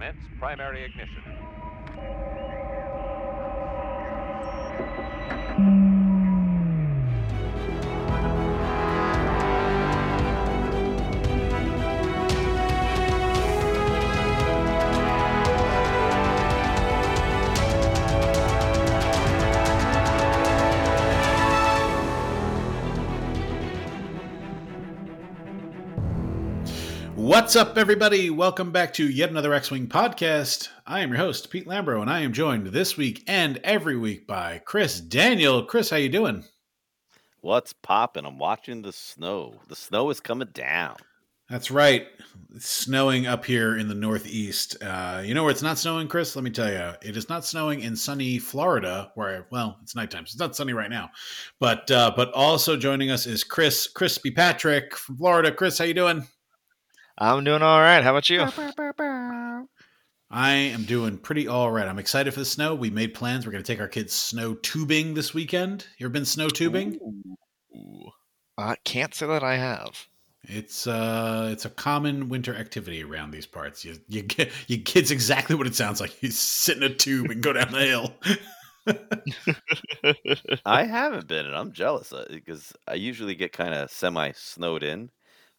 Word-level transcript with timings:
Commence 0.00 0.16
primary 0.38 0.86
ignition. 0.86 1.20
What's 27.30 27.54
up, 27.54 27.78
everybody? 27.78 28.28
Welcome 28.28 28.72
back 28.72 28.92
to 28.94 29.08
yet 29.08 29.30
another 29.30 29.54
X 29.54 29.70
Wing 29.70 29.86
podcast. 29.86 30.68
I 30.84 30.98
am 30.98 31.10
your 31.10 31.18
host, 31.18 31.48
Pete 31.48 31.64
Lambro, 31.64 32.02
and 32.02 32.10
I 32.10 32.22
am 32.22 32.32
joined 32.32 32.66
this 32.66 32.96
week 32.96 33.22
and 33.28 33.58
every 33.58 33.96
week 33.96 34.26
by 34.26 34.60
Chris 34.64 34.98
Daniel. 34.98 35.64
Chris, 35.64 35.90
how 35.90 35.96
you 35.96 36.08
doing? 36.08 36.42
What's 37.40 37.72
popping? 37.72 38.26
I'm 38.26 38.36
watching 38.36 38.82
the 38.82 38.92
snow. 38.92 39.54
The 39.68 39.76
snow 39.76 40.10
is 40.10 40.18
coming 40.18 40.48
down. 40.52 40.96
That's 41.48 41.70
right. 41.70 42.08
It's 42.52 42.68
snowing 42.68 43.28
up 43.28 43.44
here 43.44 43.78
in 43.78 43.86
the 43.86 43.94
Northeast. 43.94 44.82
Uh, 44.82 45.22
you 45.24 45.32
know 45.32 45.44
where 45.44 45.52
it's 45.52 45.62
not 45.62 45.78
snowing, 45.78 46.08
Chris? 46.08 46.34
Let 46.34 46.42
me 46.42 46.50
tell 46.50 46.68
you. 46.68 46.94
It 47.00 47.16
is 47.16 47.28
not 47.28 47.44
snowing 47.44 47.82
in 47.82 47.94
sunny 47.94 48.40
Florida, 48.40 49.12
where 49.14 49.46
well, 49.52 49.78
it's 49.84 49.94
nighttime, 49.94 50.26
so 50.26 50.32
it's 50.32 50.40
not 50.40 50.56
sunny 50.56 50.72
right 50.72 50.90
now. 50.90 51.10
But 51.60 51.92
uh, 51.92 52.10
but 52.16 52.32
also 52.32 52.76
joining 52.76 53.12
us 53.12 53.26
is 53.26 53.44
Chris 53.44 53.88
Chrispy 53.94 54.34
Patrick 54.34 54.96
from 54.96 55.16
Florida. 55.16 55.52
Chris, 55.52 55.78
how 55.78 55.84
you 55.84 55.94
doing? 55.94 56.26
I'm 57.20 57.44
doing 57.44 57.60
all 57.60 57.80
right. 57.80 58.02
How 58.02 58.10
about 58.16 58.30
you? 58.30 58.40
I 60.30 60.50
am 60.52 60.84
doing 60.84 61.18
pretty 61.18 61.46
all 61.48 61.70
right. 61.70 61.86
I'm 61.86 61.98
excited 61.98 62.32
for 62.32 62.40
the 62.40 62.46
snow. 62.46 62.74
We 62.74 62.88
made 62.88 63.12
plans. 63.12 63.44
We're 63.44 63.52
going 63.52 63.62
to 63.62 63.72
take 63.72 63.80
our 63.80 63.88
kids 63.88 64.14
snow 64.14 64.54
tubing 64.54 65.12
this 65.12 65.34
weekend. 65.34 65.86
You 65.98 66.06
ever 66.06 66.12
been 66.12 66.24
snow 66.24 66.48
tubing? 66.48 66.98
Ooh. 67.76 68.10
I 68.56 68.76
can't 68.84 69.14
say 69.14 69.26
that 69.26 69.42
I 69.42 69.56
have. 69.56 70.06
It's 70.44 70.86
uh, 70.86 71.50
it's 71.52 71.66
a 71.66 71.70
common 71.70 72.30
winter 72.30 72.54
activity 72.54 73.04
around 73.04 73.32
these 73.32 73.46
parts. 73.46 73.84
You 73.84 73.96
you 74.08 74.22
get 74.22 74.50
you 74.66 74.78
kids 74.78 75.10
exactly 75.10 75.54
what 75.56 75.66
it 75.66 75.74
sounds 75.74 76.00
like. 76.00 76.22
You 76.22 76.30
sit 76.30 76.78
in 76.78 76.82
a 76.82 76.94
tube 76.94 77.30
and 77.30 77.42
go 77.42 77.52
down 77.52 77.72
the 77.72 77.80
hill. 77.80 78.14
I 80.64 80.84
haven't 80.84 81.26
been, 81.26 81.44
and 81.44 81.54
I'm 81.54 81.72
jealous 81.72 82.12
because 82.30 82.72
I 82.88 82.94
usually 82.94 83.34
get 83.34 83.52
kind 83.52 83.74
of 83.74 83.90
semi 83.90 84.32
snowed 84.32 84.82
in, 84.82 85.10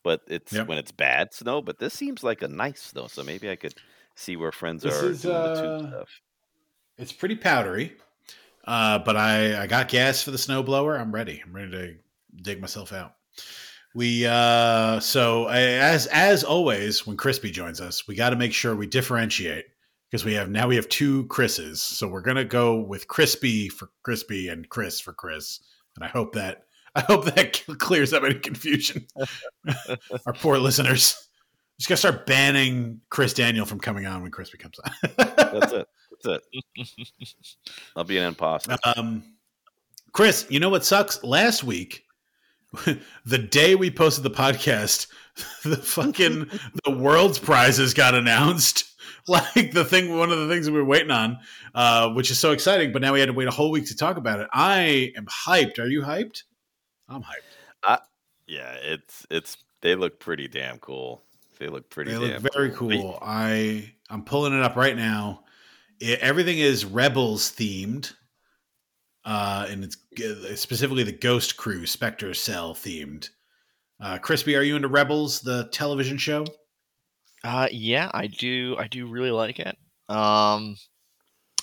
but 0.04 0.22
it's 0.28 0.52
Yep. 0.54 0.68
when 0.68 0.78
it's 0.78 0.92
bad 0.92 1.34
snow. 1.34 1.62
But 1.62 1.80
this 1.80 1.94
seems 1.94 2.24
like 2.24 2.42
a 2.42 2.48
nice 2.48 2.82
snow, 2.82 3.08
so 3.08 3.24
maybe 3.24 3.50
I 3.50 3.56
could 3.56 3.74
see 4.16 4.36
where 4.36 4.52
friends 4.52 4.84
This 4.84 5.02
are 5.02 5.10
is, 5.10 5.22
doing 5.22 5.34
the 5.36 5.56
tube 5.56 5.86
uh, 5.86 5.90
stuff. 5.90 6.10
It's 6.98 7.12
pretty 7.12 7.36
powdery, 7.36 7.94
uh, 8.66 9.00
but 9.00 9.16
I 9.18 9.64
I 9.64 9.68
got 9.68 9.88
gas 9.88 10.22
for 10.24 10.32
the 10.32 10.38
snowblower. 10.38 11.00
I'm 11.00 11.12
ready. 11.14 11.42
I'm 11.44 11.54
ready 11.54 11.72
to 11.72 11.96
dig 12.44 12.62
myself 12.62 12.94
out. 12.94 13.16
We 13.94 14.26
uh, 14.26 15.00
so 15.00 15.48
I, 15.48 15.60
as 15.62 16.08
as 16.08 16.44
always 16.44 17.06
when 17.08 17.18
Chrispy 17.18 17.52
joins 17.52 17.82
us, 17.82 18.08
we 18.08 18.16
got 18.16 18.30
to 18.30 18.36
make 18.36 18.54
sure 18.54 18.76
we 18.76 18.88
differentiate 18.88 19.66
because 20.10 20.24
we 20.24 20.34
have 20.34 20.50
now 20.50 20.68
we 20.68 20.76
have 20.76 20.88
two 20.90 21.26
Chris's. 21.28 21.82
So 21.82 22.08
we're 22.08 22.22
gonna 22.22 22.46
go 22.46 22.80
with 22.80 23.08
Chrispy 23.08 23.70
for 23.72 23.90
Chrispy 24.08 24.52
and 24.52 24.70
Chris 24.70 25.00
for 25.00 25.14
Chris, 25.14 25.60
and 25.96 26.06
I 26.06 26.08
hope 26.08 26.34
that 26.36 26.66
I 26.96 27.02
hope 27.02 27.26
that 27.26 27.64
clears 27.80 28.14
up 28.14 28.24
any 28.24 28.36
confusion. 28.36 29.08
Our 30.26 30.34
poor 30.34 30.58
listeners. 30.58 31.30
Just 31.80 31.90
gotta 31.90 31.98
start 31.98 32.26
banning 32.26 33.02
Chris 33.10 33.34
Daniel 33.34 33.66
from 33.66 33.80
coming 33.80 34.06
on 34.06 34.22
when 34.22 34.32
Chris 34.32 34.54
comes 34.54 34.78
on. 34.80 34.92
That's 35.18 35.72
it. 35.72 35.88
That's 36.24 36.42
it. 36.76 37.24
I'll 37.96 38.04
be 38.04 38.18
an 38.18 38.26
imposter. 38.26 38.78
Um, 38.84 39.24
Chris, 40.12 40.46
you 40.50 40.60
know 40.60 40.70
what 40.70 40.86
sucks? 40.86 41.24
Last 41.24 41.64
week, 41.64 42.04
the 43.26 43.38
day 43.38 43.76
we 43.76 43.90
posted 43.90 44.24
the 44.24 44.30
podcast, 44.30 45.08
the 45.64 45.78
fucking 45.78 46.52
the 46.86 46.92
world's 46.92 47.40
prizes 47.40 47.94
got 47.94 48.16
announced. 48.16 48.86
Like 49.28 49.72
the 49.72 49.86
thing, 49.86 50.18
one 50.18 50.32
of 50.32 50.40
the 50.40 50.48
things 50.48 50.68
we 50.68 50.78
were 50.78 50.84
waiting 50.84 51.12
on, 51.12 51.38
uh, 51.76 52.10
which 52.10 52.32
is 52.32 52.40
so 52.40 52.54
exciting. 52.54 52.92
But 52.92 53.04
now 53.04 53.14
we 53.14 53.20
had 53.20 53.28
to 53.28 53.34
wait 53.34 53.48
a 53.48 53.52
whole 53.52 53.70
week 53.70 53.86
to 53.88 53.96
talk 53.96 54.18
about 54.18 54.40
it. 54.40 54.48
I 54.52 55.14
am 55.16 55.28
hyped. 55.28 55.78
Are 55.78 55.88
you 55.88 56.02
hyped? 56.02 56.42
I'm 57.12 57.22
hyped. 57.24 58.00
Yeah, 58.48 58.74
it's 58.82 59.26
it's 59.30 59.58
they 59.82 59.96
look 59.96 60.20
pretty 60.20 60.48
damn 60.48 60.78
cool. 60.80 61.24
They 61.60 61.68
look 61.68 61.90
pretty. 61.90 62.12
They 62.12 62.20
damn 62.20 62.44
look 62.44 62.54
very 62.54 62.72
cool. 62.72 62.90
cool. 62.90 63.20
I 63.22 63.94
I'm 64.10 64.24
pulling 64.24 64.54
it 64.54 64.64
up 64.64 64.76
right 64.76 64.96
now. 64.96 65.44
It, 66.00 66.20
everything 66.20 66.60
is 66.60 66.84
Rebels 66.84 67.52
themed, 67.52 68.14
uh, 69.24 69.68
and 69.70 69.84
it's 69.84 69.98
specifically 70.60 71.04
the 71.04 71.12
Ghost 71.12 71.56
Crew 71.56 71.86
Spectre 71.86 72.34
Cell 72.34 72.74
themed. 72.74 73.30
Uh, 74.02 74.18
Chrispy, 74.18 74.58
are 74.58 74.64
you 74.64 74.76
into 74.76 74.88
Rebels, 74.88 75.42
the 75.42 75.70
television 75.72 76.18
show? 76.18 76.46
Uh, 77.44 77.68
yeah, 77.72 78.10
I 78.14 78.28
do. 78.28 78.76
I 78.80 78.88
do 78.88 79.06
really 79.06 79.32
like 79.32 79.60
it. 79.60 79.78
Um, 80.10 80.76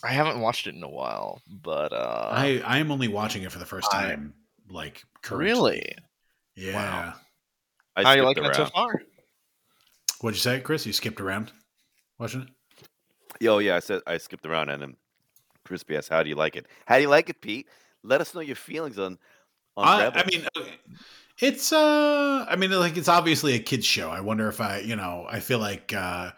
I 0.02 0.12
haven't 0.12 0.40
watched 0.40 0.68
it 0.68 0.74
in 0.74 0.82
a 0.82 0.88
while, 0.88 1.42
but 1.48 1.92
uh, 1.92 2.28
I 2.32 2.62
I 2.64 2.78
am 2.78 2.90
only 2.92 3.08
watching 3.08 3.42
it 3.42 3.52
for 3.52 3.58
the 3.58 3.66
first 3.66 3.92
I- 3.92 4.02
time. 4.02 4.34
Like 4.70 5.02
currently. 5.22 5.50
really. 5.52 5.94
Yeah. 6.56 6.74
Wow. 6.74 7.14
I 7.96 8.02
How 8.02 8.12
you 8.12 8.22
skipped 8.22 8.26
liking 8.26 8.44
it 8.44 8.54
so 8.54 8.66
far? 8.66 9.02
What'd 10.20 10.36
you 10.36 10.40
say, 10.40 10.60
Chris? 10.60 10.86
You 10.86 10.92
skipped 10.92 11.20
around 11.20 11.52
watching 12.18 12.42
it. 12.42 12.48
Yo, 13.40 13.58
yeah, 13.58 13.76
I 13.76 13.80
said 13.80 14.02
I 14.06 14.18
skipped 14.18 14.46
around 14.46 14.68
and 14.68 14.82
then 14.82 14.96
Chrispy 15.66 15.96
asked, 15.96 16.08
"How 16.08 16.22
do 16.22 16.28
you 16.28 16.34
like 16.34 16.56
it? 16.56 16.66
How 16.86 16.96
do 16.96 17.02
you 17.02 17.08
like 17.08 17.28
it, 17.28 17.40
Pete? 17.40 17.68
Let 18.02 18.20
us 18.20 18.34
know 18.34 18.40
your 18.40 18.56
feelings 18.56 18.98
on 18.98 19.18
on 19.76 19.86
I, 19.86 20.04
Rebels." 20.04 20.22
I 20.24 20.30
mean, 20.30 20.46
okay. 20.56 20.74
it's 21.38 21.72
uh, 21.72 22.46
I 22.48 22.56
mean, 22.56 22.70
like 22.72 22.96
it's 22.96 23.08
obviously 23.08 23.54
a 23.54 23.58
kids 23.60 23.86
show. 23.86 24.10
I 24.10 24.20
wonder 24.20 24.48
if 24.48 24.60
I, 24.60 24.78
you 24.80 24.96
know, 24.96 25.26
I 25.30 25.38
feel 25.40 25.58
like, 25.60 25.92
uh, 25.92 26.30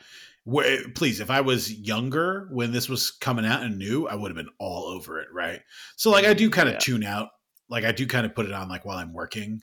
wh- 0.51 0.93
please, 0.95 1.21
if 1.21 1.31
I 1.31 1.41
was 1.41 1.73
younger 1.73 2.49
when 2.51 2.73
this 2.73 2.89
was 2.89 3.11
coming 3.11 3.47
out 3.47 3.63
and 3.63 3.79
new, 3.79 4.07
I 4.09 4.15
would 4.15 4.31
have 4.31 4.37
been 4.37 4.53
all 4.59 4.85
over 4.89 5.21
it, 5.21 5.29
right? 5.33 5.61
So, 5.97 6.11
like, 6.11 6.27
I 6.27 6.35
do 6.35 6.51
kind 6.51 6.69
of 6.69 6.75
Yeah. 6.75 6.81
tune 6.81 7.05
out. 7.05 7.29
Like, 7.71 7.85
I 7.85 7.93
do 7.93 8.07
kind 8.07 8.27
of 8.27 8.35
put 8.35 8.47
it 8.47 8.53
on 8.53 8.69
like 8.69 8.85
while 8.85 8.99
I'm 8.99 9.13
working, 9.15 9.63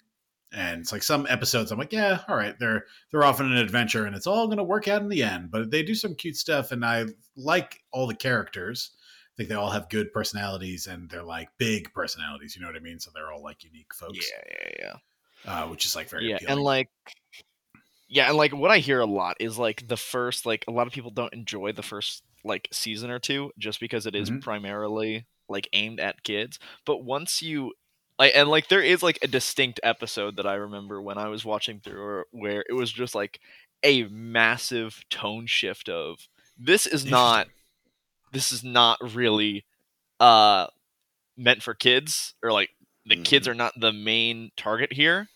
and 0.51 0.81
it's 0.81 0.91
like 0.91 1.03
some 1.03 1.27
episodes 1.29 1.71
I'm 1.71 1.79
like, 1.79 1.93
yeah, 1.93 2.23
all 2.27 2.35
right, 2.37 2.57
they're 2.59 2.85
they're 3.11 3.23
often 3.23 3.51
an 3.51 3.57
adventure, 3.57 4.05
and 4.05 4.15
it's 4.15 4.27
all 4.27 4.47
going 4.47 4.57
to 4.57 4.63
work 4.63 4.87
out 4.87 5.01
in 5.01 5.09
the 5.09 5.23
end. 5.23 5.51
But 5.51 5.71
they 5.71 5.83
do 5.83 5.95
some 5.95 6.15
cute 6.15 6.37
stuff, 6.37 6.71
and 6.71 6.85
I 6.85 7.05
like 7.35 7.83
all 7.91 8.07
the 8.07 8.15
characters. 8.15 8.91
I 9.33 9.35
think 9.37 9.49
they 9.49 9.55
all 9.55 9.69
have 9.71 9.89
good 9.89 10.11
personalities, 10.13 10.87
and 10.87 11.09
they're 11.09 11.23
like 11.23 11.49
big 11.57 11.93
personalities. 11.93 12.55
You 12.55 12.61
know 12.61 12.67
what 12.69 12.75
I 12.77 12.79
mean? 12.79 12.99
So 12.99 13.11
they're 13.13 13.31
all 13.31 13.43
like 13.43 13.63
unique 13.63 13.93
folks 13.93 14.31
Yeah, 14.31 14.41
yeah, 14.49 14.69
yeah. 14.79 14.95
uh, 15.45 15.67
which 15.67 15.85
is 15.85 15.95
like 15.95 16.09
very 16.09 16.25
yeah, 16.25 16.35
appealing. 16.35 16.53
and 16.53 16.63
like, 16.63 16.89
yeah, 18.07 18.27
and 18.29 18.37
like 18.37 18.53
what 18.53 18.71
I 18.71 18.77
hear 18.79 18.99
a 18.99 19.05
lot 19.05 19.37
is 19.39 19.57
like 19.57 19.87
the 19.87 19.97
first, 19.97 20.45
like 20.45 20.63
a 20.67 20.71
lot 20.71 20.87
of 20.87 20.93
people 20.93 21.11
don't 21.11 21.33
enjoy 21.33 21.73
the 21.73 21.83
first 21.83 22.23
like 22.43 22.69
season 22.71 23.09
or 23.11 23.19
two 23.19 23.51
just 23.57 23.79
because 23.79 24.05
it 24.05 24.15
is 24.15 24.29
Mhm. 24.29 24.39
primarily 24.39 25.25
like 25.49 25.67
aimed 25.73 25.99
at 25.99 26.23
kids. 26.23 26.59
But 26.85 27.03
once 27.03 27.41
you 27.41 27.73
like, 28.19 28.33
and 28.35 28.49
like 28.49 28.67
there 28.67 28.81
is 28.81 29.03
like 29.03 29.19
a 29.21 29.27
distinct 29.27 29.79
episode 29.83 30.37
that 30.37 30.47
I 30.47 30.55
remember 30.55 31.01
when 31.01 31.17
I 31.17 31.27
was 31.29 31.45
watching 31.45 31.79
through 31.79 32.23
where 32.31 32.63
it 32.67 32.73
was 32.73 32.91
just 32.91 33.15
like 33.15 33.39
a 33.83 34.03
massive 34.05 35.03
tone 35.09 35.45
shift 35.45 35.87
of 35.89 36.27
this 36.57 36.87
is 36.87 37.05
not 37.05 37.47
this 38.31 38.51
is 38.51 38.63
not 38.63 38.97
really 39.15 39.65
uh 40.19 40.67
meant 41.37 41.61
for 41.61 41.73
kids 41.75 42.33
or 42.41 42.51
like 42.51 42.69
the 43.05 43.15
kids 43.17 43.47
are 43.47 43.53
not 43.53 43.73
the 43.79 43.93
main 43.93 44.51
target 44.57 44.91
here 44.91 45.29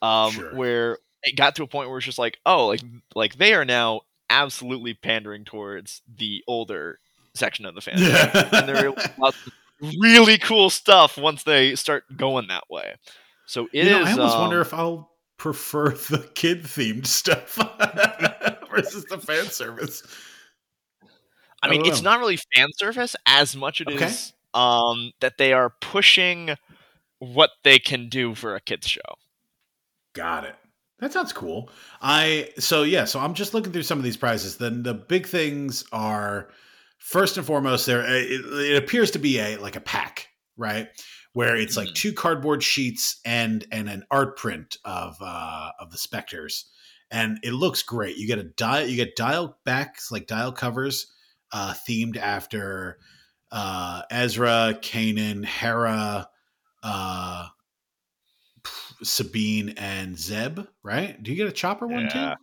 um 0.00 0.32
Sure. 0.32 0.54
where 0.54 0.98
it 1.22 1.36
got 1.36 1.54
to 1.56 1.62
a 1.62 1.66
point 1.66 1.88
where 1.88 1.98
it's 1.98 2.06
just 2.06 2.18
like 2.18 2.38
oh 2.46 2.68
like 2.68 2.80
like 3.14 3.36
they 3.36 3.52
are 3.54 3.64
now 3.66 4.00
absolutely 4.30 4.94
pandering 4.94 5.44
towards 5.44 6.00
the 6.16 6.42
older 6.48 6.98
section 7.34 7.66
of 7.66 7.74
the 7.74 7.82
and 7.92 8.68
they're 8.68 8.86
able 8.86 8.94
to 8.96 9.10
out 9.22 9.34
really 9.98 10.38
cool 10.38 10.70
stuff 10.70 11.18
once 11.18 11.42
they 11.42 11.74
start 11.74 12.04
going 12.16 12.48
that 12.48 12.64
way 12.70 12.94
so 13.52 13.68
it 13.72 13.86
you 13.86 13.96
is. 13.96 14.06
I 14.06 14.12
almost 14.12 14.36
um, 14.36 14.40
wonder 14.40 14.60
if 14.60 14.72
I'll 14.72 15.10
prefer 15.36 15.90
the 15.90 16.26
kid 16.34 16.62
themed 16.62 17.06
stuff 17.06 17.56
versus 18.70 19.04
the 19.04 19.18
fan 19.18 19.46
service. 19.46 20.02
I 21.62 21.68
mean, 21.68 21.82
don't 21.82 21.92
it's 21.92 22.02
not 22.02 22.18
really 22.18 22.38
fan 22.54 22.68
service 22.76 23.14
as 23.26 23.54
much 23.54 23.80
it 23.80 23.90
is 23.90 24.32
Okay. 24.54 24.60
um, 24.60 25.12
that 25.20 25.36
they 25.36 25.52
are 25.52 25.70
pushing 25.80 26.56
what 27.18 27.50
they 27.62 27.78
can 27.78 28.08
do 28.08 28.34
for 28.34 28.56
a 28.56 28.60
kids 28.60 28.88
show. 28.88 29.00
Got 30.14 30.44
it. 30.44 30.56
That 30.98 31.12
sounds 31.12 31.32
cool. 31.32 31.68
I 32.00 32.50
so 32.58 32.84
yeah, 32.84 33.04
so 33.04 33.20
I'm 33.20 33.34
just 33.34 33.54
looking 33.54 33.72
through 33.72 33.82
some 33.82 33.98
of 33.98 34.04
these 34.04 34.16
prizes. 34.16 34.56
Then 34.56 34.82
the 34.82 34.94
big 34.94 35.26
things 35.26 35.84
are 35.92 36.48
first 37.04 37.36
and 37.36 37.46
foremost 37.46 37.86
there 37.86 38.02
it, 38.04 38.40
it 38.44 38.82
appears 38.82 39.10
to 39.12 39.18
be 39.18 39.38
a 39.38 39.56
like 39.56 39.76
a 39.76 39.80
pack, 39.80 40.28
right? 40.56 40.88
Where 41.34 41.56
it's 41.56 41.76
like 41.76 41.88
Mhm. 41.88 41.94
two 41.94 42.12
cardboard 42.12 42.62
sheets 42.62 43.20
and 43.24 43.66
and 43.72 43.88
an 43.88 44.04
art 44.10 44.36
print 44.36 44.76
of 44.84 45.16
uh 45.20 45.70
of 45.80 45.90
the 45.90 45.98
specters. 45.98 46.66
and 47.10 47.38
it 47.42 47.52
looks 47.52 47.82
great. 47.82 48.16
You 48.16 48.26
get 48.26 48.38
a 48.38 48.44
dial, 48.44 48.86
you 48.86 48.96
get 48.96 49.16
dial 49.16 49.58
backs 49.64 50.10
like 50.10 50.26
dial 50.26 50.50
covers, 50.52 51.12
uh, 51.52 51.74
themed 51.86 52.16
after 52.16 52.98
uh, 53.50 54.00
Ezra, 54.10 54.78
Kanan, 54.80 55.44
Hera, 55.44 56.26
uh, 56.82 57.48
Sabine, 59.02 59.70
and 59.76 60.18
Zeb. 60.18 60.60
Right? 60.82 61.22
Do 61.22 61.30
you 61.30 61.36
get 61.36 61.48
a 61.48 61.52
chopper 61.52 61.86
one 61.86 62.04
Yeah. 62.04 62.34
too? 62.36 62.42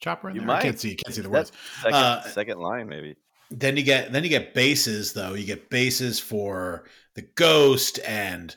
Chopper 0.00 0.30
in 0.30 0.36
You 0.36 0.42
there? 0.42 0.50
I 0.50 0.62
can't 0.62 0.74
might. 0.74 0.80
see. 0.80 0.94
Can't 0.94 1.14
see 1.14 1.22
the 1.22 1.30
words. 1.30 1.52
Second, 1.82 1.94
Uh, 1.94 2.22
second 2.22 2.58
line, 2.58 2.88
maybe. 2.88 3.16
Then 3.50 3.76
you 3.76 3.82
get 3.82 4.12
then 4.12 4.22
you 4.24 4.28
get 4.28 4.52
bases 4.54 5.12
though. 5.14 5.34
You 5.34 5.46
get 5.46 5.70
bases 5.70 6.20
for 6.20 6.84
the 7.14 7.22
Ghost 7.22 7.98
and 8.06 8.54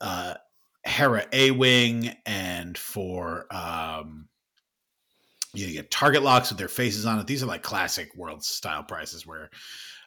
uh, 0.00 0.34
Hera 0.84 1.24
A 1.32 1.50
Wing, 1.50 2.14
and 2.26 2.76
for 2.76 3.46
um, 3.50 4.28
you 5.54 5.72
get 5.72 5.90
target 5.90 6.22
locks 6.22 6.50
with 6.50 6.58
their 6.58 6.68
faces 6.68 7.06
on 7.06 7.18
it. 7.18 7.26
These 7.26 7.42
are 7.42 7.46
like 7.46 7.62
classic 7.62 8.14
world 8.16 8.44
style 8.44 8.82
prices 8.82 9.26
where 9.26 9.48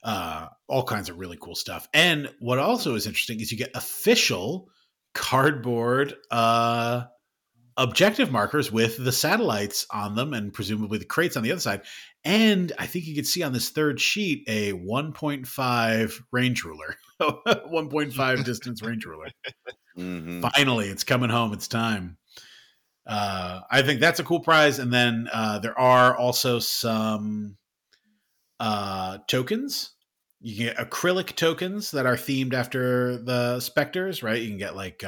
uh, 0.04 0.48
all 0.68 0.84
kinds 0.84 1.10
of 1.10 1.18
really 1.18 1.38
cool 1.42 1.56
stuff. 1.56 1.88
And 1.94 2.30
what 2.39 2.60
also 2.60 2.94
is 2.95 3.07
interesting 3.07 3.39
is 3.39 3.51
you 3.51 3.57
get 3.57 3.72
official 3.75 4.69
cardboard 5.16 6.13
uh, 6.30 7.06
objective 7.77 8.31
markers 8.31 8.71
with 8.71 9.03
the 9.03 9.12
satellites 9.12 9.85
on 9.91 10.15
them 10.15 10.33
and 10.33 10.53
presumably 10.53 10.97
the 10.97 11.06
crates 11.06 11.38
on 11.38 11.44
the 11.44 11.51
other 11.51 11.62
side. 11.62 11.83
And 12.25 12.74
I 12.77 12.88
think 12.88 13.06
you 13.06 13.15
can 13.15 13.24
see 13.24 13.44
on 13.44 13.53
this 13.53 13.69
third 13.69 14.01
sheet 14.01 14.44
a 14.47 14.74
1.5 14.74 16.21
range 16.31 16.63
ruler, 16.63 16.95
1.5 17.21 18.44
distance 18.45 18.81
range 18.81 19.06
ruler. 19.06 19.27
hmm 19.95 20.41
Finally, 20.41 20.88
it's 20.88 21.03
coming 21.03 21.29
home. 21.29 21.53
It's 21.53 21.68
time. 21.68 22.18
Uh, 23.06 23.62
I 23.71 23.83
think 23.83 24.01
that's 24.01 24.19
a 24.19 24.24
cool 24.24 24.41
prize. 24.41 24.79
And 24.79 24.91
then 24.91 25.29
uh, 25.31 25.59
there 25.59 25.77
are 25.79 26.15
also 26.15 26.59
some 26.59 27.57
uh, 28.59 29.19
tokens. 29.27 29.91
You 30.41 30.56
can 30.56 30.75
get 30.75 30.89
acrylic 30.89 31.35
tokens 31.35 31.91
that 31.91 32.06
are 32.06 32.15
themed 32.15 32.53
after 32.53 33.18
the 33.18 33.59
specters, 33.59 34.21
right? 34.21 34.41
You 34.41 34.50
can 34.50 34.57
get 34.57 34.75
like 34.75 35.03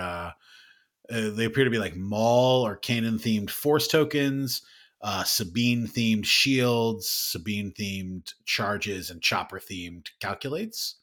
uh, 1.11 1.29
they 1.31 1.45
appear 1.45 1.63
to 1.63 1.69
be 1.69 1.79
like 1.79 1.95
Maul 1.95 2.65
or 2.65 2.77
Kanan 2.77 3.19
themed 3.19 3.49
force 3.49 3.87
tokens, 3.87 4.61
uh, 5.01 5.23
Sabine 5.23 5.87
themed 5.87 6.25
shields, 6.25 7.07
Sabine 7.09 7.71
themed 7.71 8.33
charges, 8.45 9.09
and 9.09 9.21
Chopper 9.21 9.59
themed 9.59 10.07
calculates. 10.19 10.95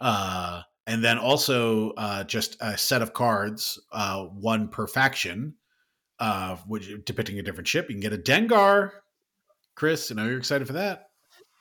Uh, 0.00 0.62
and 0.86 1.04
then 1.04 1.18
also 1.18 1.90
uh, 1.92 2.24
just 2.24 2.56
a 2.60 2.78
set 2.78 3.02
of 3.02 3.12
cards, 3.12 3.78
uh, 3.92 4.24
one 4.24 4.68
per 4.68 4.86
faction, 4.86 5.54
uh, 6.18 6.56
which 6.66 6.90
depicting 7.04 7.38
a 7.38 7.42
different 7.42 7.68
ship. 7.68 7.86
You 7.88 7.94
can 7.94 8.00
get 8.00 8.14
a 8.14 8.18
Dengar. 8.18 8.92
Chris, 9.74 10.10
I 10.10 10.14
know 10.14 10.24
you're 10.24 10.38
excited 10.38 10.66
for 10.66 10.72
that. 10.72 11.10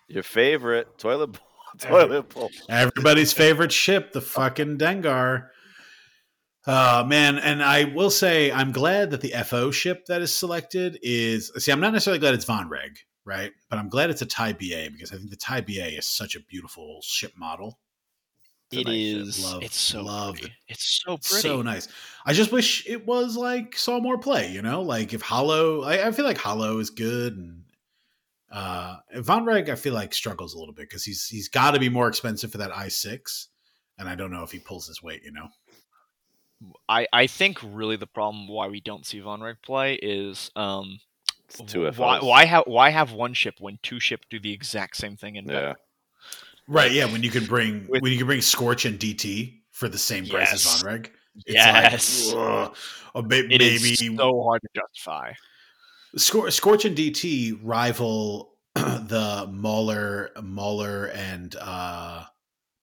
Your 0.07 0.23
favorite 0.23 0.97
toilet 0.97 1.27
bowl. 1.27 1.41
Toilet 1.79 2.29
bowl. 2.29 2.49
Everybody's 2.69 3.33
favorite 3.33 3.73
ship, 3.73 4.13
the 4.13 4.21
fucking 4.37 4.77
Dengar. 4.77 5.49
Uh 6.67 7.03
man, 7.07 7.37
and 7.37 7.63
I 7.63 7.85
will 7.85 8.09
say 8.09 8.51
I'm 8.51 8.73
glad 8.73 9.11
that 9.11 9.21
the 9.21 9.33
FO 9.45 9.71
ship 9.71 10.05
that 10.07 10.21
is 10.21 10.35
selected 10.35 10.99
is 11.01 11.49
see, 11.57 11.71
I'm 11.71 11.79
not 11.79 11.93
necessarily 11.93 12.19
glad 12.19 12.33
it's 12.33 12.43
Vonreg, 12.45 12.97
right? 13.23 13.53
But 13.69 13.79
I'm 13.79 13.87
glad 13.87 14.09
it's 14.09 14.21
a 14.21 14.25
TIE/ba 14.25 14.89
because 14.91 15.13
I 15.13 15.15
think 15.15 15.29
the 15.29 15.37
TIE/ba 15.37 15.97
is 15.97 16.05
such 16.05 16.35
a 16.35 16.41
beautiful 16.41 16.99
ship 17.03 17.31
model. 17.37 17.79
It 18.69 18.89
is. 18.89 19.41
Love- 19.45 19.63
it's 19.63 19.79
so 19.79 20.03
love 20.03 20.35
pretty. 20.35 20.53
It's 20.67 21.01
so 21.05 21.13
It's 21.13 21.31
pretty. 21.31 21.47
so 21.47 21.61
nice. 21.61 21.87
I 22.25 22.33
just 22.33 22.51
wish 22.51 22.85
it 22.85 23.07
was 23.07 23.37
like 23.37 23.77
saw 23.77 24.01
more 24.01 24.17
play, 24.17 24.51
you 24.51 24.61
know? 24.61 24.81
Like 24.81 25.13
if 25.13 25.21
Holo 25.21 25.83
I, 25.83 26.07
I 26.07 26.11
feel 26.11 26.25
like 26.25 26.37
Holo 26.37 26.77
is 26.79 26.89
good 26.89 27.37
and 27.37 27.63
uh 28.51 28.97
Vonreg 29.15 29.69
I 29.69 29.75
feel 29.75 29.93
like 29.93 30.13
struggles 30.13 30.53
a 30.53 30.59
little 30.59 30.73
bit 30.73 30.89
because 30.89 31.05
he's 31.05 31.27
he's 31.27 31.47
gotta 31.47 31.79
be 31.79 31.87
more 31.87 32.09
expensive 32.09 32.51
for 32.51 32.57
that 32.57 32.71
i6. 32.71 33.47
And 33.97 34.07
I 34.09 34.15
don't 34.15 34.31
know 34.31 34.43
if 34.43 34.51
he 34.51 34.59
pulls 34.59 34.85
his 34.87 35.01
weight, 35.01 35.23
you 35.23 35.31
know. 35.31 35.47
I 36.89 37.07
I 37.13 37.27
think 37.27 37.59
really 37.63 37.95
the 37.95 38.07
problem 38.07 38.47
why 38.47 38.67
we 38.67 38.79
don't 38.81 39.05
see 39.05 39.19
Vonreg 39.19 39.57
play 39.63 39.95
is 39.95 40.49
um 40.55 40.99
It's 41.49 41.59
two 41.71 41.85
FOs. 41.91 41.97
why 41.97 42.19
why 42.19 42.45
have 42.45 42.63
why 42.67 42.89
have 42.89 43.11
one 43.11 43.33
ship 43.33 43.55
when 43.59 43.79
two 43.83 43.99
ship 43.99 44.21
do 44.29 44.39
the 44.39 44.51
exact 44.51 44.97
same 44.97 45.15
thing 45.17 45.37
and 45.37 45.47
Yeah. 45.47 45.53
better? 45.53 45.75
Right, 46.67 46.91
yeah. 46.91 47.05
When 47.05 47.23
you 47.23 47.29
can 47.29 47.45
bring 47.45 47.87
With- 47.87 48.01
when 48.01 48.11
you 48.11 48.17
can 48.17 48.27
bring 48.27 48.41
Scorch 48.41 48.85
and 48.85 48.99
DT 48.99 49.61
for 49.71 49.87
the 49.87 49.97
same 49.97 50.25
price 50.27 50.51
as 50.53 50.65
Yes. 50.65 50.83
Vonreg. 50.83 51.09
Yes. 51.45 52.33
Like, 52.33 52.37
ugh. 52.69 52.75
or 53.13 53.23
may- 53.23 53.39
It 53.39 53.61
is 53.61 53.83
maybe 53.83 54.17
so 54.17 54.43
hard 54.43 54.61
to 54.63 54.67
justify. 54.81 55.33
Scor- 56.17 56.51
Scorch 56.51 56.83
and 56.85 56.97
DT 56.97 57.59
rival 57.63 58.55
the 58.75 59.47
Mauler, 59.51 60.31
Mauler 60.41 61.05
and 61.05 61.55
uh, 61.61 62.23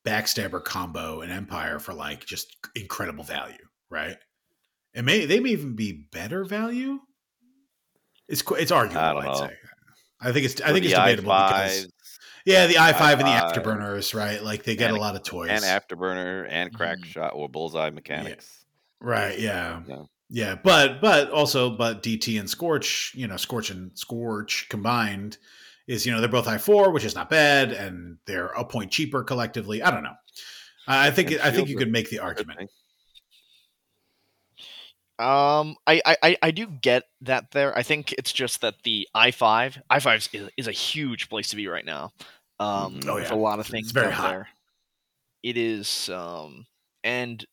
Backstabber 0.07 0.63
combo 0.63 1.21
and 1.23 1.33
Empire 1.33 1.79
for 1.79 1.95
like 1.95 2.25
just 2.27 2.57
incredible 2.75 3.25
value, 3.25 3.57
right? 3.91 4.17
It 4.93 5.05
may 5.05 5.25
they 5.27 5.41
may 5.41 5.51
even 5.51 5.75
be 5.75 6.07
better 6.13 6.45
value. 6.45 7.01
It's 8.29 8.43
it's 8.59 8.71
arguable, 8.73 9.01
I 9.05 9.13
don't 9.13 9.23
I'd 9.23 9.27
know. 9.27 9.35
say. 9.49 9.55
I 10.21 10.33
think 10.33 10.45
it's 10.47 10.61
I 10.61 10.73
think 10.73 10.85
it's 10.85 10.95
debatable 10.95 11.25
because 11.33 11.85
i5s 11.87 11.89
yeah, 12.47 12.67
the 12.67 12.79
i 12.79 12.93
five 12.93 13.21
and 13.21 13.27
the 13.29 13.33
afterburners, 13.33 14.15
right? 14.15 14.43
Like 14.43 14.65
they 14.65 14.77
get 14.77 14.89
and- 14.91 14.99
a 14.99 15.01
lot 15.01 15.17
of 15.17 15.23
toys, 15.23 15.49
and 15.51 15.63
afterburner 15.63 16.47
and 16.49 16.73
crack 16.75 16.99
Mhm. 16.99 17.07
shot 17.07 17.33
or 17.35 17.49
bullseye 17.49 17.91
mechanics. 17.91 18.65
right? 19.01 19.39
Yeah, 19.39 19.83
Yeah. 19.87 20.03
Yeah, 20.31 20.55
but 20.57 21.01
but 21.03 21.31
also 21.31 21.71
but 21.71 22.03
DT 22.03 22.39
and 22.41 22.49
Scorch, 22.49 23.13
you 23.15 23.27
know, 23.27 23.37
Scorch 23.37 23.71
and 23.71 23.97
Scorch 23.97 24.67
combined 24.71 25.37
is 25.87 26.05
you 26.07 26.13
know 26.13 26.21
they're 26.21 26.29
both 26.29 26.49
I 26.49 26.59
four, 26.59 26.91
which 26.91 27.05
is 27.05 27.15
not 27.15 27.29
bad, 27.31 27.73
and 27.73 28.19
they're 28.27 28.47
a 28.49 28.65
point 28.65 28.91
cheaper 28.91 29.23
collectively. 29.25 29.83
I 29.83 29.91
don't 29.91 30.03
know. 30.03 30.15
I 30.87 31.11
think 31.11 31.33
I 31.33 31.51
think 31.51 31.69
you 31.69 31.77
could 31.77 31.91
make 31.93 32.11
the 32.11 32.19
argument. 32.21 32.71
Um, 35.19 35.77
I, 35.87 36.01
I, 36.05 36.17
I- 36.23 36.37
I 36.43 36.51
do 36.51 36.67
get 36.67 37.05
that 37.21 37.53
there. 37.53 37.77
I 37.77 37.83
think 37.85 38.13
it's 38.15 38.33
just 38.33 38.61
that 38.63 38.75
the 38.83 39.07
i 39.15 39.31
five 39.31 39.81
i 39.89 40.01
five 40.01 40.29
is, 40.33 40.51
is 40.57 40.67
a 40.67 40.73
huge 40.73 41.29
place 41.29 41.49
to 41.51 41.57
be 41.57 41.69
right 41.69 41.85
now. 41.85 42.11
Um, 42.59 43.01
Mhm. 43.01 43.09
Oh, 43.09 43.15
with 43.15 43.25
yeah. 43.31 43.35
a 43.35 43.37
lot 43.37 43.61
of 43.61 43.67
It's 43.67 43.71
things 43.71 43.91
very 43.93 44.09
out 44.09 44.13
hot. 44.15 44.31
there. 44.31 44.49
It 45.45 45.57
is, 45.57 46.09
um, 46.09 46.67
and 47.05 47.45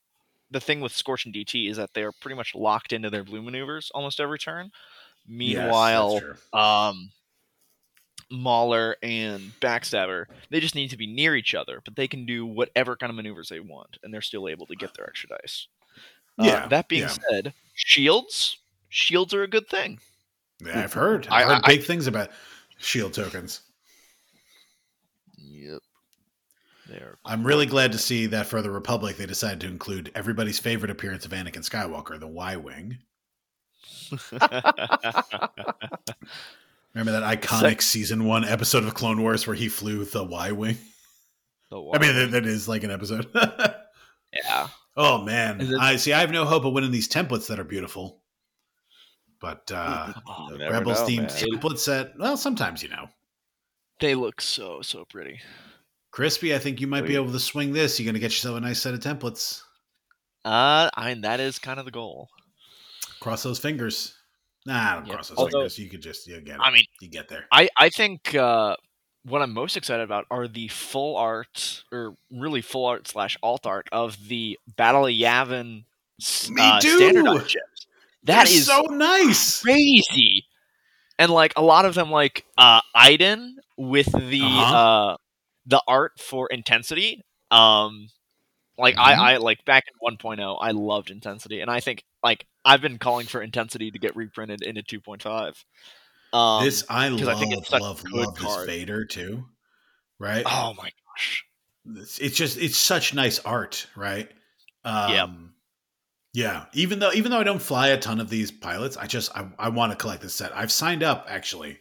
the 0.49 0.59
thing 0.61 0.81
with 0.81 0.91
Scorch 0.91 1.25
and 1.25 1.35
DT 1.35 1.69
is 1.69 1.77
that 1.77 1.93
they 1.93 2.03
are 2.03 2.11
pretty 2.21 2.35
much 2.35 2.55
locked 2.55 2.93
into 2.93 3.09
their 3.09 3.23
blue 3.23 3.41
maneuvers 3.41 3.91
almost 3.93 4.19
every 4.19 4.39
turn. 4.39 4.71
Meanwhile, 5.27 6.13
Yes, 6.23 6.39
um, 6.53 7.11
Mauler 8.31 8.95
and 9.03 9.51
Backstabber, 9.61 10.25
they 10.49 10.59
just 10.59 10.75
need 10.75 10.89
to 10.91 10.97
be 10.97 11.07
near 11.07 11.35
each 11.35 11.53
other, 11.53 11.81
but 11.83 11.95
they 11.95 12.07
can 12.07 12.25
do 12.25 12.45
whatever 12.45 12.95
kind 12.95 13.09
of 13.09 13.15
maneuvers 13.15 13.49
they 13.49 13.59
want, 13.59 13.97
and 14.03 14.13
they're 14.13 14.21
still 14.21 14.47
able 14.47 14.65
to 14.67 14.75
get 14.75 14.93
their 14.95 15.07
extra 15.07 15.29
dice. 15.29 15.67
Uh, 16.39 16.43
Yeah, 16.45 16.67
that 16.67 16.87
being 16.87 17.03
yeah. 17.03 17.15
said, 17.29 17.53
shields, 17.75 18.57
shields 18.89 19.33
are 19.33 19.43
a 19.43 19.47
good 19.49 19.67
thing. 19.67 19.99
Yeah, 20.65 20.83
I've 20.83 20.93
heard. 20.93 21.27
I- 21.29 21.41
I've 21.41 21.47
heard 21.47 21.61
I- 21.65 21.75
big 21.75 21.83
things 21.83 22.07
about 22.07 22.29
shield 22.77 23.13
tokens. 23.13 23.61
Yep. 25.37 25.79
They're 26.87 27.17
I'm 27.25 27.45
really 27.45 27.65
glad 27.65 27.91
to 27.93 27.97
see 27.97 28.25
that 28.27 28.47
for 28.47 28.61
the 28.61 28.69
Republic 28.71 29.17
they 29.17 29.25
decided 29.25 29.59
to 29.61 29.67
include 29.67 30.11
everybody's 30.15 30.59
favorite 30.59 30.91
appearance 30.91 31.25
of 31.25 31.31
Anakin 31.31 31.67
Skywalker, 31.67 32.19
the 32.19 32.27
Y 32.27 32.55
wing. 32.57 32.97
Remember 36.93 37.11
that 37.19 37.41
iconic 37.41 37.81
season 37.81 38.25
one 38.25 38.43
episode 38.43 38.83
of 38.83 38.93
Clone 38.93 39.21
Wars 39.21 39.47
where 39.47 39.55
he 39.55 39.69
flew 39.69 40.03
the 40.03 40.23
Y 40.23 40.51
wing? 40.51 40.77
The 41.69 41.77
I 41.93 41.99
mean, 41.99 42.15
that, 42.15 42.31
that 42.31 42.45
is 42.45 42.67
like 42.67 42.83
an 42.83 42.91
episode. 42.91 43.27
yeah. 44.33 44.67
Oh 44.97 45.21
man, 45.21 45.61
Is 45.61 45.71
it- 45.71 45.79
I 45.79 45.95
see. 45.95 46.11
I 46.11 46.19
have 46.19 46.31
no 46.31 46.43
hope 46.45 46.65
of 46.65 46.73
winning 46.73 46.91
these 46.91 47.07
templates 47.07 47.47
that 47.47 47.59
are 47.59 47.63
beautiful, 47.63 48.21
but 49.39 49.71
uh, 49.73 50.11
Oh, 50.27 50.49
the 50.51 50.69
Rebels 50.69 50.99
know, 51.01 51.07
themed 51.07 51.17
man. 51.17 51.29
template 51.59 51.79
set. 51.79 52.11
Well, 52.19 52.35
sometimes 52.35 52.83
you 52.83 52.89
know, 52.89 53.07
they 54.01 54.15
look 54.15 54.41
so 54.41 54.81
so 54.81 55.05
pretty. 55.05 55.39
chrispy. 56.13 56.53
I 56.53 56.59
think 56.59 56.81
you 56.81 56.87
might 56.87 57.07
be 57.07 57.15
able 57.15 57.31
to 57.31 57.39
swing 57.39 57.71
this. 57.71 57.97
You're 57.99 58.11
gonna 58.11 58.19
get 58.19 58.31
yourself 58.31 58.57
a 58.57 58.59
nice 58.59 58.81
set 58.81 58.93
of 58.93 58.99
templates. 58.99 59.61
Uh, 60.43 60.89
I 60.93 61.13
mean 61.13 61.21
that 61.21 61.39
is 61.39 61.57
kind 61.57 61.79
of 61.79 61.85
the 61.85 61.91
goal. 61.91 62.27
Cross 63.21 63.43
those 63.43 63.59
fingers. 63.59 64.17
Nah, 64.65 64.73
I 64.91 64.95
don't 64.95 65.07
Yeah, 65.07 65.13
cross 65.15 65.29
those 65.29 65.37
although- 65.37 65.51
fingers. 65.59 65.79
You 65.79 65.89
could 65.89 66.01
just 66.01 66.27
you 66.27 66.39
get 66.41 66.55
it. 66.55 66.61
I 66.61 66.71
mean, 66.71 66.85
you 67.01 67.09
get 67.09 67.29
there. 67.29 67.45
I 67.51 67.69
I 67.77 67.89
think 67.89 68.35
uh, 68.35 68.75
what 69.23 69.41
I'm 69.41 69.53
most 69.53 69.75
excited 69.77 70.03
about 70.03 70.25
are 70.31 70.47
the 70.47 70.67
full 70.67 71.17
art 71.17 71.83
or 71.91 72.15
really 72.31 72.61
full 72.61 72.85
art 72.85 73.07
slash 73.07 73.37
alt 73.41 73.65
art 73.65 73.87
of 73.91 74.27
the 74.27 74.59
Battle 74.77 75.07
of 75.07 75.13
Yavin 75.13 75.83
uh, 76.59 76.79
too! 76.81 76.97
standardized 76.97 77.49
ships. 77.51 77.87
That 78.23 78.45
They're 78.47 78.55
is 78.55 78.67
so 78.67 78.81
nice. 78.83 79.61
crazy. 79.63 80.45
And 81.17 81.31
like 81.31 81.53
a 81.55 81.61
lot 81.63 81.85
of 81.85 81.93
them, 81.95 82.11
like 82.11 82.45
uh, 82.57 82.81
Iden 82.95 83.57
with 83.77 84.11
the 84.11 84.41
Uh-huh. 84.43 84.75
uh, 85.13 85.17
the 85.65 85.81
art 85.87 86.13
for 86.19 86.47
intensity. 86.47 87.23
Um, 87.51 88.09
Like 88.77 88.95
Mhm. 88.95 88.99
I, 88.99 89.33
I 89.33 89.37
like 89.37 89.63
back 89.65 89.85
in 89.87 90.15
1.0, 90.17 90.57
I 90.59 90.71
loved 90.71 91.11
intensity, 91.11 91.61
and 91.61 91.69
I 91.69 91.79
think 91.79 92.03
like 92.23 92.45
I've 92.65 92.81
been 92.81 92.97
calling 92.97 93.27
for 93.27 93.41
intensity 93.41 93.91
to 93.91 93.99
get 93.99 94.15
reprinted 94.15 94.61
into 94.61 94.81
2.5. 94.81 95.63
Um, 96.33 96.63
this 96.63 96.83
I 96.89 97.09
love, 97.09 97.27
I 97.27 97.39
think 97.39 97.53
it's 97.53 97.71
love, 97.71 98.03
good 98.03 98.13
love 98.13 98.35
this 98.35 98.43
card. 98.43 98.67
Vader 98.67 99.05
too. 99.05 99.45
Right? 100.19 100.43
oh 100.45 100.73
my 100.77 100.89
gosh, 100.89 101.45
it's, 101.97 102.19
it's 102.19 102.37
just 102.37 102.57
it's 102.57 102.77
such 102.77 103.13
nice 103.13 103.39
art, 103.39 103.87
right? 103.95 104.29
Um, 104.83 105.11
Yep. 105.11 105.29
Yeah. 106.33 106.65
Even 106.73 106.99
though 106.99 107.11
even 107.11 107.31
though 107.31 107.39
I 107.39 107.43
don't 107.43 107.61
fly 107.61 107.89
a 107.89 107.97
ton 107.97 108.19
of 108.21 108.29
these 108.29 108.51
pilots, 108.51 108.97
I 108.97 109.05
just 109.05 109.35
I, 109.35 109.49
I 109.59 109.69
want 109.69 109.91
to 109.91 109.97
collect 109.97 110.21
this 110.21 110.33
set. 110.33 110.55
I've 110.55 110.71
signed 110.71 111.03
up 111.03 111.25
actually. 111.27 111.79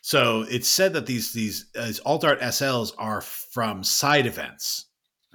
So 0.00 0.46
it's 0.48 0.68
said 0.68 0.94
that 0.94 1.06
these 1.06 1.32
these 1.32 1.66
uh, 1.76 1.92
alt 2.06 2.24
art 2.24 2.40
SLs 2.40 2.92
are 2.96 3.20
from 3.20 3.84
side 3.84 4.26
events. 4.26 4.86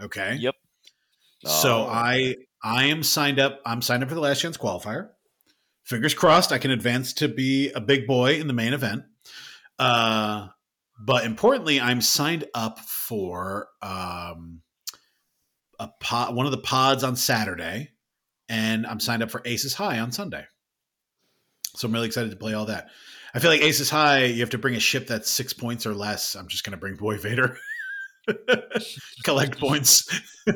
Okay. 0.02 0.38
Yep. 0.40 0.56
So 1.46 1.84
Oh, 1.84 1.88
I 1.90 2.36
I 2.64 2.86
am 2.86 3.04
signed 3.04 3.40
up. 3.40 3.62
I'm 3.66 3.82
signed 3.82 4.04
up 4.04 4.10
for 4.10 4.16
the 4.16 4.22
last 4.22 4.42
chance 4.42 4.58
qualifier. 4.58 5.10
Fingers 5.84 6.16
crossed, 6.16 6.52
I 6.52 6.58
can 6.58 6.72
advance 6.72 7.14
to 7.14 7.28
be 7.28 7.72
a 7.72 7.80
big 7.80 8.08
boy 8.08 8.40
in 8.40 8.48
the 8.48 8.54
main 8.54 8.74
event. 8.74 9.04
Uh, 9.78 10.48
but 11.00 11.25
importantly, 11.25 11.80
I'm 11.80 12.02
signed 12.02 12.46
up 12.56 12.80
for 12.80 13.68
um, 13.84 14.62
a 15.80 15.90
pod, 16.00 16.36
one 16.36 16.48
of 16.48 16.52
the 16.52 16.58
pods 16.58 17.04
on 17.04 17.16
Saturday, 17.16 17.92
and 18.50 18.88
I'm 18.88 19.00
signed 19.00 19.22
up 19.22 19.30
for 19.30 19.44
Aces 19.46 19.75
High 19.75 20.00
on 20.00 20.12
Sunday. 20.12 20.46
So 21.75 21.88
I'm 21.88 21.94
really 21.94 22.08
excited 22.08 22.32
to 22.32 22.38
play 22.38 22.54
all 22.54 22.66
that. 22.66 22.88
I 23.36 23.40
feel 23.40 23.52
like 23.52 23.62
Aces 23.62 23.90
High, 23.90 24.24
you 24.25 24.40
have 24.40 24.52
to 24.52 24.58
bring 24.58 24.75
a 24.75 24.80
ship 24.80 25.06
that's 25.06 25.30
six 25.30 25.54
points 25.54 25.86
or 25.86 25.94
less. 25.94 26.36
I'm 26.36 26.48
just 26.48 26.64
going 26.64 26.72
to 26.72 26.78
bring 26.78 26.96
Boy 26.96 27.18
Vader. 27.18 27.58
Collect 29.24 29.60
points. 29.60 30.08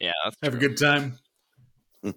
yeah, 0.00 0.12
that's 0.24 0.36
Have 0.42 0.54
a 0.54 0.58
good 0.58 0.76
time. 0.76 1.18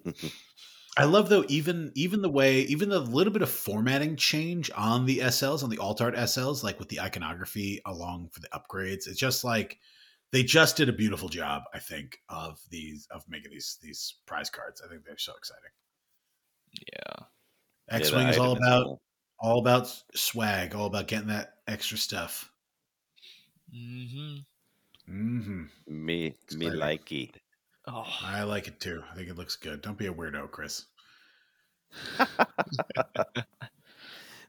I 0.98 1.04
love 1.04 1.30
though 1.30 1.44
even 1.48 1.90
even 1.94 2.20
the 2.20 2.28
way 2.28 2.60
even 2.62 2.90
the 2.90 3.00
little 3.00 3.32
bit 3.32 3.42
of 3.42 3.50
formatting 3.50 4.16
change 4.16 4.70
on 4.76 5.06
the 5.06 5.18
SLs 5.20 5.64
on 5.64 5.70
the 5.70 5.78
alt 5.78 6.02
art 6.02 6.14
SLs 6.14 6.62
like 6.62 6.78
with 6.78 6.88
the 6.88 7.00
iconography 7.00 7.80
along 7.86 8.28
for 8.30 8.40
the 8.40 8.48
upgrades. 8.48 9.06
It's 9.08 9.18
just 9.18 9.42
like 9.42 9.78
they 10.32 10.42
just 10.42 10.76
did 10.76 10.90
a 10.90 10.92
beautiful 10.92 11.28
job. 11.30 11.62
I 11.72 11.78
think 11.78 12.18
of 12.28 12.60
these 12.70 13.08
of 13.10 13.24
making 13.26 13.52
these 13.52 13.78
these 13.82 14.16
prize 14.26 14.50
cards. 14.50 14.82
I 14.84 14.88
think 14.88 15.04
they're 15.04 15.16
so 15.16 15.32
exciting. 15.36 15.70
Yeah, 16.92 17.26
X-wing 17.90 18.26
the 18.26 18.32
is 18.32 18.38
all 18.38 18.52
about 18.52 18.84
cool. 18.84 19.02
all 19.40 19.58
about 19.60 20.02
swag, 20.14 20.74
all 20.74 20.86
about 20.86 21.08
getting 21.08 21.28
that 21.28 21.54
extra 21.66 21.96
stuff. 21.96 22.50
hmm 23.72 24.38
hmm 25.06 25.64
me 25.86 26.34
me 26.56 26.70
like 26.70 27.10
it. 27.12 27.38
Oh, 27.86 28.06
I 28.22 28.44
like 28.44 28.68
it 28.68 28.78
too. 28.80 29.02
I 29.10 29.14
think 29.16 29.28
it 29.28 29.36
looks 29.36 29.56
good. 29.56 29.82
Don't 29.82 29.98
be 29.98 30.06
a 30.06 30.12
weirdo, 30.12 30.50
Chris. 30.50 30.84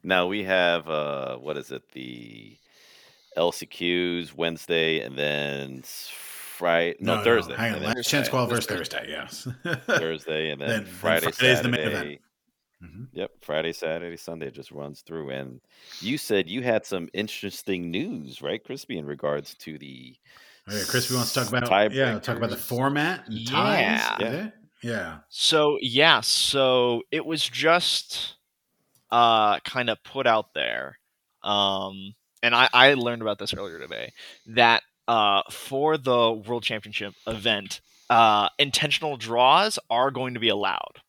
now 0.03 0.27
we 0.27 0.43
have 0.43 0.88
uh 0.88 1.36
what 1.38 1.57
is 1.57 1.72
it 1.72 1.83
the 1.91 2.55
LCQs 3.38 4.33
Wednesday 4.36 5.00
and 5.01 5.17
then 5.17 5.81
Friday 5.83 6.95
no, 7.00 7.24
Thursday 7.24 7.55
hang 7.55 7.74
on. 7.75 7.83
Last 7.83 8.07
chance 8.07 8.29
Friday- 8.29 8.53
qualifiers 8.53 8.67
Thursday. 8.67 9.05
Yes. 9.10 9.48
Thursday 9.88 10.51
and 10.51 10.62
then, 10.62 10.67
Then- 10.69 10.83
then 10.83 10.93
Friday 10.93 11.31
Friday's 11.31 11.62
the 11.62 11.69
main 11.69 11.88
event. 11.88 12.22
Mhm. 12.84 13.08
Yep, 13.13 13.32
Friday, 13.42 13.74
Saturday, 13.74 14.18
Sunday 14.18 14.50
just 14.52 14.72
runs 14.72 15.02
through. 15.02 15.30
And 15.30 15.62
you 16.02 16.18
said 16.18 16.50
you 16.50 16.62
had 16.63 16.86
some 16.86 17.10
interesting 17.13 17.92
news, 17.92 18.42
right, 18.42 18.63
Chrispy, 18.63 18.98
in 18.98 19.06
regards 19.06 19.56
to 19.56 19.78
the 19.78 20.16
Oh, 20.68 20.75
yeah, 20.75 20.84
Chris, 20.88 21.10
we 21.10 21.16
want 21.18 21.28
to 21.28 21.34
talk 21.34 21.48
about 21.50 21.66
Tie 21.66 21.88
yeah, 21.92 22.20
talk 22.20 22.38
about 22.38 22.50
the 22.50 22.58
format 22.58 23.28
and 23.28 23.38
Yeah. 23.38 23.50
ties. 23.50 24.20
Yeah. 24.20 24.50
Yeah. 24.82 25.20
So 25.30 25.78
yeah, 25.82 26.22
so 26.22 27.04
it 27.12 27.25
was 27.25 27.48
just 27.48 28.36
uh 29.12 29.60
kind 29.62 29.90
of 29.90 30.04
put 30.04 30.28
out 30.28 30.54
there. 30.54 31.00
Um 31.44 32.16
and 32.42 32.56
I, 32.56 32.70
I 32.74 32.94
learned 32.96 33.22
about 33.22 33.40
this 33.40 33.54
earlier 33.54 33.80
today 33.80 34.13
that 34.48 34.84
uh 35.08 35.44
for 35.52 35.98
the 35.98 36.32
World 36.32 36.63
Championship 36.63 37.13
event, 37.28 37.82
uh 38.10 38.50
intentional 38.60 39.18
draws 39.18 39.80
are 39.90 40.12
going 40.12 40.34
to 40.34 40.40
be 40.40 40.50
allowed, 40.50 41.02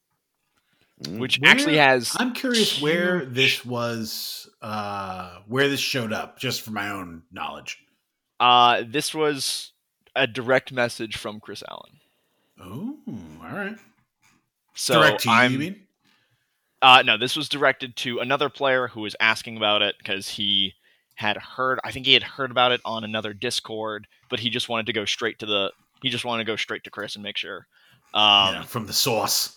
which 1.09 1.39
Where- 1.39 1.51
actually 1.51 1.77
has 1.77 2.17
I'm 2.19 2.33
curious 2.33 2.81
where 2.81 3.25
this 3.25 3.65
was, 3.65 4.49
uh, 4.63 5.41
where 5.47 5.69
this 5.69 5.81
showed 5.81 6.13
up, 6.13 6.39
just 6.39 6.63
for 6.63 6.71
my 6.71 6.91
own 6.91 7.23
knowledge. 7.33 7.79
uh 8.41 8.83
this 8.87 9.15
was 9.15 9.73
a 10.17 10.27
direct 10.27 10.73
message 10.73 11.17
from 11.17 11.41
Chris 11.41 11.63
Allen. 11.69 11.99
Oh, 12.61 12.97
all 13.43 13.51
right. 13.57 13.77
So 14.75 14.95
Direct 15.03 15.23
to 15.23 15.29
you, 15.29 15.35
I'm 15.35 15.53
you 15.53 15.59
mean? 15.59 15.81
Uh, 16.83 17.03
no, 17.03 17.17
this 17.17 17.35
was 17.35 17.49
directed 17.49 17.97
to 17.97 18.19
another 18.19 18.49
player 18.49 18.89
who 18.89 19.01
was 19.01 19.17
asking 19.19 19.57
about 19.57 19.81
it 19.83 19.97
because 19.99 20.29
he 20.29 20.75
had 21.15 21.37
heard. 21.37 21.81
I 21.83 21.93
think 21.93 22.07
he 22.07 22.13
had 22.13 22.23
heard 22.23 22.51
about 22.51 22.73
it 22.73 22.81
on 22.85 23.05
another 23.05 23.33
Discord, 23.33 24.07
but 24.29 24.41
he 24.41 24.51
just 24.51 24.69
wanted 24.69 24.87
to 24.87 24.93
go 24.93 25.05
straight 25.05 25.39
to 25.39 25.47
the. 25.47 25.73
He 26.03 26.11
just 26.11 26.25
wanted 26.25 26.45
to 26.45 26.53
go 26.53 26.57
straight 26.57 26.85
to 26.85 26.91
Chris 26.91 27.15
and 27.15 27.23
make 27.23 27.37
sure. 27.39 27.67
Um, 28.13 28.55
yeah, 28.55 28.63
from 28.65 28.87
the 28.87 28.93
source. 28.93 29.57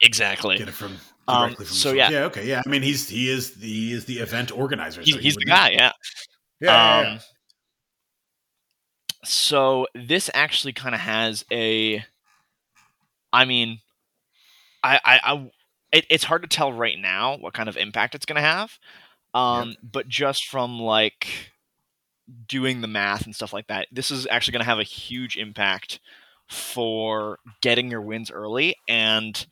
Exactly. 0.00 0.58
Get 0.58 0.68
it 0.68 0.74
from 0.74 0.98
Um, 1.28 1.54
from 1.54 1.64
so 1.66 1.90
the 1.90 1.96
yeah. 1.96 2.10
Yeah, 2.10 2.24
okay. 2.24 2.46
Yeah. 2.46 2.62
I 2.64 2.68
mean, 2.68 2.82
he's 2.82 3.08
he 3.08 3.30
is 3.30 3.54
he 3.54 3.92
is 3.92 4.04
the 4.04 4.18
event 4.18 4.50
organizer. 4.56 5.00
He's, 5.00 5.14
so 5.14 5.18
he 5.18 5.24
he's 5.24 5.36
the 5.36 5.44
guy. 5.44 5.70
Yeah. 5.70 5.92
Yeah, 6.60 6.70
yeah, 6.70 7.00
yeah. 7.00 7.10
Um, 7.12 7.20
so 9.24 9.86
this 9.94 10.30
actually 10.34 10.72
kind 10.72 10.94
of 10.94 11.00
has 11.00 11.44
a. 11.52 12.04
I 13.32 13.44
mean, 13.44 13.78
I 14.82 15.00
I, 15.04 15.20
I 15.22 15.50
it, 15.92 16.06
it's 16.10 16.24
hard 16.24 16.42
to 16.42 16.48
tell 16.48 16.72
right 16.72 16.98
now 16.98 17.36
what 17.36 17.54
kind 17.54 17.68
of 17.68 17.76
impact 17.76 18.14
it's 18.14 18.26
going 18.26 18.36
to 18.36 18.42
have, 18.42 18.78
um, 19.34 19.76
but 19.82 20.08
just 20.08 20.46
from 20.46 20.80
like 20.80 21.28
doing 22.46 22.80
the 22.80 22.86
math 22.86 23.24
and 23.24 23.34
stuff 23.34 23.52
like 23.52 23.66
that, 23.68 23.88
this 23.92 24.10
is 24.10 24.26
actually 24.30 24.52
going 24.52 24.60
to 24.60 24.70
have 24.70 24.78
a 24.78 24.84
huge 24.84 25.36
impact 25.36 26.00
for 26.48 27.38
getting 27.60 27.90
your 27.90 28.02
wins 28.02 28.30
early. 28.30 28.76
And 28.88 29.46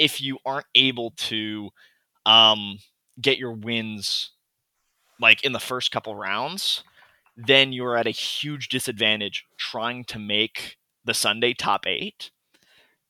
if 0.00 0.20
you 0.20 0.38
aren't 0.46 0.66
able 0.74 1.12
to 1.12 1.70
um, 2.24 2.78
get 3.20 3.38
your 3.38 3.52
wins 3.52 4.30
like 5.20 5.44
in 5.44 5.52
the 5.52 5.60
first 5.60 5.92
couple 5.92 6.14
rounds, 6.14 6.82
then 7.36 7.72
you're 7.72 7.96
at 7.96 8.06
a 8.06 8.10
huge 8.10 8.68
disadvantage 8.68 9.44
trying 9.58 10.04
to 10.04 10.18
make 10.18 10.78
the 11.04 11.14
Sunday 11.14 11.52
top 11.52 11.86
eight 11.86 12.30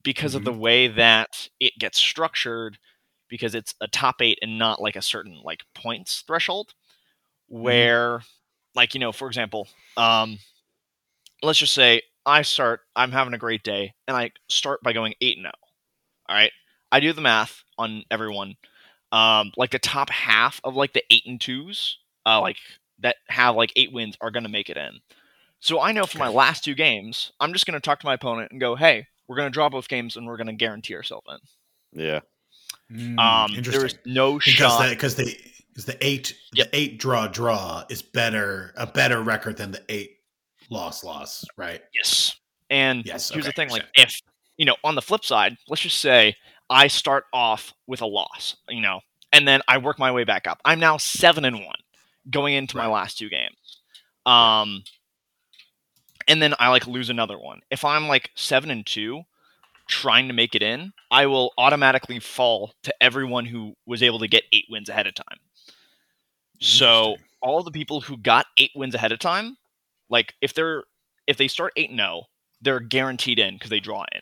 because 0.02 0.34
of 0.34 0.44
the 0.44 0.52
way 0.52 0.88
that 0.88 1.48
it 1.60 1.72
gets 1.78 1.98
structured 1.98 2.78
because 3.28 3.54
it's 3.54 3.74
a 3.80 3.86
top 3.86 4.20
eight 4.20 4.38
and 4.42 4.58
not 4.58 4.82
like 4.82 4.96
a 4.96 5.02
certain 5.02 5.40
like 5.44 5.62
points 5.74 6.24
threshold 6.26 6.74
where 7.48 8.22
like 8.74 8.94
you 8.94 9.00
know 9.00 9.12
for 9.12 9.28
example 9.28 9.68
um 9.96 10.38
let's 11.42 11.58
just 11.58 11.74
say 11.74 12.00
i 12.24 12.42
start 12.42 12.80
i'm 12.96 13.12
having 13.12 13.34
a 13.34 13.38
great 13.38 13.62
day 13.62 13.92
and 14.08 14.16
i 14.16 14.30
start 14.48 14.80
by 14.82 14.92
going 14.92 15.14
8 15.20 15.36
and 15.36 15.44
0 15.44 15.52
all 16.28 16.36
right 16.36 16.52
i 16.92 17.00
do 17.00 17.12
the 17.12 17.20
math 17.20 17.62
on 17.78 18.02
everyone 18.10 18.54
um 19.12 19.52
like 19.56 19.70
the 19.70 19.78
top 19.78 20.10
half 20.10 20.60
of 20.64 20.74
like 20.76 20.92
the 20.92 21.02
8 21.10 21.22
and 21.26 21.40
2s 21.40 21.94
uh 22.26 22.40
like 22.40 22.56
that 23.00 23.16
have 23.28 23.56
like 23.56 23.72
8 23.76 23.92
wins 23.92 24.16
are 24.20 24.30
going 24.30 24.42
to 24.44 24.48
make 24.50 24.68
it 24.70 24.76
in 24.76 25.00
so 25.60 25.80
i 25.80 25.92
know 25.92 26.06
for 26.06 26.18
my 26.18 26.28
last 26.28 26.64
two 26.64 26.74
games 26.74 27.32
i'm 27.40 27.52
just 27.52 27.66
going 27.66 27.74
to 27.74 27.80
talk 27.80 28.00
to 28.00 28.06
my 28.06 28.14
opponent 28.14 28.50
and 28.52 28.60
go 28.60 28.76
hey 28.76 29.06
we're 29.26 29.36
going 29.36 29.48
to 29.48 29.52
draw 29.54 29.68
both 29.68 29.88
games 29.88 30.16
and 30.16 30.26
we're 30.26 30.36
going 30.36 30.46
to 30.46 30.52
guarantee 30.52 30.94
ourselves 30.94 31.26
in 31.92 32.00
Yeah. 32.02 32.20
Mm, 32.92 33.18
um 33.18 33.50
interesting. 33.54 33.80
there's 33.80 33.94
no 34.04 34.38
because 34.38 34.54
shot 34.54 34.90
because 34.90 35.14
the 35.16 35.36
because 35.68 35.84
the 35.84 36.04
eight 36.06 36.36
Yep. 36.54 36.70
the 36.72 36.76
eight 36.76 36.98
draw 36.98 37.26
draw 37.28 37.84
is 37.88 38.02
better 38.02 38.72
a 38.76 38.86
better 38.86 39.22
record 39.22 39.56
than 39.56 39.70
the 39.70 39.82
eight 39.88 40.18
loss 40.68 41.02
loss 41.04 41.44
right 41.56 41.82
Yes. 41.94 42.36
And 42.70 43.04
Yes, 43.04 43.30
here's 43.30 43.46
the 43.46 43.52
thing 43.52 43.68
like 43.70 43.82
understand. 43.82 44.08
if 44.08 44.20
you 44.56 44.64
know, 44.66 44.76
on 44.84 44.94
the 44.94 45.02
flip 45.02 45.24
side, 45.24 45.56
let's 45.68 45.80
just 45.82 45.98
say 45.98 46.36
I 46.70 46.86
start 46.86 47.24
off 47.32 47.74
with 47.86 48.00
a 48.00 48.06
loss, 48.06 48.56
you 48.68 48.80
know, 48.80 49.00
and 49.32 49.46
then 49.46 49.60
I 49.68 49.78
work 49.78 49.98
my 49.98 50.12
way 50.12 50.24
back 50.24 50.46
up. 50.46 50.60
I'm 50.64 50.80
now 50.80 50.96
7 50.96 51.44
and 51.44 51.56
1 51.56 51.66
going 52.30 52.54
into 52.54 52.76
my 52.76 52.86
last 52.86 53.18
two 53.18 53.28
games. 53.28 53.80
Um 54.24 54.84
and 56.28 56.40
then 56.40 56.54
I 56.60 56.68
like 56.68 56.86
lose 56.86 57.10
another 57.10 57.38
one. 57.38 57.60
If 57.70 57.84
I'm 57.84 58.06
like 58.06 58.30
7 58.36 58.70
and 58.70 58.86
2 58.86 59.22
trying 59.88 60.28
to 60.28 60.34
make 60.34 60.54
it 60.54 60.62
in, 60.62 60.92
I 61.10 61.26
will 61.26 61.52
automatically 61.58 62.20
fall 62.20 62.72
to 62.84 62.94
everyone 63.02 63.46
who 63.46 63.74
was 63.86 64.02
able 64.02 64.20
to 64.20 64.28
get 64.28 64.44
8 64.52 64.66
wins 64.70 64.88
ahead 64.88 65.08
of 65.08 65.14
time. 65.14 65.38
So 66.60 67.16
all 67.40 67.62
the 67.62 67.70
people 67.70 68.02
who 68.02 68.16
got 68.16 68.46
eight 68.58 68.70
wins 68.74 68.94
ahead 68.94 69.12
of 69.12 69.18
time, 69.18 69.56
like 70.08 70.34
if 70.40 70.54
they're 70.54 70.84
if 71.26 71.36
they 71.36 71.48
start 71.48 71.72
eight 71.76 71.90
and 71.90 71.98
zero, 71.98 72.24
they're 72.60 72.80
guaranteed 72.80 73.38
in 73.38 73.54
because 73.54 73.70
they 73.70 73.80
draw 73.80 74.04
in, 74.12 74.20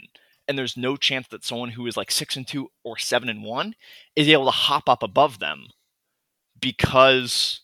and 0.48 0.58
there's 0.58 0.76
no 0.76 0.96
chance 0.96 1.28
that 1.28 1.44
someone 1.44 1.70
who 1.70 1.86
is 1.86 1.96
like 1.96 2.10
six 2.10 2.36
and 2.36 2.46
two 2.46 2.70
or 2.82 2.96
seven 2.96 3.28
and 3.28 3.44
one 3.44 3.74
is 4.16 4.28
able 4.28 4.46
to 4.46 4.50
hop 4.50 4.88
up 4.88 5.02
above 5.02 5.38
them 5.38 5.68
because 6.58 7.60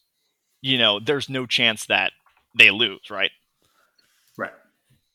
you 0.61 0.79
know 0.79 1.01
there's 1.01 1.29
no 1.29 1.47
chance 1.47 1.87
that 1.87 2.13
they 2.57 2.71
lose, 2.71 3.11
right? 3.11 3.33
right 4.37 4.53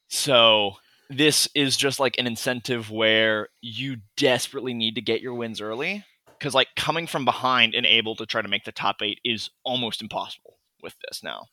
So 0.10 0.74
this 1.10 1.48
is 1.56 1.78
just 1.78 2.00
like 2.00 2.18
an 2.18 2.28
incentive 2.28 2.92
where 2.92 3.50
you 3.62 3.98
desperately 4.18 4.74
need 4.74 4.96
to 4.96 5.02
get 5.02 5.22
your 5.22 5.34
wins 5.34 5.62
early 5.62 6.04
because 6.38 6.54
like 6.54 6.70
coming 6.76 7.08
from 7.08 7.26
behind 7.26 7.76
and 7.76 7.86
able 7.86 8.16
to 8.16 8.26
try 8.26 8.42
to 8.42 8.48
make 8.48 8.64
the 8.64 8.72
top 8.72 8.98
eight 9.02 9.20
is 9.24 9.50
almost 9.64 10.02
impossible 10.02 10.58
with 10.82 10.96
this 11.08 11.24
now. 11.24 11.46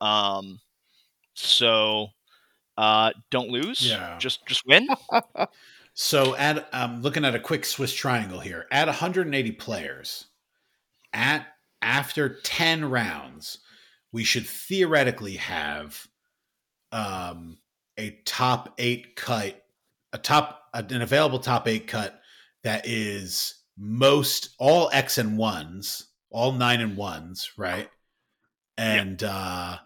Um, 0.00 0.60
so 1.34 2.08
uh, 2.80 3.12
don't 3.30 3.50
lose. 3.50 3.86
Yeah. 3.86 4.16
Just 4.18 4.46
just 4.46 4.66
win. 4.66 4.88
So 5.92 6.34
at 6.36 6.72
um 6.72 7.02
looking 7.02 7.24
at 7.24 7.34
a 7.34 7.40
quick 7.40 7.64
Swiss 7.64 7.92
triangle 7.92 8.40
here. 8.40 8.66
At 8.70 8.86
180 8.86 9.52
players, 9.52 10.26
at 11.12 11.46
after 11.82 12.40
10 12.42 12.88
rounds, 12.88 13.58
we 14.12 14.24
should 14.24 14.46
theoretically 14.46 15.36
have 15.36 16.06
um 16.92 17.58
a 17.98 18.18
top 18.24 18.74
8 18.78 19.14
cut, 19.16 19.62
a 20.12 20.18
top 20.18 20.62
an 20.72 21.02
available 21.02 21.40
top 21.40 21.68
8 21.68 21.86
cut 21.86 22.20
that 22.62 22.86
is 22.86 23.56
most 23.76 24.54
all 24.58 24.88
X 24.92 25.18
and 25.18 25.36
ones, 25.36 26.06
all 26.30 26.52
9 26.52 26.80
and 26.80 26.96
ones, 26.96 27.50
right? 27.58 27.90
And 28.78 29.22
uh 29.22 29.76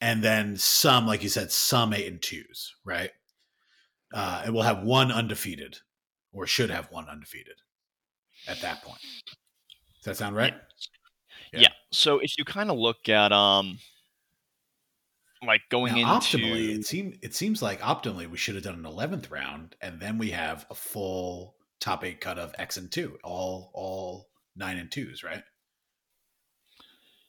and 0.00 0.22
then 0.22 0.56
some 0.56 1.06
like 1.06 1.22
you 1.22 1.28
said 1.28 1.50
some 1.50 1.92
8 1.92 2.06
and 2.06 2.20
2s, 2.20 2.70
right? 2.84 3.10
uh, 4.12 4.42
it 4.46 4.50
will 4.52 4.62
have 4.62 4.82
one 4.82 5.12
undefeated, 5.12 5.78
or 6.32 6.46
should 6.46 6.70
have 6.70 6.90
one 6.90 7.08
undefeated 7.08 7.56
at 8.46 8.60
that 8.60 8.82
point. 8.82 9.00
Does 10.02 10.04
that 10.04 10.16
sound 10.16 10.36
right? 10.36 10.54
Yeah. 11.52 11.60
Yeah. 11.60 11.68
So 11.92 12.18
if 12.18 12.36
you 12.38 12.44
kind 12.44 12.70
of 12.70 12.78
look 12.78 13.08
at 13.08 13.32
um, 13.32 13.78
like 15.46 15.62
going 15.70 15.94
Now, 15.94 16.16
into 16.16 16.38
optimally, 16.38 16.78
it 16.78 16.86
seems 16.86 17.16
it 17.22 17.34
seems 17.34 17.62
like 17.62 17.80
optimally 17.80 18.28
we 18.28 18.38
should 18.38 18.54
have 18.54 18.64
done 18.64 18.74
an 18.74 18.86
eleventh 18.86 19.30
round, 19.30 19.76
and 19.80 20.00
then 20.00 20.18
we 20.18 20.30
have 20.30 20.66
a 20.70 20.74
full 20.74 21.56
top 21.80 22.04
eight 22.04 22.20
cut 22.20 22.38
of 22.38 22.54
X 22.58 22.76
and 22.76 22.90
two, 22.90 23.18
all 23.24 23.70
all 23.74 24.28
nine 24.56 24.78
and 24.78 24.90
twos, 24.90 25.22
right? 25.22 25.42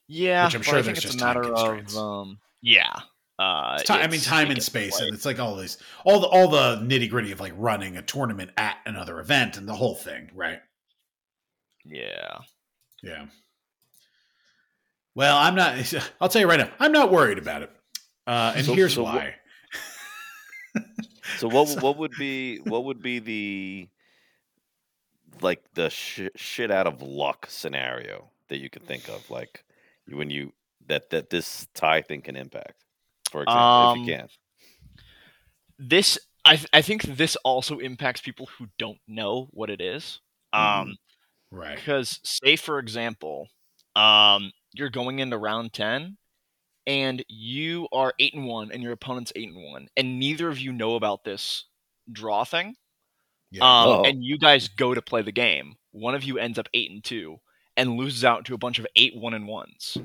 Yeah, 0.09 0.45
which 0.45 0.55
I'm 0.55 0.61
sure 0.63 0.81
there's 0.81 0.97
it's 0.97 1.01
just 1.03 1.15
a 1.15 1.17
time 1.19 1.27
matter 1.37 1.43
constraints. 1.53 1.95
of 1.95 2.01
um, 2.01 2.39
yeah. 2.61 2.91
Uh, 3.37 3.77
It's 3.79 3.87
ti- 3.87 3.93
I 3.93 4.07
mean, 4.07 4.19
time 4.19 4.51
and 4.51 4.61
space, 4.61 4.99
and 4.99 5.13
it's 5.13 5.23
like 5.25 5.39
all 5.39 5.55
these, 5.55 5.77
all 6.03 6.19
the 6.19 6.27
all 6.27 6.49
the 6.49 6.75
nitty 6.83 7.09
gritty 7.09 7.31
of 7.31 7.39
like 7.39 7.53
running 7.55 7.95
a 7.95 8.01
tournament 8.01 8.51
at 8.57 8.75
another 8.85 9.17
event 9.21 9.55
and 9.55 9.65
the 9.65 9.73
whole 9.75 9.95
thing, 9.95 10.29
right? 10.35 10.59
yeah. 11.85 12.39
Yeah. 13.01 13.27
Well, 15.15 15.37
I'm 15.37 15.55
not. 15.55 15.93
I'll 16.21 16.27
tell 16.27 16.41
you 16.41 16.49
right 16.49 16.59
now, 16.59 16.69
I'm 16.79 16.91
not 16.91 17.11
worried 17.11 17.37
about 17.37 17.61
it, 17.61 17.71
uh, 18.27 18.53
and 18.57 18.65
So- 18.65 18.73
here's 18.73 18.93
so 18.95 19.03
what- 19.03 19.15
why. 19.15 19.35
So 21.37 21.47
what 21.47 21.69
what 21.81 21.97
would 21.97 22.11
be 22.19 22.57
what 22.57 22.83
would 22.85 23.01
be 23.01 23.19
the 23.19 23.89
like 25.41 25.63
the 25.75 25.89
sh- 25.89 26.27
shit 26.35 26.71
out 26.71 26.87
of 26.87 27.01
luck 27.01 27.45
scenario 27.49 28.29
that 28.49 28.57
you 28.57 28.69
could 28.69 28.83
think 28.83 29.07
of 29.07 29.29
like 29.29 29.63
when 30.13 30.29
you 30.29 30.53
that 30.87 31.09
that 31.11 31.29
this 31.29 31.67
tie 31.75 32.01
thing 32.01 32.21
can 32.21 32.35
impact 32.35 32.83
for 33.31 33.43
example 33.43 33.63
Um, 33.63 33.99
if 34.01 34.07
you 34.07 34.15
can 34.15 34.27
This 35.77 36.17
I 36.45 36.55
th- 36.55 36.69
I 36.73 36.81
think 36.81 37.03
this 37.03 37.35
also 37.37 37.79
impacts 37.79 38.21
people 38.21 38.47
who 38.57 38.67
don't 38.77 38.99
know 39.07 39.47
what 39.51 39.69
it 39.69 39.81
is. 39.81 40.19
Um, 40.53 40.95
Right. 41.51 41.75
because 41.75 42.19
say 42.23 42.55
for 42.55 42.79
example, 42.79 43.47
um, 43.95 44.51
you're 44.73 44.89
going 44.89 45.19
into 45.19 45.37
round 45.37 45.73
ten, 45.73 46.17
and 46.87 47.23
you 47.27 47.87
are 47.91 48.13
eight 48.19 48.33
and 48.33 48.45
one, 48.45 48.71
and 48.71 48.81
your 48.83 48.91
opponent's 48.93 49.31
eight 49.35 49.49
and 49.49 49.63
one, 49.63 49.87
and 49.97 50.19
neither 50.19 50.47
of 50.49 50.59
you 50.59 50.71
know 50.71 50.95
about 50.95 51.23
this 51.23 51.65
draw 52.11 52.43
thing. 52.45 52.75
Yeah. 53.51 53.63
Um, 53.63 53.87
Oh. 53.89 54.03
and 54.05 54.23
you 54.23 54.37
guys 54.37 54.67
go 54.69 54.93
to 54.93 55.01
play 55.01 55.21
the 55.23 55.31
game. 55.31 55.75
One 55.91 56.15
of 56.15 56.23
you 56.23 56.37
ends 56.37 56.59
up 56.59 56.67
eight 56.73 56.91
and 56.91 57.03
two 57.03 57.39
and 57.79 57.95
loses 57.97 58.23
out 58.23 58.45
to 58.45 58.53
a 58.53 58.57
bunch 58.57 58.77
of 58.77 58.85
eight 58.95 59.15
one 59.15 59.33
and 59.33 59.47
ones, 59.47 59.97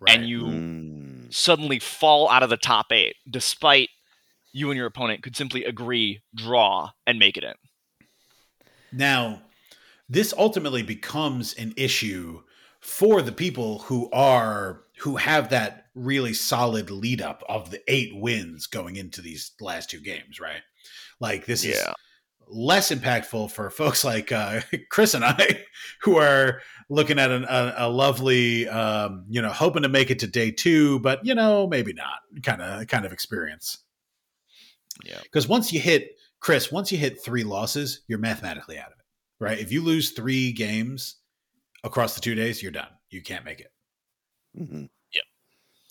right. 0.00 0.16
and 0.16 0.28
you 0.28 0.42
Mm. 0.44 1.34
suddenly 1.34 1.78
fall 1.78 2.30
out 2.30 2.42
of 2.42 2.50
the 2.50 2.56
top 2.56 2.92
eight, 2.92 3.16
despite 3.28 3.90
you 4.52 4.70
and 4.70 4.78
your 4.78 4.86
opponent 4.86 5.22
could 5.22 5.36
simply 5.36 5.64
agree, 5.64 6.22
draw, 6.34 6.90
and 7.06 7.18
make 7.18 7.36
it 7.36 7.44
in. 7.44 7.54
Now, 8.92 9.42
this 10.08 10.32
ultimately 10.36 10.82
becomes 10.82 11.52
an 11.54 11.74
issue 11.76 12.42
for 12.80 13.20
the 13.20 13.32
people 13.32 13.80
who 13.80 14.08
are 14.12 14.84
who 14.98 15.16
have 15.16 15.50
that 15.50 15.86
really 15.94 16.32
solid 16.32 16.90
lead 16.90 17.20
up 17.20 17.44
of 17.48 17.70
the 17.70 17.82
eight 17.88 18.16
wins 18.16 18.66
going 18.66 18.96
into 18.96 19.20
these 19.20 19.52
last 19.60 19.90
two 19.90 20.00
games, 20.00 20.40
right? 20.40 20.62
Like 21.20 21.46
this 21.46 21.64
is 21.64 21.76
Yeah. 21.76 21.92
Less 22.50 22.90
impactful 22.90 23.50
for 23.50 23.70
folks 23.70 24.04
like 24.04 24.32
uh, 24.32 24.60
Chris 24.90 25.14
and 25.14 25.24
I, 25.24 25.64
who 26.02 26.16
are 26.16 26.60
looking 26.90 27.18
at 27.18 27.30
an, 27.30 27.44
a, 27.44 27.74
a 27.78 27.88
lovely, 27.88 28.68
um, 28.68 29.24
you 29.28 29.42
know, 29.42 29.50
hoping 29.50 29.82
to 29.82 29.88
make 29.88 30.10
it 30.10 30.18
to 30.20 30.26
day 30.26 30.50
two, 30.50 31.00
but 31.00 31.24
you 31.24 31.34
know, 31.34 31.66
maybe 31.66 31.92
not 31.92 32.20
kind 32.42 32.62
of 32.62 32.86
kind 32.86 33.04
of 33.04 33.12
experience. 33.12 33.78
Yeah. 35.04 35.20
Because 35.22 35.46
once 35.48 35.72
you 35.72 35.80
hit 35.80 36.16
Chris, 36.40 36.72
once 36.72 36.90
you 36.92 36.98
hit 36.98 37.22
three 37.22 37.44
losses, 37.44 38.02
you're 38.08 38.18
mathematically 38.18 38.78
out 38.78 38.92
of 38.92 38.98
it, 38.98 39.44
right? 39.44 39.58
If 39.58 39.72
you 39.72 39.82
lose 39.82 40.10
three 40.10 40.52
games 40.52 41.16
across 41.84 42.14
the 42.14 42.20
two 42.20 42.34
days, 42.34 42.62
you're 42.62 42.72
done. 42.72 42.88
You 43.10 43.22
can't 43.22 43.44
make 43.44 43.60
it. 43.60 43.72
Mhm. 44.58 44.88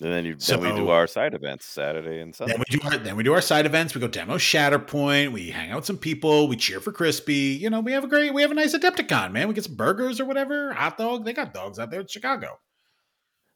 And 0.00 0.12
then 0.12 0.24
you 0.24 0.36
then 0.36 0.60
we 0.60 0.70
do 0.72 0.90
our 0.90 1.08
side 1.08 1.34
events 1.34 1.64
saturday 1.66 2.20
and 2.20 2.32
sunday 2.32 2.52
Then 2.52 2.64
we 2.70 2.78
do 2.78 2.86
our 2.86 2.96
then 2.98 3.16
we 3.16 3.24
do 3.24 3.32
our 3.34 3.40
side 3.40 3.66
events. 3.66 3.94
We 3.96 4.00
go 4.00 4.06
demo 4.06 4.36
Shatterpoint. 4.36 5.32
We 5.32 5.50
hang 5.50 5.70
out 5.72 5.76
with 5.78 5.86
some 5.86 5.98
people. 5.98 6.46
We 6.46 6.54
cheer 6.56 6.78
for 6.78 6.92
Chrispy. 6.92 7.58
You 7.58 7.68
know, 7.68 7.80
we 7.80 7.90
have 7.92 8.04
a 8.04 8.08
great 8.08 8.32
we 8.32 8.42
have 8.42 8.52
a 8.52 8.54
nice 8.54 8.76
Adepticon, 8.76 9.32
man. 9.32 9.48
We 9.48 9.54
get 9.54 9.64
some 9.64 9.74
burgers 9.74 10.20
or 10.20 10.24
whatever, 10.24 10.72
hot 10.72 10.98
dog. 10.98 11.24
They 11.24 11.32
got 11.32 11.52
dogs 11.52 11.78
out 11.80 11.90
there 11.90 12.00
in 12.00 12.06
Chicago. 12.06 12.60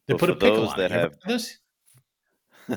They 0.09 0.15
But 0.15 0.21
put 0.21 0.31
a 0.31 0.35
pickle 0.35 0.57
those 0.63 0.69
on 0.71 0.79
that 0.79 0.91
it. 0.91 1.01
Have- 1.01 1.15
this? 1.27 1.59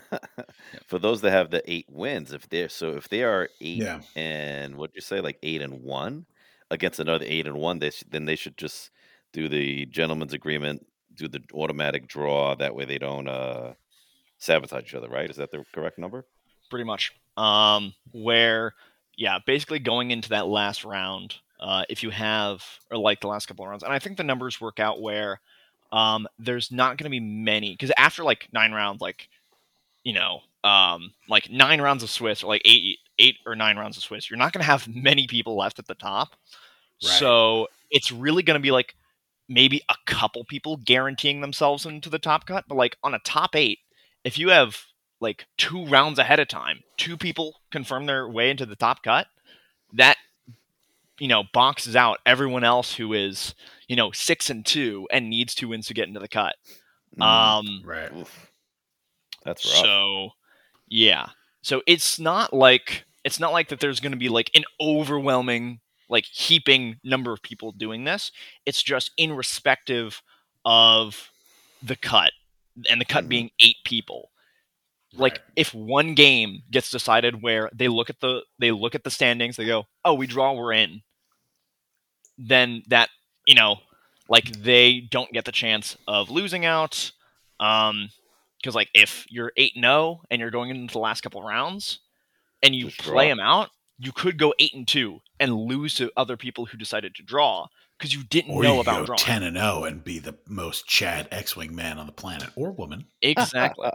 for 0.87 0.99
those 0.99 1.21
that 1.21 1.31
have 1.31 1.51
the 1.51 1.61
eight 1.71 1.85
wins 1.89 2.33
if 2.33 2.49
they're 2.49 2.69
so 2.69 2.91
if 2.95 3.07
they 3.09 3.23
are 3.23 3.49
eight 3.61 3.77
Yeah. 3.77 4.01
and 4.15 4.75
what 4.77 4.91
you 4.95 5.01
say 5.01 5.21
like 5.21 5.37
eight 5.43 5.61
and 5.61 5.83
one 5.83 6.25
against 6.71 6.99
another 6.99 7.25
eight 7.27 7.45
and 7.47 7.55
one 7.57 7.77
they 7.79 7.91
sh- 7.91 8.03
then 8.09 8.25
they 8.25 8.35
should 8.35 8.57
just 8.57 8.89
do 9.31 9.47
the 9.47 9.85
gentleman's 9.85 10.33
agreement 10.33 10.85
do 11.15 11.27
the 11.27 11.41
automatic 11.53 12.07
draw 12.07 12.55
that 12.55 12.75
way 12.75 12.85
they 12.85 12.97
don't 12.97 13.27
uh 13.27 13.73
sabotage 14.37 14.83
each 14.83 14.93
other 14.93 15.07
right 15.07 15.29
is 15.29 15.37
that 15.37 15.51
the 15.51 15.63
correct 15.73 15.97
number 15.97 16.25
pretty 16.69 16.85
much. 16.85 17.13
Um, 17.37 17.93
where, 18.11 18.73
yeah, 19.17 19.39
basically 19.45 19.79
going 19.79 20.11
into 20.11 20.29
that 20.29 20.47
last 20.47 20.83
round, 20.83 21.35
uh, 21.59 21.83
if 21.89 22.03
you 22.03 22.09
have, 22.09 22.63
or 22.91 22.97
like 22.97 23.21
the 23.21 23.27
last 23.27 23.47
couple 23.47 23.65
of 23.65 23.69
rounds, 23.69 23.83
and 23.83 23.93
I 23.93 23.99
think 23.99 24.17
the 24.17 24.23
numbers 24.23 24.59
work 24.59 24.79
out 24.79 25.01
where 25.01 25.39
um, 25.91 26.27
there's 26.39 26.71
not 26.71 26.97
going 26.97 27.05
to 27.05 27.09
be 27.09 27.19
many, 27.19 27.71
because 27.71 27.91
after 27.97 28.23
like 28.23 28.47
nine 28.51 28.71
rounds, 28.71 29.01
like, 29.01 29.29
you 30.03 30.13
know, 30.13 30.41
um, 30.63 31.13
like 31.29 31.49
nine 31.49 31.81
rounds 31.81 32.03
of 32.03 32.09
Swiss 32.09 32.43
or 32.43 32.47
like 32.47 32.61
eight, 32.65 32.99
eight 33.19 33.37
or 33.45 33.55
nine 33.55 33.77
rounds 33.77 33.97
of 33.97 34.03
Swiss, 34.03 34.29
you're 34.29 34.37
not 34.37 34.51
going 34.51 34.63
to 34.63 34.69
have 34.69 34.87
many 34.93 35.27
people 35.27 35.55
left 35.55 35.79
at 35.79 35.87
the 35.87 35.95
top. 35.95 36.35
Right. 37.03 37.11
So 37.11 37.67
it's 37.91 38.11
really 38.11 38.43
going 38.43 38.55
to 38.55 38.63
be 38.63 38.71
like 38.71 38.95
maybe 39.47 39.81
a 39.89 39.95
couple 40.05 40.43
people 40.43 40.77
guaranteeing 40.77 41.41
themselves 41.41 41.85
into 41.85 42.09
the 42.09 42.19
top 42.19 42.45
cut, 42.47 42.65
but 42.67 42.75
like 42.75 42.97
on 43.03 43.13
a 43.13 43.19
top 43.19 43.55
eight, 43.55 43.79
if 44.23 44.37
you 44.37 44.49
have 44.49 44.77
like 45.21 45.45
two 45.57 45.85
rounds 45.85 46.19
ahead 46.19 46.39
of 46.39 46.47
time, 46.47 46.81
two 46.97 47.17
people 47.17 47.55
confirm 47.71 48.05
their 48.05 48.27
way 48.27 48.49
into 48.49 48.65
the 48.65 48.75
top 48.75 49.03
cut, 49.03 49.27
that 49.93 50.17
you 51.19 51.27
know 51.27 51.43
boxes 51.53 51.95
out 51.95 52.19
everyone 52.25 52.63
else 52.63 52.95
who 52.95 53.13
is 53.13 53.55
you 53.87 53.95
know 53.95 54.11
six 54.11 54.49
and 54.49 54.65
two 54.65 55.07
and 55.11 55.29
needs 55.29 55.55
two 55.55 55.69
wins 55.69 55.87
to 55.87 55.93
get 55.93 56.07
into 56.07 56.19
the 56.19 56.27
cut. 56.27 56.55
Mm, 57.17 57.23
Um, 57.23 57.81
Right. 57.85 58.11
oof. 58.13 58.51
that's 59.43 59.65
rough 59.65 59.75
so 59.85 60.29
yeah, 60.87 61.29
so 61.61 61.81
it's 61.87 62.19
not 62.19 62.53
like 62.53 63.05
it's 63.23 63.39
not 63.39 63.51
like 63.53 63.69
that. 63.69 63.79
There's 63.79 63.99
going 63.99 64.11
to 64.11 64.17
be 64.17 64.29
like 64.29 64.51
an 64.53 64.63
overwhelming 64.79 65.79
like 66.09 66.25
heaping 66.25 66.97
number 67.03 67.31
of 67.33 67.41
people 67.41 67.71
doing 67.71 68.03
this. 68.03 68.31
It's 68.65 68.81
just 68.83 69.11
in 69.17 69.33
respective 69.33 70.21
of 70.65 71.31
the 71.81 71.95
cut 71.95 72.31
and 72.89 72.99
the 73.01 73.05
cut 73.05 73.25
Mhm. 73.25 73.29
being 73.29 73.51
eight 73.59 73.77
people 73.85 74.31
like 75.13 75.33
Right. 75.33 75.41
if 75.55 75.73
one 75.73 76.13
game 76.13 76.63
gets 76.71 76.89
decided 76.91 77.41
where 77.41 77.69
they 77.73 77.87
look 77.87 78.09
at 78.09 78.19
the 78.19 78.43
they 78.59 78.71
look 78.71 78.95
at 78.95 79.03
the 79.05 79.09
standings 79.11 79.55
they 79.55 79.65
go 79.65 79.87
oh 80.03 80.13
we 80.13 80.27
draw 80.27 80.51
we're 80.53 80.73
in 80.73 81.01
then 82.37 82.83
that 82.87 83.09
you 83.45 83.55
know 83.55 83.77
like 84.27 84.45
they 84.61 84.99
don't 84.99 85.31
get 85.31 85.45
the 85.45 85.51
chance 85.51 85.95
of 86.07 86.29
losing 86.29 86.65
out 86.65 87.11
um 87.59 88.09
because 88.61 88.75
like 88.75 88.89
if 88.93 89.25
you're 89.29 89.51
8 89.55 89.73
0 89.79 90.21
and 90.29 90.39
you're 90.41 90.51
going 90.51 90.69
into 90.69 90.91
the 90.93 90.99
last 90.99 91.21
couple 91.21 91.41
rounds 91.41 91.99
and 92.63 92.75
you 92.75 92.85
Just 92.87 92.99
play 92.99 93.27
draw. 93.27 93.35
them 93.35 93.39
out 93.39 93.69
you 93.99 94.11
could 94.11 94.37
go 94.37 94.53
8 94.59 94.73
and 94.73 94.87
2 94.87 95.21
and 95.39 95.53
lose 95.55 95.93
to 95.95 96.11
other 96.15 96.37
people 96.37 96.65
who 96.65 96.77
decided 96.77 97.15
to 97.15 97.23
draw 97.23 97.67
because 97.97 98.13
you 98.13 98.23
didn't 98.23 98.55
Or 98.55 98.63
know 98.63 98.75
you 98.75 98.81
about 98.81 98.99
go 99.01 99.05
drawing 99.05 99.19
ten 99.19 99.43
and 99.43 99.57
zero 99.57 99.83
and 99.83 100.03
be 100.03 100.19
the 100.19 100.35
most 100.47 100.87
Chad 100.87 101.27
X-wing 101.31 101.75
man 101.75 101.97
on 101.97 102.05
the 102.05 102.11
planet 102.11 102.49
or 102.55 102.71
woman. 102.71 103.05
exactly 103.21 103.89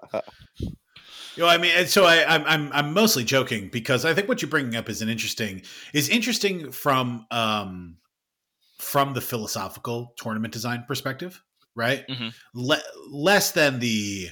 You 0.60 1.44
know, 1.44 1.46
I 1.46 1.58
mean, 1.58 1.72
and 1.76 1.88
so 1.88 2.04
I, 2.04 2.24
I'm 2.24 2.44
I'm 2.44 2.72
I'm 2.72 2.94
mostly 2.94 3.24
joking 3.24 3.68
because 3.68 4.04
I 4.04 4.14
think 4.14 4.28
what 4.28 4.42
you're 4.42 4.50
bringing 4.50 4.76
up 4.76 4.88
is 4.88 5.02
an 5.02 5.08
interesting 5.08 5.62
is 5.92 6.08
interesting 6.08 6.72
from 6.72 7.26
um 7.30 7.96
from 8.78 9.12
the 9.14 9.20
philosophical 9.20 10.14
tournament 10.16 10.52
design 10.52 10.84
perspective, 10.88 11.42
right? 11.74 12.06
Mhm. 12.08 12.32
Le- 12.54 12.82
less 13.10 13.52
than 13.52 13.78
the 13.78 14.28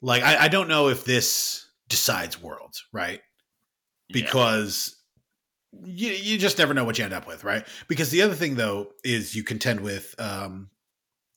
like. 0.00 0.22
I, 0.22 0.44
I 0.44 0.48
don't 0.48 0.68
know 0.68 0.88
if 0.88 1.04
this 1.04 1.68
decides 1.88 2.40
worlds, 2.40 2.84
right? 2.92 3.20
Yeah. 4.08 4.24
because 4.24 4.96
you, 5.84 6.10
you 6.10 6.38
just 6.38 6.58
never 6.58 6.74
know 6.74 6.84
what 6.84 6.98
you 6.98 7.04
end 7.04 7.14
up 7.14 7.26
with, 7.26 7.44
right? 7.44 7.66
Because 7.88 8.10
the 8.10 8.22
other 8.22 8.34
thing 8.34 8.54
though 8.56 8.92
is 9.04 9.34
you 9.34 9.42
contend 9.42 9.80
with 9.80 10.14
um 10.18 10.70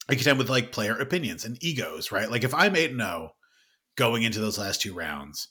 I 0.07 0.15
contend 0.15 0.37
with 0.37 0.49
like 0.49 0.71
player 0.71 0.97
opinions 0.97 1.45
and 1.45 1.61
egos, 1.63 2.11
right? 2.11 2.29
Like 2.29 2.43
if 2.43 2.53
I'm 2.53 2.75
8 2.75 2.91
and 2.91 2.99
0 2.99 3.31
going 3.95 4.23
into 4.23 4.39
those 4.39 4.59
last 4.59 4.81
two 4.81 4.93
rounds, 4.93 5.47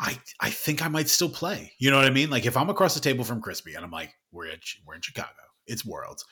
I 0.00 0.18
I 0.40 0.50
think 0.50 0.84
I 0.84 0.88
might 0.88 1.08
still 1.08 1.30
play. 1.30 1.72
You 1.78 1.90
know 1.90 1.96
what 1.96 2.06
I 2.06 2.10
mean? 2.10 2.30
Like 2.30 2.46
if 2.46 2.56
I'm 2.56 2.70
across 2.70 2.94
the 2.94 3.00
table 3.00 3.24
from 3.24 3.42
Chrispy 3.42 3.76
and 3.76 3.84
I'm 3.84 3.90
like, 3.90 4.12
we're 4.32 4.48
at, 4.48 4.60
we're 4.86 4.94
in 4.94 5.02
Chicago. 5.02 5.28
It's 5.66 5.86
Worlds. 5.86 6.24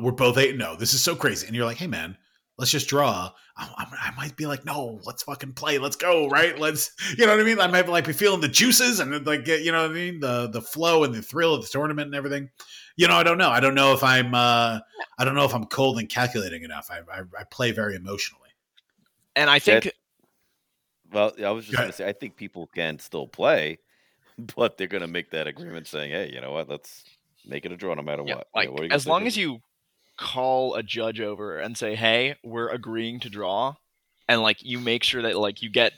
We're 0.00 0.12
both 0.12 0.38
8 0.38 0.50
and 0.50 0.60
0. 0.60 0.76
This 0.76 0.94
is 0.94 1.02
so 1.02 1.14
crazy. 1.14 1.46
And 1.46 1.54
you're 1.54 1.66
like, 1.66 1.76
"Hey 1.76 1.86
man, 1.86 2.16
let's 2.56 2.70
just 2.70 2.88
draw." 2.88 3.30
I, 3.56 3.68
I, 3.76 3.93
I 4.04 4.10
might 4.16 4.36
be 4.36 4.46
like, 4.46 4.64
"No, 4.64 5.00
let's 5.04 5.22
fucking 5.22 5.54
play. 5.54 5.78
Let's 5.78 5.96
go." 5.96 6.28
Right? 6.28 6.58
Let's 6.58 6.90
you 7.16 7.24
know 7.26 7.32
what 7.32 7.40
I 7.40 7.44
mean? 7.44 7.58
I 7.58 7.66
might 7.66 7.88
like 7.88 8.06
be 8.06 8.12
feeling 8.12 8.40
the 8.40 8.48
juices 8.48 9.00
and 9.00 9.26
like 9.26 9.44
get- 9.44 9.62
you 9.62 9.72
know 9.72 9.82
what 9.82 9.90
I 9.90 9.94
mean, 9.94 10.20
the 10.20 10.48
the 10.48 10.60
flow 10.62 11.04
and 11.04 11.14
the 11.14 11.22
thrill 11.22 11.54
of 11.54 11.62
the 11.62 11.68
tournament 11.68 12.06
and 12.06 12.14
everything. 12.14 12.50
You 12.96 13.08
know, 13.08 13.14
I 13.14 13.22
don't 13.24 13.38
know. 13.38 13.48
I 13.50 13.60
don't 13.60 13.74
know 13.74 13.92
if 13.94 14.04
I'm 14.04 14.34
uh 14.34 14.78
I 15.18 15.24
don't 15.24 15.34
know 15.34 15.44
if 15.44 15.54
I'm 15.54 15.64
cold 15.64 15.98
and 15.98 16.08
calculating 16.08 16.62
enough. 16.62 16.90
I 16.90 16.98
I, 17.12 17.22
I 17.38 17.44
play 17.50 17.72
very 17.72 17.96
emotionally. 17.96 18.50
And 19.36 19.48
I 19.50 19.58
think 19.58 19.90
Well, 21.10 21.32
I 21.44 21.50
was 21.50 21.64
just 21.66 21.76
going 21.76 21.90
to 21.90 21.96
say, 21.96 22.08
I 22.08 22.12
think 22.12 22.36
people 22.36 22.68
can 22.68 22.98
still 22.98 23.26
play, 23.26 23.78
but 24.56 24.76
they're 24.76 24.86
going 24.86 25.00
to 25.02 25.06
make 25.08 25.30
that 25.30 25.46
agreement 25.46 25.86
saying, 25.86 26.10
"Hey, 26.10 26.30
you 26.32 26.40
know 26.40 26.52
what? 26.52 26.68
Let's 26.68 27.04
make 27.46 27.64
it 27.64 27.72
a 27.72 27.76
draw 27.76 27.94
no 27.94 28.02
matter 28.02 28.22
Yeah, 28.26 28.36
what." 28.36 28.48
like 28.54 28.70
what 28.70 28.80
are 28.82 28.84
you 28.84 28.90
as 28.90 29.06
long 29.06 29.22
do? 29.22 29.26
as 29.28 29.36
you 29.36 29.60
call 30.16 30.74
a 30.76 30.82
judge 30.82 31.20
over 31.20 31.58
and 31.58 31.76
say, 31.76 31.94
"Hey, 31.96 32.36
we're 32.44 32.68
agreeing 32.68 33.20
to 33.20 33.30
draw," 33.30 33.74
and 34.28 34.42
like 34.42 34.62
you 34.62 34.80
make 34.80 35.02
sure 35.04 35.22
that 35.22 35.36
like 35.36 35.62
you 35.62 35.70
get 35.70 35.92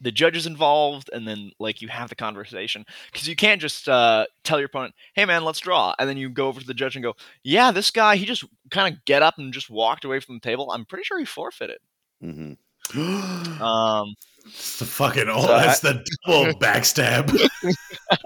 the 0.00 0.10
judges 0.10 0.46
involved, 0.46 1.10
and 1.12 1.26
then 1.28 1.52
like 1.60 1.80
you 1.80 1.88
have 1.88 2.08
the 2.08 2.14
conversation 2.16 2.84
because 3.12 3.28
you 3.28 3.36
can't 3.36 3.60
just 3.60 3.88
uh, 3.88 4.26
tell 4.42 4.58
your 4.58 4.66
opponent, 4.66 4.94
"Hey, 5.14 5.24
man, 5.24 5.44
let's 5.44 5.60
draw," 5.60 5.94
and 5.98 6.08
then 6.08 6.16
you 6.16 6.28
go 6.28 6.48
over 6.48 6.60
to 6.60 6.66
the 6.66 6.74
judge 6.74 6.96
and 6.96 7.02
go, 7.04 7.14
"Yeah, 7.44 7.70
this 7.70 7.90
guy, 7.90 8.16
he 8.16 8.24
just 8.26 8.44
kind 8.70 8.92
of 8.92 9.04
get 9.04 9.22
up 9.22 9.38
and 9.38 9.52
just 9.52 9.70
walked 9.70 10.04
away 10.04 10.18
from 10.20 10.36
the 10.36 10.40
table. 10.40 10.70
I'm 10.72 10.84
pretty 10.84 11.04
sure 11.04 11.18
he 11.18 11.24
forfeited." 11.24 11.78
mm-hmm. 12.22 12.54
Um, 13.62 14.14
It's 14.44 14.78
the 14.80 14.86
fucking 14.86 15.28
oh, 15.28 15.46
So 15.46 15.52
I- 15.54 15.66
that's 15.66 15.80
the 15.80 16.04
double 16.26 16.52
backstab. 16.58 17.30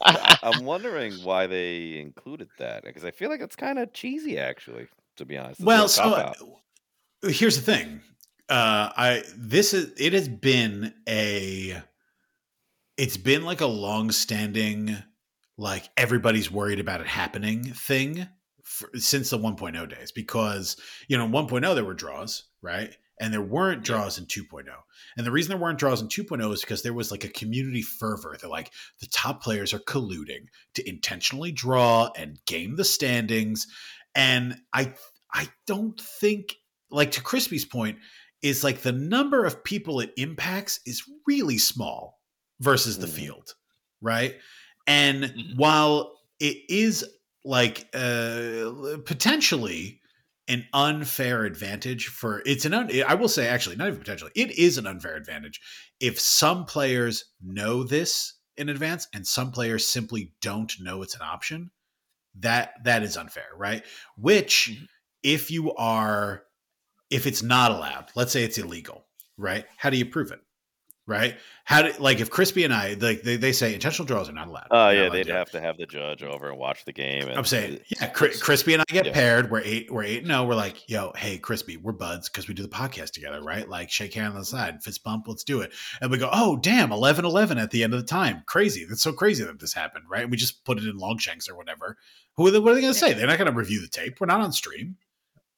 I- 0.03 0.39
I'm 0.43 0.65
wondering 0.65 1.13
why 1.23 1.47
they 1.47 1.99
included 1.99 2.49
that 2.59 2.85
because 2.85 3.05
I 3.05 3.11
feel 3.11 3.29
like 3.29 3.41
it's 3.41 3.57
kind 3.57 3.79
of 3.79 3.93
cheesy, 3.93 4.39
actually. 4.39 4.87
To 5.19 5.25
be 5.25 5.37
honest. 5.37 5.61
It's 5.61 5.67
well, 5.67 5.89
so 5.89 6.13
uh, 6.13 6.33
here's 7.23 7.57
the 7.57 7.63
thing. 7.63 8.01
Uh, 8.49 8.91
I 8.97 9.23
this 9.37 9.75
is 9.75 9.93
it 9.99 10.13
has 10.13 10.29
been 10.29 10.95
a 11.09 11.83
it's 12.97 13.17
been 13.17 13.45
like 13.45 13.61
a 13.61 13.67
long-standing 13.67 14.97
like 15.59 15.89
everybody's 15.97 16.51
worried 16.51 16.79
about 16.79 17.01
it 17.01 17.07
happening 17.09 17.65
thing 17.65 18.29
for, 18.63 18.89
since 18.95 19.31
the 19.31 19.39
1.0 19.39 19.89
days 19.89 20.13
because 20.13 20.77
you 21.09 21.19
know 21.19 21.25
in 21.25 21.33
1.0 21.33 21.75
there 21.75 21.85
were 21.85 21.95
draws 21.95 22.45
right? 22.63 22.95
And 23.19 23.33
there 23.33 23.43
weren't 23.43 23.83
draws 23.83 24.19
in 24.19 24.27
2.0 24.27 24.65
and 25.17 25.27
the 25.27 25.33
reason 25.33 25.49
there 25.49 25.59
weren't 25.59 25.79
draws 25.79 26.01
in 26.01 26.09
2.0 26.09 26.53
is 26.53 26.61
because 26.61 26.83
there 26.83 26.95
was 26.95 27.11
like 27.11 27.25
a 27.25 27.29
community 27.29 27.83
fervor 27.83 28.37
that 28.41 28.49
like 28.49 28.71
the 29.01 29.09
top 29.09 29.43
players 29.43 29.75
are 29.75 29.81
colluding 29.81 30.47
to 30.75 30.89
intentionally 30.89 31.51
draw 31.51 32.11
and 32.17 32.39
game 32.47 32.77
the 32.77 32.85
standings. 32.85 33.67
And 34.15 34.57
i 34.73 34.95
i 35.33 35.49
don't 35.67 36.01
think 36.01 36.55
like 36.91 37.11
to 37.13 37.21
chrispy's 37.21 37.65
point 37.65 37.99
is 38.43 38.63
like 38.65 38.83
the 38.83 38.93
number 38.93 39.45
of 39.45 39.65
people 39.65 40.01
it 40.01 40.13
impacts 40.17 40.81
is 40.87 41.03
really 41.27 41.59
small 41.59 42.21
versus 42.61 42.99
the 42.99 43.07
Mhm. 43.07 43.11
field 43.11 43.55
right 44.01 44.37
and 44.87 45.25
Mhm. 45.25 45.57
while 45.57 46.19
it 46.41 46.59
is 46.69 47.05
like 47.45 47.89
uh 47.95 48.99
potentially 49.05 50.01
an 50.49 50.67
unfair 50.75 51.45
advantage 51.45 52.07
for 52.09 52.43
it's 52.47 52.65
an 52.65 52.75
un, 52.75 52.91
I 53.07 53.15
will 53.15 53.29
say 53.29 53.49
actually 53.49 53.77
not 53.77 53.89
even 53.89 54.01
potentially 54.01 54.33
it 54.35 54.51
is 54.59 54.79
an 54.79 54.87
unfair 54.87 55.17
advantage 55.17 55.61
if 56.01 56.21
some 56.21 56.65
players 56.67 57.25
know 57.43 57.83
this 57.85 58.35
in 58.57 58.69
advance 58.69 59.09
and 59.13 59.27
some 59.27 59.53
players 59.53 59.87
simply 59.87 60.33
don't 60.41 60.73
know 60.81 61.03
it's 61.03 61.15
an 61.17 61.23
option 61.23 61.71
that 62.35 62.73
that 62.85 63.03
is 63.03 63.17
unfair 63.17 63.49
right 63.57 63.85
which 64.17 64.71
Mhm. 64.71 64.89
if 65.23 65.51
you 65.51 65.75
are 65.75 66.46
if 67.11 67.27
it's 67.27 67.43
not 67.43 67.71
allowed 67.71 68.07
let's 68.15 68.33
say 68.33 68.45
it's 68.45 68.59
illegal 68.59 69.05
right 69.37 69.65
how 69.77 69.91
do 69.91 69.97
you 69.97 70.07
prove 70.07 70.31
it 70.31 70.41
right 71.07 71.37
how 71.65 71.83
do 71.83 71.93
like 71.99 72.21
if 72.21 72.31
chrispy 72.31 72.65
and 72.65 72.75
i 72.75 72.95
like 72.95 73.23
they, 73.23 73.37
they 73.37 73.53
say 73.53 73.75
intentional 73.75 74.07
draws 74.07 74.29
are 74.29 74.33
not 74.33 74.49
allowed 74.49 74.67
Oh 74.71 74.91
You're 74.91 75.05
yeah, 75.05 75.09
allowed 75.09 75.13
they'd 75.13 75.23
to 75.25 75.31
do 75.31 75.33
have 75.33 75.51
to 75.53 75.61
have 75.61 75.79
the 75.79 75.87
judge 75.87 76.23
over 76.23 76.51
and 76.51 76.59
watch 76.59 76.85
the 76.85 76.93
game. 76.93 77.29
And 77.29 77.39
I'm 77.39 77.45
saying, 77.45 77.81
yeah, 77.89 78.09
Cri- 78.09 78.31
Chrispy 78.31 78.75
and 78.75 78.83
I 78.83 78.85
get 78.93 79.07
yeah. 79.07 79.13
paired. 79.13 79.51
We're 79.51 79.63
eight, 79.63 79.91
we're 79.91 80.03
eight. 80.03 80.27
No, 80.27 80.43
oh. 80.43 80.47
we're 80.47 80.55
like, 80.55 80.89
yo, 80.89 81.13
hey, 81.17 81.39
Chrispy, 81.39 81.81
we're 81.81 81.93
buds 81.93 82.29
because 82.29 82.49
we 82.49 82.55
do 82.55 82.63
the 82.63 82.69
podcast 82.69 83.13
together, 83.13 83.41
right? 83.43 83.69
Like, 83.69 83.91
shake 83.91 84.15
hand 84.15 84.35
on 84.35 84.41
the 84.41 84.45
side, 84.45 84.83
fist 84.83 85.03
bump, 85.05 85.27
let's 85.29 85.45
do 85.45 85.61
it. 85.61 85.73
And 86.01 86.11
we 86.11 86.19
go, 86.19 86.29
oh, 86.33 86.57
damn, 86.57 86.93
11 86.93 87.25
11 87.25 87.59
at 87.59 87.71
the 87.71 87.85
end 87.85 87.95
of 87.95 88.01
the 88.01 88.07
time. 88.07 88.43
Crazy. 88.47 88.85
That's 88.85 89.03
so 89.03 89.13
crazy 89.13 89.45
that 89.45 89.59
this 89.61 89.73
happened, 89.73 90.05
right? 90.11 90.23
And 90.23 90.31
we 90.31 90.37
just 90.37 90.65
put 90.65 90.79
it 90.79 90.85
in 90.85 90.99
Longshanks 90.99 91.49
or 91.49 91.57
whatever. 91.57 91.97
Who 92.37 92.47
are 92.47 92.51
they, 92.51 92.59
what 92.59 92.73
are 92.73 92.75
they 92.75 92.83
going 92.83 92.93
to 92.93 92.99
say? 92.99 93.13
They're 93.13 93.27
not 93.27 93.39
going 93.39 93.51
to 93.51 93.57
review 93.57 93.81
the 93.81 93.89
tape. 93.89 94.21
We're 94.21 94.27
not 94.27 94.41
on 94.41 94.53
stream. 94.53 94.97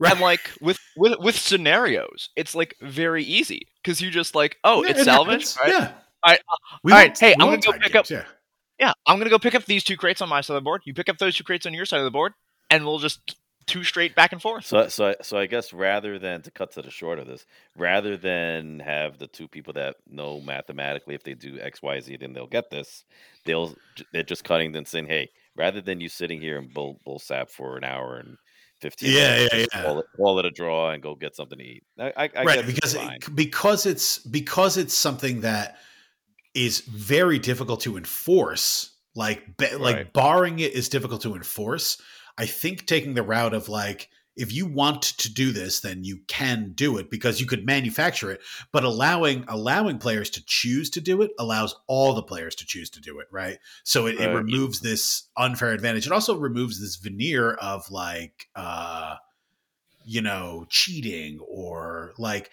Right. 0.00 0.12
and 0.12 0.20
like 0.20 0.50
with 0.61 0.78
with 0.96 1.18
with 1.18 1.37
scenarios, 1.37 2.30
it's 2.37 2.54
like 2.54 2.74
very 2.80 3.24
easy 3.24 3.68
because 3.82 4.00
you 4.00 4.11
just 4.11 4.34
like, 4.34 4.56
oh, 4.64 4.84
Yeah, 4.84 4.90
it's 4.90 5.04
salvage. 5.04 5.54
happens. 5.54 5.58
right? 5.61 5.72
Yeah. 5.72 5.92
Alright, 6.24 6.40
We 6.82 6.92
alright, 6.92 7.08
won't- 7.11 7.18
hey, 7.18 7.32
I'm 7.34 7.38
gonna 7.40 7.56
go 7.58 7.72
tie 7.72 7.78
pick 7.78 7.94
up- 7.94 8.11
Yeah. 8.11 8.24
Yeah, 8.80 8.92
I'm 9.06 9.18
gonna 9.18 9.30
go 9.30 9.38
pick 9.40 9.54
up 9.56 9.64
these 9.64 9.82
two 9.84 9.96
crates 9.96 10.20
on 10.20 10.28
my 10.28 10.40
side 10.40 10.54
of 10.54 10.62
the 10.62 10.64
board. 10.64 10.82
You 10.84 10.94
pick 10.94 11.08
up 11.08 11.18
those 11.18 11.37
two 11.37 11.44
crates 11.44 11.66
on 11.66 11.74
your 11.74 11.84
side 11.84 11.98
of 11.98 12.04
the 12.04 12.11
board, 12.12 12.32
and 12.70 12.84
we'll 12.84 12.98
just 13.00 13.37
two 13.66 13.82
straight 13.84 14.14
back 14.14 14.32
and 14.32 14.40
forth. 14.40 14.64
So, 14.64 14.88
so, 14.88 15.08
I- 15.11 15.16
so 15.22 15.37
I 15.37 15.46
guess 15.46 15.72
rather 15.72 16.18
than 16.18 16.42
to 16.42 16.50
cut 16.50 16.70
to 16.72 16.82
the 16.82 16.90
short 16.90 17.18
of 17.18 17.26
this, 17.26 17.44
rather 17.76 18.16
than 18.16 18.78
have 18.80 19.18
the 19.18 19.26
two 19.26 19.46
people 19.48 19.72
that 19.74 19.96
know 20.08 20.40
mathematically 20.40 21.14
if 21.16 21.22
they 21.24 21.34
do 21.34 21.58
X, 21.61 21.82
Y, 21.82 22.00
Z, 22.00 22.16
then 22.18 22.32
they'll 22.32 22.46
get 22.46 22.70
this. 22.70 23.04
They'll 23.44 23.74
they're 24.12 24.22
just 24.22 24.44
cutting 24.44 24.74
and 24.76 24.87
saying, 24.87 25.06
hey, 25.08 25.28
rather 25.56 25.80
than 25.80 26.00
you 26.00 26.08
sitting 26.08 26.40
here 26.40 26.56
and 26.58 26.72
bull 26.72 27.00
bull 27.04 27.18
sap 27.18 27.50
for 27.50 27.76
an 27.76 27.84
hour 27.84 28.16
and 28.16 28.37
fifteen, 28.80 29.12
Yeah, 29.12 29.46
yeah, 29.52 29.66
yeah. 29.74 29.82
Call 29.82 29.98
it, 30.00 30.06
call 30.16 30.38
it 30.38 30.46
a 30.46 30.50
draw 30.50 30.90
and 30.90 31.02
go 31.02 31.14
get 31.14 31.36
something 31.36 31.58
to 31.58 31.64
eat. 31.64 31.84
I, 31.98 32.12
I, 32.16 32.30
I 32.36 32.44
right 32.44 32.66
because 32.66 32.94
it's 32.94 33.28
it, 33.28 33.34
because 33.36 33.86
it's 33.86 34.18
because 34.18 34.76
it's 34.76 34.94
something 34.94 35.42
that 35.42 35.76
is 36.54 36.80
very 36.80 37.38
difficult 37.38 37.80
to 37.82 37.96
enforce 37.96 38.96
like 39.14 39.56
be, 39.56 39.74
like 39.76 39.96
Right. 39.96 40.12
barring 40.12 40.58
it 40.60 40.72
is 40.72 40.88
difficult 40.88 41.22
to 41.22 41.34
enforce 41.34 42.00
i 42.38 42.46
think 42.46 42.86
taking 42.86 43.14
the 43.14 43.22
route 43.22 43.54
of 43.54 43.68
like 43.68 44.08
if 44.38 44.53
you 44.53 44.66
want 44.66 45.03
to 45.03 45.33
do 45.33 45.53
this 45.53 45.81
then 45.81 46.05
you 46.05 46.20
can 46.29 46.72
do 46.74 46.96
it 46.98 47.11
because 47.11 47.40
you 47.40 47.46
could 47.46 47.66
manufacture 47.66 48.31
it. 48.31 48.40
But 48.72 48.85
allowing 48.85 49.44
allowing 49.48 49.98
players 49.98 50.31
to 50.31 50.44
choose 50.46 50.90
to 50.90 51.01
do 51.01 51.20
it 51.22 51.33
allows 51.38 51.74
all 51.87 52.14
the 52.14 52.22
players 52.22 52.55
to 52.57 52.66
choose 52.66 52.90
to 52.90 53.01
do 53.01 53.18
it 53.18 53.27
right? 53.31 53.59
So 53.85 54.07
it, 54.07 54.20
it 54.20 54.33
removes 54.35 54.81
this 54.81 55.24
unfair 55.37 55.72
advantage. 55.72 56.07
It 56.07 56.12
also 56.12 56.37
removes 56.38 56.81
this 56.81 56.96
veneer 56.96 57.53
of 57.55 57.90
like 57.90 58.48
uh 58.55 59.16
you 60.05 60.22
know 60.22 60.66
cheating 60.70 61.38
or 61.40 62.14
like 62.18 62.51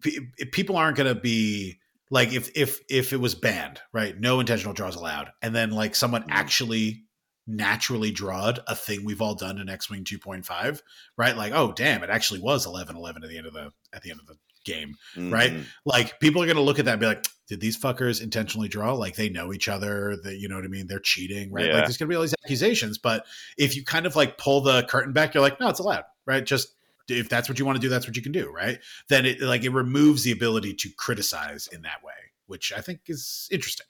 p- 0.00 0.20
people 0.52 0.76
aren't 0.76 0.96
going 0.96 1.14
to 1.14 1.20
be 1.20 1.78
like 2.10 2.32
if 2.32 2.50
if 2.56 2.80
if 2.88 3.12
it 3.12 3.20
was 3.20 3.34
banned 3.34 3.80
right? 3.92 4.18
No 4.18 4.40
intentional 4.40 4.74
draws 4.74 4.96
allowed. 4.96 5.30
And 5.42 5.54
then 5.54 5.70
like 5.70 5.94
someone 5.94 6.22
Mhm. 6.22 6.30
actually 6.30 7.05
naturally 7.46 8.10
drawed 8.10 8.60
a 8.66 8.74
thing 8.74 9.04
we've 9.04 9.22
all 9.22 9.34
done 9.34 9.58
in 9.58 9.68
x-wing 9.68 10.02
2.5 10.04 10.80
right 11.16 11.36
like 11.36 11.52
oh 11.52 11.72
damn 11.72 12.02
it 12.02 12.10
actually 12.10 12.40
was 12.40 12.66
11 12.66 12.96
11 12.96 13.22
at 13.22 13.28
the 13.30 13.38
end 13.38 13.46
of 13.46 13.52
the 13.54 13.72
at 13.92 14.02
the 14.02 14.10
end 14.10 14.18
of 14.20 14.26
the 14.26 14.36
game 14.64 14.96
right? 15.16 15.52
Mhm. 15.52 15.64
like 15.84 16.18
people 16.18 16.42
are 16.42 16.46
going 16.46 16.56
to 16.56 16.62
look 16.62 16.80
at 16.80 16.86
that 16.86 16.92
and 16.94 17.00
be 17.00 17.06
like 17.06 17.24
did 17.46 17.60
these 17.60 17.78
fuckers 17.78 18.20
intentionally 18.20 18.66
draw 18.66 18.94
like 18.94 19.14
they 19.14 19.28
know 19.28 19.52
each 19.52 19.68
other 19.68 20.16
that 20.24 20.38
you 20.38 20.48
know 20.48 20.56
what 20.56 20.64
i 20.64 20.68
mean 20.68 20.88
they're 20.88 20.98
cheating 20.98 21.52
right 21.52 21.66
Yeah. 21.66 21.74
like 21.74 21.84
there's 21.84 21.96
going 21.98 22.08
to 22.08 22.12
be 22.12 22.16
all 22.16 22.22
these 22.22 22.34
accusations 22.44 22.98
but 22.98 23.24
if 23.56 23.76
you 23.76 23.84
kind 23.84 24.06
of 24.06 24.16
like 24.16 24.38
pull 24.38 24.62
the 24.62 24.82
curtain 24.82 25.12
back 25.12 25.34
you're 25.34 25.40
like 25.40 25.60
no 25.60 25.68
it's 25.68 25.78
allowed 25.78 26.02
right 26.26 26.44
just 26.44 26.74
if 27.08 27.28
that's 27.28 27.48
what 27.48 27.60
you 27.60 27.64
want 27.64 27.76
to 27.76 27.80
do 27.80 27.88
that's 27.88 28.08
what 28.08 28.16
you 28.16 28.22
can 28.22 28.32
do 28.32 28.50
right 28.50 28.80
then 29.08 29.24
it 29.24 29.40
like 29.40 29.62
it 29.62 29.70
removes 29.70 30.24
the 30.24 30.32
ability 30.32 30.74
to 30.74 30.88
criticize 30.98 31.68
in 31.68 31.82
that 31.82 32.02
way 32.02 32.12
which 32.48 32.72
i 32.76 32.80
think 32.80 32.98
is 33.06 33.48
interesting 33.52 33.86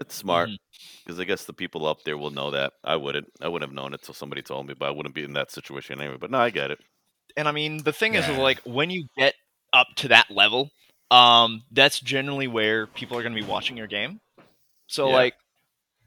It's 0.00 0.16
smart 0.16 0.48
Mhm. 0.48 0.56
Because 1.04 1.18
I 1.18 1.24
guess 1.24 1.44
the 1.44 1.52
people 1.52 1.86
up 1.86 2.02
there 2.04 2.18
will 2.18 2.30
know 2.30 2.50
that. 2.50 2.74
I 2.84 2.96
wouldn't. 2.96 3.30
I 3.40 3.48
wouldn't 3.48 3.68
have 3.70 3.74
known 3.74 3.94
it 3.94 4.02
till 4.02 4.14
somebody 4.14 4.42
told 4.42 4.66
me, 4.66 4.74
but 4.74 4.86
I 4.86 4.90
wouldn't 4.90 5.14
be 5.14 5.24
in 5.24 5.34
that 5.34 5.50
situation 5.50 6.00
anyway. 6.00 6.16
But 6.18 6.30
no, 6.30 6.38
I 6.38 6.50
get 6.50 6.70
it. 6.70 6.78
And 7.36 7.48
I 7.48 7.52
mean, 7.52 7.82
the 7.82 7.92
thing 7.92 8.14
is, 8.14 8.28
is 8.28 8.36
like 8.36 8.60
when 8.64 8.90
you 8.90 9.06
get 9.16 9.34
up 9.72 9.88
to 9.96 10.08
that 10.08 10.30
level 10.30 10.70
um, 11.10 11.62
that's 11.70 12.00
generally 12.00 12.46
where 12.48 12.86
people 12.86 13.16
are 13.18 13.22
going 13.22 13.32
to 13.34 13.40
be 13.40 13.46
watching 13.46 13.76
your 13.76 13.86
game. 13.86 14.20
So 14.86 15.08
Yeah. 15.08 15.14
like, 15.14 15.34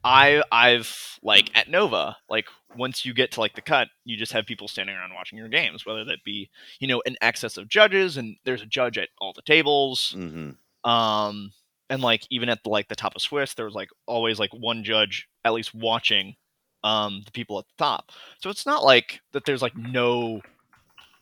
I 0.04 0.44
I've 0.52 1.20
like 1.24 1.52
at 1.56 1.70
Nova, 1.70 2.18
like 2.30 2.46
once 2.74 3.06
you 3.06 3.14
get 3.14 3.32
to 3.34 3.40
like 3.40 3.56
the 3.56 3.62
cut, 3.62 3.88
you 4.06 4.18
just 4.18 4.34
have 4.34 4.46
people 4.46 4.68
standing 4.68 4.96
around 4.96 5.14
watching 5.14 5.38
your 5.38 5.50
games, 5.50 5.86
whether 5.86 6.06
that 6.06 6.24
be 6.24 6.50
you 6.80 6.88
know 6.88 7.02
an 7.06 7.18
excess 7.22 7.58
of 7.58 7.68
judges, 7.68 8.18
and 8.18 8.38
there's 8.46 8.62
a 8.62 8.68
judge 8.68 8.98
at 8.98 9.10
all 9.20 9.34
the 9.34 9.42
tables, 9.44 10.18
hmm 10.18 10.52
um, 10.84 11.52
and 11.89 12.02
like 12.02 12.24
even 12.30 12.50
at 12.50 12.63
the 12.63 12.69
like 12.69 12.88
the 12.88 12.95
top 12.95 13.15
of 13.15 13.21
Swiss, 13.21 13.54
there 13.54 13.65
was 13.65 13.76
like 13.76 13.89
always 14.08 14.39
like 14.39 14.52
one 14.54 14.84
judge 14.84 15.28
at 15.43 15.54
least 15.54 15.74
watching 15.74 16.36
um 16.84 17.21
the 17.26 17.32
people 17.32 17.60
at 17.60 17.65
the 17.67 17.84
top. 17.84 18.12
So 18.41 18.50
it's 18.50 18.65
not 18.65 18.84
like 18.84 19.21
that 19.34 19.45
there's 19.45 19.62
like 19.62 19.76
no 19.78 20.41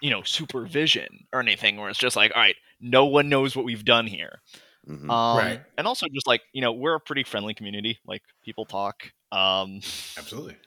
you 0.02 0.10
know 0.12 0.24
supervision 0.24 1.28
or 1.34 1.40
anything 1.42 1.78
where 1.78 1.90
it's 1.90 2.00
just 2.00 2.16
like 2.16 2.32
all 2.36 2.42
right, 2.42 2.56
no 2.82 3.06
one 3.06 3.30
knows 3.30 3.56
what 3.56 3.66
we've 3.66 3.86
done 3.86 4.08
here. 4.08 4.42
hmm 4.86 5.10
Um, 5.12 5.38
Right. 5.38 5.60
And 5.78 5.88
also 5.88 6.08
just 6.14 6.28
like 6.28 6.42
you 6.54 6.62
know 6.62 6.74
we're 6.74 6.96
a 6.96 7.00
pretty 7.00 7.24
friendly 7.24 7.54
community. 7.54 8.00
Like 8.06 8.24
people 8.44 8.66
talk. 8.66 9.12
Um, 9.32 9.82
Absolutely. 10.18 10.58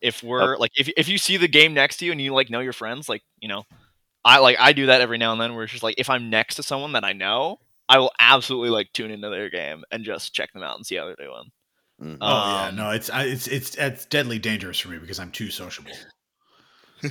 if 0.00 0.22
we're 0.22 0.56
like 0.56 0.72
if 0.76 0.88
if 0.96 1.08
you 1.08 1.18
see 1.18 1.36
the 1.36 1.48
game 1.48 1.74
next 1.74 1.98
to 1.98 2.06
you 2.06 2.12
and 2.12 2.20
you 2.20 2.32
like 2.34 2.50
know 2.50 2.60
your 2.60 2.72
friends, 2.72 3.08
like 3.08 3.22
you 3.40 3.48
know, 3.48 3.64
I 4.24 4.38
like 4.38 4.56
I 4.60 4.72
do 4.72 4.86
that 4.86 5.00
every 5.00 5.18
now 5.18 5.32
and 5.32 5.40
then. 5.40 5.54
Where 5.54 5.64
it's 5.64 5.72
just 5.72 5.84
like 5.84 5.96
if 5.98 6.10
I'm 6.10 6.30
next 6.30 6.56
to 6.56 6.62
someone 6.62 6.92
that 6.92 7.04
I 7.04 7.12
know, 7.12 7.58
I 7.90 7.98
will 7.98 8.12
absolutely 8.20 8.70
like 8.70 8.92
tune 8.92 9.10
into 9.10 9.28
their 9.28 9.50
game 9.50 9.82
and 9.90 10.04
just 10.04 10.32
check 10.32 10.52
them 10.52 10.62
out 10.62 10.76
and 10.76 10.86
see 10.86 10.94
how 10.96 11.06
they're 11.06 11.16
doing. 11.16 11.50
hmm 11.98 12.16
Oh 12.22 12.28
yeah, 12.28 12.68
Um, 12.68 12.76
no, 12.76 12.90
it's 12.90 13.10
I- 13.10 13.24
it's 13.24 13.46
it's 13.48 13.74
it's 13.76 14.06
deadly 14.06 14.38
dangerous 14.38 14.78
for 14.80 14.88
me 14.88 14.98
because 14.98 15.18
I'm 15.18 15.30
too 15.32 15.50
sociable. 15.50 15.92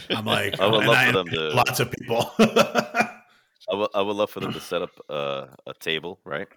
I'm 0.09 0.25
like, 0.37 0.59
I 0.59 0.65
would 0.67 0.85
love 0.85 0.95
I 0.95 1.05
for 1.07 1.11
them 1.11 1.27
to- 1.27 1.49
lots 1.53 1.79
of 1.79 1.91
people. 1.91 2.31
I 2.39 3.75
would, 3.75 3.89
I 3.93 4.01
would 4.01 4.15
love 4.15 4.29
for 4.31 4.39
them 4.39 4.53
to 4.53 4.59
set 4.59 4.81
up 4.81 4.89
uh, 5.09 5.45
a 5.67 5.73
table, 5.79 6.19
right? 6.25 6.47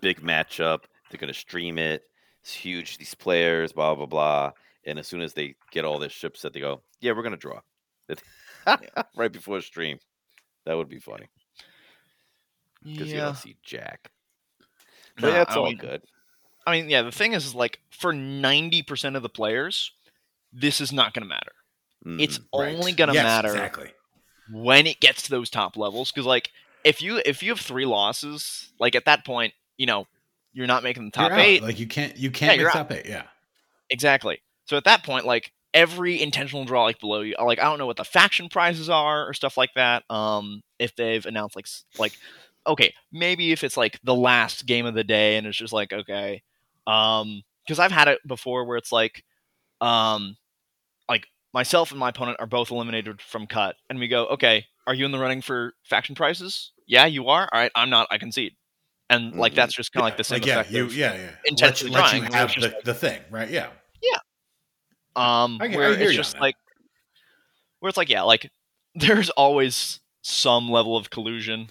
Big 0.00 0.20
matchup. 0.20 0.80
They're 1.10 1.18
gonna 1.18 1.32
stream 1.32 1.78
it. 1.78 2.02
It's 2.42 2.52
huge. 2.52 2.98
These 2.98 3.14
players, 3.14 3.72
blah 3.72 3.94
blah 3.94 4.06
blah. 4.06 4.50
And 4.84 4.98
as 4.98 5.06
soon 5.06 5.22
as 5.22 5.32
they 5.32 5.54
get 5.70 5.84
all 5.84 5.98
their 6.00 6.10
ships 6.10 6.40
set, 6.40 6.52
they 6.52 6.60
go, 6.60 6.82
"Yeah, 7.00 7.12
we're 7.12 7.22
gonna 7.22 7.36
draw." 7.36 7.60
right 9.16 9.32
before 9.32 9.56
the 9.58 9.62
stream. 9.62 9.98
That 10.66 10.76
would 10.76 10.88
be 10.88 10.98
funny 10.98 11.26
because 12.84 13.08
you 13.10 13.18
Yeah, 13.18 13.24
don't 13.26 13.36
see 13.36 13.56
Jack. 13.62 14.10
But 15.16 15.28
Nah, 15.28 15.34
yeah, 15.34 15.42
it's 15.42 15.50
I 15.52 15.56
all 15.56 15.64
mean- 15.66 15.76
good. 15.78 16.02
I 16.66 16.72
mean, 16.72 16.88
yeah. 16.88 17.02
The 17.02 17.10
thing 17.12 17.32
is, 17.32 17.54
like, 17.54 17.80
for 17.90 18.12
ninety 18.12 18.82
percent 18.82 19.16
of 19.16 19.22
the 19.22 19.28
players, 19.28 19.90
this 20.52 20.80
is 20.80 20.92
not 20.92 21.12
going 21.12 21.22
to 21.24 21.28
matter. 21.28 21.52
It's 22.20 22.38
Mhm. 22.38 22.44
Right. 22.60 22.74
only 22.74 22.92
going 22.92 23.08
to 23.08 23.14
Yes, 23.14 23.24
matter 23.24 23.48
Exactly. 23.48 23.92
when 24.50 24.86
it 24.86 25.00
gets 25.00 25.22
to 25.22 25.30
those 25.30 25.48
top 25.50 25.76
levels 25.76 26.10
because 26.10 26.26
like 26.26 26.50
if 26.84 27.00
you 27.00 27.22
if 27.24 27.42
you 27.44 27.50
have 27.50 27.60
three 27.60 27.86
losses 27.86 28.72
like 28.80 28.96
at 28.96 29.04
that 29.04 29.24
point 29.24 29.54
you 29.76 29.86
know 29.86 30.06
you're 30.52 30.66
not 30.66 30.82
making 30.82 31.04
the 31.04 31.10
top 31.12 31.30
eight 31.32 31.62
Like 31.62 31.78
you 31.78 31.86
can't 31.86 32.16
you 32.16 32.32
can't 32.32 32.56
you're 32.58 32.66
make 32.66 32.72
top 32.74 32.90
eight. 32.90 33.06
Yeah. 33.06 33.22
exactly 33.88 34.42
so 34.66 34.76
at 34.76 34.82
that 34.84 35.04
point 35.04 35.24
like 35.24 35.52
every 35.72 36.20
intentional 36.20 36.64
draw 36.64 36.82
like 36.82 36.98
below 36.98 37.20
you 37.20 37.36
like 37.40 37.60
i 37.60 37.62
don't 37.62 37.78
know 37.78 37.86
what 37.86 37.96
the 37.96 38.04
faction 38.04 38.48
prizes 38.48 38.90
are 38.90 39.28
or 39.28 39.32
stuff 39.32 39.56
like 39.56 39.72
that 39.74 40.02
um 40.10 40.60
if 40.80 40.94
they've 40.96 41.24
announced 41.24 41.54
like 41.54 41.68
like 42.00 42.12
okay 42.66 42.92
maybe 43.10 43.52
if 43.52 43.64
it's 43.64 43.76
like 43.76 43.98
the 44.04 44.14
last 44.14 44.66
game 44.66 44.86
of 44.86 44.94
the 44.94 45.04
day 45.04 45.36
and 45.36 45.46
it's 45.46 45.56
just 45.56 45.72
like 45.72 45.92
okay 45.92 46.42
um 46.86 47.42
because 47.66 47.78
i've 47.78 47.90
had 47.92 48.08
it 48.08 48.18
before 48.26 48.64
where 48.64 48.76
it's 48.76 48.92
like 48.92 49.24
um 49.80 50.36
like 51.08 51.26
myself 51.52 51.90
and 51.90 51.98
my 52.00 52.08
opponent 52.10 52.36
are 52.40 52.46
both 52.46 52.70
eliminated 52.70 53.20
from 53.20 53.46
cut 53.46 53.76
and 53.90 53.98
we 53.98 54.08
go 54.08 54.26
okay 54.26 54.64
are 54.86 54.94
you 54.94 55.04
in 55.04 55.10
the 55.12 55.18
running 55.18 55.42
for 55.42 55.74
faction 55.84 56.14
prizes 56.14 56.72
yeah 56.86 57.06
you 57.06 57.28
are 57.28 57.48
all 57.52 57.60
right 57.60 57.72
i'm 57.74 57.90
not 57.90 58.06
i 58.10 58.18
concede 58.18 58.54
and 59.10 59.34
like 59.34 59.52
Mhm. 59.52 59.56
that's 59.56 59.74
just 59.74 59.92
kind 59.92 60.02
of 60.02 60.06
like 60.06 60.16
the 60.16 60.24
same 60.24 60.40
Like, 60.40 60.46
yeah, 60.46 60.64
you 60.70 60.86
yeah, 60.86 61.14
yeah. 61.14 61.30
Intentionally 61.44 61.92
let 61.92 62.00
trying, 62.08 62.24
you 62.24 62.32
have 62.32 62.54
the, 62.54 62.60
like- 62.62 62.82
the 62.84 62.94
thing, 62.94 63.20
right? 63.30 63.50
Yeah. 63.50 63.68
yeah. 64.00 64.16
um 65.16 65.58
I- 65.60 65.66
I 65.66 65.76
where 65.76 65.96
hear 65.96 66.08
it's 66.08 66.16
just 66.16 66.38
like 66.40 66.54
where 67.80 67.88
it's 67.88 67.98
like 67.98 68.08
yeah 68.08 68.22
like 68.22 68.50
there's 68.94 69.30
always 69.30 70.00
some 70.22 70.70
level 70.70 70.96
of 70.96 71.10
collusion 71.10 71.68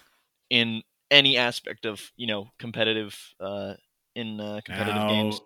in 0.52 0.84
any 1.10 1.38
aspect 1.38 1.86
of 1.86 2.12
you 2.16 2.28
know 2.28 2.50
competitive 2.60 3.18
uh 3.40 3.74
in 4.16 4.40
uh, 4.40 4.60
competitive 4.64 4.96
Now, 4.96 5.08
games 5.08 5.42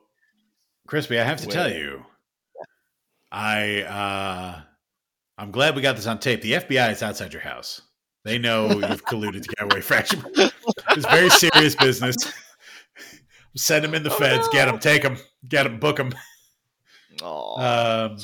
Chrispy, 0.89 1.20
I 1.20 1.24
have 1.24 1.39
to 1.41 1.48
tell 1.48 1.72
you, 1.72 2.06
I 3.32 3.82
uh 3.84 4.62
I'm 5.38 5.52
glad 5.52 5.76
we 5.76 5.82
got 5.82 5.96
this 5.96 6.06
on 6.08 6.20
tape. 6.20 6.41
The 6.41 6.54
FBI 6.54 6.91
is 6.91 7.02
outside 7.04 7.34
your 7.34 7.41
house. 7.41 7.82
They 8.24 8.38
know 8.38 8.70
you've 8.70 9.06
colluded 9.06 9.44
to 9.44 9.50
get 9.50 9.72
away 9.72 9.82
fraction. 9.82 10.24
It's 10.91 11.06
very 11.08 11.30
serious 11.30 11.76
business. 11.76 12.15
Send 13.56 13.84
them 13.84 13.94
in 13.94 14.04
the 14.04 14.13
Oh, 14.13 14.18
feds. 14.18 14.48
Get 14.50 14.65
no. 14.65 14.72
them. 14.72 14.80
Take 14.80 15.02
them. 15.04 15.18
Get 15.48 15.63
them. 15.63 15.80
Book 15.80 15.98
them. 15.98 16.13
Um, 17.22 18.18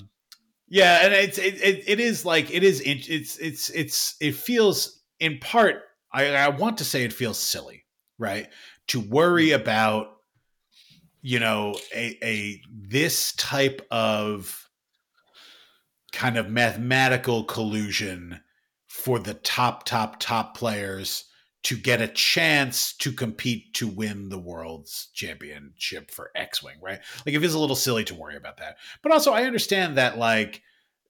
yeah, 0.68 1.06
and 1.06 1.14
it's 1.14 1.38
it, 1.38 1.56
it, 1.62 1.84
it 1.88 2.00
is 2.00 2.26
like 2.26 2.50
it 2.54 2.64
is 2.64 2.82
it's 2.86 3.38
it's 3.38 3.70
it's 3.70 4.16
it 4.22 4.36
feels 4.36 5.02
in 5.20 5.38
part. 5.40 5.84
I, 6.14 6.34
I 6.36 6.50
want 6.50 6.78
to 6.80 6.86
say 6.86 7.04
it 7.04 7.14
feels 7.14 7.40
silly, 7.40 7.86
right? 8.18 8.48
To 8.88 9.02
mm-hmm. 9.02 9.14
worry 9.14 9.52
about 9.52 10.18
you 11.22 11.40
know 11.40 11.76
a 11.96 12.18
a 12.24 12.62
this 12.70 13.34
type 13.34 13.86
of 13.92 14.68
kind 16.12 16.38
of 16.38 16.50
mathematical 16.50 17.44
collusion 17.44 18.42
for 18.88 19.20
the 19.20 19.36
top 19.36 19.86
top 19.86 20.20
top 20.20 20.58
players 20.58 21.26
to 21.64 21.78
get 21.78 22.02
a 22.02 22.08
chance 22.08 22.94
to 22.94 23.12
compete 23.12 23.74
to 23.76 23.88
win 23.88 24.30
the 24.30 24.40
world's 24.40 25.10
championship 25.14 26.10
for 26.10 26.32
X-wing, 26.36 26.78
right? 26.82 27.00
Like 27.26 27.36
it 27.36 27.44
is 27.44 27.54
a 27.54 27.60
little 27.60 27.76
silly 27.76 28.04
to 28.06 28.16
worry 28.16 28.36
about 28.36 28.58
that. 28.58 28.78
But 29.04 29.12
also 29.12 29.32
I 29.32 29.44
understand 29.44 29.98
that 29.98 30.18
like 30.18 30.64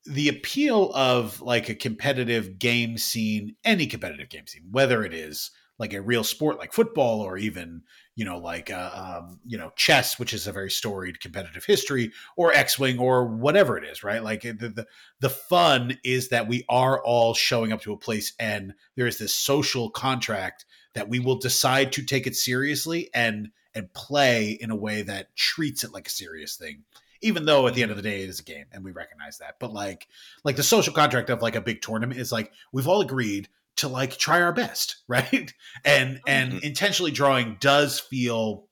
the 0.05 0.29
appeal 0.29 0.91
of 0.93 1.41
like 1.41 1.69
a 1.69 1.75
competitive 1.75 2.57
game 2.57 2.97
scene, 2.97 3.55
any 3.63 3.85
competitive 3.85 4.29
game 4.29 4.47
scene, 4.47 4.63
whether 4.71 5.03
it 5.03 5.13
is 5.13 5.51
like 5.81 5.93
a 5.93 6.01
real 6.01 6.23
sport 6.23 6.59
like 6.59 6.73
football 6.73 7.21
or 7.21 7.37
even 7.37 7.81
you 8.15 8.23
know 8.23 8.37
like 8.37 8.69
uh, 8.69 9.21
um, 9.23 9.39
you 9.45 9.57
know 9.57 9.71
chess, 9.75 10.19
which 10.19 10.33
is 10.33 10.45
a 10.45 10.51
very 10.51 10.69
storied 10.69 11.19
competitive 11.19 11.65
history, 11.65 12.11
or 12.35 12.53
X-wing 12.53 12.99
or 12.99 13.25
whatever 13.25 13.77
it 13.77 13.83
is, 13.83 14.03
right? 14.03 14.23
Like 14.23 14.43
the, 14.43 14.53
the 14.53 14.85
the 15.19 15.29
fun 15.29 15.97
is 16.03 16.29
that 16.29 16.47
we 16.47 16.63
are 16.69 17.03
all 17.03 17.33
showing 17.33 17.71
up 17.71 17.81
to 17.81 17.93
a 17.93 17.97
place 17.97 18.33
and 18.39 18.73
there 18.95 19.07
is 19.07 19.17
this 19.17 19.33
social 19.33 19.89
contract 19.89 20.65
that 20.93 21.09
we 21.09 21.19
will 21.19 21.37
decide 21.37 21.91
to 21.93 22.03
take 22.03 22.27
it 22.27 22.35
seriously 22.35 23.09
and 23.13 23.49
and 23.73 23.91
play 23.93 24.51
in 24.51 24.69
a 24.69 24.75
way 24.75 25.01
that 25.01 25.35
treats 25.35 25.83
it 25.83 25.93
like 25.93 26.07
a 26.07 26.11
serious 26.11 26.55
thing 26.55 26.83
even 27.21 27.45
though 27.45 27.67
at 27.67 27.73
the 27.73 27.81
end 27.81 27.91
of 27.91 27.97
the 27.97 28.03
day 28.03 28.23
it 28.23 28.29
is 28.29 28.39
a 28.39 28.43
game 28.43 28.65
and 28.71 28.83
we 28.83 28.91
recognize 28.91 29.37
that 29.37 29.55
but 29.59 29.71
like 29.73 30.07
like 30.43 30.55
the 30.55 30.63
social 30.63 30.93
contract 30.93 31.29
of 31.29 31.41
like 31.41 31.55
a 31.55 31.61
big 31.61 31.81
tournament 31.81 32.19
is 32.19 32.31
like 32.31 32.51
we've 32.71 32.87
all 32.87 33.01
agreed 33.01 33.47
to 33.77 33.87
like 33.87 34.17
try 34.17 34.41
our 34.41 34.53
best 34.53 34.97
right 35.07 35.53
and 35.85 36.19
and 36.27 36.53
Mhm. 36.53 36.63
intentionally 36.63 37.11
drawing 37.11 37.57
does 37.59 37.99
feel 37.99 38.67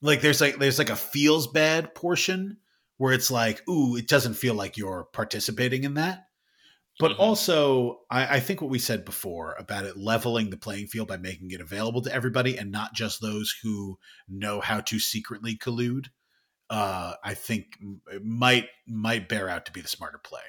like 0.00 0.20
there's 0.20 0.40
like 0.40 0.58
there's 0.58 0.78
like 0.78 0.90
a 0.90 0.96
feels 0.96 1.46
bad 1.46 1.94
portion 1.94 2.58
where 2.96 3.12
it's 3.12 3.30
like 3.30 3.66
ooh 3.68 3.96
it 3.96 4.08
doesn't 4.08 4.34
feel 4.34 4.54
like 4.54 4.76
you're 4.76 5.08
participating 5.12 5.84
in 5.84 5.94
that 5.94 6.26
but 7.00 7.12
Mhm. 7.12 7.18
also 7.18 8.00
I, 8.10 8.36
I 8.36 8.40
think 8.40 8.60
what 8.60 8.70
we 8.70 8.78
said 8.78 9.04
before 9.04 9.54
about 9.58 9.84
it 9.84 9.96
leveling 9.96 10.50
the 10.50 10.56
playing 10.56 10.86
field 10.88 11.08
by 11.08 11.16
making 11.16 11.50
it 11.52 11.60
available 11.60 12.02
to 12.02 12.14
everybody 12.14 12.56
and 12.58 12.70
not 12.70 12.94
just 12.94 13.20
those 13.20 13.54
who 13.62 13.98
know 14.28 14.60
how 14.60 14.80
to 14.80 14.98
secretly 14.98 15.56
collude 15.56 16.06
uh, 16.70 17.14
I 17.24 17.34
think 17.34 17.76
it 18.12 18.24
might 18.24 18.68
might 18.86 19.28
bear 19.28 19.48
out 19.48 19.66
to 19.66 19.72
be 19.72 19.80
the 19.80 19.88
smarter 19.88 20.18
play. 20.18 20.40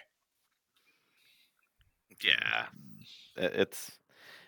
Yeah, 2.23 2.65
it's 3.38 3.91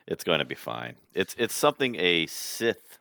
it's 0.08 0.24
going 0.24 0.40
to 0.40 0.46
be 0.46 0.56
fine. 0.56 0.96
It's 1.14 1.36
it's 1.38 1.54
something 1.54 1.96
a 1.96 2.26
Sith 2.28 3.00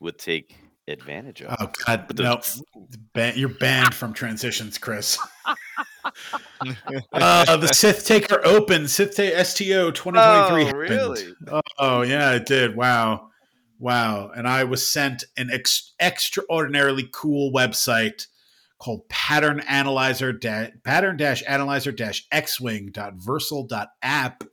would 0.00 0.18
take 0.18 0.54
advantage 0.88 1.42
of. 1.42 1.56
Oh 1.58 1.70
God, 1.86 2.06
no! 2.18 2.24
there's- 2.24 2.62
Ban- 3.14 3.34
you're 3.36 3.48
banned 3.48 3.94
from 3.94 4.12
transitions, 4.12 4.76
Chris. 4.78 5.18
uh, 7.12 7.56
the 7.56 7.68
Sith 7.68 8.06
Taker 8.06 8.40
Open, 8.44 8.88
Sith 8.88 9.16
Ta- 9.16 9.42
STO 9.42 9.90
2023. 9.90 10.14
Oh, 10.20 10.66
happened. 10.66 10.78
really? 10.78 11.34
Oh, 11.78 12.02
yeah, 12.02 12.32
it 12.32 12.46
did. 12.46 12.76
Wow. 12.76 13.30
Wow. 13.82 14.30
And 14.30 14.46
I 14.46 14.62
was 14.62 14.86
sent 14.86 15.24
an 15.36 15.50
ex- 15.52 15.92
extraordinarily 16.00 17.08
cool 17.12 17.52
website 17.52 18.28
called 18.78 19.08
pattern 19.08 19.58
analyzer 19.68 20.32
da- 20.32 20.70
pattern 20.84 21.16
dash 21.16 21.42
analyzer 21.48 21.90
dash 21.90 22.28
xwing 22.32 22.92
dot 22.92 23.16
vercel 23.16 23.66
dot 23.66 23.88
app 24.00 24.44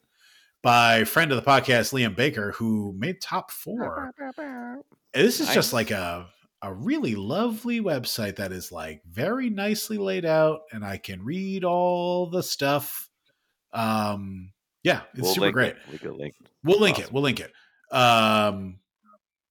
by 0.64 1.04
friend 1.04 1.32
of 1.32 1.36
the 1.36 1.48
podcast 1.48 1.94
Liam 1.94 2.16
Baker 2.16 2.54
who 2.54 2.92
made 2.98 3.22
top 3.22 3.52
four. 3.52 4.12
And 4.18 4.84
this 5.14 5.40
is 5.40 5.54
just 5.54 5.74
like 5.74 5.92
a 5.92 6.28
a 6.64 6.74
really 6.74 7.14
lovely 7.14 7.82
website 7.82 8.38
that 8.38 8.52
is 8.52 8.72
like 8.72 9.04
very 9.08 9.52
nicely 9.52 10.00
laid 10.00 10.26
out 10.26 10.62
and 10.72 10.84
I 10.84 10.98
can 10.98 11.24
read 11.24 11.64
all 11.64 12.32
the 12.32 12.42
stuff. 12.42 13.08
Um 13.74 14.54
yeah, 14.84 15.02
it's 15.14 15.22
We'll 15.22 15.34
super 15.36 15.52
great. 15.52 15.76
It. 15.94 16.02
We 16.02 16.10
link. 16.10 16.34
We'll 16.64 16.80
link 16.80 16.98
it. 16.98 17.12
We'll 17.12 17.22
link 17.22 17.40
it. 17.40 17.52
Um, 17.96 18.80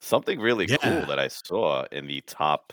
Something 0.02 0.38
really 0.40 0.68
Yeah. 0.68 0.76
cool 0.76 1.06
that 1.06 1.18
I 1.18 1.28
saw 1.28 1.84
in 1.90 2.06
the 2.06 2.20
top 2.22 2.72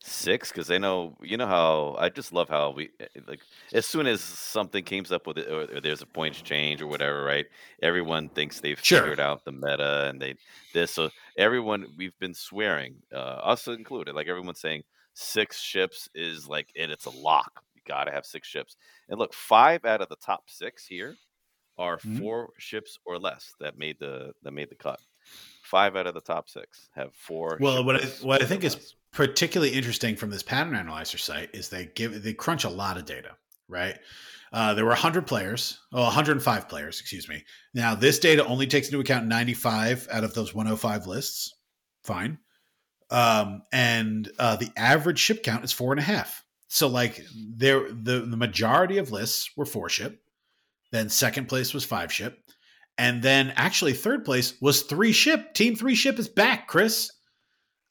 six 0.00 0.50
because 0.52 0.70
I 0.70 0.78
know 0.78 1.16
you 1.22 1.36
know 1.36 1.46
how 1.46 1.96
I 1.98 2.08
just 2.10 2.32
love 2.32 2.48
how 2.48 2.70
we 2.72 2.90
eh, 3.00 3.06
like 3.26 3.42
as 3.72 3.86
soon 3.86 4.06
as 4.06 4.22
something 4.22 4.84
comes 4.84 5.12
up 5.12 5.26
with 5.26 5.38
it 5.38 5.48
or, 5.50 5.62
or 5.76 5.80
there's 5.80 6.02
a 6.02 6.06
points 6.06 6.42
change 6.42 6.82
or 6.82 6.86
whatever, 6.88 7.24
right? 7.24 7.46
Everyone 7.82 8.30
thinks 8.30 8.60
they've 8.60 8.78
Sure. 8.82 9.12
figured 9.12 9.20
out 9.20 9.44
the 9.44 9.52
meta 9.52 10.08
and 10.10 10.22
they 10.22 10.36
this 10.74 10.92
so 10.92 11.10
everyone 11.38 11.94
we've 11.96 12.18
been 12.20 12.34
swearing, 12.34 13.02
uh, 13.12 13.16
us 13.16 13.68
included, 13.68 14.14
like 14.14 14.28
everyone's 14.28 14.60
saying 14.60 14.84
six 15.14 15.60
ships 15.60 16.08
is 16.14 16.48
like 16.48 16.70
and 16.76 16.92
it's 16.92 17.06
a 17.06 17.10
lock. 17.10 17.62
You 17.74 17.82
gotta 17.86 18.12
have 18.12 18.26
six 18.26 18.48
ships. 18.48 18.76
And 19.08 19.18
look, 19.18 19.34
five 19.34 19.84
out 19.86 20.02
of 20.02 20.08
the 20.10 20.16
top 20.16 20.50
six 20.50 20.86
here 20.86 21.18
are 21.78 21.98
Mhm. 22.04 22.26
four 22.28 22.50
ships 22.58 22.98
or 23.06 23.18
less 23.18 23.54
that 23.60 23.78
made 23.78 23.98
the 24.00 24.34
that 24.42 24.52
made 24.52 24.70
the 24.70 24.76
cut. 24.76 25.00
Five 25.72 25.96
out 25.96 26.06
of 26.06 26.12
the 26.12 26.20
top 26.20 26.50
six 26.50 26.90
have 26.94 27.14
four. 27.14 27.56
Well, 27.58 27.82
what 27.82 27.96
I, 27.96 28.06
what 28.20 28.42
I 28.42 28.44
think 28.44 28.62
is 28.62 28.94
particularly 29.10 29.72
interesting 29.72 30.16
from 30.16 30.28
this 30.28 30.42
pattern 30.42 30.74
analyzer 30.74 31.16
site 31.16 31.48
is 31.54 31.70
they 31.70 31.86
give 31.94 32.22
they 32.22 32.34
crunch 32.34 32.64
a 32.64 32.68
lot 32.68 32.98
of 32.98 33.06
data, 33.06 33.30
right? 33.68 33.98
Uh, 34.52 34.74
there 34.74 34.84
were 34.84 34.90
100 34.90 35.26
players, 35.26 35.80
oh, 35.94 36.02
105 36.02 36.68
players, 36.68 37.00
excuse 37.00 37.26
me. 37.26 37.42
Now, 37.72 37.94
this 37.94 38.18
data 38.18 38.44
only 38.44 38.66
takes 38.66 38.88
into 38.88 39.00
account 39.00 39.26
95 39.28 40.08
out 40.12 40.24
of 40.24 40.34
those 40.34 40.54
105 40.54 41.06
lists. 41.06 41.54
Fine. 42.04 42.36
Um, 43.10 43.62
and 43.72 44.30
uh, 44.38 44.56
the 44.56 44.70
average 44.76 45.20
ship 45.20 45.42
count 45.42 45.64
is 45.64 45.72
four 45.72 45.92
and 45.92 46.00
a 46.00 46.04
half. 46.04 46.44
So, 46.68 46.86
like, 46.86 47.24
there, 47.34 47.90
the, 47.90 48.26
the 48.28 48.36
majority 48.36 48.98
of 48.98 49.10
lists 49.10 49.48
were 49.56 49.64
four 49.64 49.88
ship. 49.88 50.20
Then, 50.90 51.08
second 51.08 51.48
place 51.48 51.72
was 51.72 51.86
five 51.86 52.12
ship. 52.12 52.38
And 52.98 53.22
then, 53.22 53.52
actually, 53.56 53.94
third 53.94 54.24
place 54.24 54.60
was 54.60 54.82
three 54.82 55.12
ship. 55.12 55.54
Team 55.54 55.76
three 55.76 55.94
ship 55.94 56.18
is 56.18 56.28
back, 56.28 56.68
Chris. 56.68 57.10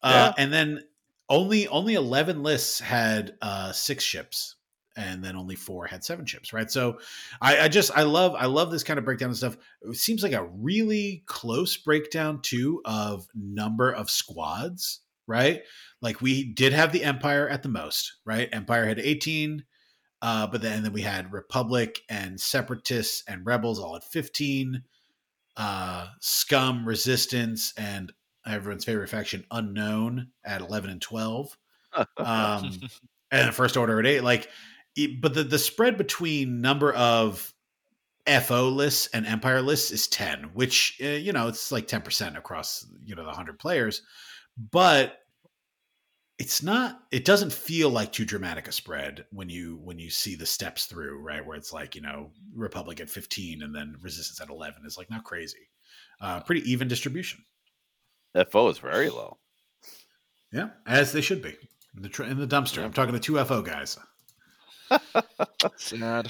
Uh, 0.03 0.33
and 0.37 0.51
then 0.51 0.83
only 1.31 1.67
only 1.69 1.93
11 1.93 2.43
lists 2.43 2.79
had 2.79 3.33
uh 3.41 3.71
six 3.71 4.03
ships. 4.03 4.57
And 4.97 5.23
then 5.23 5.37
only 5.37 5.55
four 5.55 5.87
had 5.87 6.03
seven 6.03 6.25
ships 6.25 6.51
right? 6.51 6.69
So 6.69 6.99
I, 7.41 7.61
I 7.61 7.67
just 7.69 7.97
i 7.97 8.03
love 8.03 8.35
i 8.37 8.45
love 8.45 8.71
this 8.71 8.83
kind 8.83 8.99
of 8.99 9.05
breakdown 9.05 9.29
and 9.29 9.37
stuff. 9.37 9.57
It 9.83 9.95
seems 9.95 10.21
like 10.21 10.33
a 10.33 10.43
really 10.43 11.23
close 11.27 11.77
breakdown 11.77 12.41
too 12.41 12.81
of 12.83 13.25
number 13.33 13.91
of 13.91 14.09
squads 14.09 14.99
right? 15.27 15.61
Like 16.01 16.19
we 16.19 16.51
did 16.53 16.73
have 16.73 16.91
the 16.91 17.05
empire 17.05 17.47
at 17.47 17.63
the 17.63 17.69
most 17.69 18.17
right? 18.25 18.49
Empire 18.51 18.85
had 18.85 18.99
18 18.99 19.63
uh 20.21 20.47
but 20.47 20.61
then, 20.61 20.83
then 20.83 20.93
we 20.93 21.01
had 21.01 21.31
republic 21.31 22.01
and 22.09 22.39
separatists 22.39 23.23
and 23.27 23.45
rebels 23.45 23.79
all 23.79 23.95
at 23.95 24.03
15 24.03 24.83
uh 25.57 26.07
scum 26.21 26.87
resistance 26.87 27.73
and 27.77 28.13
everyone's 28.45 28.85
favorite 28.85 29.09
faction 29.09 29.45
unknown 29.51 30.31
at 30.43 30.61
11 30.61 30.89
and 30.89 31.01
12 31.01 31.57
um 32.17 32.83
and 33.31 33.47
the 33.49 33.51
first 33.53 33.77
order 33.77 33.99
at 33.99 34.05
8 34.05 34.21
like 34.21 34.49
it- 34.95 35.21
but 35.21 35.33
the, 35.33 35.43
the 35.43 35.59
spread 35.59 35.97
between 35.97 36.61
number 36.61 36.93
of 36.93 37.53
fo 38.43 38.69
lists 38.69 39.07
and 39.13 39.25
empire 39.25 39.61
lists 39.61 39.91
is 39.91 40.07
10 40.07 40.53
which 40.53 40.97
uh, 41.03 41.07
you 41.07 41.33
know 41.33 41.47
it's 41.47 41.71
like 41.71 41.87
10% 41.87 42.37
across 42.37 42.85
you 43.03 43.15
know 43.15 43.23
the 43.23 43.27
100 43.29 43.59
players. 43.59 44.03
But 44.57 45.19
it's 46.41 46.63
not 46.63 47.03
it 47.11 47.23
doesn't 47.23 47.53
feel 47.53 47.89
like 47.89 48.11
too 48.11 48.25
dramatic 48.25 48.67
a 48.67 48.71
spread 48.71 49.25
when 49.31 49.47
you 49.47 49.79
when 49.83 49.99
you 49.99 50.09
see 50.09 50.33
the 50.35 50.45
steps 50.45 50.85
through 50.87 51.19
right 51.21 51.45
where 51.45 51.55
it's 51.57 51.71
like 51.71 51.93
you 51.95 52.01
know 52.01 52.31
republic 52.55 52.99
at 52.99 53.09
15 53.09 53.61
and 53.61 53.75
then 53.75 53.95
resistance 54.01 54.41
at 54.41 54.49
11 54.49 54.81
is 54.85 54.97
like 54.97 55.09
not 55.11 55.23
crazy 55.23 55.67
uh 56.19 56.39
pretty 56.39 56.61
even 56.71 56.87
distribution 56.87 57.39
FO 58.49 58.69
is 58.69 58.79
very 58.79 59.09
low. 59.09 59.37
yeah 60.51 60.69
as 60.87 61.11
they 61.11 61.21
should 61.21 61.41
be 61.43 61.55
in 61.95 62.01
the, 62.01 62.09
tr- 62.09 62.23
in 62.23 62.39
the 62.39 62.47
dumpster 62.47 62.77
Yeah. 62.77 62.85
i'm 62.85 62.93
talking 62.93 63.13
to 63.13 63.19
two 63.19 63.37
fo 63.45 63.61
guys 63.61 63.97
Sad. 65.77 66.27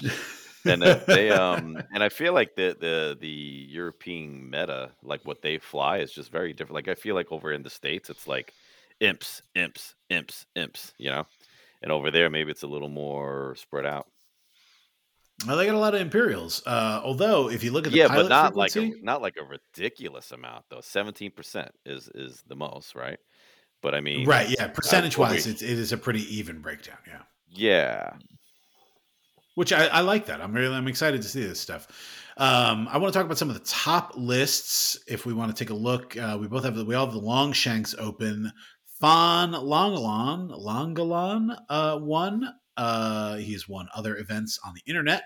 and 0.66 0.84
uh, 0.84 1.00
they 1.08 1.30
um 1.32 1.82
and 1.94 2.04
I 2.04 2.10
feel 2.10 2.34
like 2.34 2.56
the 2.56 2.76
the 2.80 3.18
the 3.20 3.28
European 3.70 4.50
meta, 4.50 4.92
like 5.04 5.22
what 5.26 5.42
they 5.42 5.58
fly, 5.58 5.98
is 5.98 6.12
just 6.12 6.32
very 6.32 6.54
different. 6.54 6.76
Like 6.76 6.88
I 6.88 6.94
feel 6.96 7.16
like 7.16 7.32
over 7.32 7.52
in 7.52 7.64
the 7.64 7.70
states, 7.72 8.10
it's 8.12 8.28
like 8.28 8.54
imps, 9.02 9.42
imps, 9.56 9.96
imps, 10.10 10.46
imps, 10.56 10.94
you 10.98 11.10
know, 11.12 11.26
and 11.82 11.92
over 11.92 12.10
there 12.12 12.30
maybe 12.30 12.52
it's 12.52 12.64
a 12.64 12.68
little 12.68 12.88
more 12.88 13.56
spread 13.58 13.86
out. 13.86 14.08
well 15.46 15.58
they 15.58 15.66
got 15.66 15.76
a 15.76 15.80
lot 15.80 15.96
of 15.96 16.02
imperials 16.02 16.62
uh 16.68 17.02
although 17.04 17.50
if 17.50 17.64
you 17.64 17.72
look 17.72 17.86
at 17.88 17.92
the 17.92 17.98
Yeah, 17.98 18.08
but 18.08 18.30
not 18.30 18.56
like 18.56 18.76
a, 18.76 18.92
not 19.02 19.22
like 19.22 19.38
a 19.38 19.44
ridiculous 19.44 20.32
amount 20.32 20.66
though. 20.70 20.82
Seventeen 20.82 21.32
percent 21.32 21.72
is 21.86 22.08
is 22.14 22.44
the 22.48 22.56
most, 22.56 22.94
right? 22.96 23.18
But 23.82 23.96
I 23.96 24.02
mean, 24.02 24.28
right 24.28 24.48
yeah 24.48 24.68
percentage 24.68 25.18
wise 25.18 25.46
we- 25.48 25.52
it's, 25.54 25.62
it 25.64 25.80
is 25.80 25.92
a 25.92 25.98
pretty 25.98 26.22
even 26.38 26.62
breakdown 26.62 27.00
yeah 27.08 27.24
yeah, 27.54 28.14
which 29.56 29.74
I, 29.74 29.88
I 29.88 30.00
like 30.02 30.28
that. 30.28 30.40
I'm 30.40 30.54
really 30.54 30.74
I'm 30.74 30.88
excited 30.88 31.22
to 31.22 31.28
see 31.28 31.42
this 31.44 31.60
stuff. 31.60 31.88
Um, 32.38 32.88
I 32.90 32.98
want 32.98 33.12
to 33.12 33.18
talk 33.20 33.26
about 33.26 33.38
some 33.38 33.50
of 33.50 33.56
the 33.56 33.66
top 33.66 34.14
lists. 34.16 34.98
If 35.08 35.26
we 35.26 35.34
want 35.34 35.54
to 35.56 35.62
take 35.62 35.70
a 35.70 35.74
look, 35.76 36.16
uh, 36.18 36.38
we 36.40 36.48
both 36.48 36.64
have 36.64 36.76
the, 36.76 36.86
we 36.86 36.96
all 36.96 37.06
have 37.06 37.14
the 37.14 37.20
long 37.20 37.52
shanks 37.52 37.94
open. 37.98 38.52
Fawn 39.02 39.52
Longalon 39.52 40.52
Longalon 40.58 41.58
uh, 41.70 42.00
won. 42.02 42.48
Uh, 42.78 43.36
he's 43.38 43.68
won 43.68 43.90
other 43.96 44.16
events 44.16 44.60
on 44.66 44.74
the 44.74 44.82
internet. 44.88 45.24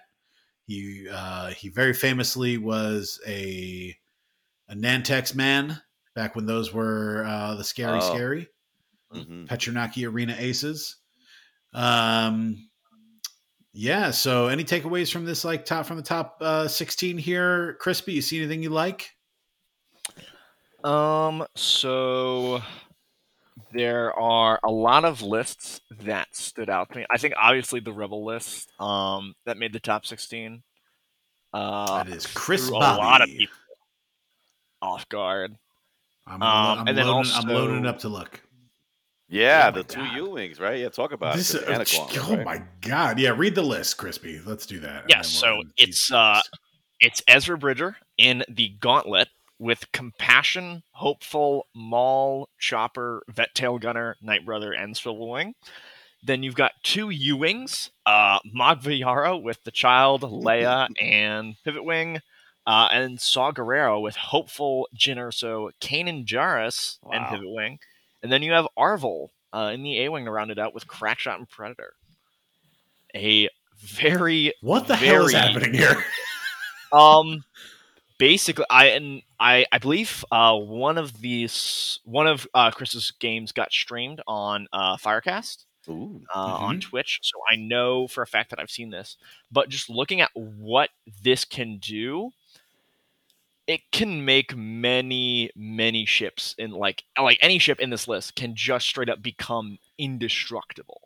He 0.66 1.08
uh, 1.12 1.50
he 1.50 1.70
very 1.70 1.94
famously 1.94 2.58
was 2.58 3.20
a 3.28 3.96
a 4.70 4.74
Nantex 4.76 5.36
man 5.36 5.80
back 6.16 6.36
when 6.36 6.46
those 6.48 6.74
were 6.74 7.24
uh, 7.28 7.56
the 7.56 7.64
scary 7.64 8.00
Oh. 8.02 8.14
scary. 8.14 8.48
hmm 9.12 9.44
Petranaki 9.46 10.10
Arena 10.10 10.36
Aces. 10.40 10.96
Um, 11.74 12.70
yeah. 13.74 14.12
So, 14.12 14.48
any 14.48 14.64
takeaways 14.64 15.12
from 15.12 15.26
this, 15.26 15.44
like 15.44 15.66
top 15.66 15.86
from 15.86 15.98
the 15.98 16.04
top 16.04 16.38
uh, 16.42 16.68
sixteen 16.70 17.18
here, 17.18 17.78
Chrispy? 17.82 18.14
You 18.14 18.22
see 18.22 18.40
anything 18.40 18.64
you 18.64 18.70
like? 18.70 19.10
Um, 20.84 21.46
so 21.56 22.62
there 23.74 24.14
are 24.18 24.60
a 24.64 24.72
lot 24.72 25.06
of 25.06 25.22
lists 25.22 25.82
that 26.02 26.36
stood 26.36 26.70
out 26.70 26.90
to 26.92 26.98
me. 27.00 27.06
I 27.10 27.18
think 27.18 27.34
obviously 27.38 27.80
the 27.80 27.94
Rebel 27.94 28.26
list, 28.26 28.70
um, 28.80 29.34
that 29.46 29.58
made 29.58 29.74
the 29.74 29.80
top 29.80 30.06
sixteen. 30.06 30.64
Uh, 31.54 32.04
that 32.04 32.14
is 32.14 32.26
Chris 32.28 32.68
threw 32.68 32.78
a 32.78 32.80
lot 32.80 33.22
of 33.22 33.30
people 33.30 33.56
off 34.82 35.08
guard. 35.10 35.56
I'm, 36.28 36.40
gonna- 36.40 36.52
Um, 36.74 36.80
I'm 36.80 36.88
and 36.90 36.98
then 36.98 37.08
loading, 37.08 37.32
I'm 37.34 37.48
loading 37.48 37.78
it 37.80 37.88
up 37.88 38.00
to 38.00 38.10
look. 38.10 38.42
yeah. 39.30 39.70
Oh 39.74 39.78
the 39.78 39.84
two 39.84 40.02
God. 40.02 40.16
U 40.18 40.30
wings, 40.32 40.60
right? 40.60 40.80
Yeah, 40.80 40.90
talk 40.90 41.12
about 41.14 41.36
This, 41.38 41.54
it. 41.54 41.68
uh, 41.68 41.84
oh 42.24 42.36
right? 42.36 42.46
my 42.46 42.62
god! 42.82 43.20
Yeah, 43.20 43.30
read 43.36 43.56
the 43.56 43.62
list, 43.64 43.98
Chrispy. 43.98 44.46
Let's 44.46 44.66
do 44.66 44.80
that. 44.82 45.02
and 45.04 45.10
Yeah, 45.10 45.22
so 45.22 45.64
it's, 45.78 46.12
uh, 46.12 46.42
It's 47.00 47.22
Ezra 47.28 47.58
Bridger 47.58 47.96
in 48.18 48.44
the 48.50 48.70
Gauntlet 48.80 49.28
with 49.60 49.92
Compassion, 49.92 50.84
Hopeful, 50.92 51.68
Maul, 51.74 52.50
Chopper, 52.60 53.24
Vet 53.30 53.54
Tail 53.56 53.80
Gunner, 53.80 54.16
Night 54.22 54.46
Brother, 54.46 54.74
and 54.74 54.96
Swivel 54.96 55.30
Wing. 55.30 55.56
Then 56.24 56.44
you've 56.44 56.56
got 56.56 56.72
two 56.84 57.10
U 57.10 57.38
Wings, 57.38 57.92
uh, 58.06 58.40
Magva 58.56 59.00
Yarro 59.00 59.42
with 59.42 59.64
the 59.64 59.72
Child, 59.72 60.22
Leia, 60.22 60.88
and 61.02 61.56
Pivot 61.64 61.86
Wing, 61.86 62.20
uh, 62.66 62.90
and 62.92 63.22
Saw 63.22 63.52
Gerrera 63.52 64.02
with 64.02 64.16
Hopeful, 64.16 64.88
Jyn 64.96 65.18
Kanan 65.80 66.26
Jarrus, 66.26 66.98
and 67.12 67.28
Pivot 67.28 67.50
Wing. 67.50 67.80
And 68.24 68.32
then 68.32 68.42
you 68.42 68.54
have 68.54 68.68
Arvel 68.78 69.30
uh, 69.54 69.72
in 69.74 69.84
the 69.84 70.02
A 70.02 70.10
Wing 70.10 70.26
to 70.26 70.32
round 70.32 70.52
it 70.52 70.58
out 70.58 70.74
with 70.74 70.88
Crackshot 70.88 71.38
and 71.38 71.48
Predator. 71.48 71.94
A 73.16 73.50
very 73.78 74.54
what 74.62 74.88
the 74.88 74.96
hell 74.96 75.26
is 75.26 75.34
happening 75.34 75.74
here? 75.74 76.04
um 76.92 77.44
basically 78.18 78.66
i 78.70 78.88
and 78.88 79.22
i 79.40 79.66
i 79.72 79.78
believe 79.78 80.24
uh 80.32 80.56
one 80.56 80.98
of 80.98 81.22
these 81.22 82.00
one 82.06 82.28
of 82.28 82.48
uh 82.54 82.72
chris's 82.72 83.12
games 83.20 83.52
got 83.52 83.72
streamed 83.72 84.22
on 84.28 84.68
uh 84.74 84.96
firecast 84.98 85.66
Ooh. 85.90 86.22
uh, 86.34 86.40
on 86.40 86.78
Mhm. 86.78 86.82
twitch 86.82 87.20
so 87.24 87.38
i 87.52 87.56
know 87.56 88.08
for 88.08 88.22
a 88.22 88.28
fact 88.28 88.50
that 88.52 88.60
i've 88.60 88.72
seen 88.72 88.90
this 88.90 89.18
but 89.52 89.70
just 89.70 89.90
looking 89.90 90.22
at 90.22 90.32
what 90.36 90.90
this 91.24 91.44
can 91.46 91.78
do 91.78 92.32
it 93.68 93.82
can 93.92 94.24
make 94.26 94.56
many 94.56 95.50
many 95.56 96.06
ships 96.06 96.56
in 96.58 96.72
like 96.72 97.04
like 97.20 97.38
any 97.42 97.58
ship 97.60 97.80
in 97.80 97.90
this 97.90 98.08
list 98.08 98.36
can 98.36 98.56
just 98.56 98.86
straight 98.88 99.10
up 99.10 99.22
become 99.22 99.78
indestructible 99.98 101.02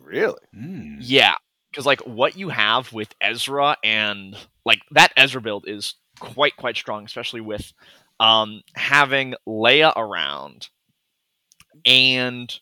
Really? 0.00 0.38
Hmm. 0.54 0.96
yeah, 1.00 1.34
because 1.70 1.84
like 1.84 2.00
what 2.06 2.36
you 2.36 2.48
have 2.48 2.92
with 2.92 3.14
Ezra 3.20 3.76
and 3.84 4.36
like 4.64 4.80
that 4.92 5.12
Ezra 5.16 5.40
build 5.42 5.68
is 5.68 5.94
quite 6.20 6.56
quite 6.56 6.76
strong, 6.76 7.04
especially 7.04 7.40
with 7.40 7.72
um 8.20 8.62
having 8.74 9.34
Leia 9.48 9.92
around 9.96 10.68
and 11.84 12.60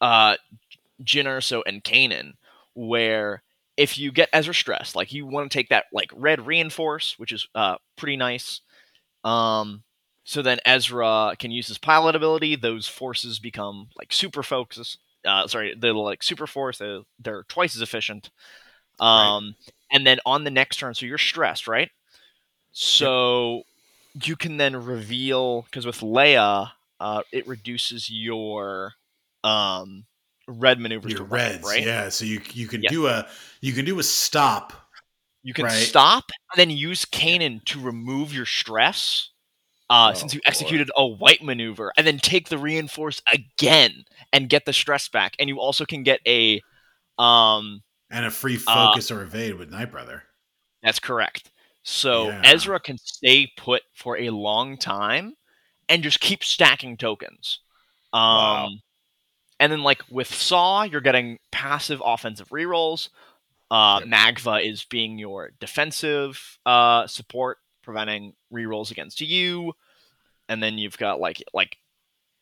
uh 0.00 0.36
Jyn 1.02 1.24
Erso 1.26 1.62
and 1.66 1.82
Kanan, 1.84 2.34
where 2.74 3.42
if 3.76 3.98
you 3.98 4.12
get 4.12 4.28
Ezra 4.32 4.54
stressed, 4.54 4.96
like 4.96 5.12
you 5.12 5.26
want 5.26 5.50
to 5.50 5.58
take 5.58 5.68
that 5.70 5.86
like 5.92 6.10
red 6.14 6.46
reinforce, 6.46 7.18
which 7.18 7.32
is 7.32 7.48
uh 7.54 7.76
pretty 7.96 8.16
nice. 8.16 8.60
Um 9.24 9.82
so 10.24 10.40
then 10.42 10.58
Ezra 10.64 11.34
can 11.38 11.50
use 11.50 11.68
his 11.68 11.78
pilot 11.78 12.16
ability. 12.16 12.56
Those 12.56 12.88
forces 12.88 13.38
become 13.38 13.88
like 13.98 14.12
super 14.12 14.42
focus. 14.42 14.96
Uh, 15.24 15.46
sorry, 15.46 15.74
they're 15.78 15.92
like 15.94 16.22
super 16.22 16.46
force. 16.46 16.78
They're, 16.78 17.00
they're 17.18 17.44
twice 17.44 17.76
as 17.76 17.82
efficient. 17.82 18.30
Um, 19.00 19.54
and 19.90 20.06
then 20.06 20.20
on 20.26 20.44
the 20.44 20.50
next 20.50 20.76
turn, 20.76 20.94
so 20.94 21.06
you're 21.06 21.18
stressed, 21.18 21.68
right? 21.68 21.90
So 22.74 23.62
you 24.22 24.36
can 24.36 24.56
then 24.58 24.76
reveal 24.76 25.62
because 25.62 25.86
with 25.86 26.00
Leia, 26.00 26.72
uh, 27.00 27.22
it 27.32 27.46
reduces 27.46 28.10
your 28.10 28.94
um 29.44 30.06
red 30.48 30.80
maneuvers 30.80 31.12
Your 31.12 31.16
to 31.16 31.24
red, 31.24 31.32
reds, 31.32 31.62
right? 31.62 31.86
yeah. 31.86 32.08
So 32.08 32.24
you 32.24 32.40
you 32.52 32.66
can 32.66 32.80
Yeah. 32.80 32.86
do 32.86 33.06
a 33.06 33.28
you 33.60 33.72
can 33.72 33.84
do 33.84 33.98
a 33.98 34.02
stop. 34.02 34.72
You 35.42 35.52
can 35.54 35.66
Right. 35.66 35.68
stop 35.68 36.24
and 36.52 36.58
then 36.58 36.70
use 36.76 37.04
Kanan 37.04 37.64
to 37.66 37.80
remove 37.80 38.32
your 38.32 38.46
stress. 38.46 39.30
Uh, 39.90 40.12
Oh, 40.12 40.14
since 40.14 40.34
you 40.34 40.40
boy. 40.46 40.46
executed 40.46 40.90
a 40.96 41.06
white 41.06 41.42
maneuver, 41.42 41.92
and 41.96 42.06
then 42.06 42.18
take 42.18 42.48
the 42.48 42.58
reinforce 42.58 43.22
again 43.32 44.04
and 44.32 44.48
get 44.48 44.64
the 44.66 44.72
stress 44.72 45.08
back, 45.08 45.36
and 45.38 45.48
you 45.48 45.60
also 45.60 45.84
can 45.86 46.02
get 46.02 46.20
a, 46.26 46.62
um, 47.18 47.82
And 48.08 48.24
a 48.24 48.30
free 48.30 48.56
Uh, 48.66 48.96
focus 48.96 49.10
or 49.10 49.20
evade 49.20 49.56
with 49.56 49.68
Night 49.70 49.90
Brother. 49.90 50.22
That's 50.82 51.00
correct. 51.00 51.50
So 51.84 52.28
Yeah. 52.30 52.42
Ezra 52.44 52.80
can 52.80 52.98
stay 52.98 53.52
put 53.56 53.82
for 53.94 54.18
a 54.18 54.30
long 54.30 54.78
time 54.78 55.36
and 55.88 56.02
just 56.02 56.20
keep 56.20 56.44
stacking 56.44 56.96
tokens. 56.98 57.60
Um, 58.12 58.20
Wow. 58.22 58.70
And 59.60 59.72
then, 59.72 59.82
like 59.82 60.02
with 60.10 60.32
Saw, 60.34 60.82
you're 60.84 61.00
getting 61.00 61.38
passive 61.52 62.02
offensive 62.04 62.48
rerolls. 62.50 63.10
Uh, 63.70 64.00
Yep. 64.04 64.08
Magva 64.10 64.64
is 64.64 64.84
being 64.84 65.18
your 65.18 65.52
defensive 65.60 66.58
uh, 66.66 67.06
support, 67.06 67.58
preventing 67.82 68.34
rerolls 68.52 68.90
against 68.90 69.20
you. 69.20 69.74
And 70.48 70.62
then 70.62 70.78
you've 70.78 70.98
got 70.98 71.20
like 71.20 71.42
like 71.54 71.76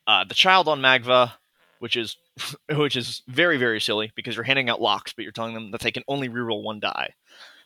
uh, 0.07 0.25
the 0.25 0.35
child 0.35 0.69
on 0.69 0.81
Magva, 0.81 1.33
which 1.81 1.97
is 1.97 2.17
which 2.71 2.97
is 2.97 3.23
very 3.29 3.59
very 3.59 3.81
silly 3.81 4.13
because 4.17 4.37
you're 4.37 4.45
handing 4.45 4.71
out 4.71 4.81
locks, 4.81 5.13
but 5.13 5.23
you're 5.25 5.33
telling 5.33 5.55
them 5.55 5.71
that 5.73 5.81
they 5.83 5.93
can 5.93 6.05
only 6.09 6.29
reroll 6.29 6.63
one 6.63 6.81
die. 6.81 7.15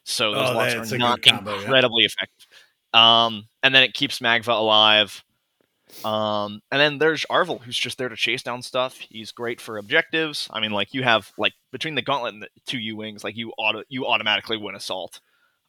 So 0.08 0.32
those 0.32 0.50
Oh, 0.50 0.54
locks 0.54 0.92
are 0.92 0.98
not 0.98 1.20
good 1.20 1.32
combo, 1.32 1.54
yeah. 1.56 1.62
incredibly 1.62 2.04
effective. 2.04 2.46
Um, 2.94 3.48
and 3.64 3.74
then 3.74 3.82
it 3.82 3.92
keeps 3.92 4.20
Magva 4.20 4.56
alive. 4.56 5.22
Um, 6.04 6.60
and 6.70 6.80
then 6.80 6.98
there's 6.98 7.24
Arvel, 7.30 7.60
who's 7.60 7.76
just 7.76 7.98
there 7.98 8.08
to 8.08 8.16
chase 8.16 8.42
down 8.42 8.62
stuff. 8.62 8.96
He's 8.98 9.32
great 9.32 9.60
for 9.60 9.78
objectives. 9.78 10.48
I 10.52 10.60
mean, 10.60 10.70
like 10.70 10.94
you 10.94 11.02
have 11.02 11.32
like 11.38 11.54
between 11.72 11.94
the 11.96 12.02
gauntlet 12.02 12.34
and 12.34 12.42
the 12.42 12.48
two 12.66 12.78
U 12.78 12.96
wings, 12.96 13.24
like 13.24 13.36
you 13.36 13.52
auto 13.58 13.82
you 13.88 14.06
automatically 14.06 14.56
win 14.56 14.74
assault. 14.76 15.20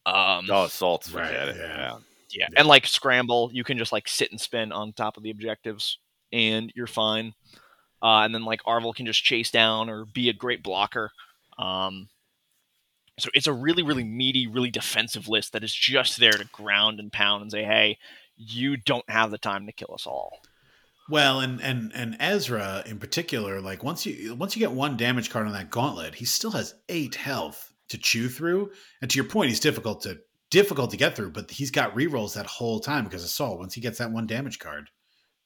Um, 0.05 0.47
Oh, 0.49 0.65
assaults, 0.65 1.11
Right, 1.11 1.27
forget 1.27 1.49
it. 1.49 1.55
yeah. 1.57 1.65
Yeah. 1.67 1.77
yeah, 1.77 1.97
Yeah. 2.31 2.47
and 2.57 2.67
like 2.67 2.85
scramble, 2.87 3.49
you 3.51 3.63
can 3.63 3.77
just 3.77 3.91
like 3.91 4.07
sit 4.07 4.31
and 4.31 4.39
spin 4.39 4.71
on 4.71 4.93
top 4.93 5.17
of 5.17 5.23
the 5.23 5.31
objectives, 5.31 5.97
and 6.31 6.71
you're 6.75 6.87
fine. 6.87 7.33
Uh, 8.01 8.21
and 8.21 8.33
then 8.35 8.45
like 8.45 8.61
Arvel 8.63 8.93
can 8.95 9.05
just 9.07 9.23
chase 9.23 9.49
down 9.51 9.89
or 9.89 10.05
be 10.05 10.29
a 10.29 10.33
great 10.33 10.61
blocker. 10.63 11.11
Um, 11.57 12.07
so 13.19 13.29
it's 13.33 13.47
a 13.47 13.53
really, 13.53 13.83
really 13.83 14.03
meaty, 14.03 14.47
really 14.47 14.71
defensive 14.71 15.27
list 15.27 15.53
that 15.53 15.63
is 15.63 15.73
just 15.73 16.19
there 16.19 16.31
to 16.33 16.45
ground 16.51 16.99
and 16.99 17.11
pound 17.11 17.41
and 17.41 17.51
say, 17.51 17.63
"Hey, 17.63 17.97
you 18.35 18.77
don't 18.77 19.09
have 19.09 19.31
the 19.31 19.37
time 19.37 19.65
to 19.65 19.71
kill 19.71 19.93
us 19.93 20.05
all." 20.05 20.39
Well, 21.09 21.39
and 21.39 21.61
and 21.61 21.91
and 21.95 22.17
Ezra 22.19 22.83
in 22.85 22.99
particular, 22.99 23.61
like 23.61 23.83
once 23.83 24.05
you 24.05 24.35
once 24.35 24.55
you 24.55 24.59
get 24.59 24.71
one 24.71 24.97
damage 24.97 25.29
card 25.29 25.47
on 25.47 25.53
that 25.53 25.71
gauntlet, 25.71 26.15
he 26.15 26.25
still 26.25 26.51
has 26.51 26.75
eight 26.89 27.15
health 27.15 27.73
to 27.89 27.97
chew 27.97 28.27
through. 28.27 28.71
And 29.01 29.09
to 29.09 29.15
your 29.15 29.27
point, 29.27 29.49
he's 29.49 29.59
difficult 29.59 30.01
to 30.01 30.19
difficult 30.49 30.91
to 30.91 30.97
get 30.97 31.15
through, 31.15 31.31
but 31.31 31.49
he's 31.49 31.71
got 31.71 31.95
rerolls 31.95 32.33
that 32.35 32.45
whole 32.45 32.79
time 32.79 33.05
because 33.05 33.23
of 33.23 33.29
Saw. 33.29 33.55
Once 33.55 33.73
he 33.73 33.81
gets 33.81 33.97
that 33.99 34.11
one 34.11 34.27
damage 34.27 34.59
card, 34.59 34.89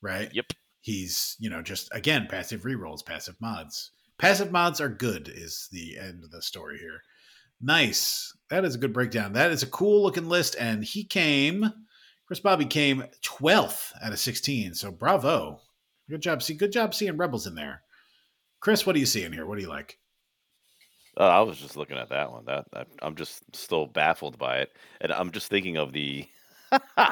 right? 0.02 0.34
Yep. 0.34 0.54
He's 0.82 1.38
you 1.40 1.50
know 1.50 1.62
just 1.62 1.90
again 1.94 2.28
passive 2.30 2.64
rerolls, 2.64 3.06
passive 3.06 3.40
mods. 3.40 3.92
Passive 4.18 4.52
mods 4.52 4.82
are 4.82 4.90
good. 4.90 5.32
Is 5.34 5.70
the 5.72 5.98
end 6.00 6.24
of 6.24 6.32
the 6.32 6.42
story 6.42 6.80
here. 6.80 7.02
Nice. 7.62 8.36
That 8.50 8.66
is 8.66 8.76
a 8.76 8.80
good 8.80 8.94
breakdown. 8.94 9.34
That 9.34 9.52
is 9.52 9.64
a 9.64 9.68
cool 9.68 10.04
looking 10.04 10.28
list, 10.28 10.56
and 10.60 10.84
he 10.84 11.04
came. 11.04 11.72
Chris 12.26 12.40
Bobby 12.40 12.66
came 12.66 13.04
12th 13.24 13.92
out 14.02 14.14
of 14.14 14.20
16. 14.20 14.74
So 14.74 14.92
bravo. 14.92 15.60
Good 16.10 16.22
job. 16.22 16.42
See, 16.42 16.54
good 16.54 16.72
job 16.72 16.94
seeing 16.94 17.18
Rebels 17.18 17.48
in 17.48 17.56
there. 17.56 17.84
Chris, 18.60 18.86
what 18.86 18.96
are 18.96 19.00
you 19.00 19.06
seeing 19.06 19.32
here? 19.32 19.46
What 19.46 19.56
do 19.58 19.62
you 19.62 19.70
like? 19.70 19.98
Oh, 21.18 21.28
I 21.28 21.42
was 21.42 21.58
just 21.60 21.78
looking 21.78 21.98
at 21.98 22.10
that 22.10 22.32
one. 22.32 22.46
That, 22.46 22.66
that 22.74 22.88
I'm 23.02 23.16
just 23.16 23.44
still 23.56 23.86
baffled 23.86 24.38
by 24.38 24.60
it, 24.60 24.72
and 25.02 25.12
I'm 25.12 25.32
just 25.32 25.50
thinking 25.50 25.78
of 25.78 25.92
the 25.92 26.26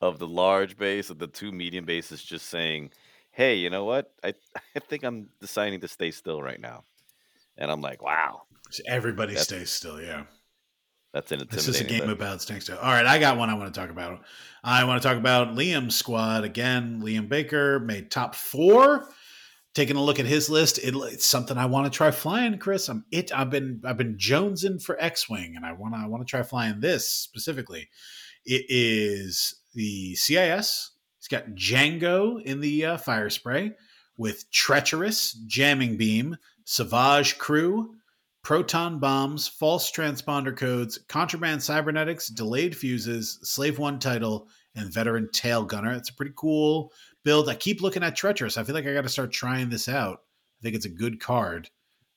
of 0.00 0.18
the 0.18 0.28
large 0.28 0.76
base 0.76 1.10
of 1.10 1.18
the 1.18 1.26
two 1.26 1.50
medium 1.50 1.86
bases, 1.86 2.22
just 2.22 2.48
saying, 2.48 2.90
"Hey, 3.30 3.56
you 3.56 3.70
know 3.70 3.84
what? 3.84 4.12
I 4.22 4.34
I 4.76 4.80
think 4.80 5.04
I'm 5.04 5.30
deciding 5.40 5.80
to 5.80 5.88
stay 5.88 6.10
still 6.10 6.42
right 6.42 6.60
now," 6.60 6.84
and 7.56 7.70
I'm 7.70 7.80
like, 7.80 8.02
"Wow, 8.02 8.42
Everybody 8.86 9.32
That's- 9.32 9.46
stays 9.46 9.70
still. 9.70 10.00
Yeah. 10.00 10.24
that's 11.12 11.32
an 11.32 11.46
This 11.50 11.66
is 11.66 11.80
a 11.80 11.84
game 11.84 12.00
but- 12.00 12.10
about 12.10 12.42
staying 12.42 12.60
still. 12.60 12.78
All 12.78 12.92
right. 12.92 13.06
I 13.06 13.18
got 13.18 13.36
one 13.36 13.50
I 13.50 13.54
want 13.54 13.72
to 13.74 13.80
talk 13.80 13.90
about. 13.90 14.22
I 14.62 14.84
want 14.84 15.02
to 15.02 15.08
talk 15.08 15.16
about 15.16 15.54
Liam's 15.54 15.96
squad 15.96 16.44
again. 16.44 17.00
Liam 17.02 17.28
Baker 17.28 17.80
made 17.80 18.10
top 18.10 18.34
four. 18.34 19.08
Taking 19.72 19.94
a 19.96 20.02
look 20.02 20.18
at 20.18 20.26
his 20.26 20.50
list, 20.50 20.78
it, 20.78 20.94
it's 20.96 21.24
something 21.24 21.56
I 21.56 21.66
want 21.66 21.90
to 21.90 21.96
try 21.96 22.10
flying, 22.10 22.58
Chris. 22.58 22.88
I'm 22.88 23.04
it. 23.12 23.32
I've 23.32 23.50
been 23.50 23.80
I've 23.84 23.96
been 23.96 24.16
jonesing 24.16 24.82
for 24.82 25.00
X-wing, 25.00 25.54
and 25.54 25.64
I 25.64 25.72
want 25.72 25.94
to 25.94 26.00
I 26.00 26.06
want 26.06 26.26
to 26.26 26.28
try 26.28 26.42
flying 26.42 26.80
this 26.80 27.08
specifically. 27.08 27.88
It 28.44 28.64
is 28.68 29.54
the 29.74 30.16
CIS. 30.16 30.90
It's 31.18 31.28
got 31.28 31.50
Django 31.50 32.42
in 32.42 32.58
the 32.60 32.84
uh, 32.84 32.96
fire 32.96 33.30
spray 33.30 33.72
with 34.16 34.50
treacherous 34.50 35.34
jamming 35.46 35.96
beam, 35.96 36.36
Savage 36.64 37.38
crew, 37.38 37.94
proton 38.42 38.98
bombs, 38.98 39.46
false 39.48 39.90
transponder 39.90 40.56
codes, 40.56 40.98
contraband 41.08 41.62
cybernetics, 41.62 42.28
delayed 42.28 42.76
fuses, 42.76 43.38
slave 43.42 43.78
one 43.78 43.98
title, 43.98 44.48
and 44.74 44.92
veteran 44.92 45.28
tail 45.32 45.64
gunner. 45.64 45.92
It's 45.92 46.10
a 46.10 46.14
pretty 46.14 46.32
cool 46.36 46.92
build. 47.24 47.48
I 47.48 47.54
keep 47.54 47.82
looking 47.82 48.02
at 48.02 48.16
treacherous. 48.16 48.56
I 48.56 48.62
feel 48.64 48.74
like 48.74 48.86
I 48.86 48.94
got 48.94 49.02
to 49.02 49.08
start 49.08 49.32
trying 49.32 49.68
this 49.68 49.88
out. 49.88 50.22
I 50.60 50.62
think 50.62 50.76
it's 50.76 50.86
a 50.86 50.90
good 50.90 51.20
card. 51.20 51.70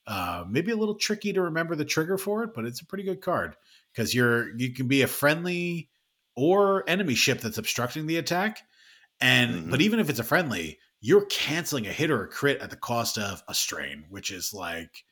Uh, 0.05 0.43
maybe 0.49 0.71
a 0.71 0.76
little 0.76 0.95
tricky 0.95 1.32
to 1.34 1.41
remember 1.41 1.76
the 1.76 1.86
trigger 1.86 2.17
for 2.17 2.43
it, 2.43 2.51
but 2.53 2.65
it's 2.65 2.82
a 2.82 2.86
pretty 2.86 3.03
good 3.05 3.21
card 3.21 3.55
because 3.93 4.13
you're 4.13 4.55
you 4.57 4.74
can 4.74 4.88
be 4.88 5.01
a 5.01 5.07
friendly 5.07 5.89
or 6.36 6.88
enemy 6.89 7.15
ship 7.15 7.39
that's 7.39 7.57
obstructing 7.57 8.05
the 8.07 8.17
attack, 8.17 8.61
and 9.21 9.69
but 9.69 9.80
Mhm. 9.80 9.82
even 9.82 9.99
if 9.99 10.09
it's 10.09 10.19
a 10.19 10.24
friendly, 10.24 10.80
you're 11.01 11.26
canceling 11.28 11.88
a 11.88 11.93
hit 11.93 12.11
or 12.11 12.24
a 12.24 12.28
crit 12.28 12.59
at 12.61 12.69
the 12.69 12.76
cost 12.78 13.17
of 13.17 13.43
a 13.47 13.53
strain, 13.53 14.05
which 14.09 14.32
is 14.32 14.53
like 14.53 15.05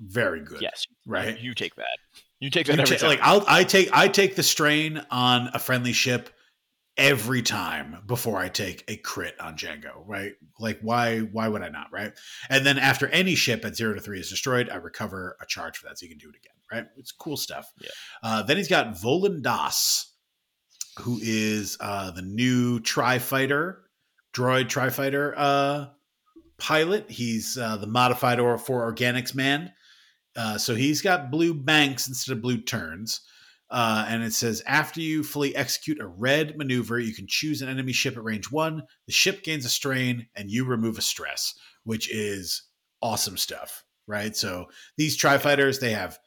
very 0.00 0.40
good. 0.40 0.62
Yes, 0.62 0.86
Right. 1.06 1.38
You, 1.38 1.50
you 1.50 1.54
take 1.54 1.74
that. 1.76 1.98
You 2.40 2.50
take 2.50 2.66
that 2.66 2.76
You 2.76 2.82
every 2.82 2.96
ta- 2.96 3.00
time. 3.02 3.08
like 3.10 3.20
I'll 3.22 3.44
I 3.46 3.64
take 3.64 3.90
I 3.92 4.08
take 4.08 4.34
the 4.36 4.42
strain 4.42 5.00
on 5.10 5.50
a 5.54 5.58
friendly 5.58 5.92
ship 5.92 6.30
every 6.96 7.40
time 7.42 7.96
before 8.06 8.38
I 8.38 8.48
take 8.48 8.84
a 8.88 8.96
crit 8.96 9.38
on 9.40 9.56
Django, 9.56 10.02
right? 10.06 10.32
Like 10.58 10.80
why 10.80 11.18
why 11.20 11.48
would 11.48 11.62
I 11.62 11.68
not, 11.68 11.92
right? 11.92 12.12
And 12.48 12.64
then 12.64 12.78
after 12.78 13.08
any 13.08 13.34
ship 13.34 13.64
at 13.64 13.76
zero 13.76 13.94
to 13.94 14.00
three 14.00 14.20
is 14.20 14.30
destroyed, 14.30 14.68
I 14.70 14.76
recover 14.76 15.36
a 15.40 15.46
charge 15.46 15.76
for 15.78 15.86
that, 15.88 15.98
so 15.98 16.04
you 16.04 16.10
can 16.10 16.18
do 16.18 16.28
it 16.30 16.36
again, 16.36 16.54
right? 16.72 16.86
It's 16.96 17.12
cool 17.12 17.36
stuff. 17.36 17.70
Yeah. 17.80 17.88
Uh, 18.22 18.42
then 18.42 18.56
he's 18.56 18.68
got 18.68 18.94
Volan 18.94 19.42
Das, 19.42 20.12
who 21.00 21.18
is 21.22 21.76
uh, 21.80 22.10
the 22.10 22.22
new 22.22 22.80
Tri 22.80 23.18
Fighter 23.18 23.82
droid 24.32 24.68
Tri 24.68 24.88
Fighter 24.90 25.34
uh, 25.36 25.86
pilot. 26.58 27.10
He's 27.10 27.58
uh, 27.58 27.76
the 27.76 27.86
modified 27.86 28.40
or 28.40 28.56
for 28.58 28.90
organics 28.92 29.34
man. 29.34 29.72
Uh, 30.36 30.58
so 30.58 30.74
he's 30.74 31.02
got 31.02 31.30
blue 31.30 31.54
banks 31.54 32.08
instead 32.08 32.36
of 32.36 32.42
blue 32.42 32.60
turns. 32.60 33.20
Uh, 33.70 34.04
and 34.08 34.22
it 34.22 34.32
says 34.32 34.62
after 34.66 35.00
you 35.00 35.22
fully 35.22 35.54
execute 35.54 36.00
a 36.00 36.06
red 36.06 36.56
maneuver, 36.58 36.98
you 36.98 37.14
can 37.14 37.26
choose 37.28 37.62
an 37.62 37.68
enemy 37.68 37.92
ship 37.92 38.16
at 38.16 38.24
range 38.24 38.50
one. 38.50 38.82
The 39.06 39.12
ship 39.12 39.44
gains 39.44 39.64
a 39.64 39.68
strain 39.68 40.26
and 40.34 40.50
you 40.50 40.64
remove 40.64 40.98
a 40.98 41.02
stress, 41.02 41.54
which 41.84 42.12
is 42.12 42.64
awesome 43.00 43.36
stuff, 43.36 43.84
right? 44.06 44.36
So 44.36 44.66
these 44.96 45.16
tri 45.16 45.38
fighters, 45.38 45.78
they 45.78 45.92
have 45.92 46.18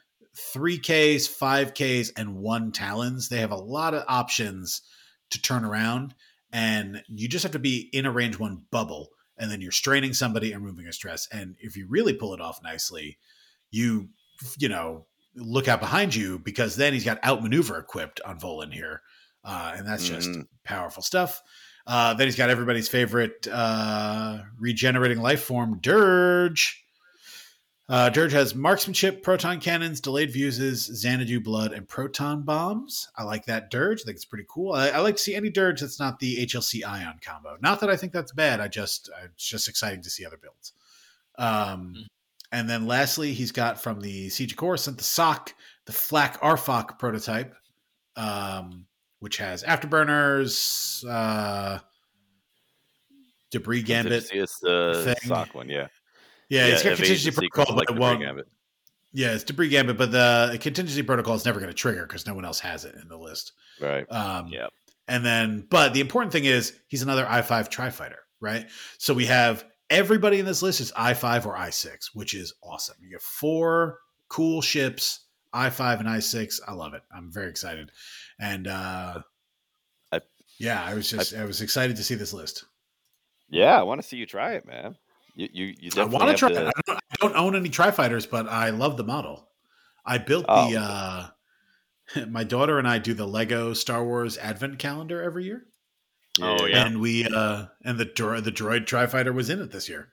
three 0.54 0.78
Ks, 0.78 1.28
five 1.28 1.74
Ks, 1.74 2.12
and 2.16 2.38
one 2.38 2.72
Talons. 2.72 3.30
They 3.30 3.40
have 3.40 3.52
a 3.52 3.56
lot 3.58 3.94
of 3.94 4.06
options 4.08 4.82
to 5.32 5.42
turn 5.42 5.66
around, 5.66 6.16
and 6.52 7.04
you 7.08 7.28
just 7.28 7.44
have 7.44 7.52
to 7.54 7.60
be 7.60 7.90
in 7.92 8.06
a 8.06 8.12
range 8.12 8.40
one 8.40 8.64
bubble, 8.72 9.10
and 9.38 9.52
then 9.52 9.62
you're 9.62 9.72
straining 9.72 10.14
somebody 10.14 10.52
and 10.52 10.64
removing 10.64 10.88
a 10.88 10.94
stress. 10.94 11.28
And 11.32 11.56
if 11.60 11.76
you 11.76 11.88
really 11.90 12.14
pull 12.14 12.34
it 12.34 12.42
off 12.42 12.64
nicely, 12.64 13.18
you 13.74 14.08
you 14.60 14.70
know 14.70 15.06
look 15.36 15.68
out 15.68 15.80
behind 15.80 16.14
you 16.14 16.38
because 16.40 16.76
then 16.76 16.94
he's 16.94 17.04
got 17.04 17.24
outmaneuver 17.26 17.78
equipped 17.80 18.22
on 18.22 18.40
Volan 18.40 18.72
here, 18.72 19.02
uh, 19.44 19.74
and 19.76 19.88
that's 19.88 20.08
just 20.08 20.30
Mhm. 20.30 20.48
powerful 20.64 21.02
stuff. 21.02 21.42
Uh, 21.88 22.14
then 22.14 22.28
he's 22.28 22.36
got 22.36 22.50
everybody's 22.50 22.88
favorite 22.88 23.48
uh, 23.52 24.44
regenerating 24.58 25.20
life 25.22 25.44
form, 25.44 25.80
Dirge. 25.82 26.80
Uh, 27.90 28.10
Dirge 28.10 28.32
has 28.32 28.56
marksmanship, 28.56 29.22
proton 29.24 29.60
cannons, 29.60 30.00
delayed 30.00 30.32
fuses, 30.32 30.86
Xanadu 30.86 31.42
blood, 31.42 31.74
and 31.74 31.88
proton 31.90 32.44
bombs. 32.44 33.10
I 33.18 33.24
like 33.24 33.46
that 33.48 33.70
Dirge. 33.70 34.02
I 34.02 34.04
think 34.06 34.16
it's 34.16 34.24
pretty 34.26 34.46
cool. 34.50 34.72
I, 34.74 34.90
I 34.90 35.00
like 35.00 35.18
to 35.18 35.22
see 35.22 35.36
any 35.36 35.50
Dirge 35.50 35.82
that's 35.82 36.00
not 36.00 36.20
the 36.20 36.38
HLC 36.46 36.86
Ion 36.86 37.20
combo. 37.22 37.58
Not 37.60 37.82
that 37.82 37.90
I 37.90 37.98
think 37.98 38.14
that's 38.14 38.32
bad. 38.32 38.62
I 38.62 38.70
just 38.70 39.10
uh, 39.14 39.26
it's 39.26 39.46
just 39.46 39.68
exciting 39.68 40.02
to 40.04 40.10
see 40.10 40.26
other 40.26 40.38
builds. 40.38 40.72
Um, 41.38 41.96
Mm. 41.98 42.08
And 42.54 42.70
then 42.70 42.86
lastly, 42.86 43.34
he's 43.34 43.52
got 43.52 43.82
from 43.82 44.00
the 44.00 44.30
Siege 44.30 44.52
of 44.52 44.58
Coruscant 44.58 45.00
the 45.00 45.04
Sock, 45.04 45.54
the 45.86 45.92
Phlac-Arphocc 45.92 47.00
prototype, 47.00 47.56
um, 48.16 48.86
which 49.20 49.38
has 49.38 49.64
afterburners, 49.64 51.04
uh, 51.10 51.80
debris 53.50 53.82
gambit. 53.82 54.32
Is 54.32 54.56
the 54.62 55.16
sock 55.24 55.56
one, 55.56 55.68
yeah. 55.68 55.88
Yeah, 56.50 56.68
it's 56.68 56.84
got 56.84 56.96
contingency 56.96 57.32
protocol, 57.32 57.76
like 57.76 57.88
but 57.88 57.98
it 57.98 58.00
won't. 58.00 58.20
Gambit. 58.20 58.48
Yeah, 59.14 59.34
it's 59.34 59.44
debris 59.44 59.70
gambit, 59.70 59.98
but 59.98 60.12
the 60.12 60.58
contingency 60.62 61.02
protocol 61.02 61.34
is 61.34 61.46
never 61.46 61.60
going 61.60 61.72
to 61.72 61.76
trigger 61.76 62.06
because 62.06 62.28
no 62.28 62.36
one 62.36 62.46
else 62.46 62.60
has 62.60 62.86
it 62.86 62.94
in 63.02 63.08
the 63.08 63.18
list. 63.18 63.54
Right. 63.82 64.06
Um, 64.12 64.48
Yep. 64.50 64.70
And 65.08 65.26
then, 65.26 65.68
but 65.70 65.94
the 65.94 66.00
important 66.02 66.32
thing 66.32 66.46
is 66.46 66.78
he's 66.88 67.02
another 67.02 67.26
I 67.28 67.42
five 67.42 67.70
tri 67.70 67.90
fighter, 67.90 68.20
right? 68.40 68.68
So 69.00 69.14
we 69.14 69.26
have 69.26 69.66
everybody 69.94 70.40
in 70.40 70.46
this 70.46 70.62
list 70.62 70.82
is 70.82 70.92
I 70.96 71.14
five 71.14 71.46
or 71.46 71.56
I 71.56 71.70
six, 71.70 72.14
which 72.16 72.34
is 72.34 72.54
awesome. 72.64 72.96
You 73.02 73.12
get 73.12 73.22
four 73.22 74.00
cool 74.28 74.62
ships, 74.62 75.22
I 75.54 75.70
five 75.70 76.00
and 76.00 76.10
I 76.10 76.20
six. 76.20 76.60
I 76.68 76.74
love 76.74 76.94
it. 76.94 77.04
I'm 77.16 77.32
very 77.32 77.50
excited, 77.50 77.92
and 78.40 78.68
uh, 78.68 79.22
I- 80.12 80.22
yeah, 80.58 80.84
I 80.84 80.94
was 80.96 81.10
just 81.10 81.34
I, 81.36 81.46
was 81.46 81.62
excited 81.62 81.96
to 81.98 82.04
see 82.04 82.16
this 82.16 82.34
list. 82.34 82.66
Yeah, 83.50 83.80
I 83.80 83.84
want 83.84 84.02
to 84.02 84.08
see 84.08 84.18
you 84.18 84.26
try 84.26 84.54
it, 84.54 84.66
man. 84.66 84.96
You 85.36 85.48
you, 85.52 85.76
you 85.80 85.92
I 85.98 86.06
want 86.06 86.30
to 86.30 86.36
try. 86.36 86.50
I 86.50 86.54
don't, 86.54 86.72
I 86.90 87.16
don't 87.20 87.36
own 87.36 87.56
any 87.56 87.70
tri 87.70 87.92
fighters, 87.92 88.26
but 88.26 88.48
I 88.48 88.72
love 88.72 88.98
the 88.98 89.04
model. 89.04 89.48
I 90.06 90.18
built 90.18 90.46
Oh. 90.50 90.70
the. 90.72 90.78
uh 90.80 91.28
My 92.28 92.44
daughter 92.44 92.80
and 92.80 92.88
I 92.88 92.98
do 93.00 93.14
the 93.14 93.26
Lego 93.26 93.74
Star 93.74 94.04
Wars 94.04 94.38
Advent 94.38 94.78
calendar 94.78 95.22
every 95.22 95.46
year. 95.46 95.66
Oh, 96.42 96.66
yeah. 96.66 96.86
and 96.88 97.00
we 97.00 97.26
uh 97.28 97.66
and 97.86 97.98
the 98.00 98.06
droid 98.06 98.44
the 98.44 98.52
droid 98.52 98.88
tri 98.88 99.06
fighter 99.06 99.32
was 99.32 99.50
in 99.52 99.62
it 99.62 99.72
this 99.72 99.88
year 99.88 100.10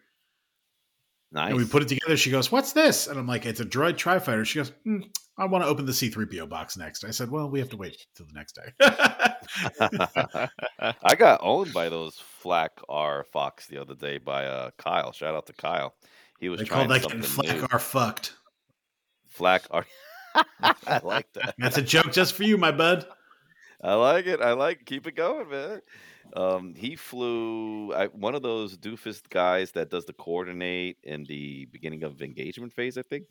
Nice. 1.32 1.50
and 1.50 1.56
we 1.58 1.64
put 1.64 1.82
it 1.82 1.88
together 1.88 2.16
she 2.16 2.30
goes 2.30 2.52
what's 2.52 2.72
this 2.72 3.06
and 3.06 3.18
i'm 3.18 3.26
like 3.26 3.46
it's 3.46 3.60
a 3.60 3.64
droid 3.64 3.96
tri 3.96 4.18
fighter 4.18 4.44
she 4.44 4.58
goes 4.58 4.70
hmm, 4.84 4.98
i 5.38 5.46
want 5.46 5.64
to 5.64 5.68
open 5.68 5.86
the 5.86 5.92
c3po 5.92 6.46
box 6.46 6.76
next 6.76 7.04
i 7.04 7.10
said 7.10 7.30
well 7.30 7.48
we 7.48 7.58
have 7.58 7.70
to 7.70 7.78
wait 7.78 7.96
till 8.14 8.26
the 8.26 8.34
next 8.34 8.52
day 8.56 8.70
I 11.02 11.14
got 11.16 11.40
owned 11.42 11.72
by 11.72 11.88
those 11.88 12.16
Flak 12.18 12.72
R 12.88 13.24
Fox 13.32 13.66
the 13.66 13.78
other 13.78 13.94
day 13.94 14.18
by 14.18 14.46
uh 14.46 14.70
Kyle. 14.78 15.12
Shout 15.12 15.34
out 15.34 15.46
to 15.46 15.52
Kyle. 15.52 15.94
He 16.38 16.48
was 16.48 16.60
they 16.60 16.66
trying 16.66 16.88
getting 16.88 17.20
new. 17.20 17.26
flack 17.26 17.72
are 17.72 17.78
fucked 17.78 18.34
Flak 19.28 19.66
R. 19.70 19.86
I 20.62 21.00
like 21.02 21.32
that. 21.34 21.54
that's 21.58 21.78
a 21.78 21.82
joke 21.82 22.12
just 22.12 22.34
for 22.34 22.44
you 22.44 22.56
my 22.56 22.70
bud 22.70 23.06
I 23.82 23.94
like 23.94 24.26
it. 24.26 24.40
I 24.42 24.52
like. 24.52 24.80
It. 24.80 24.86
Keep 24.86 25.06
it 25.06 25.16
going, 25.16 25.48
man. 25.48 25.80
Um, 26.34 26.74
he 26.74 26.96
flew 26.96 27.92
I, 27.94 28.06
one 28.08 28.34
of 28.34 28.42
those 28.42 28.76
doofus 28.78 29.28
guys 29.28 29.72
that 29.72 29.90
does 29.90 30.04
the 30.06 30.12
coordinate 30.14 30.98
in 31.02 31.24
the 31.26 31.66
beginning 31.66 32.02
of 32.04 32.22
engagement 32.22 32.72
phase. 32.72 32.98
I 32.98 33.02
think. 33.02 33.26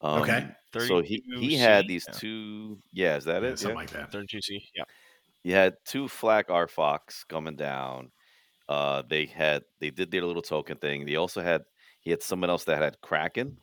Um, 0.00 0.22
Okay. 0.22 0.48
So 0.78 1.02
he 1.02 1.22
he 1.38 1.56
had 1.56 1.88
these 1.88 2.08
yeah. 2.08 2.14
two. 2.14 2.82
Yeah, 2.92 3.16
is 3.16 3.24
that 3.24 3.42
Yeah, 3.42 3.48
it? 3.52 3.58
something 3.58 3.70
Yeah. 3.70 3.74
like 3.74 3.90
that 3.90 4.10
32C. 4.12 4.70
Yeah. 4.74 4.84
You 5.44 5.54
had 5.54 5.76
two 5.84 6.08
Flak 6.08 6.50
R 6.50 6.68
Fox 6.68 7.24
coming 7.24 7.56
down. 7.56 8.12
Uh, 8.68 9.02
they 9.08 9.26
had 9.26 9.64
they 9.80 9.90
did 9.90 10.10
their 10.10 10.24
little 10.24 10.42
token 10.42 10.78
thing. 10.78 11.06
They 11.06 11.16
also 11.16 11.42
had 11.42 11.64
he 12.00 12.10
had 12.10 12.22
someone 12.22 12.50
else 12.50 12.64
that 12.64 12.82
had 12.82 13.00
Kraken. 13.02 13.58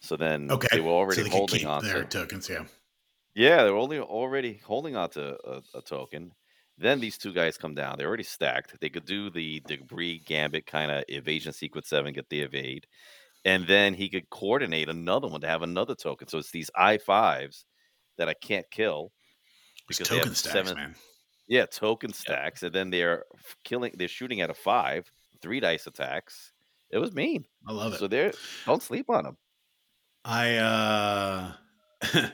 So 0.00 0.16
then 0.16 0.50
okay 0.50 0.68
they 0.72 0.80
were 0.80 0.90
already 0.92 1.22
so 1.22 1.24
they 1.24 1.30
can 1.30 1.40
holding 1.40 1.60
keep 1.60 1.68
on 1.68 1.82
their 1.82 2.04
to 2.04 2.04
tokens 2.04 2.48
yeah 2.48 2.66
yeah, 3.34 3.64
they 3.64 3.70
were 3.70 3.78
only 3.78 3.98
already 4.00 4.58
holding 4.58 4.96
on 4.96 5.10
to 5.10 5.38
a, 5.48 5.62
a 5.74 5.82
token. 5.82 6.32
Then 6.82 7.00
these 7.00 7.18
two 7.18 7.32
guys 7.32 7.56
come 7.56 7.74
down. 7.74 7.96
They're 7.96 8.08
already 8.08 8.22
stacked. 8.22 8.78
They 8.80 8.90
could 8.90 9.04
do 9.04 9.30
the 9.30 9.60
debris 9.66 10.22
gambit 10.26 10.66
kind 10.66 10.90
of 10.90 11.04
evasion 11.08 11.52
sequence 11.52 11.88
seven, 11.88 12.12
get 12.12 12.28
the 12.28 12.40
evade, 12.40 12.86
and 13.44 13.66
then 13.66 13.94
he 13.94 14.08
could 14.08 14.28
coordinate 14.30 14.88
another 14.88 15.28
one 15.28 15.40
to 15.40 15.48
have 15.48 15.62
another 15.62 15.94
token. 15.94 16.28
So 16.28 16.38
it's 16.38 16.50
these 16.50 16.70
I 16.74 16.98
fives 16.98 17.64
that 18.18 18.28
I 18.28 18.34
can't 18.34 18.70
kill 18.70 19.12
because 19.88 20.08
they 20.08 20.18
token 20.18 20.34
stacks 20.34 20.52
seven- 20.52 20.76
man 20.76 20.94
yeah, 21.48 21.66
token 21.66 22.12
stacks, 22.12 22.62
and 22.62 22.74
then 22.74 22.88
they're 22.90 23.24
killing. 23.64 23.92
They're 23.96 24.08
shooting 24.08 24.40
at 24.40 24.50
a 24.50 24.54
five, 24.54 25.10
three 25.42 25.60
dice 25.60 25.86
attacks. 25.86 26.52
It 26.90 26.98
was 26.98 27.12
mean. 27.12 27.44
i 27.66 27.72
love 27.72 27.92
it 27.94 27.98
So 27.98 28.08
they're 28.08 28.32
don't 28.64 28.82
sleep 28.82 29.10
on 29.10 29.24
them. 29.24 29.36
I 30.24 30.56
uh 30.56 31.52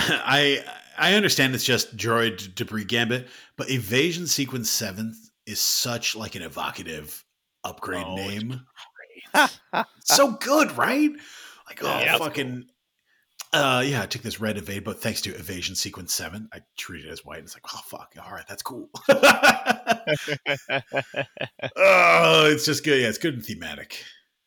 I 0.24 0.64
I 0.98 1.14
understand 1.14 1.54
it's 1.54 1.64
just 1.64 1.96
droid 1.96 2.54
debris 2.54 2.84
gambit, 2.84 3.28
but 3.56 3.70
evasion 3.70 4.26
sequence 4.26 4.70
Seventh 4.70 5.16
is 5.46 5.60
such 5.60 6.16
like 6.16 6.34
an 6.36 6.42
evocative 6.42 7.24
upgrade 7.64 8.04
Oh, 8.06 8.14
name. 8.16 8.60
so 10.04 10.32
good, 10.32 10.76
right? 10.76 11.10
Like 11.66 11.82
oh 11.84 12.00
Yeah, 12.00 12.16
fucking 12.18 12.66
uh 13.52 13.82
yeah, 13.86 14.02
I 14.02 14.06
took 14.06 14.22
this 14.22 14.40
red 14.40 14.56
evade, 14.56 14.84
but 14.84 15.02
thanks 15.02 15.20
to 15.22 15.34
evasion 15.34 15.74
sequence 15.74 16.14
seven, 16.14 16.48
I 16.52 16.60
treat 16.78 17.04
it 17.04 17.10
as 17.10 17.24
white. 17.24 17.40
It's 17.40 17.54
like, 17.54 17.64
oh 17.74 17.80
fuck, 17.84 18.14
all 18.24 18.32
right, 18.32 18.46
that's 18.48 18.62
cool. 18.62 18.88
oh, 21.76 22.46
it's 22.50 22.64
just 22.64 22.84
good. 22.84 23.00
Yeah, 23.02 23.08
it's 23.08 23.18
good 23.18 23.34
and 23.34 23.44
thematic. 23.44 24.02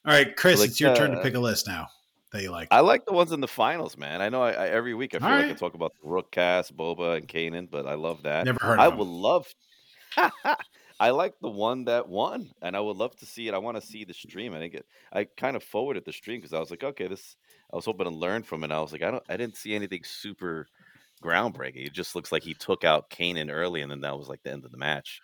All 0.06 0.14
right, 0.14 0.36
Chris, 0.36 0.60
Like, 0.60 0.70
it's 0.70 0.82
your 0.82 0.96
turn 0.96 1.12
to 1.12 1.18
uh, 1.20 1.24
pick 1.24 1.36
a 1.36 1.40
list 1.40 1.68
now 1.68 1.88
that 2.34 2.42
you 2.42 2.52
like. 2.52 2.68
I 2.72 2.82
like 2.82 3.06
the 3.06 3.14
ones 3.14 3.32
in 3.32 3.40
the 3.40 3.48
finals, 3.48 3.98
man. 3.98 4.22
I 4.22 4.30
know 4.30 4.42
I, 4.42 4.52
I 4.52 4.68
every 4.68 4.94
week 4.94 5.16
I 5.16 5.20
feel 5.20 5.30
like 5.30 5.38
I 5.38 5.44
Alright. 5.44 5.58
talk 5.58 5.76
about 5.76 5.94
the 6.02 6.10
Rook 6.10 6.32
Kast, 6.32 6.76
Boba, 6.76 7.18
and 7.18 7.28
Kanan, 7.28 7.70
but 7.72 7.88
I 7.88 7.94
love 7.94 8.24
that. 8.24 8.46
Never 8.46 8.60
heard 8.60 8.80
I 8.80 8.90
would 8.90 9.08
love. 9.08 9.48
I 11.00 11.10
like 11.10 11.34
the 11.42 11.50
one 11.50 11.86
that 11.86 12.08
won, 12.08 12.52
and 12.62 12.76
I 12.76 12.80
would 12.80 12.98
love 12.98 13.16
to 13.18 13.26
see 13.26 13.48
it. 13.48 13.54
I 13.54 13.58
want 13.58 13.80
to 13.80 13.86
see 13.86 14.04
the 14.04 14.14
stream. 14.14 14.54
I 14.54 14.60
think 14.60 14.76
it, 14.76 14.86
I 15.12 15.26
kind 15.38 15.56
of 15.56 15.64
forwarded 15.64 16.06
the 16.06 16.14
stream 16.14 16.40
because 16.40 16.54
I 16.54 16.60
was 16.60 16.70
like, 16.70 16.84
okay, 16.84 17.08
this. 17.08 17.36
I 17.72 17.76
was 17.76 17.86
hoping 17.86 18.06
to 18.06 18.12
learn 18.12 18.44
from 18.44 18.64
it. 18.64 18.72
I 18.72 18.80
was 18.82 18.92
like, 18.92 19.04
I 19.04 19.12
don't. 19.12 19.24
I 19.30 19.38
didn't 19.38 19.58
see 19.58 19.74
anything 19.74 20.04
super 20.04 20.68
groundbreaking. 21.24 21.86
It 21.86 21.94
just 21.94 22.16
looks 22.16 22.32
like 22.32 22.44
he 22.44 22.54
took 22.54 22.84
out 22.84 23.10
Kanan 23.10 23.52
early, 23.52 23.82
and 23.82 23.92
then 23.92 24.02
that 24.02 24.18
was 24.18 24.28
like 24.28 24.44
the 24.44 24.52
end 24.52 24.66
of 24.66 24.72
the 24.72 24.78
match. 24.78 25.20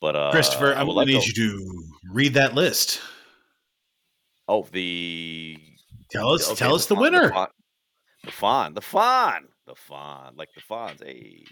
But 0.00 0.16
uh, 0.16 0.30
Christopher, 0.30 0.74
I 0.74 0.80
I'm 0.80 0.86
would 0.86 0.94
going 0.94 1.06
to 1.08 1.12
need 1.14 1.26
you 1.26 1.34
to 1.34 1.84
read 2.12 2.34
that 2.34 2.54
list. 2.54 3.00
Oh, 4.48 4.66
the 4.72 5.58
Tell 6.10 6.32
us, 6.32 6.46
okay, 6.48 6.56
tell 6.56 6.74
us 6.74 6.86
the 6.86 6.94
fawn- 6.94 7.02
winner. 7.02 7.28
The 8.24 8.30
fawn, 8.32 8.74
the 8.74 8.80
fawn, 8.82 9.48
the 9.66 9.74
fawn, 9.74 10.34
like 10.36 10.48
the 10.54 10.60
fawns. 10.60 11.00
Hey, 11.02 11.44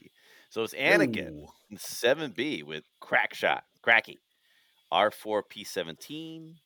so 0.51 0.63
it's 0.63 0.75
Anakin 0.75 1.47
seven 1.77 2.33
B 2.37 2.63
with 2.63 2.85
crack 3.01 3.35
shot, 3.35 3.65
cracky, 3.83 4.19
R 4.93 5.11
four 5.11 5.43
P 5.43 5.65
seventeen, 5.65 6.57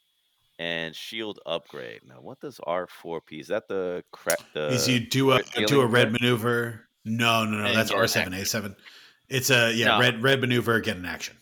and 0.58 0.94
shield 0.96 1.38
upgrade. 1.46 2.00
Now, 2.04 2.16
what 2.20 2.40
does 2.40 2.58
R 2.64 2.88
four 2.88 3.20
P? 3.20 3.38
Is 3.38 3.48
that 3.48 3.68
the 3.68 4.02
crack? 4.10 4.38
The 4.54 4.68
Is 4.68 4.88
you 4.88 4.98
do 5.00 5.30
a 5.32 5.36
red 5.36 5.66
do 5.66 5.80
a 5.80 5.86
red 5.86 6.10
maneuver? 6.10 6.88
No, 7.04 7.44
no, 7.44 7.58
no. 7.58 7.72
That's 7.72 7.90
R 7.92 8.06
seven 8.08 8.32
A 8.34 8.44
seven. 8.44 8.74
It's 9.28 9.50
a 9.50 9.72
yeah 9.72 9.86
No. 9.86 10.00
red 10.00 10.20
red 10.22 10.40
maneuver. 10.40 10.80
Get 10.80 10.96
an 10.96 11.06
action. 11.06 11.36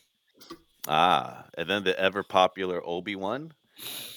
Ah, 0.86 1.46
and 1.56 1.68
then 1.68 1.84
the 1.84 1.98
ever 1.98 2.22
popular 2.22 2.82
Obi 2.84 3.16
Wan 3.16 3.52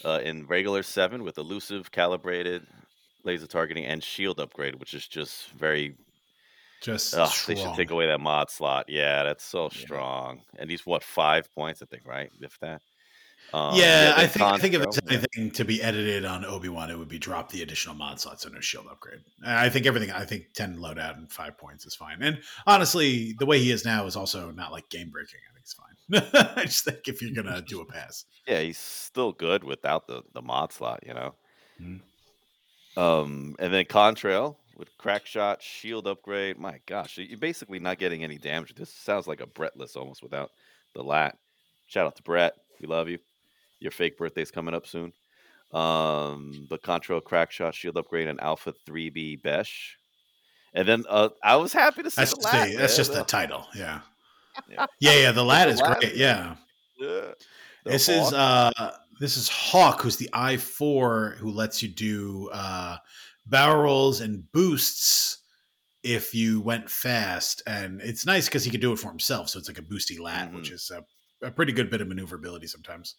uh, 0.05 0.21
in 0.23 0.45
regular 0.47 0.83
seven 0.83 1.23
with 1.23 1.37
elusive, 1.37 1.91
calibrated 1.91 2.67
laser 3.23 3.47
targeting 3.47 3.85
and 3.85 4.03
shield 4.03 4.39
upgrade, 4.39 4.75
which 4.75 4.93
is 4.93 5.07
just 5.07 5.49
very 5.51 5.95
Just 6.81 7.13
Oh, 7.13 7.31
they 7.47 7.55
should 7.55 7.73
take 7.73 7.91
away 7.91 8.07
that 8.07 8.19
mod 8.19 8.49
slot. 8.49 8.85
Yeah, 8.89 9.23
that's 9.23 9.43
so 9.43 9.69
Yeah. 9.71 9.79
strong. 9.79 10.45
And 10.57 10.69
he's 10.69 10.85
what 10.85 11.03
five 11.03 11.51
points, 11.53 11.81
I 11.81 11.85
think, 11.85 12.03
right? 12.05 12.29
If 12.41 12.59
that. 12.59 12.81
Um, 13.53 13.75
yeah, 13.75 14.13
I 14.15 14.27
think 14.27 14.51
I 14.53 14.57
think 14.57 14.73
if 14.73 14.81
it's 14.81 14.99
anything 15.09 15.51
to 15.51 15.63
be 15.65 15.81
edited 15.81 16.25
on 16.25 16.43
Obi 16.45 16.69
Wan, 16.69 16.89
it 16.89 16.97
would 16.97 17.07
be 17.07 17.19
drop 17.19 17.49
the 17.51 17.61
additional 17.61 17.95
mod 17.95 18.19
slots 18.19 18.45
and 18.45 18.57
a 18.57 18.61
shield 18.61 18.87
upgrade. 18.87 19.21
I 19.45 19.69
think 19.69 19.85
everything. 19.85 20.11
I 20.11 20.25
think 20.25 20.53
ten 20.53 20.77
loadout 20.77 21.17
and 21.17 21.31
five 21.31 21.57
points 21.57 21.85
is 21.85 21.95
fine. 21.95 22.21
And 22.21 22.41
honestly, 22.67 23.33
the 23.33 23.45
way 23.45 23.59
he 23.59 23.71
is 23.71 23.85
now 23.85 24.05
is 24.05 24.15
also 24.15 24.51
not 24.51 24.71
like 24.71 24.89
game 24.89 25.09
breaking. 25.11 25.39
I 25.49 25.53
think 25.53 25.63
it's 25.63 25.73
fine. 25.73 25.92
I 26.55 26.63
just 26.65 26.85
think 26.85 27.07
if 27.07 27.21
you're 27.21 27.33
gonna 27.43 27.61
do 27.61 27.81
a 27.81 27.85
pass, 27.91 28.25
Yeah, 28.47 28.59
he's 28.61 28.77
still 28.77 29.31
good 29.31 29.63
without 29.63 30.07
the 30.07 30.23
the 30.33 30.41
mod 30.41 30.71
slot, 30.71 31.03
you 31.05 31.13
know. 31.13 31.35
Mhm. 31.81 32.01
Um, 32.95 33.55
and 33.59 33.73
then 33.73 33.85
Contrail 33.85 34.55
with 34.77 34.95
crack 34.97 35.25
shot, 35.25 35.61
shield 35.61 36.07
upgrade. 36.07 36.57
My 36.59 36.79
gosh, 36.85 37.17
you're 37.17 37.37
basically 37.39 37.79
not 37.79 37.97
getting 37.99 38.23
any 38.23 38.37
damage. 38.37 38.75
This 38.75 38.93
sounds 38.93 39.27
like 39.27 39.41
a 39.41 39.47
Brett 39.47 39.75
list 39.77 39.97
almost 39.97 40.21
without 40.21 40.51
the 40.93 41.03
lat. 41.03 41.37
Shout 41.87 42.05
out 42.05 42.15
to 42.17 42.23
Brett. 42.23 42.53
We 42.79 42.87
love 42.87 43.09
you. 43.09 43.17
Your 43.79 43.91
fake 43.91 44.17
birthday's 44.17 44.51
coming 44.51 44.73
up 44.75 44.85
soon. 44.87 45.11
Um, 45.73 46.67
the 46.69 46.77
Contrail 46.77 47.23
crack 47.23 47.51
shot, 47.51 47.73
shield 47.73 47.97
upgrade, 47.97 48.27
and 48.27 48.39
Alpha 48.39 48.73
3B 48.87 49.41
Besh. 49.41 49.97
And 50.75 50.87
then 50.87 51.03
uh, 51.09 51.29
I 51.43 51.55
was 51.55 51.73
happy 51.73 52.03
to 52.03 52.11
see 52.11 52.21
that's 52.21 52.35
the 52.37 52.41
lat. 52.43 52.69
that's 52.77 52.95
just 52.95 53.13
the 53.13 53.23
title. 53.23 53.67
Yeah, 53.75 54.01
Yeah. 54.69 54.85
yeah. 54.99 55.31
The 55.31 55.43
lad 55.43 55.67
The 55.69 55.73
is 55.73 55.81
great. 55.81 56.15
Yeah, 56.15 56.55
Yeah. 56.99 57.31
This 57.85 58.07
is 58.09 58.33
uh 58.33 58.71
this 59.19 59.37
is 59.37 59.47
Hawk, 59.49 60.01
who's 60.01 60.17
the 60.17 60.29
I 60.33 60.57
four, 60.57 61.35
who 61.37 61.51
lets 61.51 61.83
you 61.83 61.89
do 61.89 62.49
uh, 62.51 62.97
barrel 63.45 63.83
rolls 63.83 64.21
and 64.21 64.51
boosts 64.51 65.39
if 66.03 66.33
you 66.33 66.59
went 66.61 66.89
fast, 66.89 67.61
and 67.67 68.01
it's 68.01 68.25
nice 68.25 68.47
because 68.47 68.63
he 68.63 68.71
can 68.71 68.81
do 68.81 68.91
it 68.91 68.99
for 68.99 69.09
himself. 69.09 69.49
So 69.49 69.59
it's 69.59 69.67
like 69.69 69.77
a 69.77 69.83
boosty 69.83 70.19
lat, 70.19 70.49
Mhm. 70.51 70.55
which 70.55 70.71
is 70.71 70.91
a, 70.91 71.03
a 71.45 71.51
pretty 71.51 71.71
good 71.71 71.89
bit 71.89 72.01
of 72.01 72.07
maneuverability 72.07 72.67
sometimes. 72.67 73.15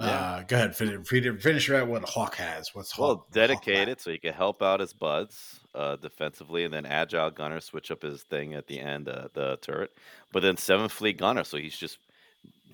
Yeah. 0.00 0.06
Uh, 0.06 0.42
go 0.42 0.56
ahead, 0.56 0.76
fin- 0.76 1.04
fin- 1.04 1.38
finish 1.38 1.70
out 1.70 1.88
what 1.88 2.04
Hawk 2.04 2.36
has. 2.36 2.74
What's 2.74 2.92
Hawk? 2.92 3.00
Well, 3.00 3.08
Hawk 3.16 3.26
lat? 3.26 3.32
dedicated 3.32 4.00
so 4.00 4.10
he 4.10 4.18
can 4.18 4.32
help 4.32 4.62
out 4.62 4.80
his 4.80 4.92
buds 4.92 5.60
uh, 5.74 5.96
defensively, 5.96 6.64
and 6.64 6.72
then 6.72 6.86
agile 6.86 7.30
gunner 7.30 7.60
switch 7.60 7.90
up 7.90 8.02
his 8.02 8.22
thing 8.22 8.54
at 8.54 8.66
the 8.66 8.80
end, 8.80 9.08
uh, 9.08 9.28
the 9.34 9.58
turret. 9.60 9.90
But 10.32 10.42
then 10.42 10.56
seven 10.56 10.88
fleet 10.88 11.18
gunner, 11.18 11.44
so 11.44 11.56
he's 11.58 11.76
just 11.76 11.98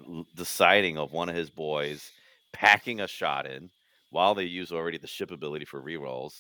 l- 0.09 0.27
deciding 0.35 0.99
of 0.99 1.13
one 1.13 1.29
of 1.29 1.35
his 1.35 1.51
boys 1.51 2.13
packing 2.53 3.01
a 3.01 3.09
shot 3.09 3.47
in 3.47 3.71
while 4.11 4.35
they 4.35 4.45
use 4.45 4.73
already 4.73 4.99
the 4.99 5.07
ship 5.07 5.31
ability 5.31 5.65
for 5.65 5.81
rerolls. 5.81 6.35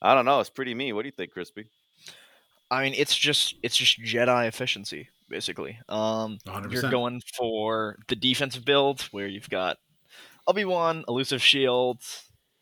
I 0.00 0.14
don't 0.14 0.24
know. 0.24 0.40
It's 0.40 0.50
pretty 0.50 0.74
mean. 0.74 0.94
What 0.94 1.02
do 1.02 1.08
you 1.08 1.12
think, 1.12 1.34
Chrispy? 1.34 1.66
I 2.70 2.84
mean, 2.84 2.94
it's 2.96 3.16
just 3.16 3.54
it's 3.62 3.76
just 3.76 4.00
Jedi 4.00 4.46
efficiency 4.46 5.08
basically. 5.28 5.78
Um, 5.88 6.38
100%. 6.46 6.72
you're 6.72 6.90
going 6.90 7.20
for 7.36 7.98
the 8.08 8.16
defensive 8.16 8.64
build 8.64 9.02
where 9.10 9.26
you've 9.26 9.50
got 9.50 9.76
Obi 10.48 10.64
Wan, 10.64 11.04
elusive 11.06 11.42
shield, 11.42 12.00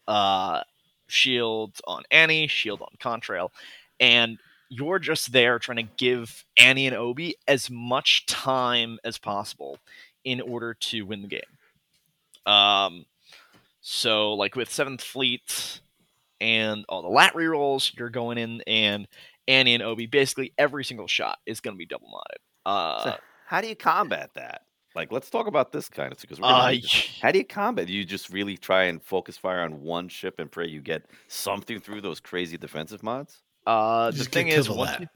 uh, 0.09 0.61
shield 1.07 1.81
on 1.87 2.03
Annie, 2.11 2.49
shield 2.49 2.83
on 2.83 2.91
Contrail, 2.99 3.51
and 4.01 4.39
you're 4.69 4.99
just 4.99 5.33
there 5.33 5.59
trying 5.61 5.77
to 5.77 5.93
give 5.97 6.45
Annie 6.59 6.89
and 6.89 6.97
Obi 6.97 7.37
as 7.47 7.71
much 7.71 8.27
time 8.27 8.99
as 9.05 9.17
possible 9.17 9.79
in 10.25 10.41
order 10.41 10.75
to 10.75 11.03
win 11.03 11.23
the 11.23 11.29
game. 11.29 12.53
Um, 12.53 13.07
so 13.81 14.35
like 14.35 14.57
with 14.57 14.71
Seventh 14.73 15.03
Fleet 15.03 15.81
and 16.41 16.85
all 16.89 17.03
the 17.03 17.09
lat 17.09 17.35
rerolls, 17.35 17.97
you're 17.97 18.11
going 18.11 18.39
in 18.39 18.61
and 18.67 19.07
Annie 19.47 19.75
and 19.75 19.83
Obi, 19.85 20.07
basically 20.07 20.53
every 20.59 20.85
single 20.85 21.07
shot 21.07 21.39
is 21.47 21.61
going 21.61 21.75
to 21.75 21.79
be 21.79 21.87
double 21.87 22.09
modded. 22.09 22.41
Uh, 22.67 23.05
So 23.05 23.17
how 23.47 23.61
do 23.61 23.69
you 23.69 23.77
combat 23.77 24.31
that? 24.35 24.63
Like, 24.97 25.13
let's 25.13 25.29
talk 25.29 25.47
about 25.47 25.73
this 25.73 25.91
kind 25.91 26.11
of 26.11 26.19
because 26.19 26.39
uh, 26.43 26.75
How 27.21 27.31
do 27.31 27.39
you 27.39 27.45
combat? 27.45 27.89
You 27.89 28.03
just 28.05 28.31
really 28.31 28.57
try 28.57 28.85
and 28.85 29.03
focus 29.03 29.37
fire 29.37 29.61
on 29.61 29.83
one 29.83 30.09
ship 30.09 30.37
and 30.39 30.51
pray 30.51 30.67
you 30.69 30.81
get 30.81 31.05
something 31.29 31.79
through 31.79 32.01
those 32.01 32.19
crazy 32.19 32.57
defensive 32.57 33.03
mods. 33.03 33.43
uh, 33.67 34.11
the 34.11 34.25
thing 34.25 34.49
is, 34.49 34.71
once, 34.71 34.99
you, 35.01 35.07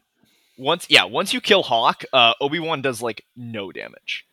once 0.59 0.87
yeah, 0.91 1.05
once 1.05 1.33
you 1.33 1.41
kill 1.41 1.62
Hawk, 1.62 2.05
uh, 2.12 2.35
Obi 2.43 2.59
Wan 2.61 2.83
does 2.83 3.01
like 3.01 3.24
no 3.37 3.72
damage. 3.72 4.26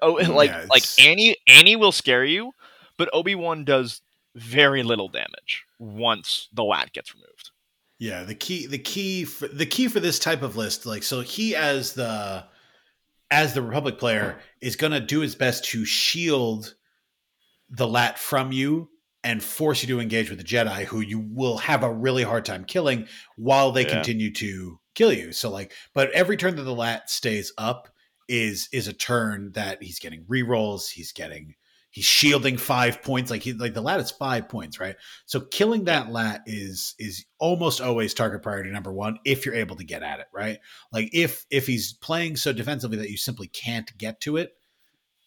Oh, 0.00 0.14
Mm, 0.14 0.34
like 0.34 0.50
yeah, 0.50 0.66
like 0.70 0.84
it's- 0.84 0.96
Annie 1.00 1.36
Annie 1.48 1.74
will 1.76 1.92
scare 1.92 2.24
you, 2.24 2.52
but 2.96 3.08
Obi 3.12 3.34
Wan 3.34 3.64
does 3.64 4.02
very 4.36 4.82
little 4.84 5.08
damage 5.08 5.64
once 5.80 6.48
the 6.52 6.62
lat 6.64 6.92
gets 6.92 7.12
removed. 7.12 7.50
Yeah, 7.98 8.22
the 8.22 8.34
key 8.36 8.66
the 8.66 8.78
key 8.78 9.24
for 9.24 9.48
the 9.48 9.66
key 9.66 9.88
for 9.88 9.98
this 10.00 10.18
type 10.20 10.42
of 10.42 10.56
list, 10.56 10.86
like 10.86 11.02
so 11.02 11.20
he 11.22 11.54
as 11.56 11.92
the 11.92 12.44
as 13.32 13.54
the 13.54 13.62
Republic 13.62 13.98
player 13.98 14.38
is 14.60 14.76
gonna 14.76 15.00
do 15.00 15.20
his 15.20 15.34
best 15.34 15.64
to 15.64 15.84
shield 15.86 16.74
the 17.70 17.88
lat 17.88 18.18
from 18.18 18.52
you 18.52 18.90
and 19.24 19.42
force 19.42 19.82
you 19.82 19.88
to 19.88 20.00
engage 20.00 20.28
with 20.28 20.38
the 20.38 20.44
Jedi 20.44 20.84
who 20.84 21.00
you 21.00 21.18
will 21.18 21.56
have 21.56 21.82
a 21.82 21.92
really 21.92 22.22
hard 22.22 22.44
time 22.44 22.64
killing 22.64 23.08
while 23.36 23.72
they 23.72 23.82
Yeah. 23.84 23.94
continue 23.94 24.30
to 24.34 24.78
kill 24.94 25.12
you. 25.12 25.32
So 25.32 25.48
like 25.50 25.72
but 25.94 26.10
every 26.10 26.36
turn 26.36 26.56
that 26.56 26.62
the 26.64 26.74
lat 26.74 27.08
stays 27.08 27.52
up 27.56 27.88
is 28.28 28.68
is 28.72 28.86
a 28.86 28.92
turn 28.92 29.52
that 29.52 29.82
he's 29.82 29.98
getting 29.98 30.24
rerolls, 30.24 30.90
he's 30.90 31.12
getting 31.12 31.54
he's 31.92 32.04
shielding 32.04 32.56
five 32.56 33.02
points. 33.02 33.30
Like 33.30 33.42
he 33.42 33.52
like 33.52 33.74
the 33.74 33.80
lat 33.80 34.00
is 34.00 34.10
five 34.10 34.48
points, 34.48 34.80
right? 34.80 34.96
So 35.26 35.40
killing 35.40 35.84
that 35.84 36.10
lat 36.10 36.42
is 36.46 36.96
is 36.98 37.24
almost 37.38 37.80
always 37.80 38.12
target 38.14 38.42
priority 38.42 38.70
number 38.70 38.92
one 38.92 39.18
if 39.24 39.46
you're 39.46 39.54
able 39.54 39.76
to 39.76 39.84
get 39.84 40.02
at 40.02 40.18
it, 40.18 40.26
right? 40.34 40.58
Like 40.92 41.10
if 41.12 41.46
if 41.50 41.66
he's 41.66 41.92
playing 41.92 42.36
so 42.36 42.52
defensively 42.52 42.98
that 42.98 43.10
you 43.10 43.16
simply 43.16 43.46
can't 43.46 43.96
get 43.96 44.20
to 44.22 44.38
it, 44.38 44.54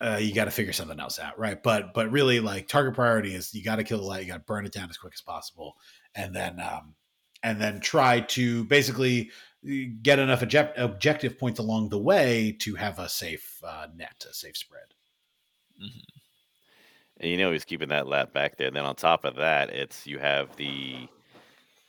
uh, 0.02 0.18
you 0.20 0.34
got 0.34 0.46
to 0.46 0.52
figure 0.52 0.74
something 0.74 1.00
else 1.00 1.20
out, 1.20 1.40
right? 1.40 1.62
But 1.62 1.94
but 1.94 2.12
really, 2.12 2.42
like 2.42 2.68
target 2.68 2.96
priority 2.96 3.34
is 3.34 3.54
you 3.54 3.64
got 3.64 3.78
to 3.78 3.84
kill 3.84 4.00
the 4.00 4.06
lat, 4.06 4.22
you 4.22 4.28
got 4.28 4.38
to 4.38 4.40
burn 4.42 4.66
it 4.66 4.74
down 4.74 4.90
as 4.90 4.98
quick 4.98 5.14
as 5.14 5.22
possible, 5.22 5.78
and 6.16 6.36
then 6.36 6.60
um, 6.60 6.96
and 7.44 7.62
then 7.62 7.80
try 7.80 8.22
to 8.22 8.66
basically 8.66 9.32
get 10.02 10.20
enough 10.20 10.42
object- 10.42 10.78
objective 10.78 11.40
points 11.40 11.60
along 11.60 11.90
the 11.90 11.98
way 11.98 12.56
to 12.60 12.76
have 12.76 13.00
a 13.00 13.10
safe 13.10 13.62
uh, 13.64 13.88
net, 13.96 14.26
a 14.30 14.34
safe 14.34 14.58
spread. 14.58 14.94
And 17.20 17.32
you 17.32 17.38
know 17.38 17.52
he's 17.52 17.66
keeping 17.66 17.90
that 17.90 18.08
lap 18.08 18.34
back 18.34 18.58
there. 18.58 18.68
And 18.68 18.76
then 18.76 18.86
on 18.86 18.96
top 18.96 19.26
of 19.26 19.36
that, 19.38 19.70
it's 19.70 20.06
you 20.06 20.20
have 20.20 20.56
the 20.58 21.08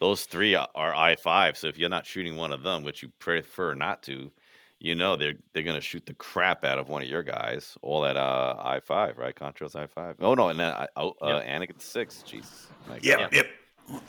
those 0.01 0.25
three 0.25 0.55
are 0.55 0.69
I 0.95 1.17
five. 1.17 1.57
So 1.57 1.69
if 1.69 1.79
you're 1.79 1.89
not 1.89 2.07
shooting 2.07 2.37
one 2.37 2.53
of 2.53 2.63
them, 2.63 2.83
which 2.85 3.03
you 3.03 3.09
prefer 3.19 3.75
not 3.75 4.03
to, 4.05 4.31
you 4.79 4.95
know 4.95 5.17
they're 5.17 5.35
they're 5.53 5.63
gonna 5.63 5.81
shoot 5.81 6.05
the 6.07 6.15
crap 6.15 6.65
out 6.65 6.79
of 6.79 6.89
one 6.89 7.03
of 7.03 7.09
your 7.09 7.23
guys. 7.23 7.77
All 7.83 8.05
at 8.05 8.17
uh 8.17 8.57
I 8.59 8.81
five, 8.81 9.19
right? 9.19 9.35
Contrails 9.35 9.75
I 9.75 9.87
five. 9.87 10.17
Oh 10.21 10.35
no, 10.35 10.49
and 10.49 10.61
then 10.61 10.73
I, 10.73 10.87
oh, 10.97 11.15
uh, 11.21 11.41
Anakin 11.41 11.81
six. 11.81 12.23
Jesus. 12.23 12.67
My 12.89 12.99
Yep, 13.03 13.19
God. 13.19 13.33
yep. 13.33 13.47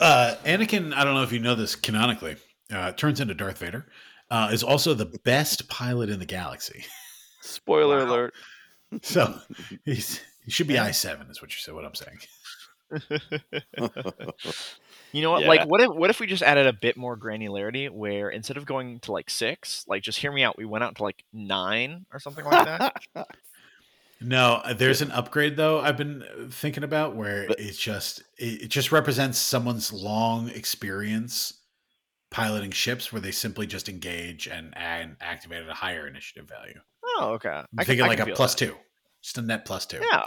Uh, 0.00 0.34
Anakin, 0.44 0.92
I 0.94 1.04
don't 1.04 1.14
know 1.14 1.22
if 1.22 1.32
you 1.32 1.38
know 1.38 1.54
this 1.54 1.74
canonically, 1.74 2.36
uh, 2.72 2.92
turns 2.92 3.20
into 3.20 3.34
Darth 3.34 3.58
Vader. 3.58 3.86
Uh, 4.30 4.50
is 4.52 4.62
also 4.62 4.92
the 4.92 5.06
best 5.24 5.68
pilot 5.70 6.10
in 6.10 6.18
the 6.18 6.26
galaxy. 6.26 6.84
Spoiler 7.40 8.04
Wow. 8.04 8.04
alert. 8.04 8.34
So 9.02 9.38
he's 9.84 10.20
he 10.48 10.52
should 10.52 10.66
be 10.66 10.74
Yeah. 10.74 10.84
I 10.84 10.90
seven, 10.92 11.28
is 11.30 11.40
what 11.42 11.50
you 11.52 11.58
said. 11.58 11.74
What 11.74 11.84
I'm 11.84 11.94
saying. 11.94 12.18
You 15.12 15.22
know 15.22 15.30
what? 15.30 15.40
Yeah. 15.42 15.48
Like, 15.48 15.64
what 15.66 15.80
if 15.80 15.88
what 15.88 16.10
if 16.10 16.20
we 16.20 16.26
just 16.26 16.42
added 16.42 16.66
a 16.66 16.72
bit 16.74 16.98
more 16.98 17.16
granularity, 17.16 17.88
where 17.88 18.28
instead 18.28 18.58
of 18.58 18.66
going 18.66 19.00
to 19.00 19.12
like 19.12 19.30
six, 19.30 19.84
like 19.88 20.02
just 20.02 20.18
hear 20.18 20.30
me 20.30 20.42
out, 20.44 20.58
we 20.58 20.66
went 20.66 20.84
out 20.84 20.96
to 20.96 21.02
like 21.02 21.24
nine 21.32 22.04
or 22.12 22.20
something 22.20 22.44
like 22.44 22.66
that. 22.66 23.02
No, 24.20 24.54
uh, 24.64 24.72
there's 24.74 25.00
an 25.00 25.12
upgrade 25.12 25.56
though. 25.56 25.78
I've 25.80 25.96
been 25.96 26.24
uh, 26.24 26.48
thinking 26.50 26.82
about 26.82 27.14
where 27.14 27.46
But- 27.46 27.60
it's 27.60 27.78
just 27.78 28.18
it, 28.36 28.62
it 28.62 28.68
just 28.68 28.90
represents 28.90 29.38
someone's 29.38 29.92
long 29.92 30.48
experience 30.48 31.54
piloting 32.32 32.72
ships, 32.72 33.12
where 33.12 33.20
they 33.22 33.30
simply 33.30 33.68
just 33.68 33.88
engage 33.88 34.48
and 34.48 34.76
and 34.76 35.16
activate 35.20 35.62
at 35.62 35.68
a 35.68 35.74
higher 35.74 36.08
initiative 36.08 36.48
value. 36.48 36.80
oh, 37.18 37.34
okay. 37.34 37.48
I'm 37.48 37.64
I 37.78 37.84
can- 37.84 37.86
thinking 37.86 38.04
I 38.06 38.08
like 38.08 38.18
can 38.18 38.30
a 38.30 38.34
plus 38.34 38.56
that. 38.56 38.66
two, 38.66 38.76
just 39.22 39.38
a 39.38 39.42
net 39.42 39.64
plus 39.64 39.86
two. 39.86 40.00
Yeah, 40.10 40.22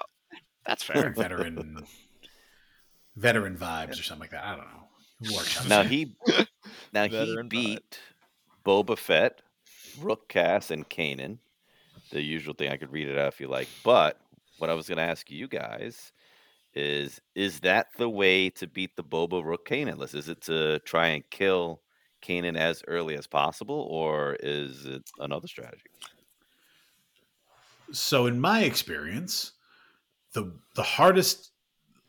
that's 0.66 0.84
fair. 0.84 1.12
veteran 1.12 1.86
veteran 3.16 3.58
vibes 3.58 4.00
or 4.00 4.04
something 4.04 4.22
like 4.22 4.32
that. 4.32 4.44
I 4.44 4.56
don't 4.56 4.66
know. 4.66 5.36
Workshops. 5.36 5.70
now 5.70 5.84
he 5.84 6.16
now 6.94 7.04
he 7.04 7.10
Veteran 7.10 7.48
vibe. 7.48 7.50
beat 7.50 8.00
Boba 8.66 8.98
Fett, 8.98 9.42
Rook 10.00 10.28
Kast, 10.30 10.72
and 10.72 10.88
Kanan. 10.89 11.38
The 12.12 12.22
usual 12.22 12.54
thing 12.54 12.72
I 12.72 12.78
could 12.78 12.92
read 12.92 13.08
it 13.08 13.18
out 13.18 13.34
if 13.34 13.39
you 13.39 13.48
like. 13.48 13.68
But 13.84 14.18
what 14.58 14.70
I 14.70 14.74
was 14.74 14.89
gonna 14.89 15.02
ask 15.02 15.30
you 15.30 15.48
guys 15.48 16.12
is 16.74 17.20
is 17.36 17.60
that 17.62 17.88
the 17.98 18.10
way 18.10 18.50
to 18.50 18.68
beat 18.68 18.96
the 18.96 19.04
Boba 19.04 19.44
Rook 19.44 19.68
Kanan 19.68 19.98
list? 19.98 20.16
Is 20.16 20.30
it 20.30 20.42
to 20.44 20.80
try 20.80 21.08
and 21.08 21.24
kill 21.30 21.82
Kanan 22.24 22.58
as 22.58 22.84
early 22.88 23.16
as 23.16 23.28
possible, 23.28 23.88
or 23.89 24.38
is 24.42 24.86
it 24.86 25.04
another 25.20 25.48
strategy? 25.48 25.84
So 27.92 28.26
in 28.26 28.39
my 28.39 28.64
experience 28.64 29.52
the 30.34 30.54
the 30.76 30.84
hardest 30.84 31.52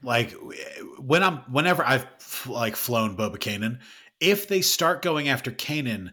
like 0.02 0.34
when 0.98 1.22
i'm 1.22 1.38
whenever 1.50 1.84
i've 1.84 2.06
like 2.46 2.76
flown 2.76 3.16
boba 3.16 3.36
kanan 3.36 3.78
if 4.20 4.48
they 4.48 4.60
start 4.60 5.02
going 5.02 5.28
after 5.28 5.50
kanan 5.50 6.10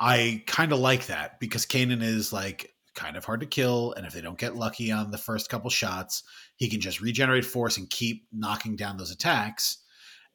i 0.00 0.42
kind 0.46 0.72
of 0.72 0.78
like 0.78 1.06
that 1.06 1.38
because 1.40 1.66
kanan 1.66 2.02
is 2.02 2.32
like 2.32 2.72
kind 2.94 3.16
of 3.16 3.24
hard 3.24 3.40
to 3.40 3.46
kill 3.46 3.92
and 3.96 4.06
if 4.06 4.12
they 4.12 4.20
don't 4.20 4.38
get 4.38 4.56
lucky 4.56 4.90
on 4.90 5.10
the 5.10 5.18
first 5.18 5.48
couple 5.48 5.70
shots 5.70 6.24
he 6.56 6.68
can 6.68 6.80
just 6.80 7.00
regenerate 7.00 7.44
force 7.44 7.76
and 7.76 7.88
keep 7.90 8.26
knocking 8.32 8.74
down 8.74 8.96
those 8.96 9.12
attacks 9.12 9.78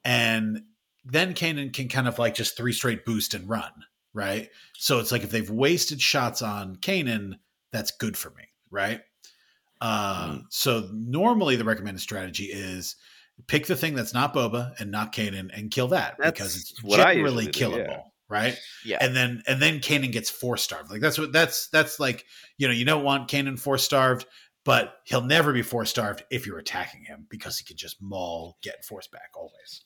and 0.05 0.61
then 1.05 1.33
kanan 1.33 1.73
can 1.73 1.89
kind 1.89 2.07
of 2.07 2.17
like 2.19 2.35
just 2.35 2.55
three 2.55 2.71
straight 2.71 3.03
boost 3.05 3.33
and 3.33 3.49
run 3.49 3.71
right? 4.13 4.49
So 4.77 4.99
it's 4.99 5.11
like 5.11 5.23
if 5.23 5.31
they've 5.31 5.49
wasted 5.49 6.01
shots 6.01 6.41
on 6.41 6.77
kanan 6.77 7.33
that's 7.73 7.91
good 7.91 8.15
for 8.15 8.29
me, 8.31 8.43
right? 8.71 9.01
Uh, 9.81 10.27
Mm. 10.27 10.43
So 10.49 10.87
normally 10.93 11.57
the 11.57 11.65
recommended 11.65 11.99
strategy 11.99 12.45
is 12.45 12.95
pick 13.47 13.65
the 13.65 13.75
thing 13.75 13.95
that's 13.95 14.13
not 14.13 14.33
Boba 14.33 14.79
and 14.79 14.91
not 14.91 15.13
Kanan 15.13 15.49
and 15.53 15.69
kill 15.69 15.89
that 15.89 16.17
because 16.17 16.55
it's 16.55 16.71
generally 16.71 17.17
usually 17.17 17.45
do, 17.47 17.59
killable, 17.59 17.87
yeah. 17.87 18.01
right? 18.29 18.57
Yeah. 18.85 18.97
And 19.01 19.15
then 19.15 19.43
and 19.47 19.61
then 19.61 19.79
Kanan 19.79 20.11
gets 20.11 20.29
force 20.29 20.63
starved. 20.63 20.89
Like 20.89 21.01
that's 21.01 21.17
what 21.17 21.33
that's 21.33 21.67
that's 21.69 21.99
like 21.99 22.25
you 22.57 22.67
know 22.67 22.73
you 22.73 22.85
don't 22.85 23.03
want 23.03 23.29
Kanan 23.29 23.59
force 23.59 23.83
starved, 23.83 24.25
but 24.63 24.95
he'll 25.03 25.25
never 25.25 25.51
be 25.51 25.61
force 25.61 25.89
starved 25.89 26.23
if 26.29 26.47
you're 26.47 26.59
attacking 26.59 27.03
him 27.03 27.27
because 27.29 27.57
he 27.57 27.65
can 27.65 27.75
just 27.75 28.01
maul 28.01 28.57
get 28.61 28.85
force 28.85 29.07
back 29.07 29.31
always. 29.35 29.81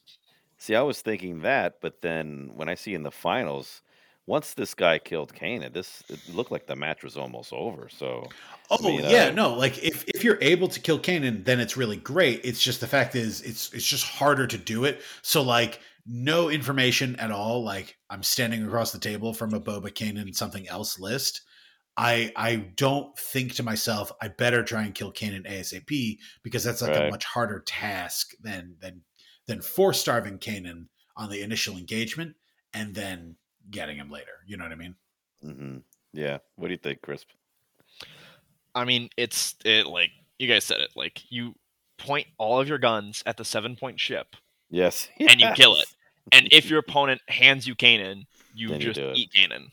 See, 0.59 0.75
I 0.75 0.81
was 0.81 1.01
thinking 1.01 1.41
that, 1.41 1.81
but 1.81 2.01
then 2.01 2.51
when 2.55 2.67
I 2.67 2.75
see 2.75 2.93
in 2.93 3.03
the 3.03 3.11
finals, 3.11 3.81
once 4.28 4.53
this 4.53 4.75
guy 4.75 4.99
killed 4.99 5.34
Kanan, 5.34 5.73
this 5.73 6.03
it 6.09 6.19
looked 6.36 6.51
like 6.51 6.67
the 6.67 6.75
match 6.75 7.03
was 7.03 7.17
almost 7.17 7.53
over. 7.53 7.89
So 7.89 8.28
Oh 8.69 8.78
mean, 8.84 8.99
yeah, 9.05 9.28
uh, 9.28 9.32
no. 9.32 9.53
Like 9.53 9.82
if 9.84 10.03
if 10.07 10.23
you're 10.23 10.38
able 10.41 10.67
to 10.67 10.80
kill 10.80 10.99
Kanan, 10.99 11.45
then 11.45 11.59
it's 11.59 11.78
really 11.78 11.95
great. 11.95 12.41
It's 12.43 12.61
just 12.61 12.82
the 12.82 12.88
fact 12.88 13.15
is 13.15 13.41
it's 13.41 13.73
it's 13.73 13.88
just 13.88 14.05
harder 14.05 14.45
to 14.45 14.57
do 14.57 14.84
it. 14.84 15.01
So 15.21 15.41
like 15.41 15.80
no 16.05 16.49
information 16.49 17.15
at 17.15 17.32
all. 17.32 17.63
Like 17.63 17.97
I'm 18.09 18.23
standing 18.23 18.65
across 18.65 18.91
the 18.91 18.99
table 18.99 19.34
from 19.34 19.53
a 19.53 19.61
Boba 19.61 19.91
Kanan 19.91 20.36
something 20.36 20.67
else 20.67 20.99
list. 20.99 21.41
I 21.95 22.34
I 22.36 22.57
don't 22.57 23.17
think 23.17 23.55
to 23.55 23.63
myself, 23.63 24.11
I 24.21 24.28
better 24.28 24.61
try 24.61 24.84
and 24.84 24.93
kill 24.93 25.13
Kanan 25.13 25.49
ASAP 25.49 26.17
because 26.43 26.65
that's 26.65 26.82
like 26.82 26.95
a 26.97 27.09
much 27.09 27.23
harder 27.23 27.63
task 27.65 28.34
than 28.41 28.75
than 28.82 29.01
than 29.47 29.61
force 29.61 30.01
starving 30.01 30.39
Kanan 30.39 30.88
on 31.15 31.30
the 31.30 31.41
initial 31.41 31.78
engagement 31.78 32.36
and 32.73 32.93
then 32.93 33.38
getting 33.72 33.97
him 33.97 34.09
later. 34.09 34.32
You 34.45 34.57
know 34.57 34.63
what 34.65 34.72
I 34.72 34.76
mean? 34.76 34.95
hmm 35.41 35.78
yeah. 36.13 36.39
What 36.55 36.68
do 36.70 36.74
you 36.74 36.80
think, 36.80 37.01
Crisp? 37.01 37.28
I 38.74 38.86
mean, 38.86 39.09
it's 39.18 39.55
it 39.65 39.88
like 39.88 40.09
you 40.39 40.47
guys 40.47 40.63
said 40.63 40.80
it. 40.80 40.91
Like 40.95 41.22
you 41.30 41.55
point 41.97 42.28
all 42.38 42.59
of 42.59 42.68
your 42.68 42.78
guns 42.78 43.24
at 43.26 43.38
the 43.38 43.45
seven 43.45 43.76
point 43.76 43.99
ship, 43.99 44.36
Yes, 44.70 45.09
And 45.20 45.39
you 45.39 45.47
kill 45.55 45.76
it. 45.78 45.88
and 46.32 46.47
if 46.51 46.70
your 46.70 46.80
opponent 46.80 47.22
hands 47.28 47.68
you 47.68 47.76
Kanan, 47.76 48.26
you 48.53 48.70
Then 48.70 48.82
you 48.82 48.88
just 48.93 48.99
do 48.99 49.13
eat 49.15 49.32
Kanan. 49.36 49.68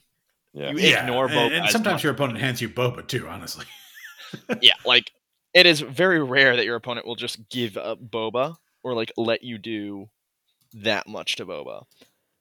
Yeah. 0.52 0.70
You 0.70 0.96
ignore 0.96 1.26
and, 1.26 1.34
Boba 1.34 1.56
and 1.56 1.66
as 1.66 1.72
sometimes 1.72 1.94
much. 1.94 2.04
your 2.04 2.12
opponent 2.12 2.38
hands 2.38 2.60
you 2.60 2.68
Boba 2.68 3.06
too. 3.06 3.28
Honestly, 3.28 3.66
yeah, 4.60 4.74
like 4.84 5.10
it 5.52 5.66
is 5.66 5.80
very 5.80 6.22
rare 6.22 6.56
that 6.56 6.64
your 6.64 6.76
opponent 6.76 7.06
will 7.06 7.16
just 7.16 7.48
give 7.48 7.76
up 7.76 7.98
Boba 8.00 8.56
or 8.82 8.94
like 8.94 9.12
let 9.16 9.42
you 9.42 9.58
do 9.58 10.08
that 10.74 11.08
much 11.08 11.36
to 11.36 11.46
Boba. 11.46 11.84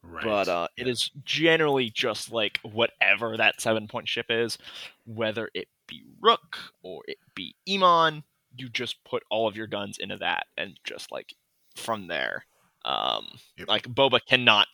Right? 0.04 0.24
But 0.24 0.48
uh, 0.48 0.68
it 0.78 0.88
is 0.88 1.10
generally 1.24 1.90
just 1.90 2.32
like 2.32 2.60
whatever 2.64 3.38
that 3.38 3.62
seven 3.62 3.88
point 3.88 4.08
ship 4.08 4.28
is, 4.30 4.58
whether 5.06 5.50
it 5.54 5.68
be 5.88 6.04
Rook 6.22 6.58
or 6.84 7.02
it 7.08 7.18
be 7.36 7.56
Iman, 7.70 8.24
you 8.56 8.70
just 8.70 9.04
put 9.04 9.24
all 9.32 9.48
of 9.48 9.56
your 9.58 9.68
guns 9.68 9.98
into 9.98 10.18
that 10.18 10.46
and 10.58 10.80
just 10.84 11.12
like 11.12 11.34
from 11.76 12.08
there. 12.08 12.46
Um, 12.86 13.28
Yep. 13.58 13.68
like 13.68 13.84
Boba 13.88 14.20
cannot 14.28 14.68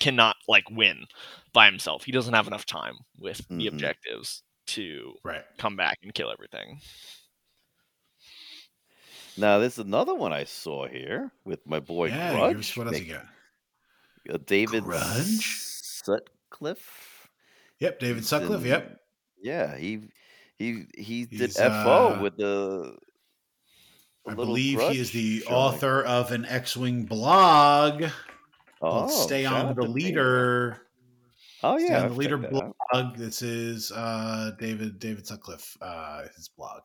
cannot 0.00 0.36
like 0.48 0.68
win 0.70 1.06
by 1.52 1.66
himself. 1.66 2.02
He 2.04 2.10
doesn't 2.12 2.34
have 2.34 2.48
enough 2.48 2.66
time 2.66 2.96
with 3.18 3.46
the 3.48 3.66
Mhm. 3.66 3.68
objectives 3.68 4.42
to 4.66 5.14
right. 5.22 5.44
come 5.58 5.76
back 5.76 5.98
and 6.02 6.12
kill 6.14 6.30
everything. 6.32 6.80
Now 9.36 9.58
there's 9.58 9.78
another 9.78 10.14
one 10.14 10.32
I 10.32 10.44
saw 10.44 10.86
here 10.86 11.30
with 11.44 11.66
my 11.66 11.80
boy 11.80 12.06
yeah. 12.08 12.32
Grudge. 12.32 12.52
here's- 12.52 12.76
What 12.76 12.86
else 12.88 12.98
you 13.00 13.14
got? 13.14 13.26
Uh, 14.30 14.38
David 14.46 14.84
Grudge? 14.84 15.58
Sutcliffe. 15.58 17.28
Yep, 17.80 18.00
David 18.00 18.24
Sutcliffe. 18.24 18.62
in- 18.62 18.68
Yep. 18.68 18.98
Yeah, 19.42 19.76
he 19.76 20.08
he 20.58 20.84
he 20.96 21.24
did 21.26 21.40
He's, 21.40 21.56
FO 21.56 22.14
uh, 22.16 22.22
with 22.22 22.36
the. 22.36 22.96
I 24.28 24.34
believe 24.34 24.80
he 24.80 25.00
is 25.00 25.10
the 25.10 25.40
showing. 25.40 25.52
author 25.54 26.02
of 26.04 26.30
an 26.30 26.44
X-wing 26.44 27.04
blog 27.06 28.04
Oh, 28.80 29.08
"Stay 29.08 29.44
on 29.44 29.74
the. 29.74 29.82
Leader." 29.82 30.86
Oh 31.64 31.76
Stay 31.78 31.88
yeah, 31.88 31.98
on 31.98 32.04
I've 32.04 32.10
the 32.12 32.16
Leader 32.18 32.36
that 32.38 32.54
out. 32.54 32.76
blog. 32.92 33.16
This 33.16 33.42
is 33.42 33.90
uh, 33.92 34.52
David 34.60 35.00
David 35.00 35.26
Sutcliffe. 35.26 35.76
Uh, 35.80 36.22
his 36.36 36.48
blog. 36.48 36.82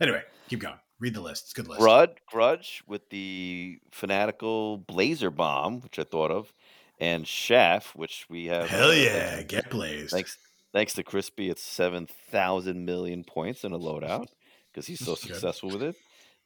Anyway, 0.00 0.22
keep 0.48 0.58
going. 0.60 0.74
Read 0.98 1.14
the 1.14 1.20
list. 1.20 1.44
It's 1.44 1.52
a 1.52 1.54
good 1.62 1.68
list. 1.68 1.80
Grudge, 1.80 2.16
Grudge 2.26 2.82
with 2.88 3.08
the 3.10 3.78
fanatical 3.92 4.78
Blazer 4.78 5.30
bomb, 5.30 5.80
which 5.80 5.98
I 6.00 6.04
thought 6.04 6.30
of, 6.32 6.52
and 7.00 7.26
Shaft, 7.26 7.96
which 7.96 8.26
we 8.28 8.46
have. 8.46 8.68
Hell 8.68 8.90
uh, 8.90 8.92
yeah, 8.92 9.36
thanks- 9.36 9.50
get 9.50 9.70
blazed. 9.70 10.10
Thanks, 10.10 10.38
thanks 10.72 10.94
to 10.94 11.02
Chrispy, 11.02 11.50
it's 11.50 11.62
seven 11.62 12.06
thousand 12.30 12.84
million 12.84 13.24
points 13.24 13.64
in 13.64 13.72
a 13.72 13.78
loadout 13.78 14.26
because 14.72 14.86
he's 14.86 15.04
so 15.04 15.14
successful 15.14 15.70
with 15.70 15.82
it. 15.82 15.96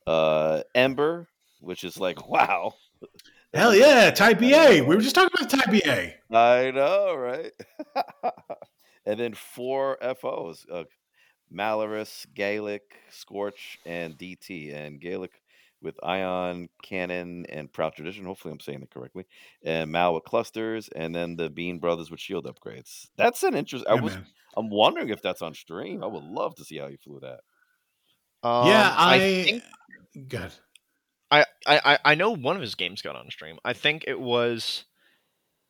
Uh, 0.07 0.63
Ember, 0.75 1.29
which 1.61 1.85
is 1.85 1.99
like 1.99 2.29
wow. 2.31 2.75
Hell 3.55 3.75
yeah, 3.75 4.11
TIE/ba. 4.11 4.85
We 4.87 4.97
were 4.97 5.03
just 5.03 5.15
talking 5.15 5.31
about 5.39 5.51
TIE/ba. 5.51 6.15
I 6.37 6.71
know, 6.71 7.15
right? 7.15 7.53
and 9.07 9.19
then 9.19 9.35
four 9.35 9.99
FOs: 10.21 10.67
uh, 10.71 10.85
Malarus, 11.53 12.27
Gaelic, 12.35 12.83
Scorch, 13.11 13.79
and 13.87 14.17
DT. 14.19 14.75
And 14.75 15.01
Gaelic 15.01 15.33
with 15.87 15.97
Ion, 16.03 16.69
Cannon, 16.83 17.47
and 17.49 17.73
Proud 17.73 17.95
Tradition. 17.95 18.27
Hopefully, 18.27 18.53
I'm 18.53 18.61
saying 18.61 18.83
it 18.83 18.91
correctly. 18.91 19.25
And 19.65 19.91
Mal 19.91 20.13
with 20.13 20.25
clusters, 20.25 20.89
and 20.95 21.15
then 21.15 21.37
the 21.37 21.49
Bean 21.49 21.79
Brothers 21.79 22.11
with 22.11 22.21
shield 22.21 22.45
upgrades. 22.47 23.07
That's 23.17 23.43
an 23.45 23.55
interest. 23.55 23.87
I 23.89 23.95
Yeah, 23.95 24.01
was. 24.03 24.13
man. 24.15 24.27
I'm 24.59 24.69
wondering 24.71 25.09
if 25.11 25.23
that's 25.23 25.43
on 25.43 25.55
stream. 25.55 26.03
I 26.03 26.07
would 26.07 26.25
love 26.25 26.55
to 26.57 26.65
see 26.65 26.79
how 26.79 26.87
you 26.89 26.97
flew 26.99 27.21
that. 27.21 27.41
yeah, 28.45 28.89
Um, 28.91 28.95
I. 28.99 29.19
think 29.19 29.63
Good. 30.29 30.53
I, 31.31 31.45
I 31.67 31.81
I- 31.93 31.99
I 32.13 32.15
know 32.15 32.31
one 32.35 32.57
of 32.57 32.63
his 32.63 32.75
games 32.75 33.03
got 33.03 33.17
on 33.17 33.31
stream. 33.31 33.59
I 33.65 33.73
think 33.73 34.05
it 34.07 34.19
was 34.21 34.85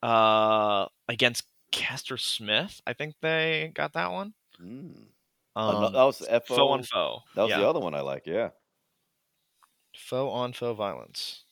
uh 0.02 0.86
against 1.08 1.44
Caster 1.72 2.16
Smith. 2.16 2.80
I 2.86 2.92
think 2.92 3.14
they 3.22 3.72
got 3.74 3.94
that 3.94 4.12
one. 4.12 4.34
Mm. 4.62 5.06
Um, 5.56 5.92
that 5.92 6.02
was 6.04 6.18
FO. 6.18 6.40
foe 6.54 6.68
on 6.68 6.82
foe. 6.82 7.20
That 7.34 7.42
was 7.42 7.50
yeah. 7.50 7.58
the 7.60 7.68
other 7.68 7.80
one 7.80 7.94
I 7.94 8.02
like. 8.02 8.22
Yeah. 8.26 8.50
Foe 9.96 10.30
on 10.30 10.52
foe 10.52 10.74
violence. 10.74 11.44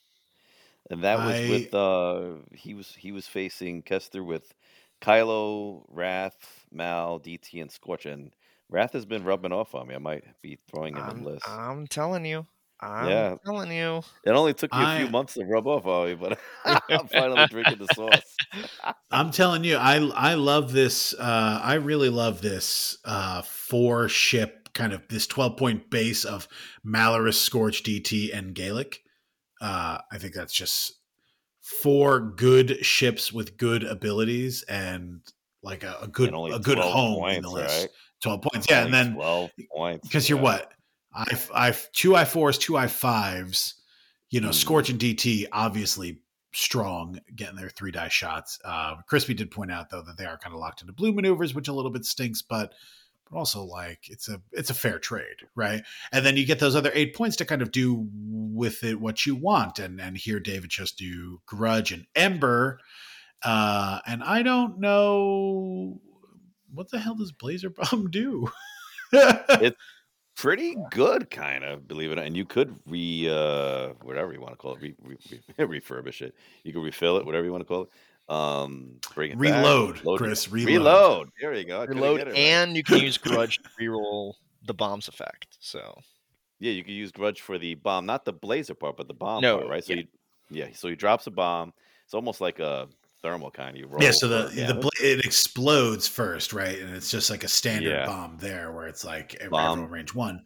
and 0.90 1.02
that 1.04 1.22
was 1.22 1.42
I- 1.42 1.44
with 1.44 1.74
uh 1.74 2.36
he 2.52 2.74
was 2.74 2.94
he 2.94 3.12
was 3.12 3.26
facing 3.28 3.82
Kester 3.82 4.22
with 4.24 4.54
Kylo, 5.00 5.84
Wrath, 5.88 6.66
Mal, 6.70 7.18
DT, 7.20 7.60
and 7.60 7.70
Scorch, 7.70 8.06
and 8.06 8.34
Wrath 8.68 8.92
has 8.92 9.06
been 9.06 9.24
rubbing 9.24 9.52
off 9.52 9.74
on 9.74 9.88
me. 9.88 9.94
I 9.94 9.98
might 9.98 10.24
be 10.42 10.58
throwing 10.68 10.96
him 10.96 11.08
in 11.08 11.18
I'm, 11.18 11.24
list. 11.24 11.58
I'm 11.58 11.86
telling 11.86 12.24
you. 12.24 12.46
I'm 12.80 13.24
Yeah. 13.24 13.36
telling 13.44 13.70
you. 13.72 14.02
It 14.24 14.30
only 14.32 14.54
took 14.54 14.74
me 14.74 14.84
a 14.84 14.86
I- 14.86 14.88
few 14.88 15.08
months 15.08 15.34
to 15.34 15.44
rub 15.44 15.66
off 15.66 15.86
on 15.86 16.08
me, 16.08 16.14
but 16.16 16.40
I'm 16.90 17.08
finally 17.08 17.46
drinking 17.46 17.78
the 17.78 17.88
sauce. 17.88 18.40
I'm 19.10 19.30
telling 19.30 19.64
you, 19.64 19.76
I 19.76 19.96
I 20.14 20.34
love 20.34 20.72
this. 20.72 21.14
Uh, 21.14 21.60
I 21.62 21.74
really 21.74 22.08
love 22.10 22.42
this 22.42 22.98
uh, 23.04 23.42
four 23.42 24.08
ship 24.08 24.63
kind 24.74 24.92
of 24.92 25.02
this 25.08 25.26
12 25.26 25.56
point 25.56 25.90
base 25.90 26.24
of 26.24 26.48
Malarus, 26.86 27.34
Scorch, 27.34 27.82
DT, 27.82 28.36
and 28.36 28.54
Gaelic. 28.54 29.00
Uh, 29.60 29.98
I 30.12 30.18
think 30.18 30.34
that's 30.34 30.52
just 30.52 30.92
four 31.62 32.20
good 32.20 32.84
ships 32.84 33.32
with 33.32 33.56
good 33.56 33.84
abilities 33.84 34.62
and 34.64 35.20
like 35.62 35.82
a, 35.82 35.96
a 36.02 36.08
good 36.08 36.28
a 36.34 36.58
good 36.58 36.76
12 36.76 36.92
home 36.92 37.14
in 37.14 37.20
points, 37.20 37.42
the 37.42 37.50
list. 37.50 37.80
right? 37.82 37.90
12 38.22 38.42
points, 38.42 38.66
yeah, 38.70 38.84
and 38.84 38.92
then 38.94 39.14
twelve 39.14 39.50
points 39.74 40.06
because 40.08 40.28
you're 40.28 40.38
what 40.38 40.70
I 41.14 41.24
I 41.54 41.74
two 41.92 42.16
I 42.16 42.24
fours, 42.24 42.58
two 42.58 42.76
I 42.76 42.86
fives. 42.86 43.74
You 44.30 44.40
know, 44.40 44.48
Mhm. 44.48 44.54
Scorch 44.54 44.88
and 44.90 44.98
DT 44.98 45.46
obviously 45.52 46.20
strong, 46.52 47.18
getting 47.36 47.56
their 47.56 47.68
three 47.68 47.90
die 47.92 48.08
shots. 48.08 48.58
Uh, 48.64 48.96
Chrispy 49.10 49.36
did 49.36 49.50
point 49.50 49.70
out 49.70 49.90
though 49.90 50.02
that 50.02 50.16
they 50.16 50.24
are 50.24 50.38
kind 50.38 50.54
of 50.54 50.60
locked 50.60 50.80
into 50.80 50.92
blue 50.92 51.12
maneuvers, 51.12 51.54
which 51.54 51.68
a 51.68 51.72
little 51.72 51.90
bit 51.90 52.04
stinks, 52.04 52.42
but 52.42 52.72
but 53.30 53.36
also 53.38 53.62
like 53.64 54.00
it's 54.10 54.28
a 54.28 54.40
it's 54.52 54.70
a 54.70 54.74
fair 54.74 54.98
trade, 54.98 55.36
right? 55.54 55.82
And 56.12 56.24
then 56.24 56.36
you 56.36 56.46
get 56.46 56.58
those 56.58 56.76
other 56.76 56.90
eight 56.94 57.14
points 57.14 57.36
to 57.36 57.44
kind 57.44 57.62
of 57.62 57.72
do 57.72 58.06
with 58.12 58.84
it 58.84 59.00
what 59.00 59.26
you 59.26 59.34
want. 59.34 59.78
And 59.78 60.00
and 60.00 60.16
here 60.16 60.40
David 60.40 60.70
just 60.70 60.98
do 60.98 61.40
Grudge 61.46 61.92
and 61.92 62.06
Ember. 62.14 62.78
Uh, 63.42 64.00
and 64.06 64.22
I 64.22 64.42
don't 64.42 64.78
know 64.78 66.00
what 66.72 66.90
the 66.90 66.98
hell 66.98 67.14
does 67.14 67.32
Blazer 67.32 67.70
Bomb 67.70 68.10
do. 68.10 68.48
It's 69.12 69.76
pretty 70.36 70.76
good, 70.90 71.30
kind 71.30 71.64
of 71.64 71.86
believe 71.86 72.10
it. 72.12 72.16
not. 72.16 72.26
And 72.26 72.36
you 72.36 72.44
could 72.44 72.74
re 72.86 73.28
uh 73.30 73.90
whatever 74.02 74.32
you 74.32 74.40
want 74.40 74.52
to 74.52 74.56
call 74.56 74.74
it, 74.74 74.80
re, 74.80 74.94
re, 75.02 75.16
re- 75.58 75.80
refurbish 75.80 76.22
it. 76.22 76.34
You 76.64 76.72
can 76.72 76.82
refill 76.82 77.16
it, 77.18 77.26
whatever 77.26 77.44
you 77.44 77.52
want 77.52 77.62
to 77.62 77.68
call 77.68 77.82
it. 77.82 77.88
Um, 78.28 78.96
bring 79.14 79.32
it 79.32 79.34
back, 79.34 79.40
Reload, 79.40 80.04
load 80.04 80.14
it- 80.14 80.18
Chris. 80.24 80.50
Reload. 80.50 80.68
Reload. 80.74 81.28
There 81.40 81.54
you 81.54 81.64
go. 81.64 81.80
I 81.82 81.84
Reload 81.84 82.18
get 82.18 82.28
it 82.28 82.30
right. 82.30 82.38
and 82.38 82.76
you 82.76 82.82
can 82.82 82.98
use 82.98 83.18
grudge 83.18 83.58
to 83.58 83.68
reroll 83.80 84.34
the 84.66 84.72
bombs 84.74 85.08
effect. 85.08 85.56
So 85.60 85.98
Yeah, 86.58 86.72
you 86.72 86.82
can 86.84 86.94
use 86.94 87.12
grudge 87.12 87.42
for 87.42 87.58
the 87.58 87.74
bomb, 87.74 88.06
not 88.06 88.24
the 88.24 88.32
blazer 88.32 88.74
part, 88.74 88.96
but 88.96 89.08
the 89.08 89.14
bomb 89.14 89.42
No, 89.42 89.58
part, 89.58 89.68
right? 89.68 89.84
So 89.84 89.92
yeah. 89.92 90.00
you, 90.00 90.06
yeah, 90.50 90.66
so 90.72 90.88
he 90.88 90.94
drops 90.96 91.26
a 91.26 91.30
bomb. 91.30 91.72
It's 92.06 92.14
almost 92.14 92.40
like 92.40 92.60
a 92.60 92.88
thermal 93.22 93.50
kind. 93.50 93.76
You 93.76 93.86
roll. 93.88 94.02
Yeah, 94.02 94.10
so 94.12 94.26
the 94.28 94.48
for 94.48 94.72
the 94.72 94.74
bla- 94.80 94.90
it 95.02 95.24
explodes 95.24 96.08
first, 96.08 96.52
right? 96.54 96.78
And 96.78 96.94
it's 96.96 97.10
just 97.10 97.28
like 97.30 97.44
a 97.44 97.48
standard 97.48 97.90
Yeah. 97.90 98.06
bomb 98.06 98.38
there, 98.38 98.72
where 98.72 98.86
it's 98.86 99.04
like 99.04 99.34
every 99.36 99.50
Bomb. 99.50 99.86
range 99.90 100.14
one, 100.14 100.44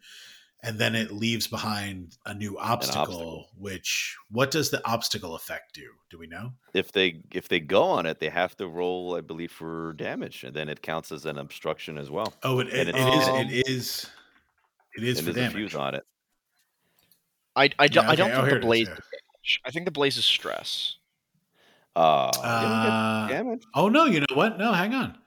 and 0.61 0.77
then 0.77 0.93
it 0.93 1.11
leaves 1.11 1.47
behind 1.47 2.17
a 2.25 2.33
new 2.33 2.57
obstacle, 2.59 3.01
obstacle. 3.01 3.47
Which 3.57 4.15
what 4.29 4.51
does 4.51 4.69
the 4.69 4.85
obstacle 4.87 5.35
effect 5.35 5.73
do? 5.73 5.87
Do 6.09 6.17
we 6.19 6.27
know? 6.27 6.51
if 6.73 6.91
they 6.91 7.21
if 7.31 7.47
they 7.47 7.59
go 7.59 7.83
on 7.83 8.05
it, 8.05 8.19
they 8.19 8.29
have 8.29 8.55
to 8.57 8.67
roll, 8.67 9.15
I 9.15 9.21
believe, 9.21 9.51
for 9.51 9.93
damage, 9.93 10.43
and 10.43 10.53
then 10.55 10.67
it 10.69 10.81
counts 10.81 11.11
as 11.11 11.25
an 11.25 11.37
obstruction 11.37 11.97
as 11.97 12.09
well. 12.09 12.33
Oh, 12.43 12.59
it, 12.59 12.67
it, 12.67 12.89
it, 12.89 12.95
is, 12.95 13.27
um, 13.27 13.35
it 13.37 13.67
is 13.67 14.05
it 14.95 15.03
is 15.03 15.19
and 15.19 15.27
for 15.27 15.33
there's 15.33 15.47
a 15.47 15.49
damage. 15.51 15.71
fuse 15.71 15.75
on 15.75 15.95
it. 15.95 16.03
I 17.55 17.69
I, 17.79 17.87
do, 17.87 17.99
Yeah, 17.99 18.09
I 18.09 18.15
don't 18.15 18.31
okay. 18.31 18.37
Oh, 18.37 18.41
think 18.41 18.49
here 18.51 18.59
the 18.59 18.65
blaze 18.65 18.87
is 18.87 18.87
damage. 18.89 19.61
I 19.65 19.71
think 19.71 19.85
the 19.85 19.91
blaze 19.91 20.17
is 20.17 20.25
stress. 20.25 20.95
Uh, 21.95 22.31
you 22.35 22.41
don't 22.41 22.43
get 22.43 22.51
Uh, 22.51 23.27
damage. 23.29 23.63
oh 23.75 23.89
no, 23.89 24.05
you 24.05 24.19
know 24.19 24.25
what? 24.35 24.57
No, 24.57 24.73
hang 24.73 24.93
on. 24.93 25.17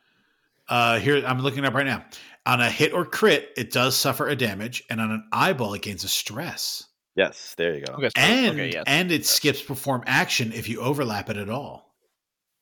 Uh, 0.69 0.99
here 0.99 1.23
I'm 1.27 1.41
looking 1.41 1.65
up 1.65 1.75
right 1.75 1.85
now. 1.87 2.05
On 2.45 2.61
a 2.61 2.69
hit 2.71 2.93
or 2.93 3.05
crit, 3.05 3.51
it 3.57 3.71
does 3.71 3.97
suffer 3.97 4.29
a 4.29 4.35
damage, 4.35 4.83
and 4.91 5.01
on 5.01 5.11
an 5.13 5.25
eyeball, 5.33 5.75
it 5.75 5.83
gains 5.83 6.03
a 6.03 6.09
stress. 6.09 6.85
Yes, 7.15 7.55
there 7.57 7.77
you 7.77 7.85
go. 7.85 7.93
Okay, 7.95 8.09
so- 8.09 8.13
And 8.21 8.51
okay, 8.59 8.71
yes. 8.73 8.85
and 8.87 9.13
it 9.13 9.25
skips 9.27 9.63
perform 9.63 10.03
action 10.07 10.53
if 10.53 10.69
you 10.69 10.81
overlap 10.81 11.31
it 11.31 11.37
at 11.37 11.49
all. 11.51 11.95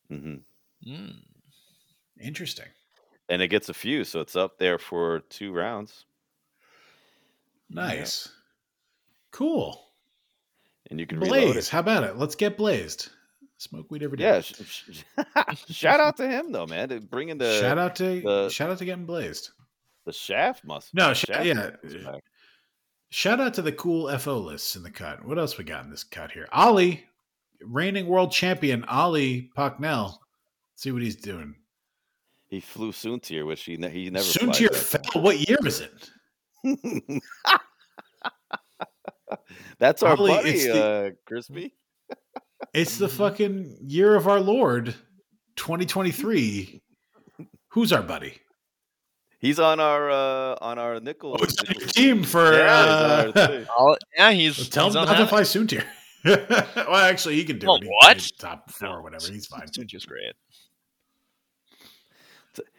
hmm 0.08 0.36
Mm. 0.86 1.14
Interesting. 2.20 2.66
And 3.28 3.40
it 3.42 3.48
gets 3.48 3.68
a 3.68 3.74
few, 3.74 4.02
so 4.04 4.20
it's 4.20 4.34
up 4.36 4.58
there 4.58 4.78
for 4.78 5.20
two 5.30 5.52
rounds. 5.52 6.04
Nice. 7.68 8.28
Cool. 9.30 9.80
And 10.90 10.98
you 10.98 11.06
can 11.06 11.20
Blaze. 11.20 11.68
How 11.68 11.80
about 11.80 12.04
it? 12.04 12.16
Let's 12.16 12.34
get 12.34 12.56
blazed. 12.56 13.10
Smoke 13.58 13.90
weed 13.90 14.02
every 14.02 14.16
day. 14.16 14.24
Yeah. 14.24 14.40
sh- 14.40 14.54
sh- 14.90 15.02
shout 15.70 16.00
out 16.00 16.16
to 16.16 16.26
him 16.28 16.50
though, 16.50 16.66
man. 16.66 16.88
to 16.88 17.00
Bringing 17.00 17.38
the 17.38 17.60
shout 17.60 17.78
out 17.78 17.94
to 17.96 18.20
the- 18.20 18.48
shout 18.48 18.70
out 18.70 18.78
to 18.78 18.84
getting 18.84 19.04
blazed. 19.06 19.50
The 20.10 20.14
shaft 20.14 20.64
must. 20.64 20.92
No, 20.92 21.14
sh- 21.14 21.26
shaft 21.28 21.46
yeah. 21.46 21.70
is. 21.84 22.04
Shout 23.10 23.38
out 23.38 23.54
to 23.54 23.62
the 23.62 23.70
cool 23.70 24.10
FO 24.18 24.38
lists 24.38 24.74
in 24.74 24.82
the 24.82 24.90
cut. 24.90 25.24
What 25.24 25.38
else 25.38 25.56
we 25.56 25.62
got 25.62 25.84
in 25.84 25.90
this 25.90 26.02
cut 26.02 26.32
here? 26.32 26.48
Ollie, 26.50 27.04
reigning 27.62 28.08
world 28.08 28.32
champion 28.32 28.82
Ollie 28.86 29.52
Pocknell. 29.56 30.18
See 30.74 30.90
what 30.90 31.02
he's 31.02 31.14
doing. 31.14 31.54
He 32.48 32.58
flew 32.58 32.90
Soontir, 32.90 33.46
which 33.46 33.62
he 33.62 33.76
ne- 33.76 33.88
he 33.88 34.10
never. 34.10 34.24
Soon 34.24 34.46
flies 34.46 34.56
to 34.56 34.62
your 34.64 34.72
fell. 34.72 35.22
What 35.22 35.48
year 35.48 35.58
is 35.64 35.80
it? 35.80 36.10
That's 39.78 40.02
our 40.02 40.16
Ollie, 40.16 40.32
buddy, 40.32 40.50
it's 40.50 40.64
the- 40.64 40.84
uh, 40.84 41.10
Chrispy. 41.32 41.70
It's 42.74 42.98
the 42.98 43.08
fucking 43.20 43.76
year 43.80 44.16
of 44.16 44.26
our 44.26 44.40
Lord, 44.40 44.86
2023. 45.54 46.82
Who's 47.68 47.92
our 47.92 48.02
buddy? 48.02 48.40
He's 49.40 49.58
on 49.58 49.80
our 49.80 50.10
uh, 50.10 50.56
on 50.60 50.78
our 50.78 51.00
nickel. 51.00 51.36
Oh, 51.40 51.44
he's 51.44 51.58
on 51.58 51.66
nickel 51.68 51.88
team 51.88 52.22
for. 52.24 52.52
Yeah, 52.52 53.24
he's 53.26 53.36
uh, 53.36 53.64
our. 53.68 53.74
Oh, 53.78 53.96
yeah, 54.16 54.30
he's 54.32 54.68
tell 54.68 54.84
he's 54.86 54.94
him 54.94 55.00
on 55.02 55.06
not 55.08 55.16
to 55.18 55.26
fly 55.26 55.42
soon 55.44 55.66
tier. 55.66 55.84
well, 56.24 56.94
actually, 56.96 57.36
he 57.36 57.44
can 57.44 57.58
do 57.58 57.66
Well, 57.66 57.76
it. 57.76 57.84
He- 57.84 57.88
what? 57.88 58.16
he's 58.18 58.30
top 58.32 58.70
four 58.70 58.88
or 58.88 59.02
whatever. 59.02 59.32
He's 59.32 59.46
fine. 59.46 59.62
It's 59.62 59.76
just 59.78 60.06
great. 60.06 60.32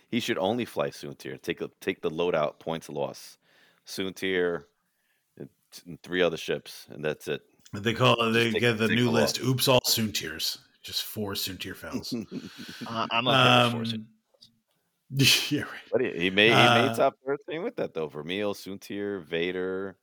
He 0.09 0.19
should 0.19 0.37
only 0.37 0.65
fly 0.65 0.89
Soontir. 0.89 1.41
Take 1.41 1.61
a, 1.61 1.69
take 1.79 2.01
the 2.01 2.11
loadout 2.11 2.59
points 2.59 2.89
loss. 2.89 3.37
Soon 3.85 4.13
tier, 4.13 4.67
and 5.37 5.49
three 6.03 6.21
other 6.21 6.35
ships, 6.37 6.85
and 6.91 7.03
that's 7.03 7.27
it. 7.29 7.41
They 7.73 7.93
call 7.93 8.21
it. 8.21 8.31
They 8.33 8.51
take- 8.51 8.59
get 8.59 8.77
the 8.77 8.89
new 8.89 9.09
list. 9.09 9.39
loss. 9.39 9.47
Oops, 9.49 9.67
all 9.69 9.81
soon 9.85 10.11
tiers. 10.11 10.57
Just 10.83 11.03
four 11.05 11.33
soon 11.35 11.57
tier 11.57 11.75
fells. 11.75 12.13
Uh, 12.13 13.07
I'm 13.11 13.27
okay 13.27 13.37
with 13.37 13.37
Um, 13.37 13.71
forcing. 13.71 14.05
yeah, 15.49 15.61
right. 15.61 15.67
But 15.91 16.01
he, 16.01 16.11
he 16.13 16.29
made 16.29 16.49
he 16.49 16.53
Uh, 16.53 16.87
made 16.87 16.95
top 16.95 17.15
thirteen 17.25 17.63
with 17.63 17.75
that 17.77 17.93
though. 17.93 18.07
Vermeil, 18.07 18.53
Soontir, 18.53 19.21
Vader, 19.23 19.97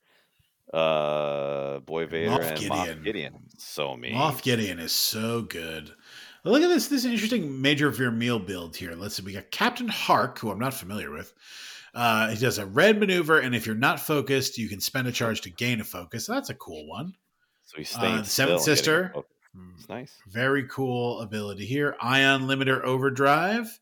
uh, 0.72 1.80
Boy 1.80 2.06
Vader, 2.06 2.30
Moff 2.30 2.42
and 2.50 2.58
Moff 2.58 2.84
Gideon. 2.84 3.02
Gideon. 3.02 3.34
So 3.58 3.96
mean. 3.96 4.14
Moff 4.14 4.42
Gideon 4.42 4.78
is 4.78 4.92
so 4.92 5.42
good. 5.42 5.90
Look 6.44 6.62
at 6.62 6.68
this. 6.68 6.88
This 6.88 7.00
is 7.00 7.04
an 7.06 7.12
interesting 7.12 7.60
major 7.60 7.90
meal 8.10 8.38
build 8.38 8.76
here. 8.76 8.92
Let's 8.94 9.16
see. 9.16 9.22
We 9.22 9.32
got 9.32 9.50
Captain 9.50 9.88
Hark, 9.88 10.38
who 10.38 10.50
I'm 10.50 10.58
not 10.58 10.72
familiar 10.74 11.10
with. 11.10 11.34
Uh, 11.94 12.28
he 12.30 12.36
does 12.38 12.58
a 12.58 12.66
red 12.66 13.00
maneuver, 13.00 13.40
and 13.40 13.54
if 13.54 13.66
you're 13.66 13.74
not 13.74 13.98
focused, 13.98 14.56
you 14.56 14.68
can 14.68 14.80
spend 14.80 15.08
a 15.08 15.12
charge 15.12 15.40
to 15.42 15.50
gain 15.50 15.80
a 15.80 15.84
focus. 15.84 16.26
That's 16.26 16.50
a 16.50 16.54
cool 16.54 16.86
one. 16.86 17.14
So 17.64 17.78
he's 17.78 17.94
Uh, 17.96 17.98
staying 17.98 18.16
the 18.18 18.24
Seventh 18.24 18.62
Sister. 18.62 19.12
It's 19.76 19.88
nice. 19.88 20.14
Very 20.28 20.68
cool 20.68 21.20
ability 21.20 21.66
here. 21.66 21.96
Ion 22.00 22.42
limiter 22.42 22.82
overdrive. 22.84 23.78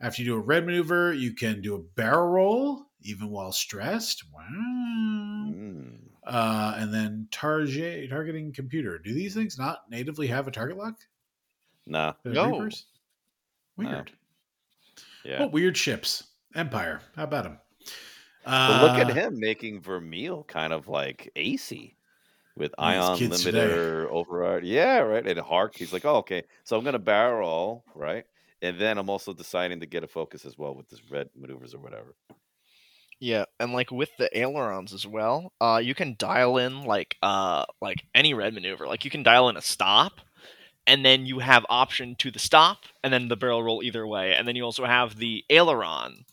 After 0.00 0.22
you 0.22 0.28
do 0.28 0.34
a 0.36 0.40
red 0.40 0.66
maneuver, 0.66 1.12
you 1.14 1.32
can 1.32 1.62
do 1.62 1.74
a 1.74 1.78
barrel 1.78 2.28
roll 2.28 2.86
even 3.02 3.30
while 3.30 3.52
stressed. 3.52 4.24
Wow. 4.32 4.42
Mm. 5.48 5.98
Uh, 6.26 6.74
and 6.76 6.92
then 6.92 7.28
target 7.30 8.10
targeting 8.10 8.52
computer. 8.52 8.98
Do 8.98 9.14
these 9.14 9.34
things 9.34 9.58
not 9.58 9.88
natively 9.90 10.26
have 10.26 10.48
a 10.48 10.50
target 10.50 10.76
lock? 10.76 10.96
Nah, 11.86 12.14
No. 12.24 12.50
Reapers? 12.50 12.86
No. 13.78 13.88
Weird. 13.90 14.12
yeah. 15.24 15.40
What 15.40 15.52
weird 15.52 15.76
ships? 15.76 16.24
Empire. 16.54 17.00
How 17.14 17.24
about 17.24 17.44
them? 17.44 17.58
But 18.44 18.82
look 18.82 18.98
at 18.98 19.10
Uh, 19.10 19.14
him 19.14 19.38
making 19.38 19.80
Vermeil 19.82 20.44
kind 20.44 20.72
of 20.72 20.88
like 20.88 21.30
AC 21.36 21.94
with 22.56 22.74
ion 22.78 23.18
kids 23.18 23.42
today. 23.42 23.58
limiter 23.68 24.06
override. 24.08 24.64
Yeah, 24.64 24.98
right. 24.98 25.26
And 25.26 25.38
Hark, 25.40 25.76
he's 25.76 25.92
like, 25.92 26.04
oh, 26.04 26.16
okay. 26.18 26.44
So 26.64 26.76
I'm 26.78 26.84
gonna 26.84 26.98
barrel, 26.98 27.84
right? 27.94 28.24
And 28.62 28.78
then 28.80 28.98
I'm 28.98 29.10
also 29.10 29.32
deciding 29.32 29.80
to 29.80 29.86
get 29.86 30.04
a 30.04 30.08
focus 30.08 30.44
as 30.44 30.56
well 30.58 30.74
with 30.74 30.88
this 30.88 31.02
red 31.10 31.30
maneuvers 31.36 31.74
or 31.74 31.78
whatever. 31.78 32.14
Yeah, 33.18 33.46
and 33.58 33.72
like 33.72 33.90
with 33.90 34.10
the 34.18 34.36
ailerons 34.38 34.92
as 34.92 35.06
well, 35.06 35.52
uh, 35.60 35.80
you 35.82 35.94
can 35.94 36.16
dial 36.18 36.58
in 36.58 36.82
like 36.84 37.16
uh 37.22 37.64
like 37.80 38.04
any 38.14 38.34
red 38.34 38.52
maneuver. 38.52 38.86
Like 38.86 39.04
you 39.04 39.10
can 39.10 39.22
dial 39.22 39.48
in 39.48 39.56
a 39.56 39.62
stop, 39.62 40.20
and 40.86 41.04
then 41.04 41.26
you 41.26 41.38
have 41.40 41.64
option 41.70 42.16
to 42.16 42.30
the 42.30 42.38
stop, 42.38 42.80
and 43.04 43.12
then 43.12 43.28
the 43.28 43.36
barrel 43.36 43.62
roll 43.62 43.82
either 43.82 44.06
way, 44.06 44.34
and 44.34 44.46
then 44.46 44.56
you 44.56 44.64
also 44.64 44.84
have 44.84 45.16
the 45.16 45.44
aileron, 45.50 46.26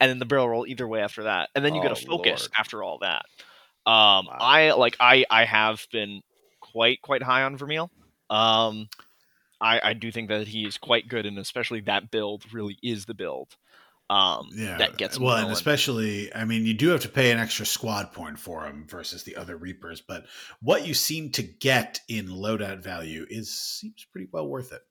and 0.00 0.10
then 0.10 0.18
the 0.18 0.26
barrel 0.26 0.48
roll 0.48 0.66
either 0.66 0.88
way 0.88 1.00
after 1.02 1.24
that, 1.24 1.50
and 1.54 1.64
then 1.64 1.74
you 1.74 1.82
get 1.82 1.92
a 1.92 1.96
Oh, 1.96 2.00
focus 2.08 2.48
Lord. 2.48 2.52
after 2.58 2.82
all 2.82 2.98
that. 3.00 3.24
Um, 3.86 4.28
Wow. 4.28 4.38
I 4.40 4.72
like 4.72 4.96
I 5.00 5.24
I 5.30 5.44
have 5.44 5.86
been 5.92 6.22
quite 6.60 7.02
quite 7.02 7.22
high 7.22 7.42
on 7.44 7.56
Vermeil. 7.56 7.90
Um, 8.30 8.88
I 9.60 9.80
I 9.82 9.92
do 9.92 10.10
think 10.12 10.28
that 10.28 10.48
he 10.48 10.64
is 10.64 10.78
quite 10.78 11.08
good, 11.08 11.26
and 11.26 11.38
especially 11.38 11.80
that 11.82 12.10
build 12.10 12.52
really 12.52 12.78
is 12.82 13.06
the 13.06 13.14
build. 13.14 13.56
Um, 14.10 14.50
yeah. 14.54 14.76
that 14.76 14.98
gets 14.98 15.16
him 15.16 15.22
well, 15.22 15.38
and 15.38 15.50
especially, 15.50 16.32
I 16.34 16.44
mean, 16.44 16.66
you 16.66 16.74
do 16.74 16.88
have 16.90 17.00
to 17.00 17.08
pay 17.08 17.30
an 17.30 17.38
extra 17.38 17.64
squad 17.64 18.12
point 18.12 18.38
for 18.38 18.66
him 18.66 18.86
versus 18.86 19.22
the 19.24 19.34
other 19.36 19.56
Reapers, 19.56 20.02
but 20.02 20.26
what 20.60 20.86
you 20.86 20.92
seem 20.92 21.30
to 21.32 21.42
get 21.42 22.00
in 22.06 22.28
loadout 22.28 22.82
value 22.82 23.24
is 23.30 23.50
seems 23.50 24.06
pretty 24.12 24.28
well 24.30 24.46
worth 24.46 24.72
it. 24.72 24.82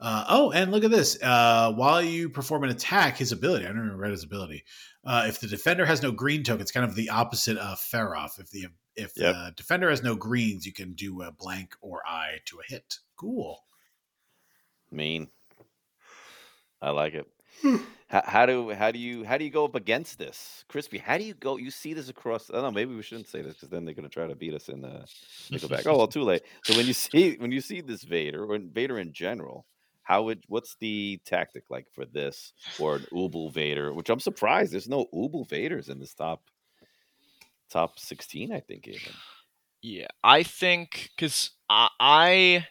Uh, 0.00 0.24
oh, 0.30 0.50
and 0.52 0.72
look 0.72 0.84
at 0.84 0.90
this. 0.90 1.18
Uh, 1.22 1.72
while 1.74 2.00
you 2.00 2.30
perform 2.30 2.64
an 2.64 2.70
attack, 2.70 3.18
his 3.18 3.32
ability, 3.32 3.66
I 3.66 3.68
don't 3.68 3.84
even 3.84 3.98
read 3.98 4.12
his 4.12 4.24
ability. 4.24 4.64
Uh, 5.04 5.26
if 5.28 5.40
the 5.40 5.46
defender 5.46 5.84
has 5.84 6.02
no 6.02 6.10
green 6.10 6.42
token, 6.42 6.62
it's 6.62 6.72
kind 6.72 6.86
of 6.88 6.94
the 6.94 7.10
opposite 7.10 7.58
of 7.58 7.78
Feroph. 7.78 8.38
If 8.40 8.50
the 8.50 8.68
if 8.96 9.12
Yep. 9.16 9.34
the 9.34 9.52
defender 9.56 9.90
has 9.90 10.02
no 10.02 10.14
greens, 10.16 10.64
you 10.64 10.72
can 10.72 10.94
do 10.94 11.20
a 11.22 11.30
blank 11.30 11.76
or 11.82 12.00
eye 12.06 12.38
to 12.46 12.58
a 12.60 12.62
hit. 12.66 12.96
Cool. 13.16 13.62
Mean. 14.90 15.28
I 16.82 16.90
like 16.90 17.14
it. 17.14 17.26
Hmm. 17.62 17.76
how, 18.08 18.22
how 18.24 18.46
do 18.46 18.70
how 18.70 18.90
do 18.90 18.98
you 18.98 19.24
how 19.24 19.36
do 19.36 19.44
you 19.44 19.50
go 19.50 19.64
up 19.64 19.74
against 19.74 20.18
this, 20.18 20.64
Chrispy? 20.72 21.00
How 21.00 21.18
do 21.18 21.24
you 21.24 21.34
go? 21.34 21.56
You 21.56 21.70
see 21.70 21.94
this 21.94 22.08
across? 22.08 22.48
I 22.48 22.54
don't 22.54 22.62
know. 22.62 22.70
Maybe 22.70 22.94
we 22.94 23.02
shouldn't 23.02 23.28
say 23.28 23.42
this 23.42 23.54
because 23.54 23.68
then 23.68 23.84
they're 23.84 23.94
gonna 23.94 24.08
try 24.08 24.26
to 24.26 24.34
beat 24.34 24.54
us 24.54 24.68
in 24.68 24.80
the 24.80 25.04
Go 25.60 25.68
back. 25.68 25.86
oh 25.86 25.96
well, 25.98 26.06
too 26.06 26.22
late. 26.22 26.42
So 26.64 26.76
when 26.76 26.86
you 26.86 26.92
see 26.94 27.36
when 27.36 27.52
you 27.52 27.60
see 27.60 27.80
this 27.80 28.02
Vader 28.02 28.44
or 28.44 28.58
Vader 28.58 28.98
in 28.98 29.12
general, 29.12 29.66
how 30.02 30.22
would 30.24 30.42
what's 30.48 30.76
the 30.80 31.20
tactic 31.26 31.64
like 31.70 31.86
for 31.92 32.04
this 32.06 32.52
or 32.78 32.96
an 32.96 33.06
Ubel 33.12 33.52
Vader? 33.52 33.92
Which 33.92 34.10
I'm 34.10 34.20
surprised 34.20 34.72
there's 34.72 34.88
no 34.88 35.06
Ubel 35.12 35.46
Vaders 35.48 35.90
in 35.90 35.98
this 35.98 36.14
top 36.14 36.42
top 37.68 37.98
sixteen. 37.98 38.52
I 38.52 38.60
think 38.60 38.86
even. 38.88 39.12
Yeah, 39.82 40.08
I 40.22 40.42
think 40.42 41.10
because 41.16 41.50
I, 41.68 41.88
I 41.98 42.66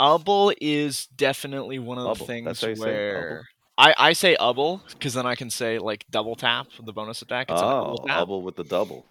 Ubble 0.00 0.52
is 0.60 1.06
definitely 1.06 1.78
one 1.78 1.98
of 1.98 2.04
the 2.18 2.24
Ubble, 2.24 2.26
things 2.26 2.62
you 2.62 2.74
say 2.76 2.80
where 2.80 3.48
I 3.78 3.94
I 3.96 4.12
say 4.12 4.36
Ubble 4.38 4.80
because 4.92 5.14
then 5.14 5.26
I 5.26 5.34
can 5.34 5.50
say 5.50 5.78
like 5.78 6.04
double 6.10 6.36
tap 6.36 6.68
the 6.82 6.92
bonus 6.92 7.22
attack. 7.22 7.50
It's 7.50 7.60
Oh, 7.60 7.96
Ubble 8.08 8.42
with 8.42 8.56
the 8.56 8.64
double. 8.64 9.06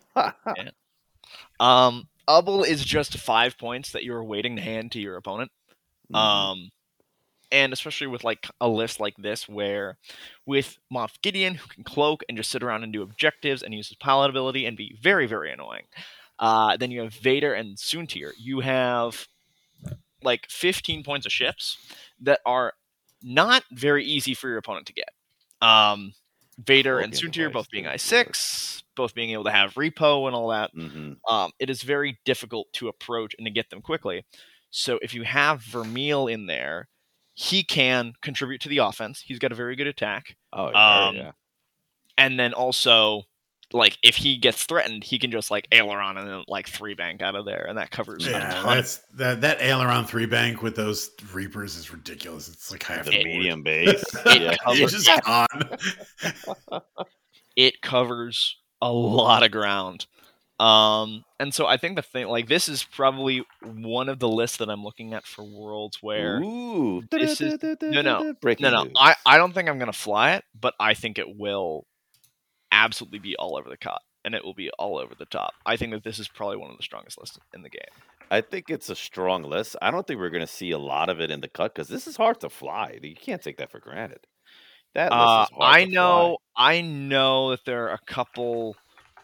Um, 1.59 2.07
Ubble 2.27 2.65
is 2.67 2.83
just 2.83 3.17
five 3.17 3.57
points 3.57 3.91
that 3.91 4.03
you're 4.03 4.23
waiting 4.23 4.55
to 4.55 4.61
hand 4.61 4.91
to 4.93 4.99
your 4.99 5.17
opponent. 5.17 5.51
Mhm. 6.11 6.17
Um, 6.17 6.69
and 7.51 7.73
especially 7.73 8.07
with 8.07 8.23
like 8.23 8.47
a 8.59 8.67
list 8.67 8.99
like 8.99 9.15
this, 9.17 9.47
where 9.47 9.97
with 10.45 10.77
Moff 10.91 11.21
Gideon, 11.21 11.55
who 11.55 11.67
can 11.67 11.83
cloak 11.83 12.23
and 12.27 12.37
just 12.37 12.51
sit 12.51 12.63
around 12.63 12.83
and 12.83 12.91
do 12.91 13.01
objectives 13.01 13.63
and 13.63 13.73
use 13.73 13.87
his 13.89 13.97
pilot 13.97 14.29
ability 14.29 14.65
and 14.65 14.75
be 14.75 14.95
very, 15.01 15.25
very 15.27 15.51
annoying. 15.51 15.85
Uh, 16.39 16.75
then 16.77 16.91
you 16.91 17.01
have 17.01 17.13
Vader 17.13 17.53
and 17.53 17.77
Soontir. 17.77 18.31
You 18.37 18.59
have 18.61 19.27
like 20.25 20.47
15 20.49 21.03
points 21.03 21.25
of 21.25 21.31
ships 21.31 21.77
that 22.21 22.39
are 22.45 22.73
not 23.21 23.63
very 23.71 24.03
easy 24.03 24.33
for 24.33 24.49
your 24.49 24.57
opponent 24.57 24.87
to 24.87 24.93
get. 24.93 25.09
Um, 25.61 26.13
Vader 26.57 26.99
and 26.99 27.13
Soontir 27.13 27.51
both 27.51 27.69
being 27.69 27.85
I6, 27.85 28.83
both 28.95 29.13
being 29.13 29.31
able 29.31 29.43
to 29.45 29.51
have 29.51 29.73
repo 29.73 30.25
and 30.27 30.35
all 30.35 30.49
that 30.49 30.73
Mhm. 30.73 31.17
um, 31.29 31.51
it 31.59 31.69
is 31.69 31.81
very 31.81 32.17
difficult 32.25 32.67
to 32.73 32.87
approach 32.87 33.35
and 33.37 33.45
to 33.45 33.51
get 33.51 33.69
them 33.69 33.81
quickly. 33.81 34.25
So 34.69 34.99
if 35.01 35.13
you 35.13 35.23
have 35.23 35.61
Vermeil 35.63 36.27
in 36.27 36.45
there, 36.45 36.87
he 37.33 37.63
can 37.63 38.13
contribute 38.21 38.61
to 38.61 38.69
the 38.69 38.77
offense. 38.77 39.21
He's 39.21 39.39
got 39.39 39.51
a 39.51 39.55
very 39.55 39.75
good 39.75 39.87
attack, 39.87 40.37
Oh, 40.53 40.71
yeah, 40.71 41.05
Um, 41.07 41.15
yeah. 41.17 41.31
and 42.17 42.39
then 42.39 42.53
also 42.53 43.23
like 43.73 43.97
if 44.03 44.15
he 44.15 44.37
gets 44.37 44.63
threatened, 44.63 45.03
he 45.03 45.17
can 45.19 45.31
just 45.31 45.49
like 45.51 45.67
aileron 45.71 46.17
and 46.17 46.27
then 46.29 46.43
like 46.47 46.67
three 46.69 46.93
bank 46.93 47.21
out 47.21 47.35
of 47.35 47.45
there, 47.45 47.65
and 47.67 47.77
that 47.77 47.91
covers. 47.91 48.25
a 48.27 48.31
Yeah, 48.31 48.53
ton. 48.61 48.75
that's 48.77 48.97
that 49.15 49.41
that 49.41 49.61
aileron 49.61 50.05
three 50.05 50.25
bank 50.27 50.61
with 50.61 50.75
those 50.75 51.09
reapers 51.33 51.75
is 51.75 51.91
ridiculous. 51.91 52.47
It's 52.47 52.71
like 52.71 52.83
half 52.83 53.05
The 53.05 53.11
the 53.11 53.23
board. 53.23 53.37
medium 53.37 53.63
base. 53.63 54.03
It 54.25 54.41
yeah. 54.41 54.55
covers- 54.63 54.91
just 55.03 55.23
gone. 55.25 55.47
it 57.55 57.81
covers 57.81 58.57
a 58.81 58.91
lot 58.91 59.43
of 59.43 59.51
ground. 59.51 60.05
Um, 60.57 61.25
and 61.37 61.53
so 61.53 61.65
I 61.65 61.75
think 61.75 61.97
the 61.97 62.01
thing, 62.01 62.27
like, 62.27 62.47
this 62.47 62.69
is 62.69 62.81
probably 62.83 63.43
one 63.61 64.07
of 64.07 64.19
the 64.19 64.29
lists 64.29 64.55
that 64.57 64.69
I'm 64.69 64.85
looking 64.85 65.13
at 65.13 65.25
for 65.25 65.43
worlds 65.43 65.97
where 66.01 66.37
Ooh. 66.41 67.03
This 67.11 67.41
is- 67.41 67.61
no, 67.61 68.01
no. 68.01 68.33
No, 68.59 68.69
no. 68.83 68.87
I, 68.95 69.15
I 69.25 69.37
don't 69.37 69.53
think 69.53 69.67
I'm 69.67 69.77
gonna 69.79 69.91
fly 69.91 70.35
it, 70.35 70.45
but 70.59 70.73
I 70.79 70.93
think 70.93 71.19
it 71.19 71.35
will 71.37 71.85
absolutely 72.71 73.19
be 73.19 73.35
all 73.37 73.57
over 73.57 73.69
the 73.69 73.77
cut, 73.77 74.01
and 74.23 74.33
it 74.35 74.43
will 74.43 74.53
be 74.53 74.69
all 74.79 74.97
over 74.97 75.13
the 75.17 75.25
top. 75.25 75.53
I 75.65 75.77
think 75.77 75.91
that 75.93 76.03
this 76.03 76.19
is 76.19 76.27
probably 76.27 76.57
one 76.57 76.71
of 76.71 76.77
the 76.77 76.83
strongest 76.83 77.19
lists 77.19 77.37
in 77.53 77.61
the 77.61 77.69
game. 77.69 77.81
I 78.31 78.41
think 78.41 78.69
it's 78.69 78.89
a 78.89 78.95
strong 78.95 79.43
list. 79.43 79.75
I 79.81 79.91
don't 79.91 80.05
think 80.07 80.19
we're 80.19 80.31
going 80.31 80.41
to 80.45 80.47
see 80.51 80.71
a 80.71 80.79
lot 80.79 81.09
of 81.09 81.19
it 81.19 81.29
in 81.29 81.41
the 81.41 81.47
cut 81.47 81.75
because 81.75 81.87
this 81.89 82.07
is 82.07 82.17
hard 82.17 82.39
to 82.41 82.49
fly. 82.49 82.97
You 83.01 83.15
can't 83.15 83.41
take 83.41 83.57
that 83.57 83.69
for 83.71 83.79
granted. 83.79 84.19
That 84.95 85.11
list 85.11 85.21
Uh, 85.21 85.45
is 85.51 85.57
hard 85.57 85.75
I 85.75 85.85
know, 85.85 86.37
I 86.55 86.81
know 86.81 87.51
that 87.51 87.65
there 87.65 87.89
are 87.89 87.93
a 87.93 87.99
couple 88.13 88.75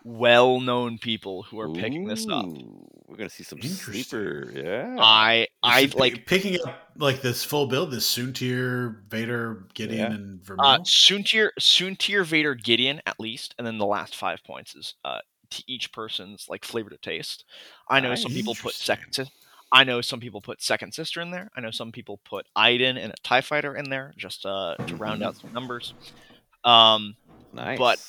well-known 0.03 0.97
people 0.97 1.43
who 1.43 1.59
are 1.59 1.69
picking 1.69 2.05
this 2.05 2.27
up. 2.29 2.45
We're 2.45 3.17
going 3.17 3.29
to 3.29 3.35
see 3.35 3.43
some 3.43 3.59
Interesting. 3.59 4.03
sleeper. 4.03 4.51
Yeah. 4.55 4.95
I, 4.99 5.47
I 5.63 5.85
Just 5.85 5.97
like 5.97 6.25
picking 6.25 6.57
up 6.65 6.91
like 6.97 7.21
this 7.21 7.43
full 7.43 7.67
build, 7.67 7.91
this 7.91 8.07
Soontir, 8.13 9.03
Vader, 9.09 9.67
Gideon, 9.73 9.99
Yeah. 9.99 10.15
and 10.15 10.43
Vermeil. 10.43 10.65
Uh, 10.65 10.79
Soontir, 10.79 11.49
Soontir, 11.59 12.25
Vader, 12.25 12.55
Gideon, 12.55 13.01
at 13.05 13.19
least, 13.19 13.53
and 13.57 13.67
then 13.67 13.77
the 13.77 13.85
last 13.85 14.15
five 14.15 14.43
points 14.45 14.75
is 14.75 14.95
uh, 15.03 15.19
to 15.51 15.63
each 15.67 15.91
person's 15.91 16.47
like 16.49 16.63
flavor 16.65 16.89
to 16.89 16.97
taste. 16.97 17.45
I 17.89 17.99
know 17.99 18.15
some 18.15 18.31
people 18.31 18.55
put 18.55 18.73
second. 18.73 19.13
Si- 19.13 19.31
I 19.73 19.83
know 19.85 20.01
some 20.01 20.19
people 20.19 20.41
put 20.41 20.61
second 20.61 20.93
sister 20.93 21.21
in 21.21 21.31
there. 21.31 21.49
I 21.55 21.61
know 21.61 21.71
some 21.71 21.91
people 21.93 22.19
put 22.25 22.45
Iden 22.55 22.97
and 22.97 23.13
a 23.13 23.15
Tie 23.23 23.39
Fighter 23.41 23.75
in 23.75 23.89
there 23.89 24.13
just 24.17 24.45
uh, 24.45 24.75
to 24.87 24.95
round 24.97 25.23
out 25.23 25.35
some 25.37 25.53
numbers. 25.53 25.93
Um, 26.63 27.15
nice. 27.53 27.77
but- 27.77 28.05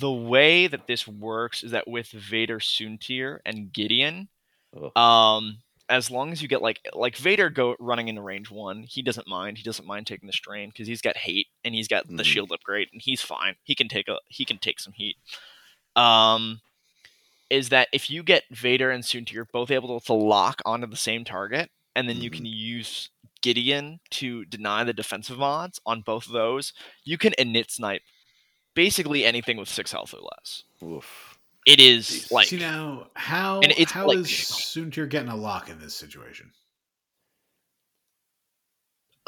the 0.00 0.10
way 0.12 0.66
that 0.66 0.86
this 0.86 1.06
works 1.06 1.62
is 1.62 1.72
that 1.72 1.88
with 1.88 2.08
Vader, 2.10 2.58
Soontir, 2.58 3.40
and 3.44 3.72
Gideon, 3.72 4.28
Ugh. 4.76 4.96
um, 4.96 5.58
as 5.88 6.10
long 6.10 6.32
as 6.32 6.40
you 6.40 6.48
get 6.48 6.62
like 6.62 6.80
like 6.94 7.16
Vader 7.16 7.50
go 7.50 7.76
running 7.78 8.08
into 8.08 8.22
range 8.22 8.50
one, 8.50 8.84
he 8.84 9.02
doesn't 9.02 9.28
mind. 9.28 9.58
He 9.58 9.64
doesn't 9.64 9.86
mind 9.86 10.06
taking 10.06 10.26
the 10.26 10.32
strain 10.32 10.70
because 10.70 10.86
he's 10.86 11.02
got 11.02 11.16
hate 11.16 11.48
and 11.64 11.74
he's 11.74 11.88
got 11.88 12.06
the 12.08 12.22
Mhm. 12.22 12.24
shield 12.24 12.52
upgrade 12.52 12.88
and 12.92 13.02
he's 13.02 13.20
fine. 13.20 13.56
He 13.64 13.74
can 13.74 13.88
take 13.88 14.08
a 14.08 14.18
he 14.28 14.44
can 14.44 14.58
take 14.58 14.80
some 14.80 14.94
heat. 14.94 15.16
Um, 15.96 16.60
is 17.50 17.68
that 17.68 17.88
if 17.92 18.10
you 18.10 18.22
get 18.22 18.44
Vader 18.50 18.90
and 18.90 19.04
Soontir 19.04 19.46
both 19.52 19.70
able 19.70 20.00
to 20.00 20.12
lock 20.14 20.62
onto 20.64 20.86
the 20.86 20.96
same 20.96 21.24
target, 21.24 21.70
and 21.94 22.08
then 22.08 22.22
you 22.22 22.30
can 22.30 22.46
use 22.46 23.10
Gideon 23.42 24.00
to 24.12 24.46
deny 24.46 24.84
the 24.84 24.94
defensive 24.94 25.36
mods 25.38 25.78
on 25.84 26.00
both 26.00 26.26
of 26.26 26.32
those, 26.32 26.72
you 27.04 27.18
can 27.18 27.32
init 27.38 27.70
snipe 27.70 28.02
basically 28.74 29.24
anything 29.24 29.56
with 29.56 29.68
six 29.68 29.92
health 29.92 30.14
or 30.14 30.20
less. 30.20 30.62
Oof. 30.82 31.38
It 31.66 31.78
is 31.80 32.06
Jeez. 32.08 32.30
like 32.32 32.46
See 32.48 32.58
now, 32.58 33.06
how 33.14 33.60
And 33.60 33.72
it's 33.76 33.92
how 33.92 34.08
like- 34.08 34.18
is 34.18 34.26
Soontir 34.28 35.08
getting 35.08 35.28
a 35.30 35.36
lock 35.36 35.68
in 35.70 35.78
this 35.80 35.94
situation? 35.94 36.50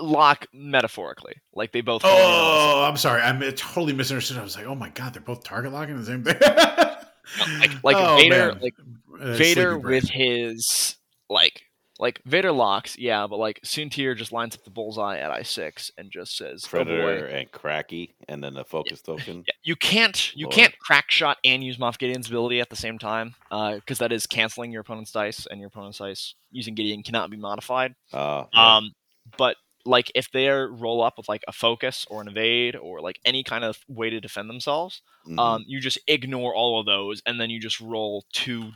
lock 0.00 0.46
metaphorically. 0.52 1.34
Like 1.54 1.72
they 1.72 1.80
both. 1.80 2.02
hone 2.02 2.10
in 2.10 2.16
on 2.16 2.22
the 2.22 2.26
Oh, 2.26 2.84
I'm 2.88 2.96
sorry. 2.96 3.22
I'm 3.22 3.40
totally 3.52 3.92
misunderstood. 3.92 4.38
I 4.38 4.42
was 4.42 4.56
like, 4.56 4.66
oh 4.66 4.74
my 4.74 4.88
god, 4.90 5.14
they're 5.14 5.22
both 5.22 5.44
target 5.44 5.72
locking 5.72 5.96
the 5.96 6.04
same 6.04 6.24
thing. 6.24 6.36
same- 6.40 7.60
like 7.60 7.84
like 7.84 7.96
Oh, 7.98 8.16
Vader, 8.16 8.52
man. 8.54 8.60
like 8.60 8.74
Uh, 9.20 9.34
Vader 9.34 9.78
with 9.78 10.08
his 10.08 10.96
like 11.30 11.62
like 11.98 12.20
Vader 12.24 12.50
locks, 12.52 12.98
yeah, 12.98 13.26
but 13.28 13.38
like 13.38 13.60
Soontir 13.64 14.16
just 14.16 14.32
lines 14.32 14.54
up 14.56 14.64
the 14.64 14.70
bullseye 14.70 15.18
at 15.18 15.30
I 15.30 15.42
six 15.42 15.90
and 15.96 16.10
just 16.10 16.36
says, 16.36 16.64
"Oh. 16.66 16.68
Predator 16.68 17.26
and 17.26 17.50
Cracky, 17.52 18.14
and 18.28 18.42
then 18.42 18.54
the 18.54 18.64
focus 18.64 19.00
token. 19.00 19.44
Yeah, 19.46 19.54
you 19.62 19.76
can't 19.76 20.34
you 20.34 20.46
Lord. 20.46 20.54
can't 20.54 20.78
crack 20.80 21.10
shot 21.10 21.38
and 21.44 21.62
use 21.62 21.76
Moff 21.76 21.98
Gideon's 21.98 22.28
ability 22.28 22.60
at 22.60 22.68
the 22.70 22.76
same 22.76 22.98
time 22.98 23.34
because 23.50 23.98
that 23.98 24.10
is 24.12 24.26
canceling 24.26 24.72
your 24.72 24.80
opponent's 24.80 25.12
dice, 25.12 25.46
and 25.50 25.60
your 25.60 25.68
opponent's 25.68 25.98
dice 25.98 26.34
using 26.50 26.74
Gideon 26.74 27.02
cannot 27.02 27.30
be 27.30 27.36
modified. 27.36 27.94
Uh, 28.12 28.44
yeah. 28.52 28.76
Um, 28.76 28.92
but 29.38 29.56
like 29.86 30.10
if 30.14 30.30
they 30.32 30.48
roll 30.48 31.02
up 31.02 31.18
with 31.18 31.28
like 31.28 31.42
a 31.46 31.52
focus 31.52 32.06
or 32.10 32.22
an 32.22 32.28
evade 32.28 32.74
or 32.74 33.00
like 33.02 33.20
any 33.24 33.42
kind 33.44 33.62
of 33.64 33.78
way 33.86 34.08
to 34.10 34.18
defend 34.18 34.48
themselves, 34.48 35.02
Mhm. 35.28 35.38
um, 35.38 35.64
you 35.66 35.78
just 35.80 35.98
ignore 36.08 36.54
all 36.54 36.80
of 36.80 36.86
those 36.86 37.22
and 37.26 37.38
then 37.40 37.50
you 37.50 37.60
just 37.60 37.80
roll 37.80 38.24
two 38.32 38.72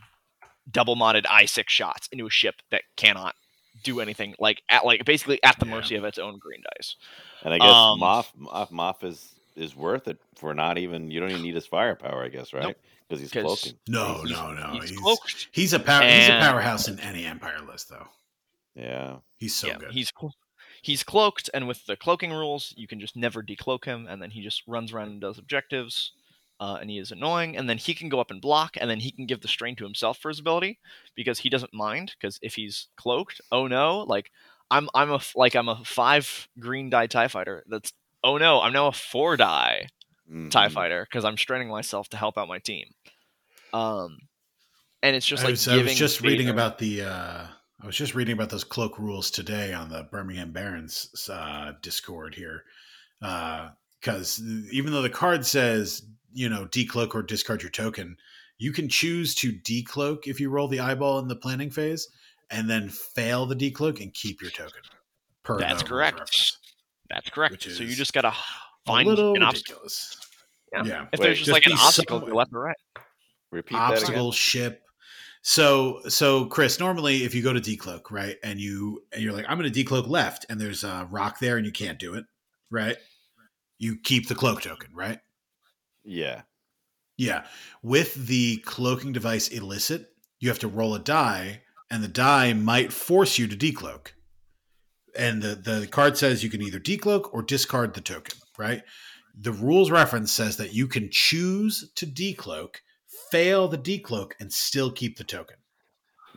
double 0.71 0.97
modded 0.97 1.25
I 1.31 1.45
six 1.47 1.73
shots 1.73 2.09
into 2.12 2.27
a 2.27 2.31
ship 2.31 2.57
that 2.71 2.83
cannot 2.97 3.35
do 3.85 4.01
anything 4.01 4.35
like 4.39 4.62
at 4.71 4.85
like 4.85 5.05
basically 5.05 5.41
at 5.45 5.59
the 5.61 5.66
Yeah. 5.66 5.73
mercy 5.75 5.95
of 5.97 6.05
its 6.05 6.19
own 6.19 6.39
green 6.39 6.62
dice. 6.77 6.97
and 7.45 7.55
I 7.55 7.59
guess 7.59 7.69
um, 7.69 8.01
Moff, 8.01 8.27
Moff 8.37 8.71
Moff 8.73 9.05
is 9.05 9.35
is 9.57 9.75
worth 9.75 10.07
it 10.09 10.19
for 10.37 10.55
not 10.55 10.79
even. 10.79 11.11
You 11.11 11.19
don't 11.21 11.31
even 11.31 11.43
need 11.43 11.55
his 11.57 11.66
firepower, 11.66 12.23
I 12.25 12.29
guess, 12.29 12.53
right? 12.53 12.62
Nope. 12.64 12.77
Because 13.09 13.21
he's 13.23 13.33
'Cause- 13.33 13.43
cloaking. 13.62 13.79
No, 13.89 14.23
He's- 14.25 14.31
no, 14.31 14.53
no. 14.53 14.71
he's 14.81 14.91
He's 14.91 14.99
cloaked. 15.01 15.49
he's 15.53 15.73
a 15.73 15.81
power. 15.81 16.03
he's 16.09 16.29
a 16.29 16.39
powerhouse 16.39 16.87
in 16.89 17.01
any 17.01 17.25
Empire 17.25 17.61
list, 17.66 17.89
though. 17.89 18.07
Yeah. 18.75 19.16
He's 19.37 19.55
so 19.57 19.66
yeah, 19.69 19.79
good. 19.79 19.93
he's 19.93 20.11
clo- 20.12 20.33
he's 20.83 21.03
cloaked, 21.03 21.51
and 21.55 21.66
with 21.66 21.87
the 21.87 21.97
cloaking 21.97 22.31
rules, 22.33 22.73
you 22.77 22.87
can 22.87 23.01
just 23.01 23.16
never 23.16 23.43
decloak 23.43 23.85
him, 23.85 24.07
and 24.09 24.21
then 24.23 24.31
he 24.31 24.43
just 24.43 24.62
runs 24.66 24.93
around 24.93 25.09
and 25.09 25.21
does 25.21 25.39
objectives. 25.39 26.12
Uh, 26.61 26.78
and 26.80 26.90
he 26.90 26.98
is 26.98 27.12
annoying, 27.12 27.56
and 27.56 27.68
then 27.70 27.78
he 27.78 27.94
can 27.94 28.09
go 28.09 28.18
up 28.20 28.30
and 28.32 28.40
block, 28.42 28.76
and 28.80 28.90
then 28.90 28.98
he 28.98 29.12
can 29.12 29.26
give 29.26 29.40
the 29.40 29.48
strain 29.48 29.76
to 29.76 29.84
himself 29.84 30.18
for 30.18 30.28
his 30.28 30.40
ability 30.40 30.78
because 31.14 31.38
he 31.38 31.48
doesn't 31.48 31.72
mind. 31.72 32.12
Because 32.18 32.38
if 32.42 32.54
he's 32.56 32.88
cloaked, 32.96 33.40
oh 33.52 33.68
no, 33.68 34.00
like 34.00 34.32
I'm 34.70 34.88
I'm 34.94 35.12
a 35.12 35.20
like 35.36 35.54
I'm 35.54 35.68
a 35.68 35.84
five 35.84 36.48
green 36.59 36.90
die 36.90 37.06
Tie 37.06 37.28
fighter. 37.28 37.64
That's 37.68 37.92
oh 38.24 38.38
no, 38.38 38.61
I'm 38.61 38.72
now 38.72 38.88
a 38.88 38.92
four 38.92 39.36
die 39.36 39.86
Tie 40.50 40.68
Mhm. 40.68 40.72
fighter 40.72 41.06
because 41.09 41.24
I'm 41.24 41.36
straining 41.36 41.68
myself 41.68 42.09
to 42.11 42.16
help 42.16 42.36
out 42.38 42.48
my 42.48 42.59
team. 42.59 42.88
Um, 43.72 44.18
and 45.02 45.14
it's 45.14 45.26
just 45.26 45.42
I 45.42 45.46
like 45.46 45.52
was, 45.52 45.68
I 45.68 45.76
was 45.82 45.94
just 45.94 46.20
reading 46.22 46.48
about 46.48 46.78
the. 46.78 47.02
Uh, 47.02 47.46
I 47.80 47.86
was 47.86 47.96
just 47.96 48.14
reading 48.14 48.32
about 48.32 48.50
those 48.50 48.64
cloak 48.64 48.98
rules 48.98 49.30
today 49.30 49.72
on 49.72 49.88
the 49.88 50.02
Birmingham 50.11 50.52
Barons 50.52 51.28
uh, 51.30 51.72
Discord 51.80 52.34
here, 52.34 52.64
because 53.20 54.42
even 54.72 54.92
though 54.92 55.02
the 55.02 55.11
card 55.11 55.46
says 55.46 56.02
you 56.39 56.49
know 56.49 56.66
decloak 56.66 57.14
or 57.14 57.22
discard 57.22 57.62
your 57.62 57.70
token, 57.70 58.16
you 58.59 58.72
can 58.72 58.89
choose 58.89 59.34
to 59.36 59.53
decloak 59.53 60.26
if 60.26 60.39
you 60.39 60.51
roll 60.51 60.68
the 60.68 60.78
eyeball 60.80 61.18
in 61.18 61.26
the 61.26 61.34
planning 61.36 61.70
phase, 61.70 62.09
and 62.51 62.70
then 62.70 62.89
fail 62.89 63.45
the 63.45 63.57
decloak 63.57 64.01
and 64.01 64.14
keep 64.14 64.41
your 64.41 64.53
token. 64.53 64.80
Per 65.43 65.59
That's 65.59 65.82
correct. 65.82 66.57
That's 67.11 67.30
correct. 67.30 67.62
So 67.62 67.82
you 67.82 67.95
just 67.95 68.12
gotta 68.12 68.28
A 68.28 68.34
find 68.86 69.09
little 69.09 69.34
an 69.34 69.43
obstacle. 69.43 69.82
Yeah. 70.72 70.84
yeah. 70.84 71.07
If 71.12 71.18
Wait, 71.18 71.26
there's 71.26 71.39
just 71.39 71.47
just 71.47 71.53
like 71.53 71.66
an 71.66 71.72
obstacle, 71.72 72.20
some- 72.20 72.30
left 72.32 72.53
or 72.53 72.61
right. 72.61 72.76
Repeat 73.51 73.74
that 73.74 73.93
obstacle 73.93 74.28
again. 74.28 74.32
ship. 74.32 74.82
So 75.43 76.01
so 76.09 76.47
Chris, 76.47 76.78
normally 76.78 77.24
if 77.24 77.34
you 77.34 77.43
go 77.43 77.53
to 77.53 77.61
decloak, 77.61 78.11
right, 78.11 78.36
and 78.45 78.61
you 78.61 79.03
and 79.12 79.22
you're 79.22 79.32
like, 79.32 79.47
I'm 79.49 79.57
gonna 79.57 79.70
decloak 79.70 80.07
left, 80.07 80.47
and 80.49 80.61
there's 80.61 80.84
a 80.84 81.09
rock 81.11 81.41
there 81.41 81.57
and 81.57 81.66
you 81.66 81.72
can't 81.72 81.99
do 81.99 82.14
it, 82.14 82.26
right? 82.70 82.97
You 83.78 83.97
keep 84.03 84.28
the 84.28 84.34
cloak 84.34 84.62
token, 84.62 84.91
right? 84.95 85.18
Yeah. 86.09 86.42
Yeah. 87.16 87.44
With 87.82 88.14
the 88.26 88.59
cloaking 88.59 89.12
device 89.12 89.48
illicit, 89.48 90.09
you 90.40 90.48
have 90.48 90.61
to 90.61 90.68
roll 90.68 90.94
a 90.94 90.98
die, 90.98 91.62
and 91.90 92.02
the 92.02 92.09
die 92.09 92.52
might 92.52 92.92
force 92.92 93.38
you 93.38 93.46
to 93.46 93.56
decloak. 93.56 94.09
And 95.16 95.42
the, 95.42 95.54
the 95.54 95.86
card 95.88 96.16
says 96.16 96.44
you 96.44 96.50
can 96.50 96.62
either 96.62 96.78
decloak 96.78 97.32
or 97.32 97.42
discard 97.42 97.94
the 97.94 98.00
token, 98.00 98.38
right? 98.56 98.82
The 99.38 99.52
rules 99.52 99.90
reference 99.90 100.32
says 100.32 100.56
that 100.56 100.72
you 100.74 100.86
can 100.86 101.09
choose 101.11 101.90
to 101.96 102.06
decloak, 102.06 102.76
fail 103.30 103.68
the 103.68 103.78
decloak, 103.78 104.32
and 104.40 104.52
still 104.52 104.90
keep 104.90 105.18
the 105.18 105.24
token. 105.24 105.56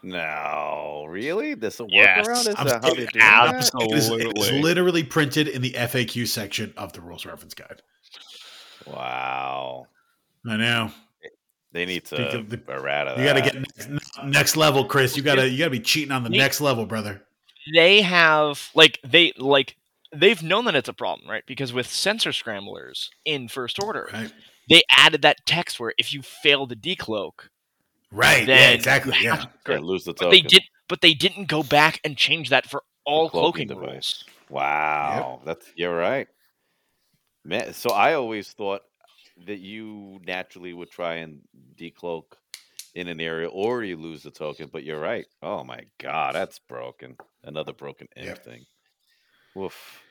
No, 0.03 1.05
really? 1.07 1.53
This 1.53 1.80
a 1.80 1.86
Yes, 1.88 2.28
workaround? 2.28 2.47
Is 2.47 2.55
I'm 2.57 2.67
that 2.67 2.84
how 2.84 2.93
they 2.93 3.05
do 3.05 3.19
that? 3.19 3.72
It 3.74 3.91
is, 3.93 4.09
it 4.09 4.38
is 4.38 4.51
literally 4.51 5.03
printed 5.03 5.47
in 5.47 5.61
the 5.61 5.74
FAQ 5.74 6.28
section 6.28 6.74
of 6.76 6.93
the 6.93 7.01
rules 7.01 7.26
reference 7.26 7.53
guide. 7.53 7.82
Wow. 8.88 9.88
I 10.48 10.58
know. 10.58 10.92
They 11.74 11.86
need 11.86 12.04
to 12.06 12.16
the- 12.48 12.62
errata 12.68 13.16
You 13.18 13.26
got 13.26 13.34
to 13.34 13.42
get 13.42 13.56
next, 13.56 13.90
next 14.26 14.58
level, 14.58 14.84
Chris. 14.86 15.16
You 15.16 15.24
got 15.24 15.36
to 15.36 15.48
you 15.48 15.58
got 15.58 15.66
to 15.66 15.70
be 15.70 15.80
cheating 15.80 16.12
on 16.12 16.24
the 16.24 16.30
Me- 16.30 16.38
next 16.38 16.60
level, 16.60 16.86
brother. 16.86 17.22
They 17.74 18.02
have 18.02 18.70
like 18.76 19.00
they 19.08 19.32
like 19.38 19.78
they've 20.14 20.42
known 20.44 20.66
that 20.66 20.76
it's 20.76 20.90
a 20.90 20.94
problem, 20.94 21.30
right? 21.30 21.44
Because 21.46 21.72
with 21.72 21.88
sensor 21.88 22.34
scramblers 22.34 23.10
in 23.24 23.48
first 23.48 23.82
order, 23.82 24.10
Right. 24.12 24.34
they 24.70 24.84
added 24.92 25.22
that 25.22 25.46
text 25.46 25.80
where 25.80 25.94
if 25.98 26.12
you 26.14 26.22
fail 26.22 26.68
to 26.68 26.76
decloak, 26.76 27.48
Right. 28.12 28.46
yeah, 28.48 28.72
exactly. 28.72 29.16
you 29.18 29.24
Yeah. 29.26 29.36
to- 29.66 29.72
Yeah, 29.74 29.80
lose 29.80 30.04
the 30.04 30.12
but 30.14 30.24
token. 30.24 30.32
they 30.32 30.42
did, 30.42 30.64
but 30.90 31.00
they 31.00 31.14
didn't 31.14 31.46
go 31.46 31.64
back 31.64 32.02
and 32.04 32.18
change 32.18 32.50
that 32.50 32.70
for 32.70 32.84
all 33.06 33.30
cloaking 33.30 33.68
cloaking, 33.70 33.82
device. 33.86 33.88
rules. 33.90 34.26
Wow, 34.50 35.40
that's 35.46 35.66
you're 35.76 35.96
right, 35.96 36.28
man. 37.44 37.74
So 37.74 37.92
I 37.92 38.14
always 38.14 38.52
thought 38.52 38.82
that 39.46 39.60
you 39.60 40.20
naturally 40.26 40.74
would 40.74 40.92
try 40.92 41.16
and 41.16 41.39
decloak 41.76 42.24
in 42.96 43.08
an 43.08 43.20
area, 43.22 43.48
or 43.48 43.84
you 43.84 43.96
lose 43.98 44.24
the 44.24 44.32
token. 44.32 44.70
But 44.72 44.84
you're 44.84 45.00
right. 45.00 45.26
Oh 45.42 45.64
my 45.64 45.80
god, 46.00 46.36
that's 46.36 46.60
broken. 46.60 47.16
Another 47.44 47.74
broken 47.74 48.08
imp 48.16 48.28
Yep. 48.28 48.46
thing. 48.46 48.66
Woof. 49.56 50.02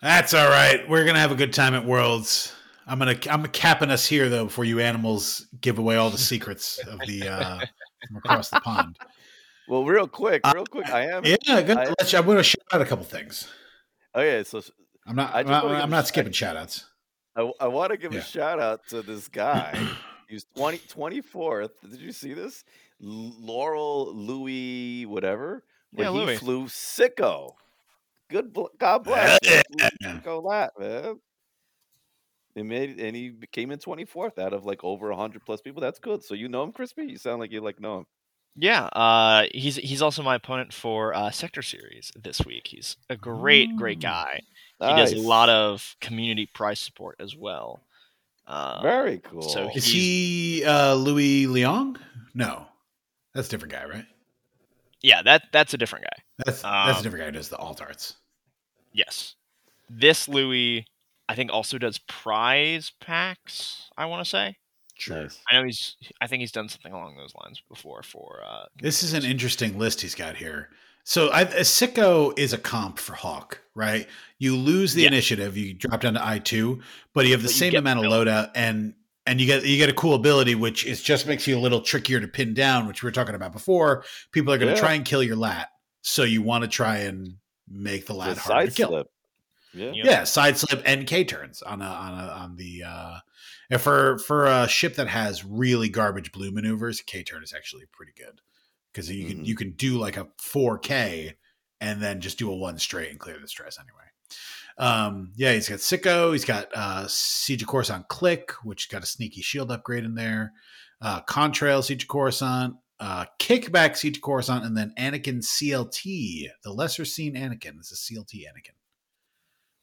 That's 0.00 0.34
all 0.34 0.48
right. 0.48 0.88
We're 0.88 1.04
gonna 1.04 1.18
have 1.20 1.32
a 1.32 1.36
good 1.36 1.52
time 1.52 1.74
at 1.74 1.84
Worlds. 1.84 2.54
I'm 2.86 2.98
gonna 2.98 3.18
I'm 3.30 3.46
capping 3.46 3.90
us 3.90 4.06
here 4.06 4.28
though 4.28 4.44
before 4.44 4.64
you 4.64 4.78
animals 4.80 5.46
give 5.60 5.78
away 5.78 5.96
all 5.96 6.10
the 6.10 6.18
secrets 6.18 6.78
of 6.86 7.00
the 7.06 7.28
uh, 7.28 7.60
from 8.06 8.16
across 8.18 8.50
the 8.50 8.60
pond. 8.60 8.98
Well, 9.66 9.84
real 9.86 10.06
quick, 10.06 10.42
Uh, 10.44 10.52
real 10.54 10.66
quick. 10.66 10.90
I 10.90 11.06
am. 11.06 11.24
Yeah, 11.24 11.62
good. 11.62 11.78
I- 11.78 11.86
I'm 11.86 12.26
gonna 12.26 12.42
shout 12.42 12.62
out 12.72 12.82
a 12.82 12.84
couple 12.84 13.04
things. 13.06 13.48
Okay, 14.14 14.44
so 14.44 14.62
I'm 15.06 15.16
not. 15.16 15.34
I 15.34 15.40
I'm 15.40 15.46
not, 15.46 15.64
I'm 15.66 15.88
a 15.88 15.96
not 15.96 16.06
skipping 16.06 16.32
shout 16.32 16.56
outs. 16.56 16.86
I, 17.36 17.50
I 17.60 17.68
want 17.68 17.90
to 17.90 17.96
give 17.96 18.12
Yeah. 18.12 18.20
a 18.20 18.22
shout 18.22 18.60
out 18.60 18.86
to 18.88 19.02
this 19.02 19.28
guy. 19.28 19.76
He's 20.28 20.46
was 20.56 20.56
20, 20.56 20.78
24th. 21.22 21.70
Did 21.90 22.00
you 22.00 22.12
see 22.12 22.32
this? 22.32 22.64
L- 23.02 23.34
Laurel 23.38 24.14
Louis, 24.14 25.04
whatever. 25.06 25.64
But 25.92 26.04
Yeah, 26.04 26.12
he 26.12 26.18
Louis. 26.18 26.38
flew 26.38 26.64
sicko. 26.64 27.52
Good, 28.30 28.52
bl- 28.52 28.66
God 28.78 29.04
bless. 29.04 29.38
Go 29.40 29.50
He 29.70 29.76
that 29.78 30.72
man. 30.78 31.16
He 32.54 32.62
made 32.62 32.98
and 33.00 33.14
he 33.16 33.32
came 33.52 33.70
in 33.72 33.78
24th 33.80 34.38
out 34.38 34.52
of 34.52 34.64
like 34.64 34.82
over 34.84 35.08
100 35.10 35.44
plus 35.44 35.60
people. 35.60 35.80
That's 35.82 35.98
good. 35.98 36.22
So 36.22 36.34
you 36.34 36.48
know 36.48 36.62
him, 36.62 36.72
Chrispy? 36.72 37.10
You 37.10 37.18
sound 37.18 37.40
like 37.40 37.50
you 37.52 37.60
like 37.60 37.80
know 37.80 37.98
him. 37.98 38.06
Yeah, 38.56 38.84
uh, 38.84 39.46
he's 39.52 39.74
he's 39.76 40.00
also 40.00 40.22
my 40.22 40.36
opponent 40.36 40.72
for 40.72 41.12
uh, 41.12 41.32
Sector 41.32 41.62
Series 41.62 42.12
this 42.14 42.46
week. 42.46 42.68
He's 42.68 42.96
a 43.10 43.16
great, 43.16 43.76
great 43.76 44.00
guy. 44.00 44.42
He 44.90 44.96
does 45.00 45.12
a 45.12 45.18
lot 45.18 45.48
of 45.48 45.96
community 46.00 46.46
prize 46.46 46.80
support 46.80 47.16
as 47.20 47.36
well. 47.36 47.82
Uh, 48.46 48.82
Very 48.82 49.18
cool. 49.18 49.42
so 49.42 49.70
Is 49.74 49.84
he 49.86 50.64
uh, 50.64 50.94
Louis 50.94 51.46
Leong? 51.46 51.96
No, 52.34 52.66
that's 53.34 53.48
a 53.48 53.50
different 53.50 53.72
guy, 53.72 53.84
right? 53.86 54.04
yeah, 55.02 55.22
that 55.22 55.44
that's 55.52 55.72
a 55.74 55.78
different 55.78 56.04
guy. 56.04 56.22
That's 56.44 56.62
that's 56.62 56.64
a 56.64 56.96
Um, 56.98 57.02
different 57.02 57.22
guy 57.22 57.26
who 57.26 57.32
does 57.32 57.48
the 57.48 57.56
alt 57.58 57.80
arts. 57.80 58.16
Yes, 58.92 59.34
this 59.88 60.28
Louis, 60.28 60.86
I 61.28 61.34
think, 61.34 61.50
also 61.52 61.78
does 61.78 61.98
prize 61.98 62.92
packs. 63.00 63.90
I 63.96 64.06
want 64.06 64.24
to 64.24 64.28
say. 64.28 64.56
nice. 65.08 65.40
I 65.50 65.54
know 65.56 65.64
he's. 65.64 65.96
I 66.20 66.26
think 66.26 66.40
he's 66.40 66.52
done 66.52 66.68
something 66.68 66.92
along 66.92 67.16
those 67.16 67.34
lines 67.42 67.62
before 67.68 68.02
for. 68.02 68.42
Uh, 68.46 68.64
This 68.80 69.02
is 69.02 69.12
an 69.14 69.24
interesting 69.24 69.78
list 69.78 70.00
he's 70.02 70.14
got 70.14 70.36
here. 70.36 70.68
So 71.04 71.28
I, 71.28 71.42
a 71.42 71.60
Sicko 71.60 72.36
is 72.38 72.52
a 72.54 72.58
comp 72.58 72.98
for 72.98 73.12
Hawk, 73.14 73.60
right? 73.74 74.08
You 74.38 74.56
lose 74.56 74.94
the 74.94 75.02
Yeah. 75.02 75.08
initiative, 75.08 75.56
you 75.56 75.74
drop 75.74 76.00
down 76.00 76.14
to 76.14 76.26
I 76.26 76.38
two, 76.38 76.80
but 77.12 77.26
you 77.26 77.32
have 77.32 77.42
the 77.42 77.48
But 77.48 77.54
same 77.54 77.74
amount 77.76 78.04
of 78.04 78.10
loadout, 78.10 78.50
and 78.54 78.94
and 79.26 79.40
you 79.40 79.46
get 79.46 79.64
you 79.66 79.76
get 79.76 79.88
a 79.90 79.94
cool 79.94 80.14
ability, 80.14 80.54
which 80.54 80.84
is 80.86 81.02
just 81.02 81.26
makes 81.26 81.46
you 81.46 81.58
a 81.58 81.60
little 81.60 81.80
trickier 81.82 82.20
to 82.20 82.28
pin 82.28 82.54
down, 82.54 82.86
which 82.86 83.02
we 83.02 83.06
were 83.06 83.12
talking 83.12 83.34
about 83.34 83.52
before. 83.52 84.04
People 84.32 84.52
are 84.52 84.58
going 84.58 84.68
to 84.70 84.74
Yeah. 84.74 84.80
try 84.80 84.94
and 84.94 85.04
kill 85.04 85.22
your 85.22 85.36
lat, 85.36 85.68
so 86.02 86.22
you 86.24 86.40
want 86.42 86.62
to 86.62 86.68
try 86.68 86.98
and 86.98 87.36
make 87.68 88.06
the 88.06 88.12
The 88.14 88.18
lat 88.18 88.38
harder 88.38 88.66
side 88.66 88.70
to 88.70 88.74
kill. 88.76 88.88
slip. 88.88 89.06
Yeah. 89.74 89.92
Yeah. 89.94 90.04
Yeah, 90.04 90.24
side 90.24 90.56
slip 90.56 90.82
and 90.86 91.06
K 91.06 91.24
turns 91.24 91.60
on 91.62 91.82
a 91.82 91.86
on 91.86 92.12
a 92.18 92.32
on 92.32 92.56
the 92.56 92.82
uh 92.84 93.18
and 93.70 93.80
for 93.80 94.18
for 94.20 94.46
a 94.46 94.68
ship 94.68 94.94
that 94.96 95.08
has 95.08 95.44
really 95.44 95.88
garbage 95.90 96.32
blue 96.32 96.50
maneuvers, 96.50 97.00
K 97.02 97.22
turn 97.22 97.42
is 97.42 97.52
actually 97.52 97.84
pretty 97.92 98.12
good 98.16 98.40
because 98.94 99.10
you 99.10 99.26
can 99.26 99.38
Mhm. 99.40 99.46
you 99.46 99.56
can 99.56 99.72
do 99.72 99.98
like 99.98 100.16
a 100.16 100.28
four 100.38 100.78
K 100.78 101.34
and 101.80 102.00
then 102.00 102.20
just 102.20 102.38
do 102.38 102.50
a 102.50 102.56
one 102.56 102.78
straight 102.78 103.10
and 103.10 103.18
clear 103.18 103.38
the 103.40 103.48
stress 103.48 103.78
anyway. 103.78 104.04
Um, 104.78 105.32
yeah, 105.36 105.52
he's 105.52 105.68
got 105.68 105.80
Sicko, 105.80 106.32
he's 106.32 106.44
got 106.44 106.68
uh 106.74 107.06
Siege 107.08 107.62
of 107.62 107.68
Coruscant 107.68 108.08
Click, 108.08 108.52
which 108.64 108.88
got 108.88 109.02
a 109.02 109.06
sneaky 109.06 109.42
shield 109.42 109.70
upgrade 109.70 110.04
in 110.04 110.14
there, 110.14 110.52
uh 111.00 111.20
Contrail 111.22 111.82
Siege 111.84 112.04
of 112.04 112.08
Coruscant, 112.08 112.76
uh 113.00 113.26
Kickback 113.40 113.96
Siege 113.96 114.16
of 114.18 114.22
Coruscant, 114.22 114.64
and 114.64 114.76
then 114.76 114.92
Anakin 114.98 115.42
CLT, 115.44 116.48
the 116.62 116.72
lesser 116.72 117.04
seen 117.04 117.34
Anakin. 117.34 117.76
This 117.76 117.92
is 117.92 118.00
CLT 118.00 118.44
Anakin. 118.46 118.74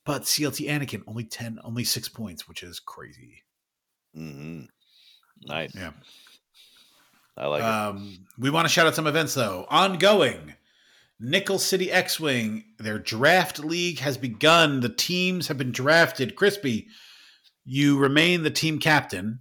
But 0.04 0.24
CLT 0.24 0.68
Anakin 0.68 1.04
only 1.08 1.26
ten, 1.26 1.60
only 1.64 1.84
six 1.84 2.10
points, 2.10 2.48
which 2.48 2.64
is 2.64 2.80
crazy. 2.80 3.44
hmm 4.14 4.64
Nice. 5.44 5.74
Yeah. 5.76 5.94
I 7.42 7.48
like 7.48 7.62
it. 7.62 7.66
Um, 7.66 8.26
we 8.38 8.50
want 8.50 8.66
to 8.66 8.70
shout 8.74 8.86
out 8.88 8.96
some 8.96 9.08
events 9.08 9.34
though. 9.34 9.66
Ongoing, 9.70 10.54
Nickel 11.20 11.58
City 11.60 11.92
X-wing. 11.92 12.64
Their 12.78 13.00
draft 13.00 13.60
league 13.60 14.00
has 14.00 14.18
begun. 14.18 14.80
The 14.82 14.90
teams 14.90 15.48
have 15.48 15.58
been 15.58 15.72
drafted. 15.72 16.36
Chrispy, 16.36 16.86
you 17.66 17.98
remain 17.98 18.44
the 18.44 18.52
team 18.52 18.80
captain. 18.80 19.40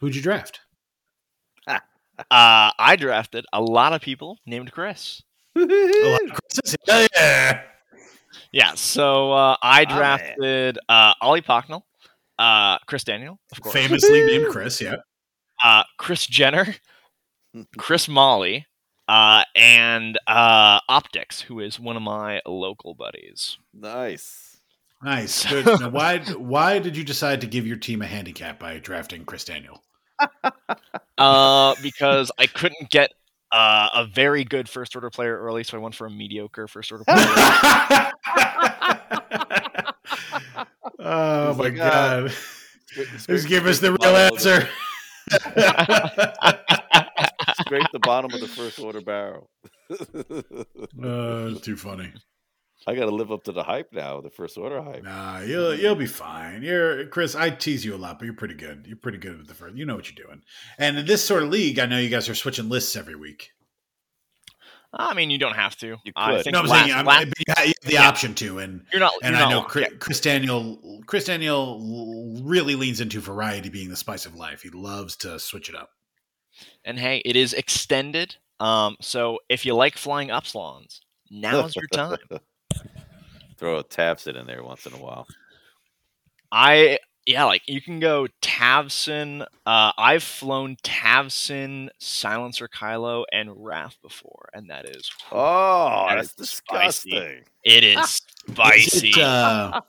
Who'd 0.00 0.16
you 0.16 0.22
draft? 0.22 0.60
uh, 1.68 1.78
I 2.30 2.96
drafted 2.98 3.44
a 3.52 3.60
lot 3.60 3.92
of 3.92 4.00
people 4.00 4.38
named 4.46 4.72
Chris. 4.72 5.22
A 5.56 5.60
lot 5.60 6.22
of 6.24 6.30
Chris's. 6.32 6.76
Yeah. 6.88 7.62
Yeah, 8.50 8.74
so 8.74 9.32
uh, 9.32 9.56
I 9.62 9.84
Ah, 9.88 9.94
drafted 9.96 10.78
uh, 10.88 11.12
Ollie 11.20 11.40
Pocknell, 11.42 11.82
uh, 12.38 12.78
Chris 12.86 13.04
Daniel, 13.04 13.38
of 13.52 13.60
course, 13.60 13.74
Famously 13.74 14.24
named 14.26 14.46
Chris. 14.50 14.80
Yeah. 14.80 14.96
uh, 15.62 15.82
Chris 15.98 16.26
Jenner, 16.26 16.74
Chris 17.76 18.08
Molly, 18.08 18.66
uh, 19.08 19.44
and 19.54 20.18
uh, 20.26 20.80
Optics, 20.88 21.40
who 21.40 21.60
is 21.60 21.78
one 21.78 21.96
of 21.96 22.02
my 22.02 22.40
local 22.46 22.94
buddies. 22.94 23.58
nice. 23.72 24.50
Nice. 25.02 25.44
Good. 25.50 25.66
Now, 25.66 25.90
why? 25.90 26.20
Why 26.20 26.78
did 26.78 26.96
you 26.96 27.04
decide 27.04 27.42
to 27.42 27.46
give 27.46 27.66
your 27.66 27.76
team 27.76 28.00
a 28.00 28.06
handicap 28.06 28.58
by 28.58 28.78
drafting 28.78 29.26
Chris 29.26 29.44
Daniel? 29.44 29.82
Uh, 31.18 31.74
because 31.82 32.30
I 32.38 32.46
couldn't 32.46 32.88
get 32.90 33.12
uh, 33.52 33.90
a 33.94 34.06
very 34.06 34.44
good 34.44 34.68
first 34.68 34.96
order 34.96 35.10
player 35.10 35.38
early, 35.38 35.62
so 35.62 35.76
I 35.76 35.80
went 35.80 35.94
for 35.94 36.06
a 36.06 36.10
mediocre 36.10 36.66
first 36.68 36.90
order 36.90 37.04
player. 37.04 37.18
oh 40.98 41.54
my 41.54 41.64
like, 41.64 41.78
uh, 41.78 42.20
god! 42.20 42.32
Scrape- 42.86 43.08
Just 43.26 43.48
give 43.48 43.66
us 43.66 43.80
the 43.80 43.92
real 44.00 44.16
answer. 44.16 44.68
Scrape 47.76 47.92
the 47.92 47.98
bottom 48.00 48.32
of 48.32 48.40
the 48.40 48.48
first 48.48 48.78
order 48.80 49.00
barrel. 49.00 49.50
Uh, 51.02 51.58
too 51.62 51.76
funny. 51.76 52.12
I 52.86 52.94
got 52.94 53.06
to 53.06 53.14
live 53.14 53.32
up 53.32 53.44
to 53.44 53.52
the 53.52 53.62
hype 53.62 53.88
now, 53.92 54.20
the 54.20 54.30
first 54.30 54.58
order 54.58 54.82
hype. 54.82 55.02
Nah, 55.04 55.40
you'll 55.40 55.74
you'll 55.74 55.94
be 55.94 56.06
fine. 56.06 56.62
You're 56.62 57.06
Chris. 57.06 57.34
I 57.34 57.48
tease 57.50 57.84
you 57.84 57.94
a 57.94 57.96
lot, 57.96 58.18
but 58.18 58.26
you're 58.26 58.34
pretty 58.34 58.54
good. 58.54 58.84
You're 58.86 58.98
pretty 58.98 59.18
good 59.18 59.38
with 59.38 59.46
the 59.48 59.54
first. 59.54 59.76
You 59.76 59.86
know 59.86 59.96
what 59.96 60.10
you're 60.10 60.26
doing. 60.26 60.42
And 60.78 60.98
in 60.98 61.06
this 61.06 61.24
sort 61.24 61.42
of 61.42 61.48
league, 61.48 61.78
I 61.78 61.86
know 61.86 61.98
you 61.98 62.10
guys 62.10 62.28
are 62.28 62.34
switching 62.34 62.68
lists 62.68 62.94
every 62.94 63.16
week. 63.16 63.50
I 64.92 65.14
mean, 65.14 65.30
you 65.30 65.38
don't 65.38 65.56
have 65.56 65.76
to. 65.78 65.96
You 66.04 66.12
I 66.14 66.36
could. 66.36 66.44
think 66.44 66.54
No, 66.54 66.60
I'm 66.60 66.66
last- 66.66 66.84
saying 66.84 66.96
I'm, 66.96 67.06
last- 67.06 67.26
you 67.38 67.54
have 67.56 67.72
the 67.82 67.92
Yeah. 67.94 68.06
option 68.08 68.34
to, 68.34 68.58
and 68.58 68.82
you're 68.92 69.00
not. 69.00 69.12
and 69.22 69.34
you're 69.34 69.44
I 69.44 69.48
not 69.48 69.50
know. 69.50 69.62
Chris, 69.62 69.88
Yeah. 69.90 69.96
Chris 69.98 70.20
Daniel. 70.20 71.02
Chris 71.06 71.24
Daniel 71.24 72.38
really 72.44 72.76
leans 72.76 73.00
into 73.00 73.18
variety 73.20 73.70
being 73.70 73.88
the 73.88 73.96
spice 73.96 74.26
of 74.26 74.34
life. 74.36 74.62
He 74.62 74.68
loves 74.70 75.16
to 75.18 75.38
switch 75.40 75.68
it 75.68 75.74
up. 75.74 75.90
And 76.84 76.98
hey, 76.98 77.22
it 77.24 77.36
is 77.36 77.52
extended. 77.52 78.36
Um, 78.60 78.96
so 79.00 79.38
if 79.48 79.64
you 79.66 79.74
like 79.74 79.96
flying 79.96 80.28
upsilons, 80.28 81.00
now's 81.30 81.74
your 81.74 81.86
time. 81.88 82.18
Throw 83.56 83.78
a 83.78 83.84
Tavson 83.84 84.38
in 84.38 84.46
there 84.46 84.62
once 84.62 84.86
in 84.86 84.92
a 84.92 84.98
while. 84.98 85.26
I 86.52 86.98
yeah, 87.26 87.44
like 87.44 87.62
you 87.66 87.80
can 87.80 88.00
go 88.00 88.26
Tavson. 88.42 89.46
Uh, 89.64 89.92
I've 89.96 90.22
flown 90.22 90.76
Tavson, 90.84 91.88
Silencer 91.98 92.68
Kylo, 92.68 93.24
and 93.32 93.50
Wrath 93.64 93.96
before, 94.02 94.50
and 94.52 94.68
that 94.70 94.84
is 94.88 95.10
Oh, 95.32 96.06
That 96.08 96.16
that's 96.16 96.38
is 96.38 96.50
spicy. 96.50 97.10
disgusting. 97.10 97.44
it 97.64 97.84
is 97.84 98.20
spicy. 98.48 99.08
Is 99.08 99.16
it, 99.16 99.22
uh, 99.22 99.80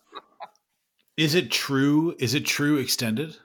is 1.18 1.36
it 1.36 1.52
true? 1.52 2.16
Is 2.20 2.34
it 2.36 2.46
true 2.46 2.78
extended? 2.78 3.36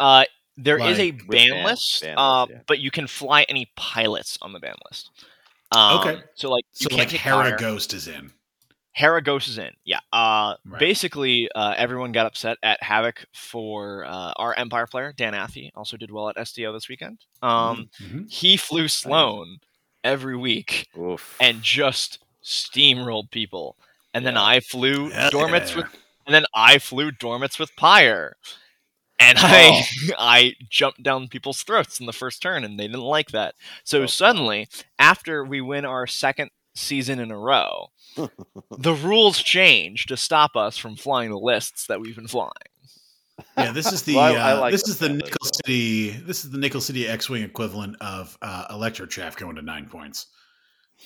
Uh, 0.00 0.24
there 0.56 0.78
is 0.78 0.98
a 0.98 1.10
Like- 1.12 1.22
With 1.26 1.28
ban 1.38 1.50
ban- 1.50 1.64
list, 1.64 2.02
ban 2.02 2.18
uh, 2.18 2.40
list, 2.42 2.50
yeah. 2.52 2.60
but 2.66 2.78
you 2.78 2.90
can 2.90 3.06
fly 3.06 3.42
any 3.48 3.70
pilots 3.76 4.38
on 4.42 4.52
the 4.52 4.58
ban 4.60 4.74
list. 4.90 5.10
Um, 5.74 5.98
Okay. 6.00 6.22
So 6.34 6.50
like 6.50 6.64
you 6.78 6.88
So 6.90 6.96
like 6.96 7.10
Hera 7.10 7.36
fire. 7.44 7.56
Ghost 7.56 7.94
is 7.94 8.08
in. 8.08 8.32
Hera 8.94 9.22
Ghost 9.22 9.48
is 9.48 9.56
in. 9.56 9.70
Yeah. 9.84 10.00
Uh, 10.12 10.56
Right. 10.66 10.78
Basically, 10.78 11.48
uh, 11.54 11.74
everyone 11.78 12.12
got 12.12 12.26
upset 12.26 12.58
at 12.62 12.82
Havoc 12.82 13.24
for 13.32 14.04
uh, 14.04 14.32
our 14.36 14.52
Empire 14.54 14.86
player, 14.86 15.14
Dan 15.16 15.32
Athy, 15.32 15.70
also 15.74 15.96
did 15.96 16.10
well 16.10 16.28
at 16.28 16.36
SDO 16.36 16.74
this 16.74 16.90
weekend. 16.90 17.18
Um, 17.40 17.88
Mhm. 18.02 18.30
He 18.30 18.58
flew 18.58 18.88
Sloane 18.88 19.60
every 20.04 20.36
week 20.36 20.88
Oof. 20.98 21.36
and 21.40 21.62
just 21.62 22.18
steamrolled 22.44 23.30
people. 23.30 23.76
And 24.12 24.26
then 24.26 24.36
I 24.36 24.60
flew 24.60 25.08
Hell 25.08 25.30
Dormitz 25.30 25.74
with, 25.74 25.86
and 26.26 26.34
then 26.34 26.44
I 26.54 26.78
flew 26.78 27.10
Dormitz 27.12 27.58
with 27.58 27.74
Pyre. 27.76 28.36
And 29.22 29.38
Oh. 29.38 29.42
I 29.46 29.82
I 30.18 30.54
jumped 30.68 31.02
down 31.02 31.28
people's 31.28 31.62
throats 31.62 32.00
in 32.00 32.06
the 32.06 32.12
first 32.12 32.42
turn, 32.42 32.64
and 32.64 32.78
they 32.78 32.86
didn't 32.86 33.00
like 33.02 33.30
that. 33.30 33.54
So 33.84 34.02
Oh. 34.02 34.06
suddenly, 34.06 34.68
after 34.98 35.44
we 35.44 35.60
win 35.60 35.84
our 35.84 36.06
second 36.06 36.50
season 36.74 37.18
in 37.20 37.30
a 37.30 37.38
row, 37.38 37.88
the 38.78 38.94
rules 38.94 39.38
change 39.42 40.06
to 40.06 40.16
stop 40.16 40.56
us 40.56 40.76
from 40.78 40.96
flying 40.96 41.30
the 41.30 41.38
lists 41.38 41.86
that 41.86 42.00
we've 42.00 42.16
been 42.16 42.26
flying. 42.28 42.50
Yeah, 43.56 43.72
this 43.72 43.92
is 43.92 44.02
the 44.04 44.16
Well, 44.16 44.34
I- 44.36 44.38
I 44.38 44.52
uh, 44.52 44.60
like 44.60 44.72
this 44.72 44.88
is 44.88 44.98
the 44.98 45.08
Panthers, 45.08 45.24
Nickel 45.30 45.38
though. 45.44 45.50
City 45.66 46.10
this 46.10 46.44
is 46.44 46.50
the 46.50 46.58
Nickel 46.58 46.80
City 46.80 47.06
X-wing 47.08 47.42
equivalent 47.42 47.96
of 48.00 48.36
uh, 48.42 48.66
Electrochaff 48.74 49.36
going 49.36 49.56
to 49.56 49.62
nine 49.62 49.86
points. 49.86 50.26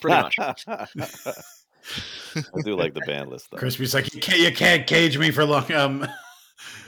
Pretty 0.01 0.21
much. 0.21 0.37
I 0.69 2.61
do 2.65 2.77
like 2.77 2.95
the 2.95 3.01
ban 3.07 3.29
list 3.31 3.51
though. 3.51 3.59
Chrispy's 3.59 3.95
like 3.95 4.13
you 4.15 4.21
can't 4.21 4.41
you 4.41 4.53
can't 4.53 4.87
cage 4.87 5.17
me 5.19 5.31
for 5.31 5.45
long. 5.45 5.71
Um, 5.73 6.07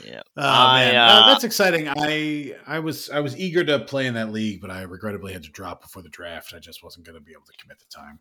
Yeah. 0.05 0.21
oh, 0.37 0.41
I, 0.43 0.85
man. 0.85 0.95
uh, 0.95 0.99
Uh, 0.99 1.27
that's 1.33 1.43
exciting. 1.43 1.87
I 1.89 2.55
I 2.67 2.79
was 2.79 3.09
I 3.09 3.19
was 3.19 3.37
eager 3.37 3.63
to 3.65 3.79
play 3.79 4.07
in 4.07 4.13
that 4.15 4.31
league, 4.31 4.61
but 4.61 4.71
I 4.71 4.81
regrettably 4.83 5.33
had 5.33 5.43
to 5.43 5.49
drop 5.51 5.81
before 5.81 6.01
the 6.01 6.09
draft. 6.09 6.53
I 6.53 6.59
just 6.59 6.83
wasn't 6.83 7.05
going 7.05 7.15
to 7.17 7.21
be 7.21 7.31
able 7.31 7.45
to 7.45 7.53
commit 7.61 7.79
the 7.79 7.85
time. 7.93 8.19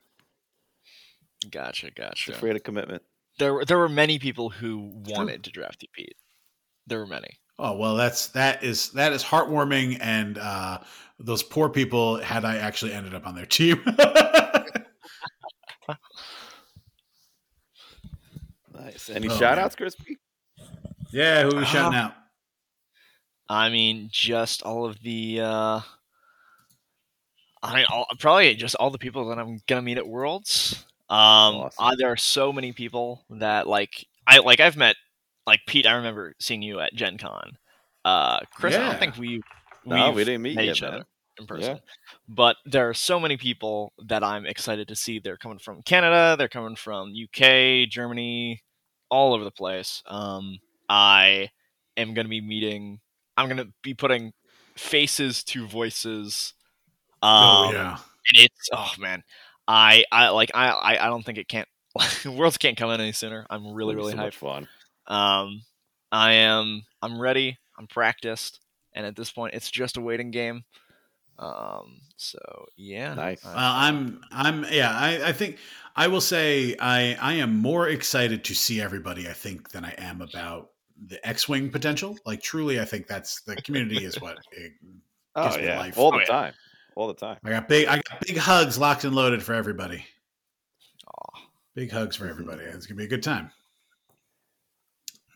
Gotcha, 1.50 1.90
gotcha. 1.92 2.32
afraid 2.32 2.56
of 2.56 2.62
commitment. 2.64 3.02
There, 3.38 3.54
were- 3.54 3.64
there 3.64 3.78
were 3.78 3.88
many 3.88 4.18
people 4.18 4.50
who 4.50 4.90
wanted 5.06 5.44
to 5.44 5.50
draft 5.52 5.82
you, 5.82 5.88
Pete. 5.92 6.16
There 6.88 6.98
were 6.98 7.06
many. 7.06 7.38
Oh 7.60 7.76
well, 7.76 7.94
that's 7.96 8.28
that 8.28 8.62
is 8.64 8.90
that 8.92 9.12
is 9.12 9.22
heartwarming, 9.22 9.98
and 10.00 10.38
uh, 10.38 10.78
those 11.20 11.42
poor 11.42 11.68
people 11.68 12.16
had 12.18 12.44
I 12.44 12.56
actually 12.56 12.92
ended 12.92 13.14
up 13.14 13.26
on 13.26 13.34
their 13.34 13.46
team. 13.46 13.82
Nice. 18.74 19.10
Any 19.10 19.28
Oh, 19.28 19.36
shout 19.36 19.56
man. 19.56 19.64
outs, 19.64 19.76
Chrispy? 19.76 20.16
Yeah, 21.10 21.42
who 21.42 21.56
are 21.56 21.60
we 21.60 21.64
shouting 21.66 21.98
Uh, 21.98 22.02
out? 22.04 22.14
I 23.48 23.70
mean, 23.70 24.08
just 24.12 24.62
all 24.62 24.84
of 24.84 25.00
the. 25.02 25.40
uh 25.40 25.80
I 27.62 27.74
mean, 27.74 27.86
all, 27.90 28.06
probably 28.20 28.54
just 28.54 28.76
all 28.76 28.90
the 28.90 28.98
people 28.98 29.28
that 29.28 29.38
I'm 29.38 29.60
gonna 29.66 29.82
meet 29.82 29.98
at 29.98 30.06
Worlds. 30.06 30.84
Um, 31.10 31.56
Awesome. 31.56 31.84
uh, 31.86 31.94
there 31.96 32.12
are 32.12 32.16
so 32.16 32.52
many 32.52 32.72
people 32.72 33.24
that 33.30 33.66
like 33.66 34.06
I 34.26 34.38
like. 34.38 34.60
I've 34.60 34.76
met 34.76 34.96
like 35.46 35.60
Pete. 35.66 35.86
I 35.86 35.92
remember 35.94 36.34
seeing 36.38 36.62
you 36.62 36.78
at 36.80 36.94
Gen 36.94 37.18
Con. 37.18 37.56
Uh, 38.04 38.40
Chris, 38.54 38.74
I 38.76 38.78
don't 38.90 38.98
think 38.98 39.16
we 39.16 39.40
No, 39.84 40.12
we've 40.12 40.26
didn't 40.26 40.42
meet 40.42 40.54
met 40.56 40.66
yet, 40.66 40.76
each 40.76 40.82
man. 40.82 40.94
other 40.94 41.04
in 41.40 41.46
person. 41.46 41.80
But 42.28 42.56
there 42.64 42.88
are 42.88 42.94
so 42.94 43.18
many 43.18 43.36
people 43.36 43.92
that 44.06 44.22
I'm 44.22 44.46
excited 44.46 44.86
to 44.88 44.96
see. 44.96 45.18
They're 45.18 45.36
coming 45.36 45.58
from 45.58 45.82
Canada, 45.82 46.36
they're 46.38 46.48
coming 46.48 46.76
from 46.76 47.12
UK, 47.12 47.88
Germany, 47.88 48.62
all 49.10 49.34
over 49.34 49.44
the 49.44 49.50
place. 49.50 50.02
Um, 50.06 50.58
I 50.88 51.50
am 51.96 52.14
going 52.14 52.24
to 52.24 52.30
be 52.30 52.40
meeting. 52.40 53.00
I'm 53.36 53.46
going 53.46 53.58
to 53.58 53.72
be 53.82 53.94
putting 53.94 54.32
faces 54.76 55.44
to 55.44 55.66
voices. 55.66 56.54
Um, 57.22 57.30
oh 57.32 57.70
yeah, 57.72 57.90
and 57.92 58.44
it's 58.44 58.68
oh 58.72 58.92
man, 58.98 59.22
I 59.66 60.04
I 60.12 60.28
like 60.28 60.50
I 60.54 60.68
I, 60.68 61.06
I 61.06 61.08
don't 61.08 61.24
think 61.24 61.38
it 61.38 61.48
can't. 61.48 61.68
Worlds 62.26 62.58
can't 62.58 62.76
come 62.76 62.90
in 62.90 63.00
any 63.00 63.12
sooner. 63.12 63.46
I'm 63.50 63.72
really 63.72 63.96
really 63.96 64.12
so 64.12 64.18
hyped. 64.18 64.22
much 64.22 64.36
fun. 64.36 64.68
Um, 65.06 65.62
I 66.12 66.32
am. 66.32 66.82
I'm 67.02 67.20
ready. 67.20 67.58
I'm 67.76 67.86
practiced, 67.86 68.60
and 68.92 69.04
at 69.04 69.16
this 69.16 69.30
point, 69.30 69.54
it's 69.54 69.70
just 69.70 69.96
a 69.96 70.00
waiting 70.00 70.30
game. 70.30 70.64
Um. 71.38 72.00
So 72.16 72.38
yeah. 72.76 73.14
Nice. 73.14 73.44
I- 73.44 73.48
Well, 73.54 73.72
I'm 73.74 74.20
I'm 74.30 74.66
yeah. 74.70 74.92
I, 74.92 75.28
I 75.28 75.32
think 75.32 75.58
I 75.96 76.06
will 76.06 76.20
say 76.20 76.76
I 76.78 77.16
I 77.20 77.34
am 77.34 77.56
more 77.58 77.88
excited 77.88 78.44
to 78.44 78.54
see 78.54 78.80
everybody. 78.80 79.28
I 79.28 79.32
think 79.32 79.70
than 79.70 79.84
I 79.84 79.94
am 79.98 80.20
about 80.20 80.70
the 81.06 81.26
X-wing 81.26 81.70
potential. 81.70 82.16
Like 82.26 82.42
truly, 82.42 82.80
I 82.80 82.84
think 82.84 83.06
that's 83.06 83.42
the 83.42 83.56
community 83.56 84.04
is 84.04 84.20
what 84.20 84.38
it, 84.52 84.72
Oh 85.36 85.44
gives 85.50 85.58
yeah, 85.64 85.78
life. 85.78 85.96
all 85.98 86.10
the 86.10 86.24
time, 86.24 86.52
all 86.96 87.06
the 87.08 87.14
time. 87.14 87.38
I 87.44 87.50
got 87.50 87.68
big 87.68 87.86
I 87.86 87.96
got 87.96 88.20
big 88.26 88.36
hugs 88.36 88.78
locked 88.78 89.04
and 89.04 89.14
loaded 89.14 89.42
for 89.42 89.54
everybody. 89.54 90.04
Aw. 91.06 91.40
Big 91.74 91.92
hugs 91.92 92.16
for 92.16 92.26
everybody. 92.28 92.64
It's 92.64 92.86
gonna 92.86 92.98
be 92.98 93.04
a 93.04 93.08
good 93.08 93.22
time. 93.22 93.50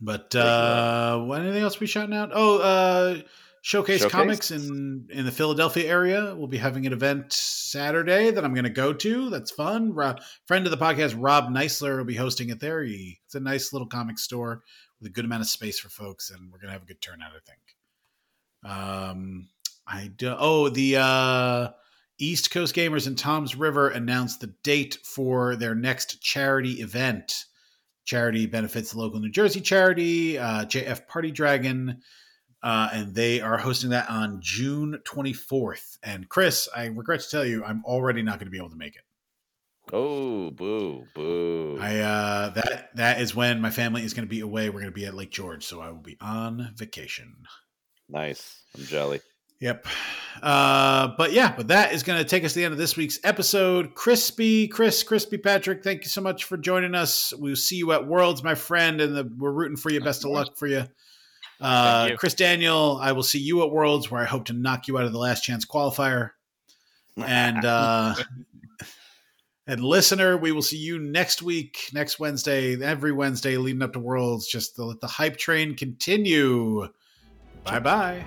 But 0.00 0.34
uh, 0.34 1.20
what 1.20 1.42
anything 1.42 1.62
else 1.62 1.78
we 1.78 1.86
shouting 1.86 2.16
out? 2.16 2.30
Oh, 2.34 2.58
uh, 2.58 3.20
Showcase, 3.64 4.00
Showcase? 4.00 4.12
Comics 4.12 4.50
in 4.50 5.06
in 5.10 5.24
the 5.24 5.30
Philadelphia 5.30 5.88
area. 5.88 6.34
We'll 6.34 6.48
be 6.48 6.58
having 6.58 6.84
an 6.86 6.92
event 6.92 7.32
Saturday 7.32 8.32
that 8.32 8.44
I'm 8.44 8.54
going 8.54 8.64
to 8.64 8.70
go 8.70 8.92
to. 8.92 9.30
That's 9.30 9.52
fun. 9.52 9.94
Ro- 9.94 10.16
friend 10.48 10.66
of 10.66 10.72
the 10.72 10.76
podcast, 10.84 11.14
Rob 11.16 11.48
Neisler, 11.50 11.98
will 11.98 12.04
be 12.04 12.16
hosting 12.16 12.48
it 12.50 12.58
there. 12.58 12.82
He, 12.82 13.20
it's 13.26 13.36
a 13.36 13.40
nice 13.40 13.72
little 13.72 13.86
comic 13.86 14.18
store 14.18 14.62
with 15.02 15.10
a 15.10 15.12
good 15.12 15.24
amount 15.24 15.42
of 15.42 15.48
space 15.48 15.80
for 15.80 15.88
folks, 15.88 16.30
and 16.30 16.52
we're 16.52 16.58
going 16.58 16.68
to 16.68 16.72
have 16.72 16.82
a 16.82 16.86
good 16.86 17.00
turnout. 17.00 17.32
I 17.34 17.40
think. 17.44 17.60
Um, 18.64 19.48
I 19.86 20.06
do. 20.16 20.34
Oh, 20.38 20.68
the 20.68 20.96
uh, 20.96 21.68
East 22.18 22.52
Coast 22.52 22.74
Gamers 22.74 23.08
and 23.08 23.18
Toms 23.18 23.56
River 23.56 23.88
announced 23.88 24.40
the 24.40 24.54
date 24.62 24.98
for 25.02 25.56
their 25.56 25.74
next 25.74 26.22
charity 26.22 26.80
event. 26.80 27.46
Charity 28.04 28.46
benefits 28.46 28.92
the 28.92 28.98
local 28.98 29.20
New 29.20 29.30
Jersey 29.30 29.60
charity, 29.60 30.38
uh, 30.38 30.64
JF 30.64 31.06
Party 31.08 31.30
Dragon, 31.30 32.00
uh, 32.62 32.90
and 32.92 33.14
they 33.14 33.40
are 33.40 33.58
hosting 33.58 33.90
that 33.90 34.08
on 34.08 34.38
June 34.40 35.00
24th. 35.04 35.98
And 36.02 36.28
Chris, 36.28 36.68
I 36.74 36.86
regret 36.86 37.20
to 37.20 37.28
tell 37.28 37.44
you, 37.44 37.64
I'm 37.64 37.84
already 37.84 38.22
not 38.22 38.38
going 38.38 38.46
to 38.46 38.50
be 38.50 38.58
able 38.58 38.70
to 38.70 38.76
make 38.76 38.96
it. 38.96 39.02
Oh, 39.92 40.50
boo, 40.50 41.04
boo. 41.14 41.78
I 41.80 41.98
uh, 41.98 42.50
that 42.50 42.90
that 42.94 43.20
is 43.20 43.34
when 43.34 43.60
my 43.60 43.70
family 43.70 44.04
is 44.04 44.14
going 44.14 44.26
to 44.26 44.30
be 44.30 44.40
away. 44.40 44.68
We're 44.68 44.80
going 44.80 44.86
to 44.86 44.90
be 44.92 45.06
at 45.06 45.14
Lake 45.14 45.30
George, 45.30 45.64
so 45.64 45.80
I 45.80 45.90
will 45.90 46.00
be 46.00 46.16
on 46.20 46.72
vacation. 46.76 47.34
nice. 48.08 48.62
I'm 48.76 48.84
jelly. 48.84 49.20
Yep. 49.60 49.86
Uh, 50.42 51.12
but 51.16 51.32
yeah, 51.32 51.54
but 51.56 51.68
that 51.68 51.92
is 51.92 52.02
going 52.02 52.18
to 52.18 52.24
take 52.24 52.44
us 52.44 52.52
to 52.52 52.58
the 52.58 52.64
end 52.64 52.72
of 52.72 52.78
this 52.78 52.96
week's 52.96 53.20
episode. 53.22 53.94
Chrispy, 53.94 54.68
Chris, 54.68 55.04
Chrispy 55.04 55.40
Patrick, 55.40 55.84
thank 55.84 56.02
you 56.02 56.08
so 56.08 56.20
much 56.20 56.44
for 56.44 56.56
joining 56.56 56.96
us. 56.96 57.32
We'll 57.36 57.54
see 57.54 57.76
you 57.76 57.92
at 57.92 58.06
Worlds, 58.06 58.42
my 58.42 58.56
friend, 58.56 59.00
and 59.00 59.14
the, 59.14 59.30
we're 59.38 59.52
rooting 59.52 59.76
for 59.76 59.90
you. 59.90 60.00
Best 60.00 60.24
of 60.24 60.32
luck 60.32 60.56
for 60.56 60.66
you. 60.66 60.84
Uh, 61.60 62.08
you. 62.10 62.16
Chris 62.16 62.34
Daniel, 62.34 62.98
I 63.00 63.12
will 63.12 63.22
see 63.22 63.38
you 63.38 63.62
at 63.62 63.70
Worlds, 63.70 64.10
where 64.10 64.20
I 64.20 64.24
hope 64.24 64.46
to 64.46 64.52
knock 64.52 64.88
you 64.88 64.98
out 64.98 65.04
of 65.04 65.12
the 65.12 65.18
last 65.18 65.42
chance 65.42 65.64
qualifier. 65.64 66.30
And 67.18 67.62
uh, 67.62 68.14
and 69.66 69.82
listener, 69.82 70.36
we 70.36 70.52
will 70.52 70.62
see 70.62 70.78
you 70.78 70.98
next 70.98 71.42
week, 71.42 71.90
next 71.92 72.18
Wednesday, 72.18 72.80
every 72.82 73.12
Wednesday 73.12 73.56
leading 73.56 73.82
up 73.82 73.92
to 73.92 74.00
Worlds. 74.00 74.46
Just 74.46 74.76
to 74.76 74.84
let 74.84 75.00
the 75.00 75.06
hype 75.06 75.36
train 75.36 75.76
continue. 75.76 76.88
Bye 77.64 77.80
bye. 77.80 78.24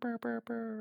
Bebek. 0.00 0.80